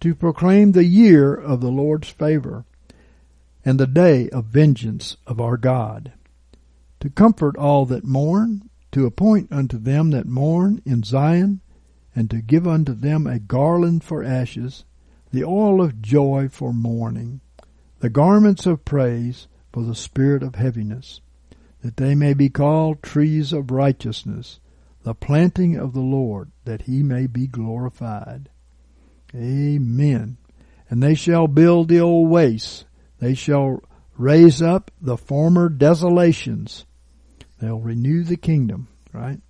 to 0.00 0.14
proclaim 0.14 0.72
the 0.72 0.84
year 0.84 1.32
of 1.32 1.62
the 1.62 1.70
Lord's 1.70 2.10
favor 2.10 2.66
and 3.64 3.80
the 3.80 3.86
day 3.86 4.28
of 4.28 4.44
vengeance 4.44 5.16
of 5.26 5.40
our 5.40 5.56
God, 5.56 6.12
to 7.00 7.08
comfort 7.08 7.56
all 7.56 7.86
that 7.86 8.04
mourn, 8.04 8.68
to 8.92 9.06
appoint 9.06 9.50
unto 9.50 9.78
them 9.78 10.10
that 10.10 10.26
mourn 10.26 10.82
in 10.84 11.02
Zion, 11.02 11.62
and 12.14 12.28
to 12.28 12.42
give 12.42 12.68
unto 12.68 12.92
them 12.92 13.26
a 13.26 13.38
garland 13.38 14.04
for 14.04 14.22
ashes, 14.22 14.84
the 15.32 15.44
oil 15.44 15.80
of 15.82 16.02
joy 16.02 16.48
for 16.50 16.72
mourning, 16.72 17.40
the 18.00 18.10
garments 18.10 18.66
of 18.66 18.84
praise 18.84 19.48
for 19.72 19.82
the 19.82 19.94
spirit 19.94 20.42
of 20.42 20.54
heaviness 20.54 21.20
that 21.82 21.96
they 21.96 22.14
may 22.14 22.34
be 22.34 22.48
called 22.48 23.02
trees 23.02 23.52
of 23.52 23.70
righteousness, 23.70 24.60
the 25.02 25.14
planting 25.14 25.76
of 25.76 25.94
the 25.94 26.00
Lord, 26.00 26.50
that 26.64 26.82
he 26.82 27.02
may 27.02 27.26
be 27.26 27.46
glorified. 27.46 28.50
Amen. 29.34 30.36
And 30.88 31.02
they 31.02 31.14
shall 31.14 31.46
build 31.46 31.88
the 31.88 32.00
old 32.00 32.28
wastes. 32.28 32.84
They 33.18 33.34
shall 33.34 33.82
raise 34.16 34.60
up 34.60 34.90
the 35.00 35.16
former 35.16 35.68
desolations. 35.68 36.84
They'll 37.60 37.80
renew 37.80 38.24
the 38.24 38.36
kingdom, 38.36 38.88
right? 39.12 39.40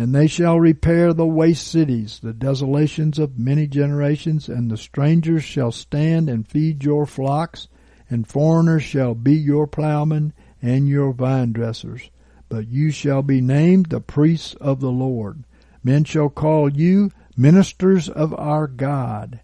And 0.00 0.14
they 0.14 0.28
shall 0.28 0.58
repair 0.58 1.12
the 1.12 1.26
waste 1.26 1.66
cities, 1.68 2.20
the 2.22 2.32
desolations 2.32 3.18
of 3.18 3.38
many 3.38 3.66
generations, 3.66 4.48
and 4.48 4.70
the 4.70 4.78
strangers 4.78 5.44
shall 5.44 5.72
stand 5.72 6.30
and 6.30 6.48
feed 6.48 6.82
your 6.82 7.04
flocks, 7.04 7.68
and 8.08 8.26
foreigners 8.26 8.82
shall 8.82 9.14
be 9.14 9.34
your 9.34 9.66
plowmen, 9.66 10.32
and 10.62 10.88
your 10.88 11.12
vine 11.12 11.52
dressers, 11.52 12.10
but 12.48 12.66
you 12.66 12.90
shall 12.90 13.20
be 13.20 13.42
named 13.42 13.90
the 13.90 14.00
priests 14.00 14.54
of 14.54 14.80
the 14.80 14.90
Lord. 14.90 15.44
Men 15.84 16.04
shall 16.04 16.30
call 16.30 16.72
you 16.72 17.10
ministers 17.36 18.08
of 18.08 18.32
our 18.38 18.66
God, 18.66 19.40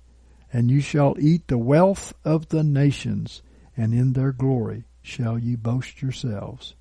and 0.51 0.71
you 0.71 0.81
shall 0.81 1.17
eat 1.19 1.49
the 1.49 1.59
wealth 1.59 2.15
of 2.25 2.49
the 2.49 2.65
nations, 2.65 3.43
and 3.77 3.93
in 3.93 4.15
their 4.15 4.33
glory 4.33 4.85
shall 5.03 5.39
ye 5.39 5.55
boast 5.55 6.01
yourselves. 6.01 6.75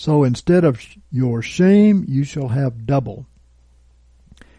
So 0.00 0.24
instead 0.24 0.64
of 0.64 0.80
your 1.12 1.42
shame, 1.42 2.06
you 2.08 2.24
shall 2.24 2.48
have 2.48 2.86
double. 2.86 3.26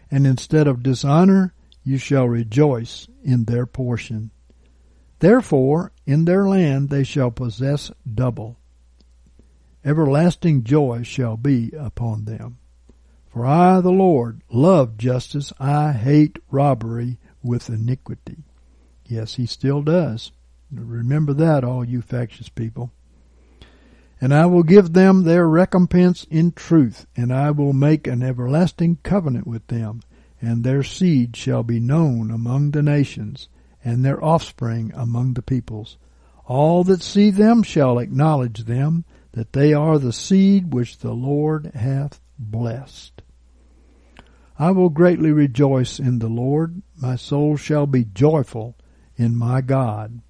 And 0.08 0.24
instead 0.24 0.68
of 0.68 0.84
dishonor, 0.84 1.52
you 1.82 1.98
shall 1.98 2.28
rejoice 2.28 3.08
in 3.24 3.46
their 3.46 3.66
portion. 3.66 4.30
Therefore, 5.18 5.90
in 6.06 6.26
their 6.26 6.48
land 6.48 6.90
they 6.90 7.02
shall 7.02 7.32
possess 7.32 7.90
double. 8.06 8.56
Everlasting 9.84 10.62
joy 10.62 11.02
shall 11.02 11.36
be 11.36 11.72
upon 11.76 12.24
them. 12.24 12.58
For 13.26 13.44
I, 13.44 13.80
the 13.80 13.90
Lord, 13.90 14.42
love 14.48 14.96
justice. 14.96 15.52
I 15.58 15.90
hate 15.90 16.38
robbery 16.52 17.18
with 17.42 17.68
iniquity. 17.68 18.44
Yes, 19.08 19.34
he 19.34 19.46
still 19.46 19.82
does. 19.82 20.30
Remember 20.70 21.34
that, 21.34 21.64
all 21.64 21.84
you 21.84 22.00
factious 22.00 22.48
people. 22.48 22.92
And 24.22 24.32
I 24.32 24.46
will 24.46 24.62
give 24.62 24.92
them 24.92 25.24
their 25.24 25.48
recompense 25.48 26.28
in 26.30 26.52
truth, 26.52 27.06
and 27.16 27.32
I 27.32 27.50
will 27.50 27.72
make 27.72 28.06
an 28.06 28.22
everlasting 28.22 28.98
covenant 29.02 29.48
with 29.48 29.66
them, 29.66 30.00
and 30.40 30.62
their 30.62 30.84
seed 30.84 31.36
shall 31.36 31.64
be 31.64 31.80
known 31.80 32.30
among 32.30 32.70
the 32.70 32.82
nations, 32.82 33.48
and 33.84 34.04
their 34.04 34.24
offspring 34.24 34.92
among 34.94 35.34
the 35.34 35.42
peoples. 35.42 35.98
All 36.46 36.84
that 36.84 37.02
see 37.02 37.30
them 37.30 37.64
shall 37.64 37.98
acknowledge 37.98 38.60
them, 38.66 39.04
that 39.32 39.54
they 39.54 39.74
are 39.74 39.98
the 39.98 40.12
seed 40.12 40.72
which 40.72 40.98
the 40.98 41.14
Lord 41.14 41.72
hath 41.74 42.20
blessed. 42.38 43.22
I 44.56 44.70
will 44.70 44.88
greatly 44.88 45.32
rejoice 45.32 45.98
in 45.98 46.20
the 46.20 46.28
Lord. 46.28 46.80
My 46.96 47.16
soul 47.16 47.56
shall 47.56 47.88
be 47.88 48.04
joyful 48.04 48.76
in 49.16 49.34
my 49.34 49.62
God. 49.62 50.20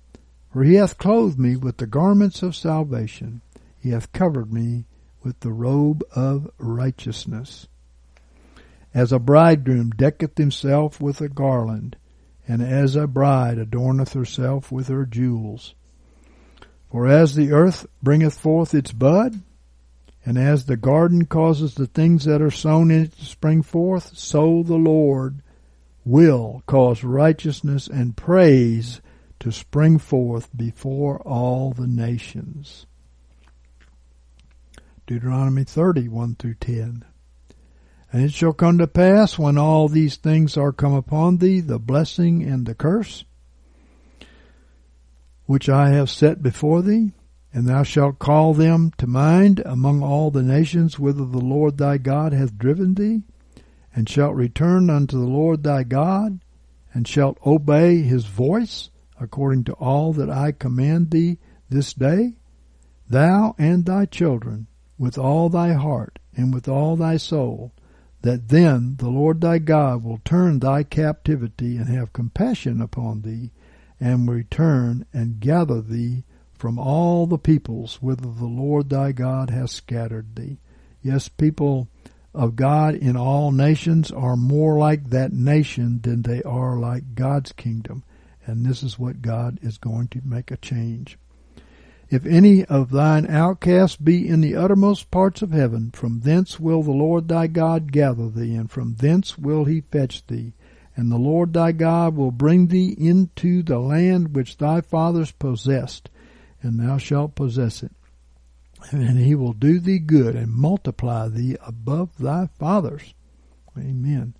For 0.50 0.64
he 0.64 0.76
hath 0.76 0.96
clothed 0.96 1.38
me 1.38 1.56
with 1.56 1.76
the 1.76 1.86
garments 1.86 2.42
of 2.42 2.56
salvation. 2.56 3.42
He 3.82 3.90
hath 3.90 4.12
covered 4.12 4.52
me 4.52 4.86
with 5.24 5.40
the 5.40 5.52
robe 5.52 6.04
of 6.14 6.48
righteousness. 6.56 7.66
As 8.94 9.10
a 9.10 9.18
bridegroom 9.18 9.90
decketh 9.90 10.38
himself 10.38 11.00
with 11.00 11.20
a 11.20 11.28
garland, 11.28 11.96
and 12.46 12.62
as 12.62 12.94
a 12.94 13.08
bride 13.08 13.58
adorneth 13.58 14.12
herself 14.12 14.70
with 14.70 14.86
her 14.86 15.04
jewels. 15.04 15.74
For 16.92 17.08
as 17.08 17.34
the 17.34 17.50
earth 17.50 17.86
bringeth 18.00 18.38
forth 18.38 18.72
its 18.72 18.92
bud, 18.92 19.40
and 20.24 20.38
as 20.38 20.66
the 20.66 20.76
garden 20.76 21.24
causes 21.26 21.74
the 21.74 21.88
things 21.88 22.24
that 22.24 22.40
are 22.40 22.52
sown 22.52 22.92
in 22.92 23.06
it 23.06 23.18
to 23.18 23.24
spring 23.24 23.62
forth, 23.62 24.16
so 24.16 24.62
the 24.62 24.76
Lord 24.76 25.42
will 26.04 26.62
cause 26.66 27.02
righteousness 27.02 27.88
and 27.88 28.16
praise 28.16 29.00
to 29.40 29.50
spring 29.50 29.98
forth 29.98 30.56
before 30.56 31.18
all 31.22 31.72
the 31.72 31.88
nations. 31.88 32.86
Deuteronomy 35.12 35.62
30, 35.62 36.08
1 36.08 36.36
through 36.36 36.54
10. 36.54 37.04
And 38.10 38.24
it 38.24 38.32
shall 38.32 38.54
come 38.54 38.78
to 38.78 38.86
pass 38.86 39.38
when 39.38 39.58
all 39.58 39.86
these 39.86 40.16
things 40.16 40.56
are 40.56 40.72
come 40.72 40.94
upon 40.94 41.36
thee, 41.36 41.60
the 41.60 41.78
blessing 41.78 42.42
and 42.42 42.64
the 42.64 42.74
curse, 42.74 43.26
which 45.44 45.68
I 45.68 45.90
have 45.90 46.08
set 46.08 46.42
before 46.42 46.80
thee, 46.80 47.12
and 47.52 47.66
thou 47.66 47.82
shalt 47.82 48.18
call 48.18 48.54
them 48.54 48.90
to 48.96 49.06
mind 49.06 49.60
among 49.66 50.02
all 50.02 50.30
the 50.30 50.42
nations 50.42 50.98
whither 50.98 51.26
the 51.26 51.44
Lord 51.44 51.76
thy 51.76 51.98
God 51.98 52.32
hath 52.32 52.56
driven 52.56 52.94
thee, 52.94 53.20
and 53.94 54.08
shalt 54.08 54.34
return 54.34 54.88
unto 54.88 55.18
the 55.18 55.26
Lord 55.26 55.62
thy 55.62 55.82
God, 55.82 56.40
and 56.94 57.06
shalt 57.06 57.36
obey 57.44 58.00
his 58.00 58.24
voice, 58.24 58.88
according 59.20 59.64
to 59.64 59.74
all 59.74 60.14
that 60.14 60.30
I 60.30 60.52
command 60.52 61.10
thee 61.10 61.36
this 61.68 61.92
day, 61.92 62.36
thou 63.10 63.54
and 63.58 63.84
thy 63.84 64.06
children, 64.06 64.68
with 65.02 65.18
all 65.18 65.48
thy 65.48 65.72
heart 65.72 66.20
and 66.36 66.54
with 66.54 66.68
all 66.68 66.94
thy 66.94 67.16
soul, 67.16 67.72
that 68.20 68.50
then 68.50 68.94
the 69.00 69.08
Lord 69.08 69.40
thy 69.40 69.58
God 69.58 70.04
will 70.04 70.20
turn 70.24 70.60
thy 70.60 70.84
captivity 70.84 71.76
and 71.76 71.88
have 71.88 72.12
compassion 72.12 72.80
upon 72.80 73.22
thee, 73.22 73.50
and 73.98 74.30
return 74.30 75.04
and 75.12 75.40
gather 75.40 75.80
thee 75.80 76.22
from 76.54 76.78
all 76.78 77.26
the 77.26 77.36
peoples 77.36 78.00
whither 78.00 78.30
the 78.30 78.46
Lord 78.46 78.90
thy 78.90 79.10
God 79.10 79.50
hath 79.50 79.70
scattered 79.70 80.36
thee. 80.36 80.60
Yes, 81.02 81.28
people 81.28 81.88
of 82.32 82.54
God 82.54 82.94
in 82.94 83.16
all 83.16 83.50
nations 83.50 84.12
are 84.12 84.36
more 84.36 84.78
like 84.78 85.10
that 85.10 85.32
nation 85.32 86.00
than 86.02 86.22
they 86.22 86.44
are 86.44 86.78
like 86.78 87.16
God's 87.16 87.50
kingdom. 87.50 88.04
And 88.46 88.64
this 88.64 88.84
is 88.84 89.00
what 89.00 89.20
God 89.20 89.58
is 89.62 89.78
going 89.78 90.06
to 90.08 90.20
make 90.24 90.52
a 90.52 90.56
change. 90.56 91.18
If 92.12 92.26
any 92.26 92.62
of 92.66 92.90
thine 92.90 93.26
outcasts 93.26 93.96
be 93.96 94.28
in 94.28 94.42
the 94.42 94.54
uttermost 94.54 95.10
parts 95.10 95.40
of 95.40 95.52
heaven, 95.52 95.90
from 95.92 96.20
thence 96.20 96.60
will 96.60 96.82
the 96.82 96.90
Lord 96.90 97.26
thy 97.26 97.46
God 97.46 97.90
gather 97.90 98.28
thee, 98.28 98.54
and 98.54 98.70
from 98.70 98.96
thence 98.96 99.38
will 99.38 99.64
he 99.64 99.80
fetch 99.80 100.26
thee. 100.26 100.52
And 100.94 101.10
the 101.10 101.16
Lord 101.16 101.54
thy 101.54 101.72
God 101.72 102.14
will 102.14 102.30
bring 102.30 102.66
thee 102.66 102.94
into 102.98 103.62
the 103.62 103.78
land 103.78 104.36
which 104.36 104.58
thy 104.58 104.82
fathers 104.82 105.30
possessed, 105.30 106.10
and 106.60 106.78
thou 106.78 106.98
shalt 106.98 107.34
possess 107.34 107.82
it. 107.82 107.92
And 108.90 109.18
he 109.18 109.34
will 109.34 109.54
do 109.54 109.80
thee 109.80 109.98
good 109.98 110.36
and 110.36 110.52
multiply 110.52 111.28
thee 111.28 111.56
above 111.66 112.18
thy 112.18 112.48
fathers. 112.58 113.14
Amen. 113.78 114.34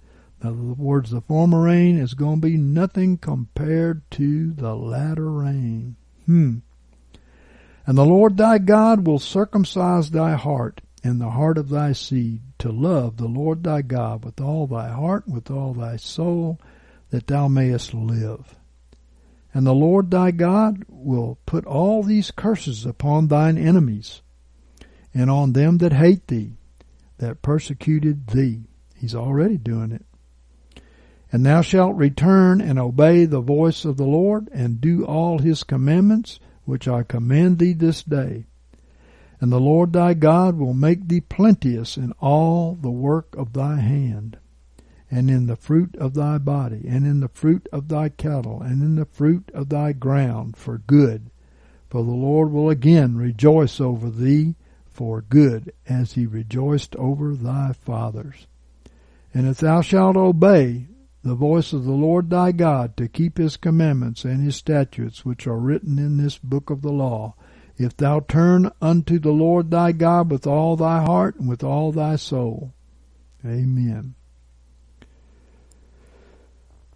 Now 0.45 0.51
the 0.51 0.75
words, 0.75 1.11
the 1.11 1.23
former 1.23 1.63
rain 1.63 1.97
is 1.97 2.13
going 2.13 2.43
to 2.43 2.49
be 2.49 2.59
nothing 2.59 3.17
compared 3.17 4.11
to 4.11 4.53
the 4.53 4.77
latter 4.77 5.31
rain. 5.31 5.97
Hmm. 6.27 6.59
And 7.87 7.99
the 7.99 8.05
Lord 8.05 8.37
thy 8.37 8.59
God 8.59 9.07
will 9.07 9.19
circumcise 9.19 10.11
thy 10.11 10.35
heart 10.35 10.81
and 11.03 11.21
the 11.21 11.31
heart 11.31 11.59
of 11.59 11.69
thy 11.69 11.93
seed 11.93 12.43
to 12.59 12.71
love 12.71 13.17
the 13.17 13.27
Lord 13.27 13.65
thy 13.65 13.83
God 13.83 14.25
with 14.25 14.41
all 14.41 14.67
thy 14.67 14.91
heart, 14.91 15.27
with 15.27 15.51
all 15.51 15.75
thy 15.75 15.97
soul, 15.97 16.61
that 17.11 17.27
thou 17.27 17.49
mayest 17.49 17.93
live. 17.93 18.55
And 19.53 19.67
the 19.67 19.75
Lord 19.75 20.11
thy 20.11 20.31
God 20.31 20.85
will 20.89 21.39
put 21.45 21.67
all 21.67 22.03
these 22.03 22.31
curses 22.31 22.87
upon 22.87 23.29
thine 23.29 23.59
enemies 23.59 24.23
and 25.13 25.29
on 25.29 25.53
them 25.53 25.79
that 25.79 25.93
hate 25.93 26.29
thee, 26.29 26.53
that 27.19 27.43
persecuted 27.43 28.29
thee. 28.29 28.63
He's 28.97 29.15
already 29.15 29.59
doing 29.59 29.93
it. 29.93 30.05
And 31.33 31.45
thou 31.45 31.63
shalt 31.63 31.97
return 31.97 32.61
and 32.61 32.79
obey 32.79 33.25
the 33.25 33.41
voice 33.41 33.85
of 33.85 33.97
the 33.97 34.05
Lord 34.07 34.49
and 34.53 34.81
do 34.81 35.05
all 35.05 35.39
his 35.39 35.65
commandments 35.65 36.39
which 36.65 36.87
I 36.89 37.03
command 37.03 37.59
thee 37.59 37.73
this 37.73 38.03
day. 38.03 38.45
And 39.41 39.51
the 39.51 39.61
Lord 39.61 39.93
thy 39.93 40.15
God 40.15 40.57
will 40.57 40.75
make 40.75 41.09
thee 41.09 41.21
plenteous 41.21 41.97
in 41.97 42.13
all 42.21 42.75
the 42.75 42.91
work 42.91 43.35
of 43.37 43.53
thy 43.53 43.77
hand, 43.77 44.39
and 45.11 45.29
in 45.29 45.47
the 45.47 45.57
fruit 45.57 45.97
of 45.97 46.15
thy 46.15 46.39
body, 46.39 46.85
and 46.89 47.05
in 47.05 47.21
the 47.21 47.29
fruit 47.29 47.69
of 47.73 47.89
thy 47.89 48.09
cattle, 48.09 48.63
and 48.63 48.83
in 48.83 48.95
the 48.95 49.05
fruit 49.05 49.51
of 49.53 49.69
thy 49.69 49.93
ground 49.93 50.57
for 50.57 50.79
good. 50.79 51.31
For 51.91 52.05
the 52.05 52.13
Lord 52.13 52.53
will 52.53 52.71
again 52.71 53.17
rejoice 53.17 53.81
over 53.81 54.09
thee 54.09 54.55
for 54.87 55.23
good, 55.23 55.73
as 55.89 56.13
he 56.13 56.27
rejoiced 56.27 56.95
over 56.97 57.35
thy 57.35 57.73
fathers. 57.73 58.47
And 59.35 59.49
if 59.49 59.59
thou 59.59 59.81
shalt 59.81 60.17
obey 60.17 60.87
the 61.23 61.35
voice 61.35 61.73
of 61.73 61.85
the 61.85 61.93
Lord 61.93 62.31
thy 62.31 62.51
God 62.51 62.97
to 62.97 63.09
keep 63.09 63.39
his 63.39 63.57
commandments 63.57 64.25
and 64.25 64.43
his 64.43 64.57
statutes 64.57 65.25
which 65.25 65.47
are 65.47 65.59
written 65.59 65.99
in 65.99 66.17
this 66.17 66.39
book 66.39 66.69
of 66.69 66.83
the 66.83 66.93
law. 66.93 67.35
If 67.77 67.97
thou 67.97 68.21
turn 68.21 68.71
unto 68.81 69.19
the 69.19 69.31
Lord 69.31 69.71
thy 69.71 69.93
God 69.93 70.31
with 70.31 70.47
all 70.47 70.77
thy 70.77 71.03
heart 71.03 71.37
and 71.37 71.49
with 71.49 71.63
all 71.63 71.93
thy 71.93 72.17
soul. 72.17 72.75
Amen. 73.45 74.15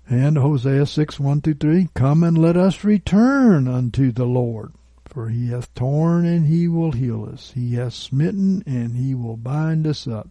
And 0.08 0.38
Hosea 0.38 0.86
6, 0.86 1.18
1 1.18 1.40
through 1.40 1.54
3, 1.54 1.88
Come 1.94 2.22
and 2.22 2.38
let 2.38 2.56
us 2.56 2.84
return 2.84 3.66
unto 3.66 4.12
the 4.12 4.26
Lord. 4.26 4.72
For 5.04 5.28
he 5.28 5.48
hath 5.48 5.72
torn 5.74 6.24
and 6.24 6.46
he 6.46 6.68
will 6.68 6.92
heal 6.92 7.28
us. 7.32 7.52
He 7.54 7.74
hath 7.74 7.94
smitten 7.94 8.62
and 8.66 8.96
he 8.96 9.14
will 9.14 9.36
bind 9.36 9.86
us 9.86 10.06
up. 10.06 10.28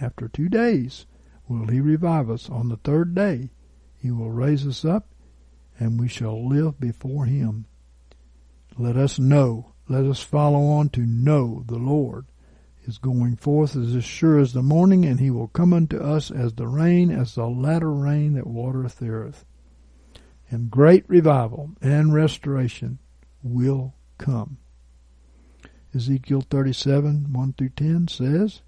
After 0.00 0.28
two 0.28 0.48
days 0.48 1.06
will 1.48 1.66
he 1.66 1.80
revive 1.80 2.30
us. 2.30 2.48
On 2.48 2.68
the 2.68 2.76
third 2.76 3.14
day 3.14 3.50
he 3.96 4.10
will 4.10 4.30
raise 4.30 4.66
us 4.66 4.84
up, 4.84 5.08
and 5.78 6.00
we 6.00 6.08
shall 6.08 6.48
live 6.48 6.78
before 6.78 7.26
him. 7.26 7.66
Let 8.78 8.96
us 8.96 9.18
know, 9.18 9.72
let 9.88 10.04
us 10.04 10.20
follow 10.20 10.66
on 10.66 10.88
to 10.90 11.00
know 11.00 11.62
the 11.66 11.78
Lord 11.78 12.26
is 12.86 12.98
going 12.98 13.36
forth 13.36 13.76
is 13.76 13.94
as 13.94 14.04
sure 14.04 14.38
as 14.38 14.52
the 14.52 14.62
morning, 14.62 15.04
and 15.04 15.20
he 15.20 15.30
will 15.30 15.48
come 15.48 15.72
unto 15.72 15.98
us 15.98 16.30
as 16.30 16.52
the 16.54 16.66
rain, 16.66 17.10
as 17.10 17.34
the 17.34 17.46
latter 17.46 17.90
rain 17.90 18.34
that 18.34 18.46
watereth 18.46 18.96
the 18.96 19.08
earth. 19.08 19.44
And 20.50 20.70
great 20.70 21.08
revival 21.08 21.70
and 21.80 22.14
restoration 22.14 22.98
will 23.42 23.94
come. 24.18 24.58
Ezekiel 25.94 26.42
37, 26.42 27.32
1 27.32 27.52
through 27.54 27.68
10 27.70 28.08
says, 28.08 28.62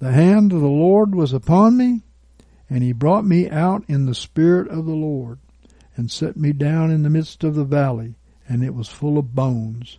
the 0.00 0.12
hand 0.12 0.52
of 0.52 0.60
the 0.60 0.66
Lord 0.66 1.14
was 1.14 1.32
upon 1.32 1.76
me, 1.76 2.02
and 2.68 2.82
he 2.82 2.92
brought 2.92 3.24
me 3.24 3.48
out 3.48 3.84
in 3.86 4.06
the 4.06 4.14
spirit 4.14 4.68
of 4.68 4.86
the 4.86 4.94
Lord, 4.94 5.38
and 5.94 6.10
set 6.10 6.36
me 6.36 6.52
down 6.52 6.90
in 6.90 7.02
the 7.02 7.10
midst 7.10 7.44
of 7.44 7.54
the 7.54 7.64
valley, 7.64 8.14
and 8.48 8.64
it 8.64 8.74
was 8.74 8.88
full 8.88 9.18
of 9.18 9.34
bones. 9.34 9.98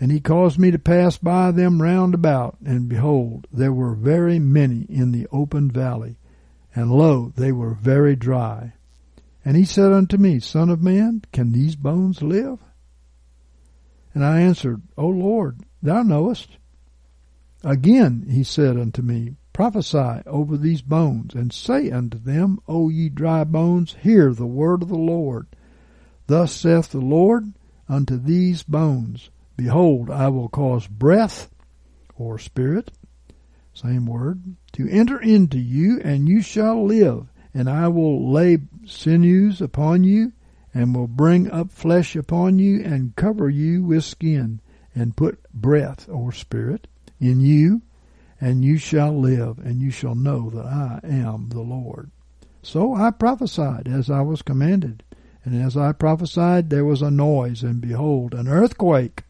And 0.00 0.10
he 0.10 0.18
caused 0.20 0.58
me 0.58 0.72
to 0.72 0.78
pass 0.78 1.16
by 1.16 1.52
them 1.52 1.80
round 1.80 2.14
about, 2.14 2.56
and 2.64 2.88
behold, 2.88 3.46
there 3.52 3.72
were 3.72 3.94
very 3.94 4.40
many 4.40 4.82
in 4.88 5.12
the 5.12 5.28
open 5.30 5.70
valley, 5.70 6.18
and 6.74 6.90
lo, 6.90 7.32
they 7.36 7.52
were 7.52 7.74
very 7.74 8.16
dry. 8.16 8.72
And 9.44 9.56
he 9.56 9.64
said 9.64 9.92
unto 9.92 10.16
me, 10.16 10.40
Son 10.40 10.68
of 10.68 10.82
man, 10.82 11.22
can 11.32 11.52
these 11.52 11.76
bones 11.76 12.22
live? 12.22 12.58
And 14.14 14.24
I 14.24 14.40
answered, 14.40 14.82
O 14.96 15.06
Lord, 15.06 15.60
thou 15.80 16.02
knowest. 16.02 16.56
Again 17.66 18.26
he 18.28 18.44
said 18.44 18.76
unto 18.76 19.00
me, 19.00 19.36
Prophesy 19.54 20.20
over 20.26 20.58
these 20.58 20.82
bones, 20.82 21.34
and 21.34 21.50
say 21.50 21.90
unto 21.90 22.18
them, 22.18 22.58
O 22.68 22.90
ye 22.90 23.08
dry 23.08 23.42
bones, 23.44 23.96
hear 24.02 24.34
the 24.34 24.46
word 24.46 24.82
of 24.82 24.90
the 24.90 24.98
Lord. 24.98 25.46
Thus 26.26 26.52
saith 26.52 26.90
the 26.90 27.00
Lord 27.00 27.54
unto 27.88 28.18
these 28.18 28.62
bones, 28.62 29.30
Behold, 29.56 30.10
I 30.10 30.28
will 30.28 30.50
cause 30.50 30.86
breath, 30.86 31.50
or 32.16 32.38
spirit, 32.38 32.90
same 33.72 34.04
word, 34.04 34.56
to 34.72 34.86
enter 34.90 35.18
into 35.18 35.58
you, 35.58 36.00
and 36.04 36.28
you 36.28 36.42
shall 36.42 36.84
live, 36.84 37.32
and 37.54 37.70
I 37.70 37.88
will 37.88 38.30
lay 38.30 38.58
sinews 38.84 39.62
upon 39.62 40.04
you, 40.04 40.32
and 40.74 40.94
will 40.94 41.06
bring 41.06 41.50
up 41.50 41.70
flesh 41.70 42.14
upon 42.14 42.58
you, 42.58 42.82
and 42.84 43.16
cover 43.16 43.48
you 43.48 43.82
with 43.84 44.04
skin, 44.04 44.60
and 44.94 45.16
put 45.16 45.50
breath, 45.52 46.08
or 46.10 46.30
spirit, 46.30 46.88
in 47.24 47.40
you, 47.40 47.82
and 48.40 48.64
you 48.64 48.76
shall 48.76 49.18
live, 49.18 49.58
and 49.58 49.80
you 49.80 49.90
shall 49.90 50.14
know 50.14 50.50
that 50.50 50.66
I 50.66 51.00
am 51.02 51.48
the 51.48 51.62
Lord. 51.62 52.10
So 52.62 52.94
I 52.94 53.10
prophesied 53.10 53.88
as 53.88 54.10
I 54.10 54.22
was 54.22 54.42
commanded, 54.42 55.02
And 55.44 55.60
as 55.60 55.76
I 55.76 55.92
prophesied, 55.92 56.70
there 56.70 56.84
was 56.84 57.02
a 57.02 57.10
noise, 57.10 57.62
and 57.62 57.80
behold, 57.80 58.32
an 58.32 58.48
earthquake. 58.48 59.24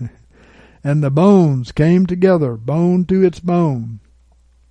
and 0.84 1.02
the 1.02 1.10
bones 1.10 1.72
came 1.72 2.06
together, 2.06 2.56
bone 2.56 3.04
to 3.06 3.22
its 3.22 3.40
bone. 3.40 4.00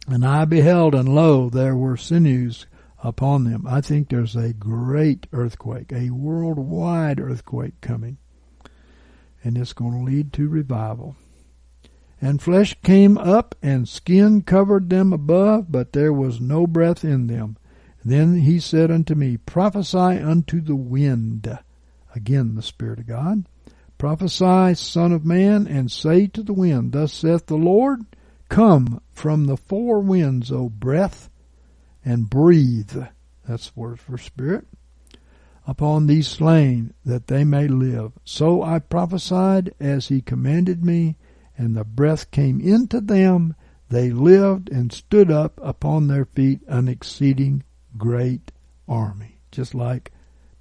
And 0.08 0.26
I 0.26 0.46
beheld, 0.46 0.96
and 0.96 1.08
lo, 1.08 1.50
there 1.50 1.76
were 1.76 1.96
sinews 1.96 2.66
upon 3.04 3.44
them. 3.44 3.66
I 3.68 3.82
think 3.82 4.10
there's 4.10 4.36
a 4.36 4.54
great 4.54 5.28
earthquake, 5.32 5.92
a 5.92 6.10
worldwide 6.10 7.20
earthquake 7.20 7.80
coming. 7.82 8.18
And 9.44 9.58
it's 9.58 9.74
going 9.74 9.94
to 9.94 10.04
lead 10.04 10.34
to 10.34 10.50
revival. 10.50 11.16
And 12.22 12.40
flesh 12.40 12.78
came 12.84 13.18
up, 13.18 13.56
and 13.64 13.90
skin 13.90 14.44
covered 14.44 14.92
them 14.92 15.12
above, 15.12 15.72
but 15.72 15.92
there 15.92 16.14
was 16.14 16.40
no 16.40 16.68
breath 16.68 17.04
in 17.04 17.26
them. 17.26 17.58
Then 18.06 18.42
he 18.42 18.60
said 18.60 18.92
unto 18.92 19.16
me, 19.16 19.38
Prophesy 19.38 19.98
unto 19.98 20.62
the 20.62 20.76
wind. 20.76 21.58
Again, 22.14 22.56
the 22.56 22.62
Spirit 22.62 23.00
of 23.00 23.08
God. 23.08 23.46
Prophesy, 23.98 24.76
Son 24.76 25.12
of 25.12 25.26
Man, 25.26 25.68
and 25.68 25.92
say 25.92 26.28
to 26.28 26.44
the 26.44 26.54
wind, 26.54 26.92
Thus 26.92 27.14
saith 27.14 27.48
the 27.48 27.56
Lord, 27.56 28.06
Come 28.50 29.02
from 29.12 29.46
the 29.46 29.58
four 29.58 30.00
winds, 30.00 30.52
O 30.52 30.70
breath, 30.70 31.30
and 32.04 32.30
breathe. 32.30 33.04
That's 33.48 33.70
the 33.70 33.80
word 33.80 34.00
for 34.00 34.18
spirit. 34.18 34.68
Upon 35.68 36.08
these 36.08 36.28
slain, 36.28 36.94
that 37.06 37.28
they 37.28 37.44
may 37.44 37.68
live. 37.68 38.14
So 38.26 38.64
I 38.64 38.80
prophesied 38.80 39.74
as 39.80 40.08
he 40.08 40.22
commanded 40.22 40.84
me, 40.84 41.16
and 41.62 41.78
the 41.78 41.84
breath 41.84 42.32
came 42.32 42.60
into 42.60 43.00
them. 43.00 43.54
They 43.90 44.10
lived 44.10 44.68
and 44.72 44.92
stood 44.92 45.30
up 45.30 45.60
upon 45.62 46.08
their 46.08 46.26
feet, 46.26 46.62
an 46.68 46.88
exceeding 46.88 47.62
great 48.00 48.52
army. 48.88 49.38
Just 49.52 49.76
like 49.76 50.12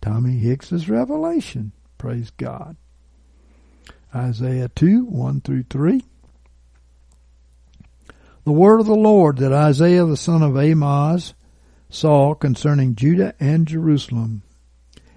Tommy 0.02 0.36
Hicks's 0.36 0.90
revelation. 0.90 1.72
Praise 1.96 2.30
God. 2.36 2.76
Isaiah 4.14 4.68
2, 4.68 5.06
1 5.06 5.40
through 5.40 5.62
3. 5.70 6.04
The 8.44 8.52
word 8.52 8.80
of 8.80 8.86
the 8.86 8.94
Lord 8.94 9.38
that 9.38 9.54
Isaiah 9.54 10.04
the 10.04 10.18
son 10.18 10.42
of 10.42 10.54
Amoz 10.54 11.32
saw 11.88 12.34
concerning 12.34 12.94
Judah 12.94 13.32
and 13.40 13.66
Jerusalem. 13.66 14.42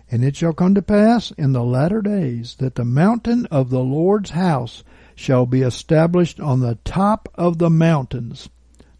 And 0.09 0.23
it 0.23 0.37
shall 0.37 0.53
come 0.53 0.75
to 0.75 0.81
pass 0.81 1.31
in 1.31 1.51
the 1.51 1.63
latter 1.63 2.01
days 2.01 2.55
that 2.59 2.75
the 2.75 2.85
mountain 2.85 3.47
of 3.47 3.69
the 3.69 3.83
Lord's 3.83 4.29
house 4.29 4.85
shall 5.15 5.45
be 5.45 5.61
established 5.61 6.39
on 6.39 6.59
the 6.59 6.77
top 6.83 7.29
of 7.35 7.57
the 7.57 7.69
mountains. 7.69 8.49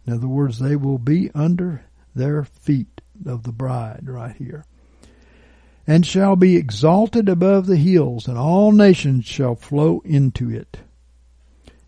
In 0.06 0.12
other 0.12 0.28
words, 0.28 0.58
they 0.58 0.76
will 0.76 0.98
be 0.98 1.30
under 1.34 1.84
their 2.14 2.44
feet 2.44 3.00
of 3.26 3.42
the 3.42 3.52
bride 3.52 4.08
right 4.08 4.36
here. 4.36 4.64
And 5.86 6.06
shall 6.06 6.36
be 6.36 6.56
exalted 6.56 7.28
above 7.28 7.66
the 7.66 7.76
hills, 7.76 8.26
and 8.26 8.38
all 8.38 8.72
nations 8.72 9.26
shall 9.26 9.54
flow 9.54 10.00
into 10.04 10.50
it. 10.50 10.78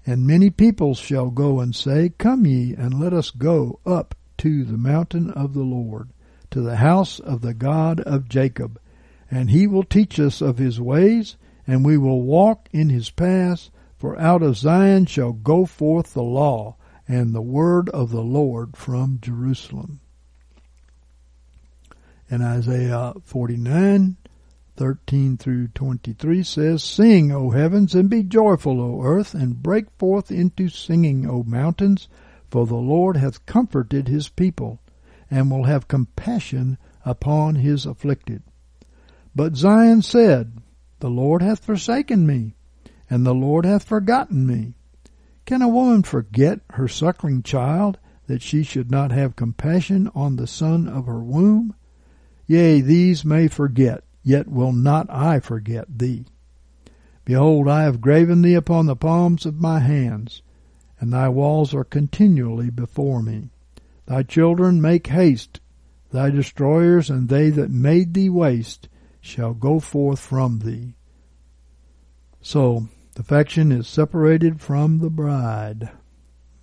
And 0.07 0.27
many 0.27 0.51
peoples 0.51 0.99
shall 0.99 1.31
go 1.31 1.61
and 1.61 1.75
say, 1.75 2.13
Come 2.17 2.47
ye, 2.47 2.75
and 2.75 3.01
let 3.01 3.13
us 3.13 3.31
go 3.31 3.81
up 3.85 4.15
to 4.39 4.65
the 4.65 4.77
mountain 4.77 5.31
of 5.31 5.55
the 5.55 5.63
Lord, 5.63 6.11
to 6.51 6.61
the 6.61 6.77
house 6.77 7.19
of 7.19 7.41
the 7.41 7.55
God 7.55 8.01
of 8.01 8.29
Jacob. 8.29 8.79
And 9.31 9.51
he 9.51 9.67
will 9.67 9.83
teach 9.83 10.21
us 10.21 10.41
of 10.41 10.59
his 10.59 10.81
ways, 10.81 11.37
and 11.67 11.85
we 11.85 11.99
will 11.99 12.23
walk 12.23 12.69
in 12.73 12.91
his 12.91 13.11
paths. 13.11 13.71
For 13.97 14.19
out 14.19 14.43
of 14.43 14.57
Zion 14.57 15.07
shall 15.07 15.33
go 15.33 15.65
forth 15.65 16.13
the 16.13 16.23
law 16.23 16.77
and 17.09 17.35
the 17.35 17.43
word 17.43 17.89
of 17.91 18.11
the 18.11 18.23
Lord 18.23 18.77
from 18.77 19.19
Jerusalem. 19.23 20.01
And 22.29 22.43
Isaiah 22.43 23.15
49, 23.25 24.17
13 24.77 25.37
through 25.37 25.69
23 25.69 26.43
says, 26.43 26.83
Sing, 26.83 27.33
O 27.33 27.51
heavens, 27.51 27.95
and 27.95 28.11
be 28.11 28.23
joyful, 28.23 28.81
O 28.81 29.03
earth, 29.03 29.33
and 29.35 29.63
break 29.63 29.91
forth 29.93 30.31
into 30.31 30.69
singing, 30.69 31.29
O 31.29 31.45
mountains, 31.45 32.09
for 32.51 32.67
the 32.67 32.75
Lord 32.75 33.17
hath 33.17 33.47
comforted 33.47 34.09
his 34.09 34.29
people, 34.29 34.81
and 35.31 35.51
will 35.51 35.65
have 35.65 35.89
compassion 35.89 36.77
upon 37.05 37.55
his 37.55 37.87
afflicted. 37.87 38.43
But 39.35 39.57
Zion 39.57 40.03
said, 40.03 40.59
The 40.99 41.11
Lord 41.11 41.43
hath 41.43 41.65
forsaken 41.65 42.27
me, 42.27 42.56
and 43.09 43.25
the 43.25 43.35
Lord 43.35 43.65
hath 43.65 43.85
forgotten 43.85 44.47
me. 44.47 44.75
Can 45.45 45.63
a 45.63 45.69
woman 45.69 46.03
forget 46.03 46.61
her 46.71 46.89
suckling 46.89 47.43
child, 47.43 47.99
that 48.27 48.43
she 48.43 48.63
should 48.63 48.91
not 48.91 49.13
have 49.13 49.37
compassion 49.37 50.11
on 50.15 50.37
the 50.37 50.47
son 50.47 50.89
of 50.89 51.07
her 51.07 51.23
womb? 51.23 51.75
Yea, 52.47 52.81
these 52.81 53.25
may 53.25 53.49
forget, 53.49 54.03
yet 54.23 54.49
will 54.49 54.73
not 54.73 55.09
I 55.11 55.41
forget 55.41 55.99
thee. 55.99 56.25
Behold, 57.25 57.69
I 57.69 57.83
have 57.83 58.01
graven 58.01 58.43
thee 58.43 58.55
upon 58.55 58.87
the 58.87 58.97
palms 58.97 59.47
of 59.47 59.61
my 59.61 59.81
hands, 59.81 60.43
and 61.01 61.13
thy 61.13 61.29
walls 61.29 61.75
are 61.75 61.85
continually 61.85 62.71
before 62.71 63.23
me. 63.23 63.51
Thy 64.07 64.23
children 64.23 64.81
make 64.81 65.09
haste, 65.09 65.61
thy 66.11 66.31
destroyers 66.31 67.11
and 67.11 67.29
they 67.29 67.51
that 67.51 67.71
made 67.71 68.15
thee 68.15 68.29
waste 68.29 68.89
shall 69.21 69.55
go 69.55 69.81
forth 69.81 70.21
from 70.21 70.61
thee. 70.61 70.95
So, 72.41 72.89
the 73.17 73.23
faction 73.23 73.73
is 73.73 73.89
separated 73.89 74.61
from 74.61 74.99
the 74.99 75.09
bride. 75.09 75.89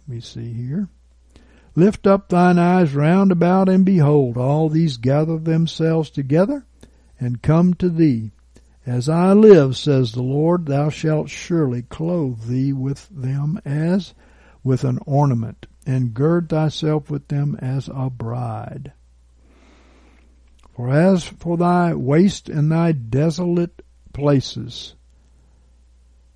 We 0.08 0.20
see 0.20 0.54
here. 0.54 0.88
Lift 1.76 2.06
up 2.06 2.30
thine 2.30 2.60
eyes 2.60 2.94
round 2.94 3.32
about 3.32 3.68
and 3.68 3.84
behold, 3.84 4.38
all 4.38 4.70
these 4.70 4.98
gather 4.98 5.40
themselves 5.40 6.12
together 6.12 6.64
and 7.20 7.42
come 7.42 7.74
to 7.76 7.90
thee. 7.90 8.30
As 8.86 9.10
I 9.10 9.34
live, 9.34 9.76
says 9.76 10.12
the 10.12 10.22
Lord, 10.22 10.68
thou 10.68 10.90
shalt 10.90 11.30
surely 11.30 11.82
clothe 11.82 12.44
thee 12.44 12.72
with 12.72 13.10
them 13.10 13.60
as 13.66 14.14
with 14.64 14.84
an 14.84 15.00
ornament, 15.08 15.66
and 15.88 16.14
gird 16.14 16.50
thyself 16.50 17.10
with 17.10 17.30
them 17.30 17.56
as 17.62 17.90
a 17.92 18.12
bride. 18.12 18.94
For 20.76 20.92
as 20.92 21.24
for 21.24 21.58
thy 21.58 21.96
waste 21.96 22.48
and 22.48 22.72
thy 22.72 22.92
desolate 22.92 23.82
places, 24.14 24.94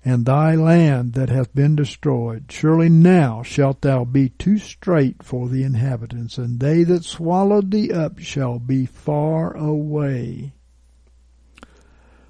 and 0.08 0.24
thy 0.24 0.54
land 0.54 1.12
that 1.12 1.28
hath 1.28 1.54
been 1.54 1.76
destroyed. 1.76 2.46
Surely 2.48 2.88
now 2.88 3.42
shalt 3.42 3.82
thou 3.82 4.06
be 4.06 4.30
too 4.30 4.56
strait 4.56 5.22
for 5.22 5.48
the 5.48 5.62
inhabitants, 5.62 6.38
and 6.38 6.60
they 6.60 6.82
that 6.82 7.04
swallowed 7.04 7.70
thee 7.70 7.92
up 7.92 8.18
shall 8.18 8.58
be 8.58 8.86
far 8.86 9.54
away. 9.54 10.54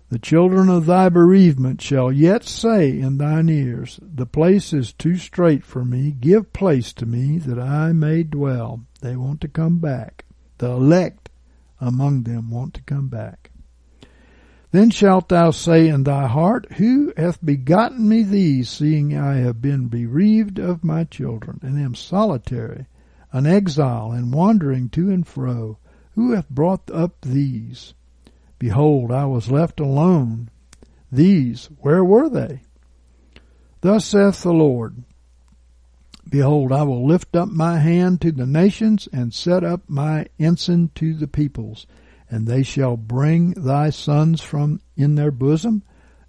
The 0.08 0.18
children 0.18 0.68
of 0.68 0.86
thy 0.86 1.08
bereavement 1.08 1.80
shall 1.80 2.10
yet 2.10 2.42
say 2.42 2.98
in 2.98 3.18
thine 3.18 3.48
ears, 3.48 4.00
The 4.02 4.26
place 4.26 4.72
is 4.72 4.92
too 4.92 5.14
strait 5.14 5.62
for 5.62 5.84
me, 5.84 6.10
give 6.10 6.52
place 6.52 6.92
to 6.94 7.06
me 7.06 7.38
that 7.38 7.60
I 7.60 7.92
may 7.92 8.24
dwell. 8.24 8.86
They 9.02 9.14
want 9.14 9.40
to 9.42 9.48
come 9.48 9.78
back. 9.78 10.24
The 10.56 10.70
elect 10.70 11.28
among 11.80 12.24
them 12.24 12.50
want 12.50 12.74
to 12.74 12.82
come 12.82 13.06
back. 13.06 13.52
Then 14.70 14.90
shalt 14.90 15.30
thou 15.30 15.50
say 15.50 15.88
in 15.88 16.04
thy 16.04 16.26
heart, 16.26 16.70
Who 16.72 17.14
hath 17.16 17.42
begotten 17.42 18.06
me 18.06 18.22
these, 18.22 18.68
seeing 18.68 19.16
I 19.16 19.36
have 19.36 19.62
been 19.62 19.88
bereaved 19.88 20.58
of 20.58 20.84
my 20.84 21.04
children, 21.04 21.58
and 21.62 21.78
am 21.78 21.94
solitary, 21.94 22.86
an 23.32 23.46
exile, 23.46 24.12
and 24.12 24.32
wandering 24.32 24.90
to 24.90 25.10
and 25.10 25.26
fro? 25.26 25.78
Who 26.16 26.32
hath 26.32 26.50
brought 26.50 26.90
up 26.90 27.22
these? 27.22 27.94
Behold, 28.58 29.10
I 29.10 29.24
was 29.24 29.50
left 29.50 29.80
alone. 29.80 30.50
These, 31.10 31.70
where 31.80 32.04
were 32.04 32.28
they? 32.28 32.60
Thus 33.80 34.04
saith 34.04 34.42
the 34.42 34.52
Lord, 34.52 35.02
Behold, 36.28 36.72
I 36.72 36.82
will 36.82 37.06
lift 37.06 37.34
up 37.34 37.48
my 37.48 37.78
hand 37.78 38.20
to 38.20 38.32
the 38.32 38.46
nations, 38.46 39.08
and 39.14 39.32
set 39.32 39.64
up 39.64 39.88
my 39.88 40.26
ensign 40.38 40.90
to 40.96 41.14
the 41.14 41.28
peoples 41.28 41.86
and 42.30 42.46
they 42.46 42.62
shall 42.62 42.96
bring 42.96 43.52
thy 43.52 43.90
sons 43.90 44.40
from 44.40 44.80
in 44.96 45.14
their 45.14 45.30
bosom, 45.30 45.82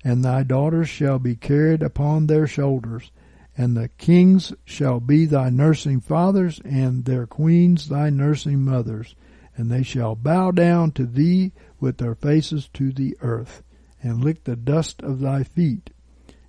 and 0.03 0.23
thy 0.23 0.43
daughters 0.43 0.87
shall 0.87 1.19
be 1.19 1.35
carried 1.35 1.81
upon 1.81 2.27
their 2.27 2.47
shoulders, 2.47 3.11
and 3.57 3.75
the 3.75 3.89
kings 3.89 4.53
shall 4.63 4.99
be 4.99 5.25
thy 5.25 5.49
nursing 5.49 5.99
fathers, 5.99 6.61
and 6.63 7.03
their 7.03 7.27
queens 7.27 7.89
thy 7.89 8.09
nursing 8.09 8.63
mothers, 8.63 9.15
and 9.57 9.69
they 9.69 9.83
shall 9.83 10.15
bow 10.15 10.51
down 10.51 10.91
to 10.91 11.05
thee 11.05 11.51
with 11.79 11.97
their 11.97 12.15
faces 12.15 12.69
to 12.69 12.93
the 12.93 13.17
earth, 13.21 13.61
and 14.01 14.23
lick 14.23 14.45
the 14.45 14.55
dust 14.55 15.01
of 15.01 15.19
thy 15.19 15.43
feet. 15.43 15.89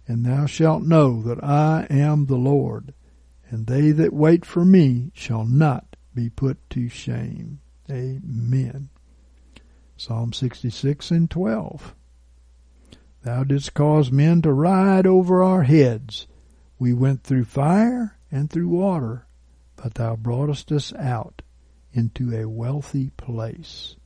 And 0.07 0.25
thou 0.25 0.47
shalt 0.47 0.85
know 0.85 1.21
that 1.23 1.43
I 1.43 1.89
am 1.91 2.27
the 2.27 2.37
Lord, 2.37 2.95
and 3.49 3.67
they 3.67 3.91
that 3.91 4.13
wait 4.13 4.45
for 4.45 4.65
me 4.65 5.11
shall 5.13 5.45
not 5.45 5.97
be 6.15 6.31
put 6.31 6.71
to 6.71 6.89
shame. 6.89 7.59
Amen. 7.91 8.91
Psalm 10.01 10.33
66 10.33 11.11
and 11.11 11.31
12. 11.31 11.95
Thou 13.23 13.45
didst 13.45 13.75
cause 13.75 14.11
men 14.11 14.41
to 14.41 14.51
ride 14.51 15.07
over 15.07 15.43
our 15.43 15.65
heads. 15.65 16.27
We 16.79 16.95
went 16.95 17.23
through 17.23 17.45
fire 17.45 18.17
and 18.33 18.49
through 18.49 18.69
water, 18.69 19.27
but 19.77 19.97
thou 19.97 20.17
broughtest 20.17 20.73
us 20.73 20.95
out 20.95 21.43
into 21.93 22.35
a 22.35 22.49
wealthy 22.49 23.11
place. 23.19 23.97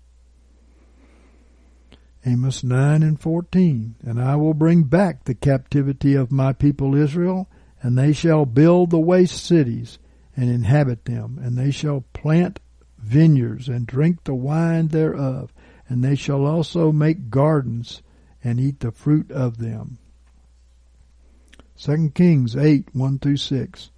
Amos 2.26 2.64
9 2.64 3.04
and 3.04 3.20
14. 3.20 3.94
And 4.02 4.20
I 4.20 4.34
will 4.34 4.52
bring 4.52 4.82
back 4.82 5.22
the 5.22 5.34
captivity 5.36 6.16
of 6.16 6.32
my 6.32 6.52
people 6.52 6.96
Israel, 6.96 7.48
and 7.80 7.96
they 7.96 8.12
shall 8.12 8.46
build 8.46 8.90
the 8.90 8.98
waste 8.98 9.44
cities 9.44 10.00
and 10.36 10.50
inhabit 10.50 11.04
them, 11.04 11.38
and 11.40 11.56
they 11.56 11.70
shall 11.70 12.04
plant 12.12 12.58
vineyards 12.98 13.68
and 13.68 13.86
drink 13.86 14.24
the 14.24 14.34
wine 14.34 14.88
thereof, 14.88 15.52
and 15.88 16.02
they 16.02 16.14
shall 16.14 16.46
also 16.46 16.92
make 16.92 17.30
gardens 17.30 18.02
and 18.42 18.60
eat 18.60 18.80
the 18.80 18.90
fruit 18.90 19.30
of 19.30 19.58
them. 19.58 19.98
2 21.76 22.10
Kings 22.14 22.56
8, 22.56 22.94
1 22.94 23.18
through 23.18 23.36
6. 23.36 23.90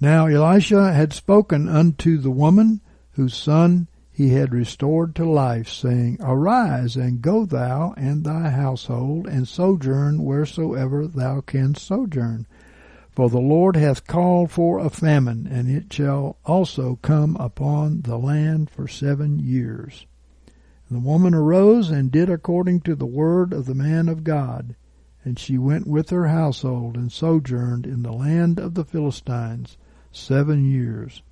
Now 0.00 0.26
Elisha 0.26 0.92
had 0.92 1.12
spoken 1.12 1.68
unto 1.68 2.18
the 2.18 2.30
woman 2.30 2.80
whose 3.12 3.34
son 3.34 3.86
he 4.10 4.30
had 4.30 4.52
restored 4.52 5.14
to 5.14 5.24
life, 5.24 5.68
saying, 5.68 6.18
Arise 6.20 6.96
and 6.96 7.22
go 7.22 7.46
thou 7.46 7.94
and 7.96 8.24
thy 8.24 8.50
household, 8.50 9.26
and 9.26 9.48
sojourn 9.48 10.22
wheresoever 10.22 11.06
thou 11.06 11.40
canst 11.40 11.86
sojourn. 11.86 12.46
For 13.10 13.30
the 13.30 13.40
Lord 13.40 13.76
hath 13.76 14.06
called 14.06 14.50
for 14.50 14.78
a 14.78 14.90
famine, 14.90 15.46
and 15.50 15.68
it 15.68 15.92
shall 15.92 16.36
also 16.44 16.98
come 17.02 17.36
upon 17.36 18.02
the 18.02 18.18
land 18.18 18.70
for 18.70 18.88
seven 18.88 19.38
years. 19.38 20.06
The 20.92 21.00
woman 21.00 21.32
arose 21.32 21.88
and 21.88 22.12
did 22.12 22.28
according 22.28 22.82
to 22.82 22.94
the 22.94 23.06
word 23.06 23.54
of 23.54 23.64
the 23.64 23.74
man 23.74 24.10
of 24.10 24.24
God. 24.24 24.76
And 25.24 25.38
she 25.38 25.56
went 25.56 25.86
with 25.86 26.10
her 26.10 26.28
household 26.28 26.98
and 26.98 27.10
sojourned 27.10 27.86
in 27.86 28.02
the 28.02 28.12
land 28.12 28.60
of 28.60 28.74
the 28.74 28.84
Philistines 28.84 29.78
seven 30.10 30.70
years. 30.70 31.22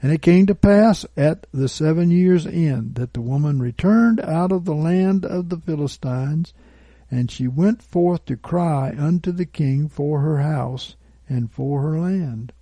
And 0.00 0.12
it 0.12 0.22
came 0.22 0.46
to 0.46 0.54
pass 0.54 1.04
at 1.16 1.48
the 1.52 1.68
seven 1.68 2.12
years' 2.12 2.46
end 2.46 2.94
that 2.94 3.14
the 3.14 3.20
woman 3.20 3.58
returned 3.58 4.20
out 4.20 4.52
of 4.52 4.64
the 4.64 4.76
land 4.76 5.24
of 5.24 5.48
the 5.48 5.58
Philistines, 5.58 6.54
and 7.10 7.32
she 7.32 7.48
went 7.48 7.82
forth 7.82 8.24
to 8.26 8.36
cry 8.36 8.94
unto 8.96 9.32
the 9.32 9.44
king 9.44 9.88
for 9.88 10.20
her 10.20 10.38
house 10.38 10.94
and 11.28 11.50
for 11.50 11.82
her 11.82 11.98
land. 11.98 12.52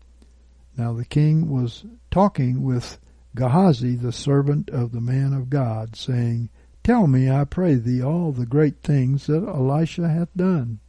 Now 0.78 0.94
the 0.94 1.04
king 1.04 1.50
was 1.50 1.84
talking 2.10 2.62
with 2.62 2.98
Gehazi, 3.34 3.96
the 3.96 4.12
servant 4.12 4.68
of 4.70 4.92
the 4.92 5.00
man 5.00 5.32
of 5.32 5.50
God, 5.50 5.96
saying, 5.96 6.50
Tell 6.84 7.06
me, 7.06 7.30
I 7.30 7.44
pray 7.44 7.74
thee, 7.74 8.02
all 8.02 8.32
the 8.32 8.46
great 8.46 8.82
things 8.82 9.26
that 9.26 9.42
Elisha 9.42 10.08
hath 10.08 10.34
done. 10.36 10.80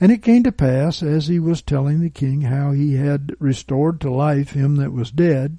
And 0.00 0.10
it 0.10 0.22
came 0.22 0.42
to 0.44 0.52
pass, 0.52 1.02
as 1.02 1.28
he 1.28 1.38
was 1.38 1.62
telling 1.62 2.00
the 2.00 2.10
king 2.10 2.42
how 2.42 2.72
he 2.72 2.94
had 2.94 3.34
restored 3.38 4.00
to 4.00 4.10
life 4.10 4.52
him 4.52 4.76
that 4.76 4.92
was 4.92 5.10
dead, 5.10 5.58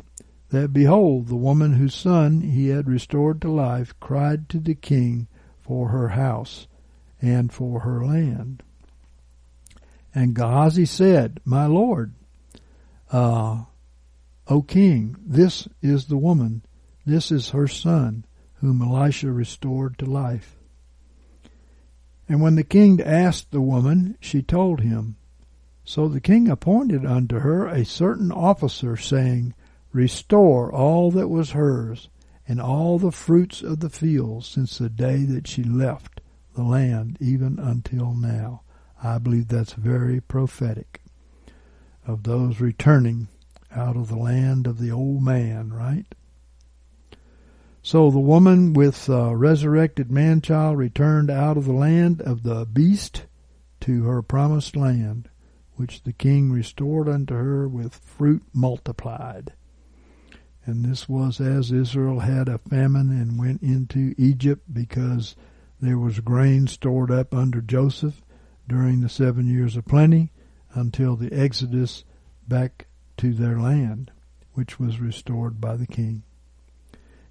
that 0.49 0.73
behold, 0.73 1.27
the 1.27 1.35
woman 1.35 1.73
whose 1.73 1.95
son 1.95 2.41
he 2.41 2.69
had 2.69 2.87
restored 2.87 3.41
to 3.41 3.51
life 3.51 3.93
cried 3.99 4.47
to 4.49 4.59
the 4.59 4.75
king 4.75 5.27
for 5.61 5.89
her 5.89 6.09
house 6.09 6.67
and 7.21 7.51
for 7.51 7.81
her 7.81 8.05
land. 8.05 8.61
And 10.13 10.35
Gehazi 10.35 10.85
said, 10.85 11.41
My 11.43 11.65
lord, 11.65 12.13
uh, 13.11 13.63
O 14.47 14.61
king, 14.61 15.15
this 15.25 15.67
is 15.81 16.05
the 16.05 16.17
woman, 16.17 16.63
this 17.05 17.31
is 17.31 17.49
her 17.49 17.67
son, 17.67 18.25
whom 18.55 18.81
Elisha 18.81 19.31
restored 19.31 19.97
to 19.97 20.05
life. 20.05 20.57
And 22.27 22.41
when 22.41 22.55
the 22.55 22.63
king 22.63 23.01
asked 23.01 23.51
the 23.51 23.61
woman, 23.61 24.17
she 24.19 24.41
told 24.41 24.81
him. 24.81 25.17
So 25.83 26.07
the 26.07 26.21
king 26.21 26.47
appointed 26.47 27.05
unto 27.05 27.39
her 27.39 27.67
a 27.67 27.85
certain 27.85 28.31
officer, 28.31 28.97
saying, 28.97 29.53
Restore 29.91 30.71
all 30.73 31.11
that 31.11 31.27
was 31.27 31.51
hers, 31.51 32.09
and 32.47 32.59
all 32.59 32.99
the 32.99 33.11
fruits 33.11 33.61
of 33.61 33.79
the 33.79 33.89
field, 33.89 34.45
since 34.45 34.77
the 34.77 34.89
day 34.89 35.23
that 35.25 35.47
she 35.47 35.63
left 35.63 36.21
the 36.55 36.63
land, 36.63 37.17
even 37.19 37.59
until 37.59 38.13
now. 38.13 38.61
I 39.01 39.17
believe 39.17 39.47
that's 39.47 39.73
very 39.73 40.21
prophetic 40.21 41.01
of 42.07 42.23
those 42.23 42.59
returning 42.59 43.27
out 43.75 43.95
of 43.95 44.07
the 44.07 44.17
land 44.17 44.67
of 44.67 44.79
the 44.79 44.91
old 44.91 45.21
man, 45.21 45.71
right? 45.73 46.05
So 47.81 48.09
the 48.09 48.19
woman 48.19 48.73
with 48.73 49.09
uh, 49.09 49.35
resurrected 49.35 50.09
man 50.09 50.41
child 50.41 50.77
returned 50.77 51.29
out 51.29 51.55
of 51.55 51.65
the 51.65 51.73
land 51.73 52.21
of 52.21 52.41
the 52.41 52.65
beast 52.65 53.25
to 53.81 54.05
her 54.05 54.23
promised 54.23 54.75
land, 54.75 55.29
which 55.75 56.01
the 56.01 56.13
king 56.13 56.51
restored 56.51 57.07
unto 57.07 57.35
her 57.35 57.67
with 57.67 57.93
fruit 57.93 58.41
multiplied. 58.53 59.53
And 60.65 60.83
this 60.83 61.07
was 61.07 61.39
as 61.39 61.71
Israel 61.71 62.21
had 62.21 62.49
a 62.49 62.57
famine 62.57 63.11
and 63.11 63.37
went 63.37 63.61
into 63.61 64.15
Egypt 64.17 64.63
because 64.73 65.35
there 65.79 65.99
was 65.99 66.19
grain 66.21 66.65
stored 66.65 67.11
up 67.11 67.35
under 67.35 67.61
Joseph 67.61 68.23
during 68.67 69.01
the 69.01 69.09
seven 69.09 69.47
years 69.47 69.77
of 69.77 69.85
plenty 69.85 70.31
until 70.73 71.15
the 71.15 71.31
exodus 71.31 72.03
back 72.47 72.84
to 73.17 73.33
their 73.33 73.59
land, 73.59 74.11
which 74.53 74.79
was 74.79 74.99
restored 74.99 75.59
by 75.59 75.75
the 75.75 75.87
king. 75.87 76.23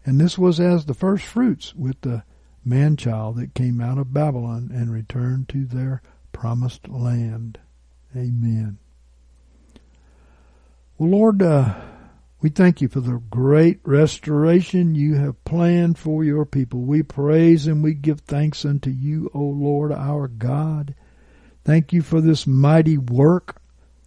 And 0.04 0.20
this 0.20 0.38
was 0.38 0.60
as 0.60 0.84
the 0.84 0.94
first 0.94 1.24
fruits 1.24 1.74
with 1.74 2.00
the 2.02 2.24
man 2.64 2.96
child 2.96 3.36
that 3.36 3.54
came 3.54 3.80
out 3.80 3.98
of 3.98 4.12
Babylon 4.12 4.70
and 4.72 4.92
returned 4.92 5.48
to 5.50 5.64
their 5.64 6.02
promised 6.32 6.88
land. 6.88 7.58
Amen. 8.16 8.78
Well, 10.98 11.10
Lord, 11.10 11.42
uh, 11.42 11.74
we 12.40 12.50
thank 12.50 12.80
you 12.80 12.88
for 12.88 13.00
the 13.00 13.22
great 13.30 13.80
restoration 13.84 14.94
you 14.94 15.14
have 15.14 15.44
planned 15.44 15.98
for 15.98 16.22
your 16.22 16.44
people. 16.44 16.82
We 16.82 17.02
praise 17.02 17.66
and 17.66 17.82
we 17.82 17.94
give 17.94 18.20
thanks 18.20 18.64
unto 18.64 18.90
you, 18.90 19.30
O 19.34 19.40
Lord, 19.40 19.92
our 19.92 20.28
God. 20.28 20.94
Thank 21.64 21.92
you 21.92 22.02
for 22.02 22.20
this 22.20 22.46
mighty 22.46 22.98
work 22.98 23.56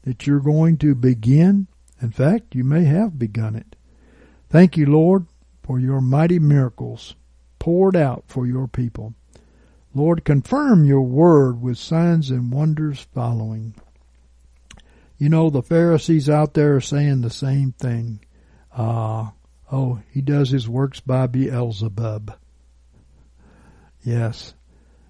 that 0.07 0.25
you're 0.25 0.39
going 0.39 0.77
to 0.77 0.95
begin. 0.95 1.67
In 2.01 2.11
fact, 2.11 2.55
you 2.55 2.63
may 2.63 2.85
have 2.85 3.19
begun 3.19 3.57
it. 3.57 3.75
Thank 4.49 4.77
you, 4.77 4.85
Lord, 4.85 5.25
for 5.61 5.81
your 5.81 5.99
mighty 5.99 6.39
miracles 6.39 7.15
poured 7.59 7.97
out 7.97 8.23
for 8.25 8.47
your 8.47 8.69
people. 8.69 9.15
Lord, 9.93 10.23
confirm 10.23 10.85
your 10.85 11.01
word 11.01 11.61
with 11.61 11.77
signs 11.77 12.29
and 12.29 12.53
wonders 12.53 13.05
following. 13.13 13.75
You 15.17 15.27
know, 15.27 15.49
the 15.49 15.61
Pharisees 15.61 16.29
out 16.29 16.53
there 16.53 16.77
are 16.77 16.81
saying 16.81 17.19
the 17.19 17.29
same 17.29 17.73
thing. 17.73 18.21
Uh, 18.73 19.31
oh, 19.69 19.99
he 20.09 20.21
does 20.21 20.51
his 20.51 20.69
works 20.69 21.01
by 21.01 21.27
Beelzebub. 21.27 22.33
Yes, 24.05 24.53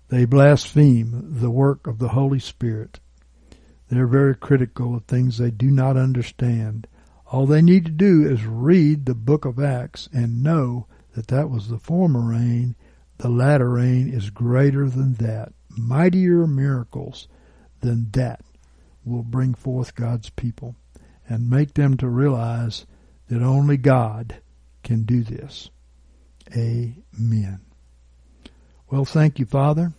they 0.10 0.26
blaspheme 0.26 1.36
the 1.40 1.52
work 1.52 1.86
of 1.86 2.00
the 2.00 2.10
Holy 2.10 2.40
Spirit. 2.40 3.00
They're 3.90 4.08
very 4.08 4.36
critical 4.36 4.96
of 4.96 5.06
things 5.06 5.38
they 5.38 5.52
do 5.52 5.72
not 5.72 5.98
understand. 5.98 6.88
All 7.32 7.46
they 7.46 7.62
need 7.62 7.86
to 7.86 7.92
do 7.92 8.26
is 8.30 8.46
read 8.46 9.06
the 9.06 9.16
book 9.16 9.46
of 9.46 9.60
Acts 9.60 10.10
and 10.14 10.44
know 10.44 10.88
that 11.14 11.28
that 11.28 11.50
was 11.50 11.68
the 11.68 11.80
former 11.80 12.22
rain. 12.22 12.76
The 13.18 13.30
latter 13.30 13.70
rain 13.70 14.10
is 14.10 14.30
greater 14.30 14.90
than 14.90 15.16
that. 15.16 15.54
Mightier 15.70 16.48
miracles 16.48 17.28
than 17.82 18.10
that 18.12 18.42
will 19.06 19.24
bring 19.24 19.54
forth 19.54 19.96
God's 19.96 20.30
people 20.30 20.76
and 21.28 21.50
make 21.50 21.74
them 21.74 21.98
to 21.98 22.08
realize 22.08 22.86
that 23.30 23.42
only 23.42 23.78
God 23.78 24.38
can 24.84 25.04
do 25.04 25.24
this. 25.24 25.70
Amen. 26.56 27.62
Well, 28.90 29.06
thank 29.06 29.40
you, 29.40 29.46
Father. 29.46 29.94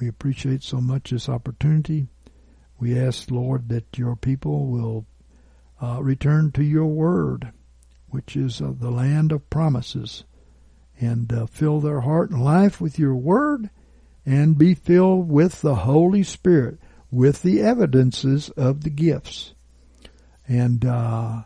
We 0.00 0.06
appreciate 0.08 0.62
so 0.62 0.80
much 0.80 1.10
this 1.10 1.28
opportunity. 1.28 2.06
We 2.78 2.98
ask, 2.98 3.30
Lord, 3.30 3.68
that 3.70 3.98
your 3.98 4.16
people 4.16 4.66
will 4.66 5.06
uh, 5.82 6.02
return 6.02 6.52
to 6.52 6.62
your 6.62 6.86
word, 6.86 7.52
which 8.08 8.36
is 8.36 8.60
uh, 8.60 8.72
the 8.78 8.90
land 8.90 9.32
of 9.32 9.50
promises, 9.50 10.24
and 11.00 11.32
uh, 11.32 11.46
fill 11.46 11.80
their 11.80 12.00
heart 12.00 12.30
and 12.30 12.42
life 12.42 12.80
with 12.80 12.98
your 12.98 13.14
word, 13.14 13.70
and 14.24 14.58
be 14.58 14.74
filled 14.74 15.28
with 15.28 15.60
the 15.60 15.76
Holy 15.76 16.22
Spirit, 16.22 16.78
with 17.10 17.42
the 17.42 17.60
evidences 17.62 18.50
of 18.50 18.82
the 18.82 18.90
gifts, 18.90 19.54
and 20.46 20.84
uh, 20.84 21.42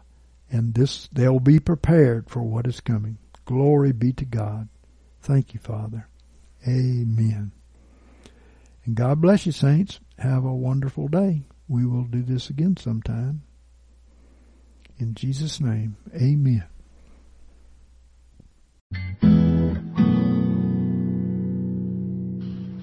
and 0.51 0.75
this 0.75 1.09
they'll 1.13 1.41
be 1.41 1.61
prepared 1.61 2.29
for 2.29 2.43
what 2.43 2.67
is 2.67 2.81
coming. 2.81 3.19
Glory 3.45 3.93
be 3.93 4.13
to 4.13 4.25
God. 4.25 4.69
Thank 5.21 5.55
you, 5.55 5.61
Father. 5.61 6.09
Amen. 6.67 7.53
And 8.85 8.97
God 8.97 9.21
bless 9.21 9.47
you, 9.47 9.53
saints. 9.53 10.01
Have 10.19 10.45
a 10.45 10.55
wonderful 10.55 11.07
day. 11.09 11.43
We 11.69 11.87
will 11.87 12.05
do 12.05 12.23
this 12.23 12.51
again 12.51 12.77
sometime. 12.77 13.43
In 14.99 15.15
Jesus' 15.15 15.61
name, 15.61 15.97
amen. 16.15 16.65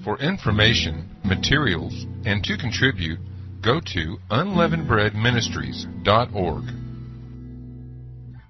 For 0.04 0.18
information, 0.18 1.08
materials, 1.24 2.06
and 2.24 2.42
to 2.44 2.56
contribute, 2.56 3.18
go 3.62 3.80
to 3.80 4.18
unleavenedbreadministries.org. 4.30 6.64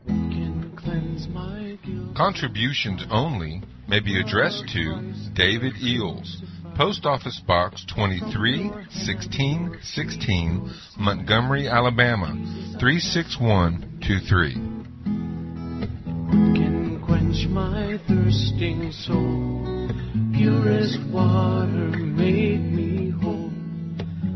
can 0.06 0.72
cleanse. 0.77 1.27
Contributions 2.16 3.05
only 3.10 3.62
may 3.89 4.01
be 4.01 4.20
addressed 4.20 4.68
to 4.68 5.12
David 5.35 5.74
Eells, 5.74 6.43
Post 6.81 7.05
Office 7.05 7.36
Box 7.47 7.85
231616, 7.94 10.73
Montgomery, 10.98 11.69
Alabama 11.69 12.32
36123. 12.81 14.55
can 16.57 17.02
quench 17.05 17.47
my 17.48 17.98
thirsting 18.09 18.90
soul. 18.93 19.90
Purest 20.32 20.98
water 21.11 21.98
make 21.98 22.62
me 22.62 23.11
whole. 23.11 23.52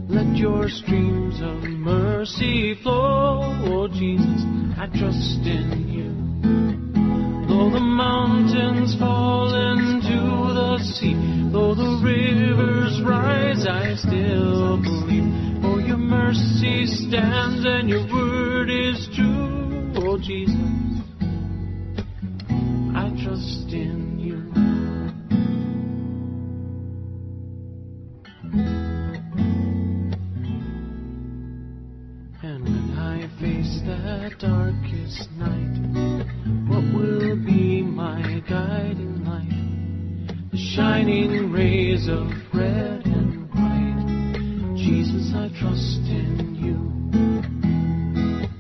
Let 0.07 0.37
your 0.37 0.69
streams 0.69 1.41
of 1.41 1.63
mercy 1.63 2.75
flow. 2.83 3.41
Oh 3.65 3.89
Jesus, 3.89 4.45
I 4.77 4.87
trust 4.93 5.47
in 5.47 5.89
you. 5.89 6.14
Though 7.65 7.71
the 7.71 7.81
mountains 7.81 8.95
fall 8.99 9.55
into 9.55 10.53
the 10.53 10.79
sea, 10.85 11.15
though 11.51 11.75
the 11.75 11.99
rivers 12.05 13.01
rise, 13.01 13.67
I 13.67 13.95
still 13.95 14.77
believe. 14.83 15.63
For 15.63 15.81
your 15.81 15.97
mercy 15.97 16.85
stands 16.85 17.65
and 17.65 17.89
your 17.89 18.07
word 18.13 18.69
is 18.69 19.09
true. 19.17 19.93
Oh 19.97 20.19
Jesus. 20.19 20.55
I 22.95 23.09
trust 23.25 23.73
in 23.73 24.19
you. 24.21 24.37
And 32.43 32.63
when 32.63 32.99
I 32.99 33.23
face 33.41 33.81
that 33.87 34.39
darkest 34.39 35.31
night, 35.39 35.94
shining 40.75 41.53
rays 41.53 42.09
of 42.09 42.27
red 42.53 43.07
and 43.07 43.49
white. 43.55 44.77
Jesus, 44.77 45.33
I 45.33 45.49
trust 45.61 46.01
in 46.11 46.57
you. 46.59 46.79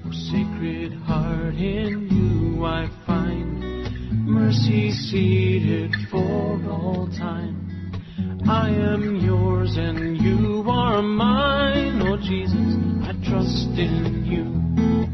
Oh, 0.06 0.12
sacred 0.30 0.92
heart, 1.02 1.54
in 1.54 2.06
you 2.08 2.64
I 2.64 2.88
find 3.04 4.28
mercy 4.28 4.92
seated 4.92 5.92
for 6.08 6.62
all 6.70 7.08
time. 7.18 7.90
I 8.48 8.68
am 8.68 9.16
yours 9.16 9.76
and 9.76 10.16
you 10.16 10.70
are 10.70 11.02
mine, 11.02 12.00
oh 12.02 12.16
Jesus, 12.16 12.76
I 13.08 13.12
trust 13.28 13.76
in 13.76 14.24
you. 14.24 15.13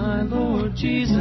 My 0.00 0.22
Lord 0.22 0.74
Jesus, 0.76 1.18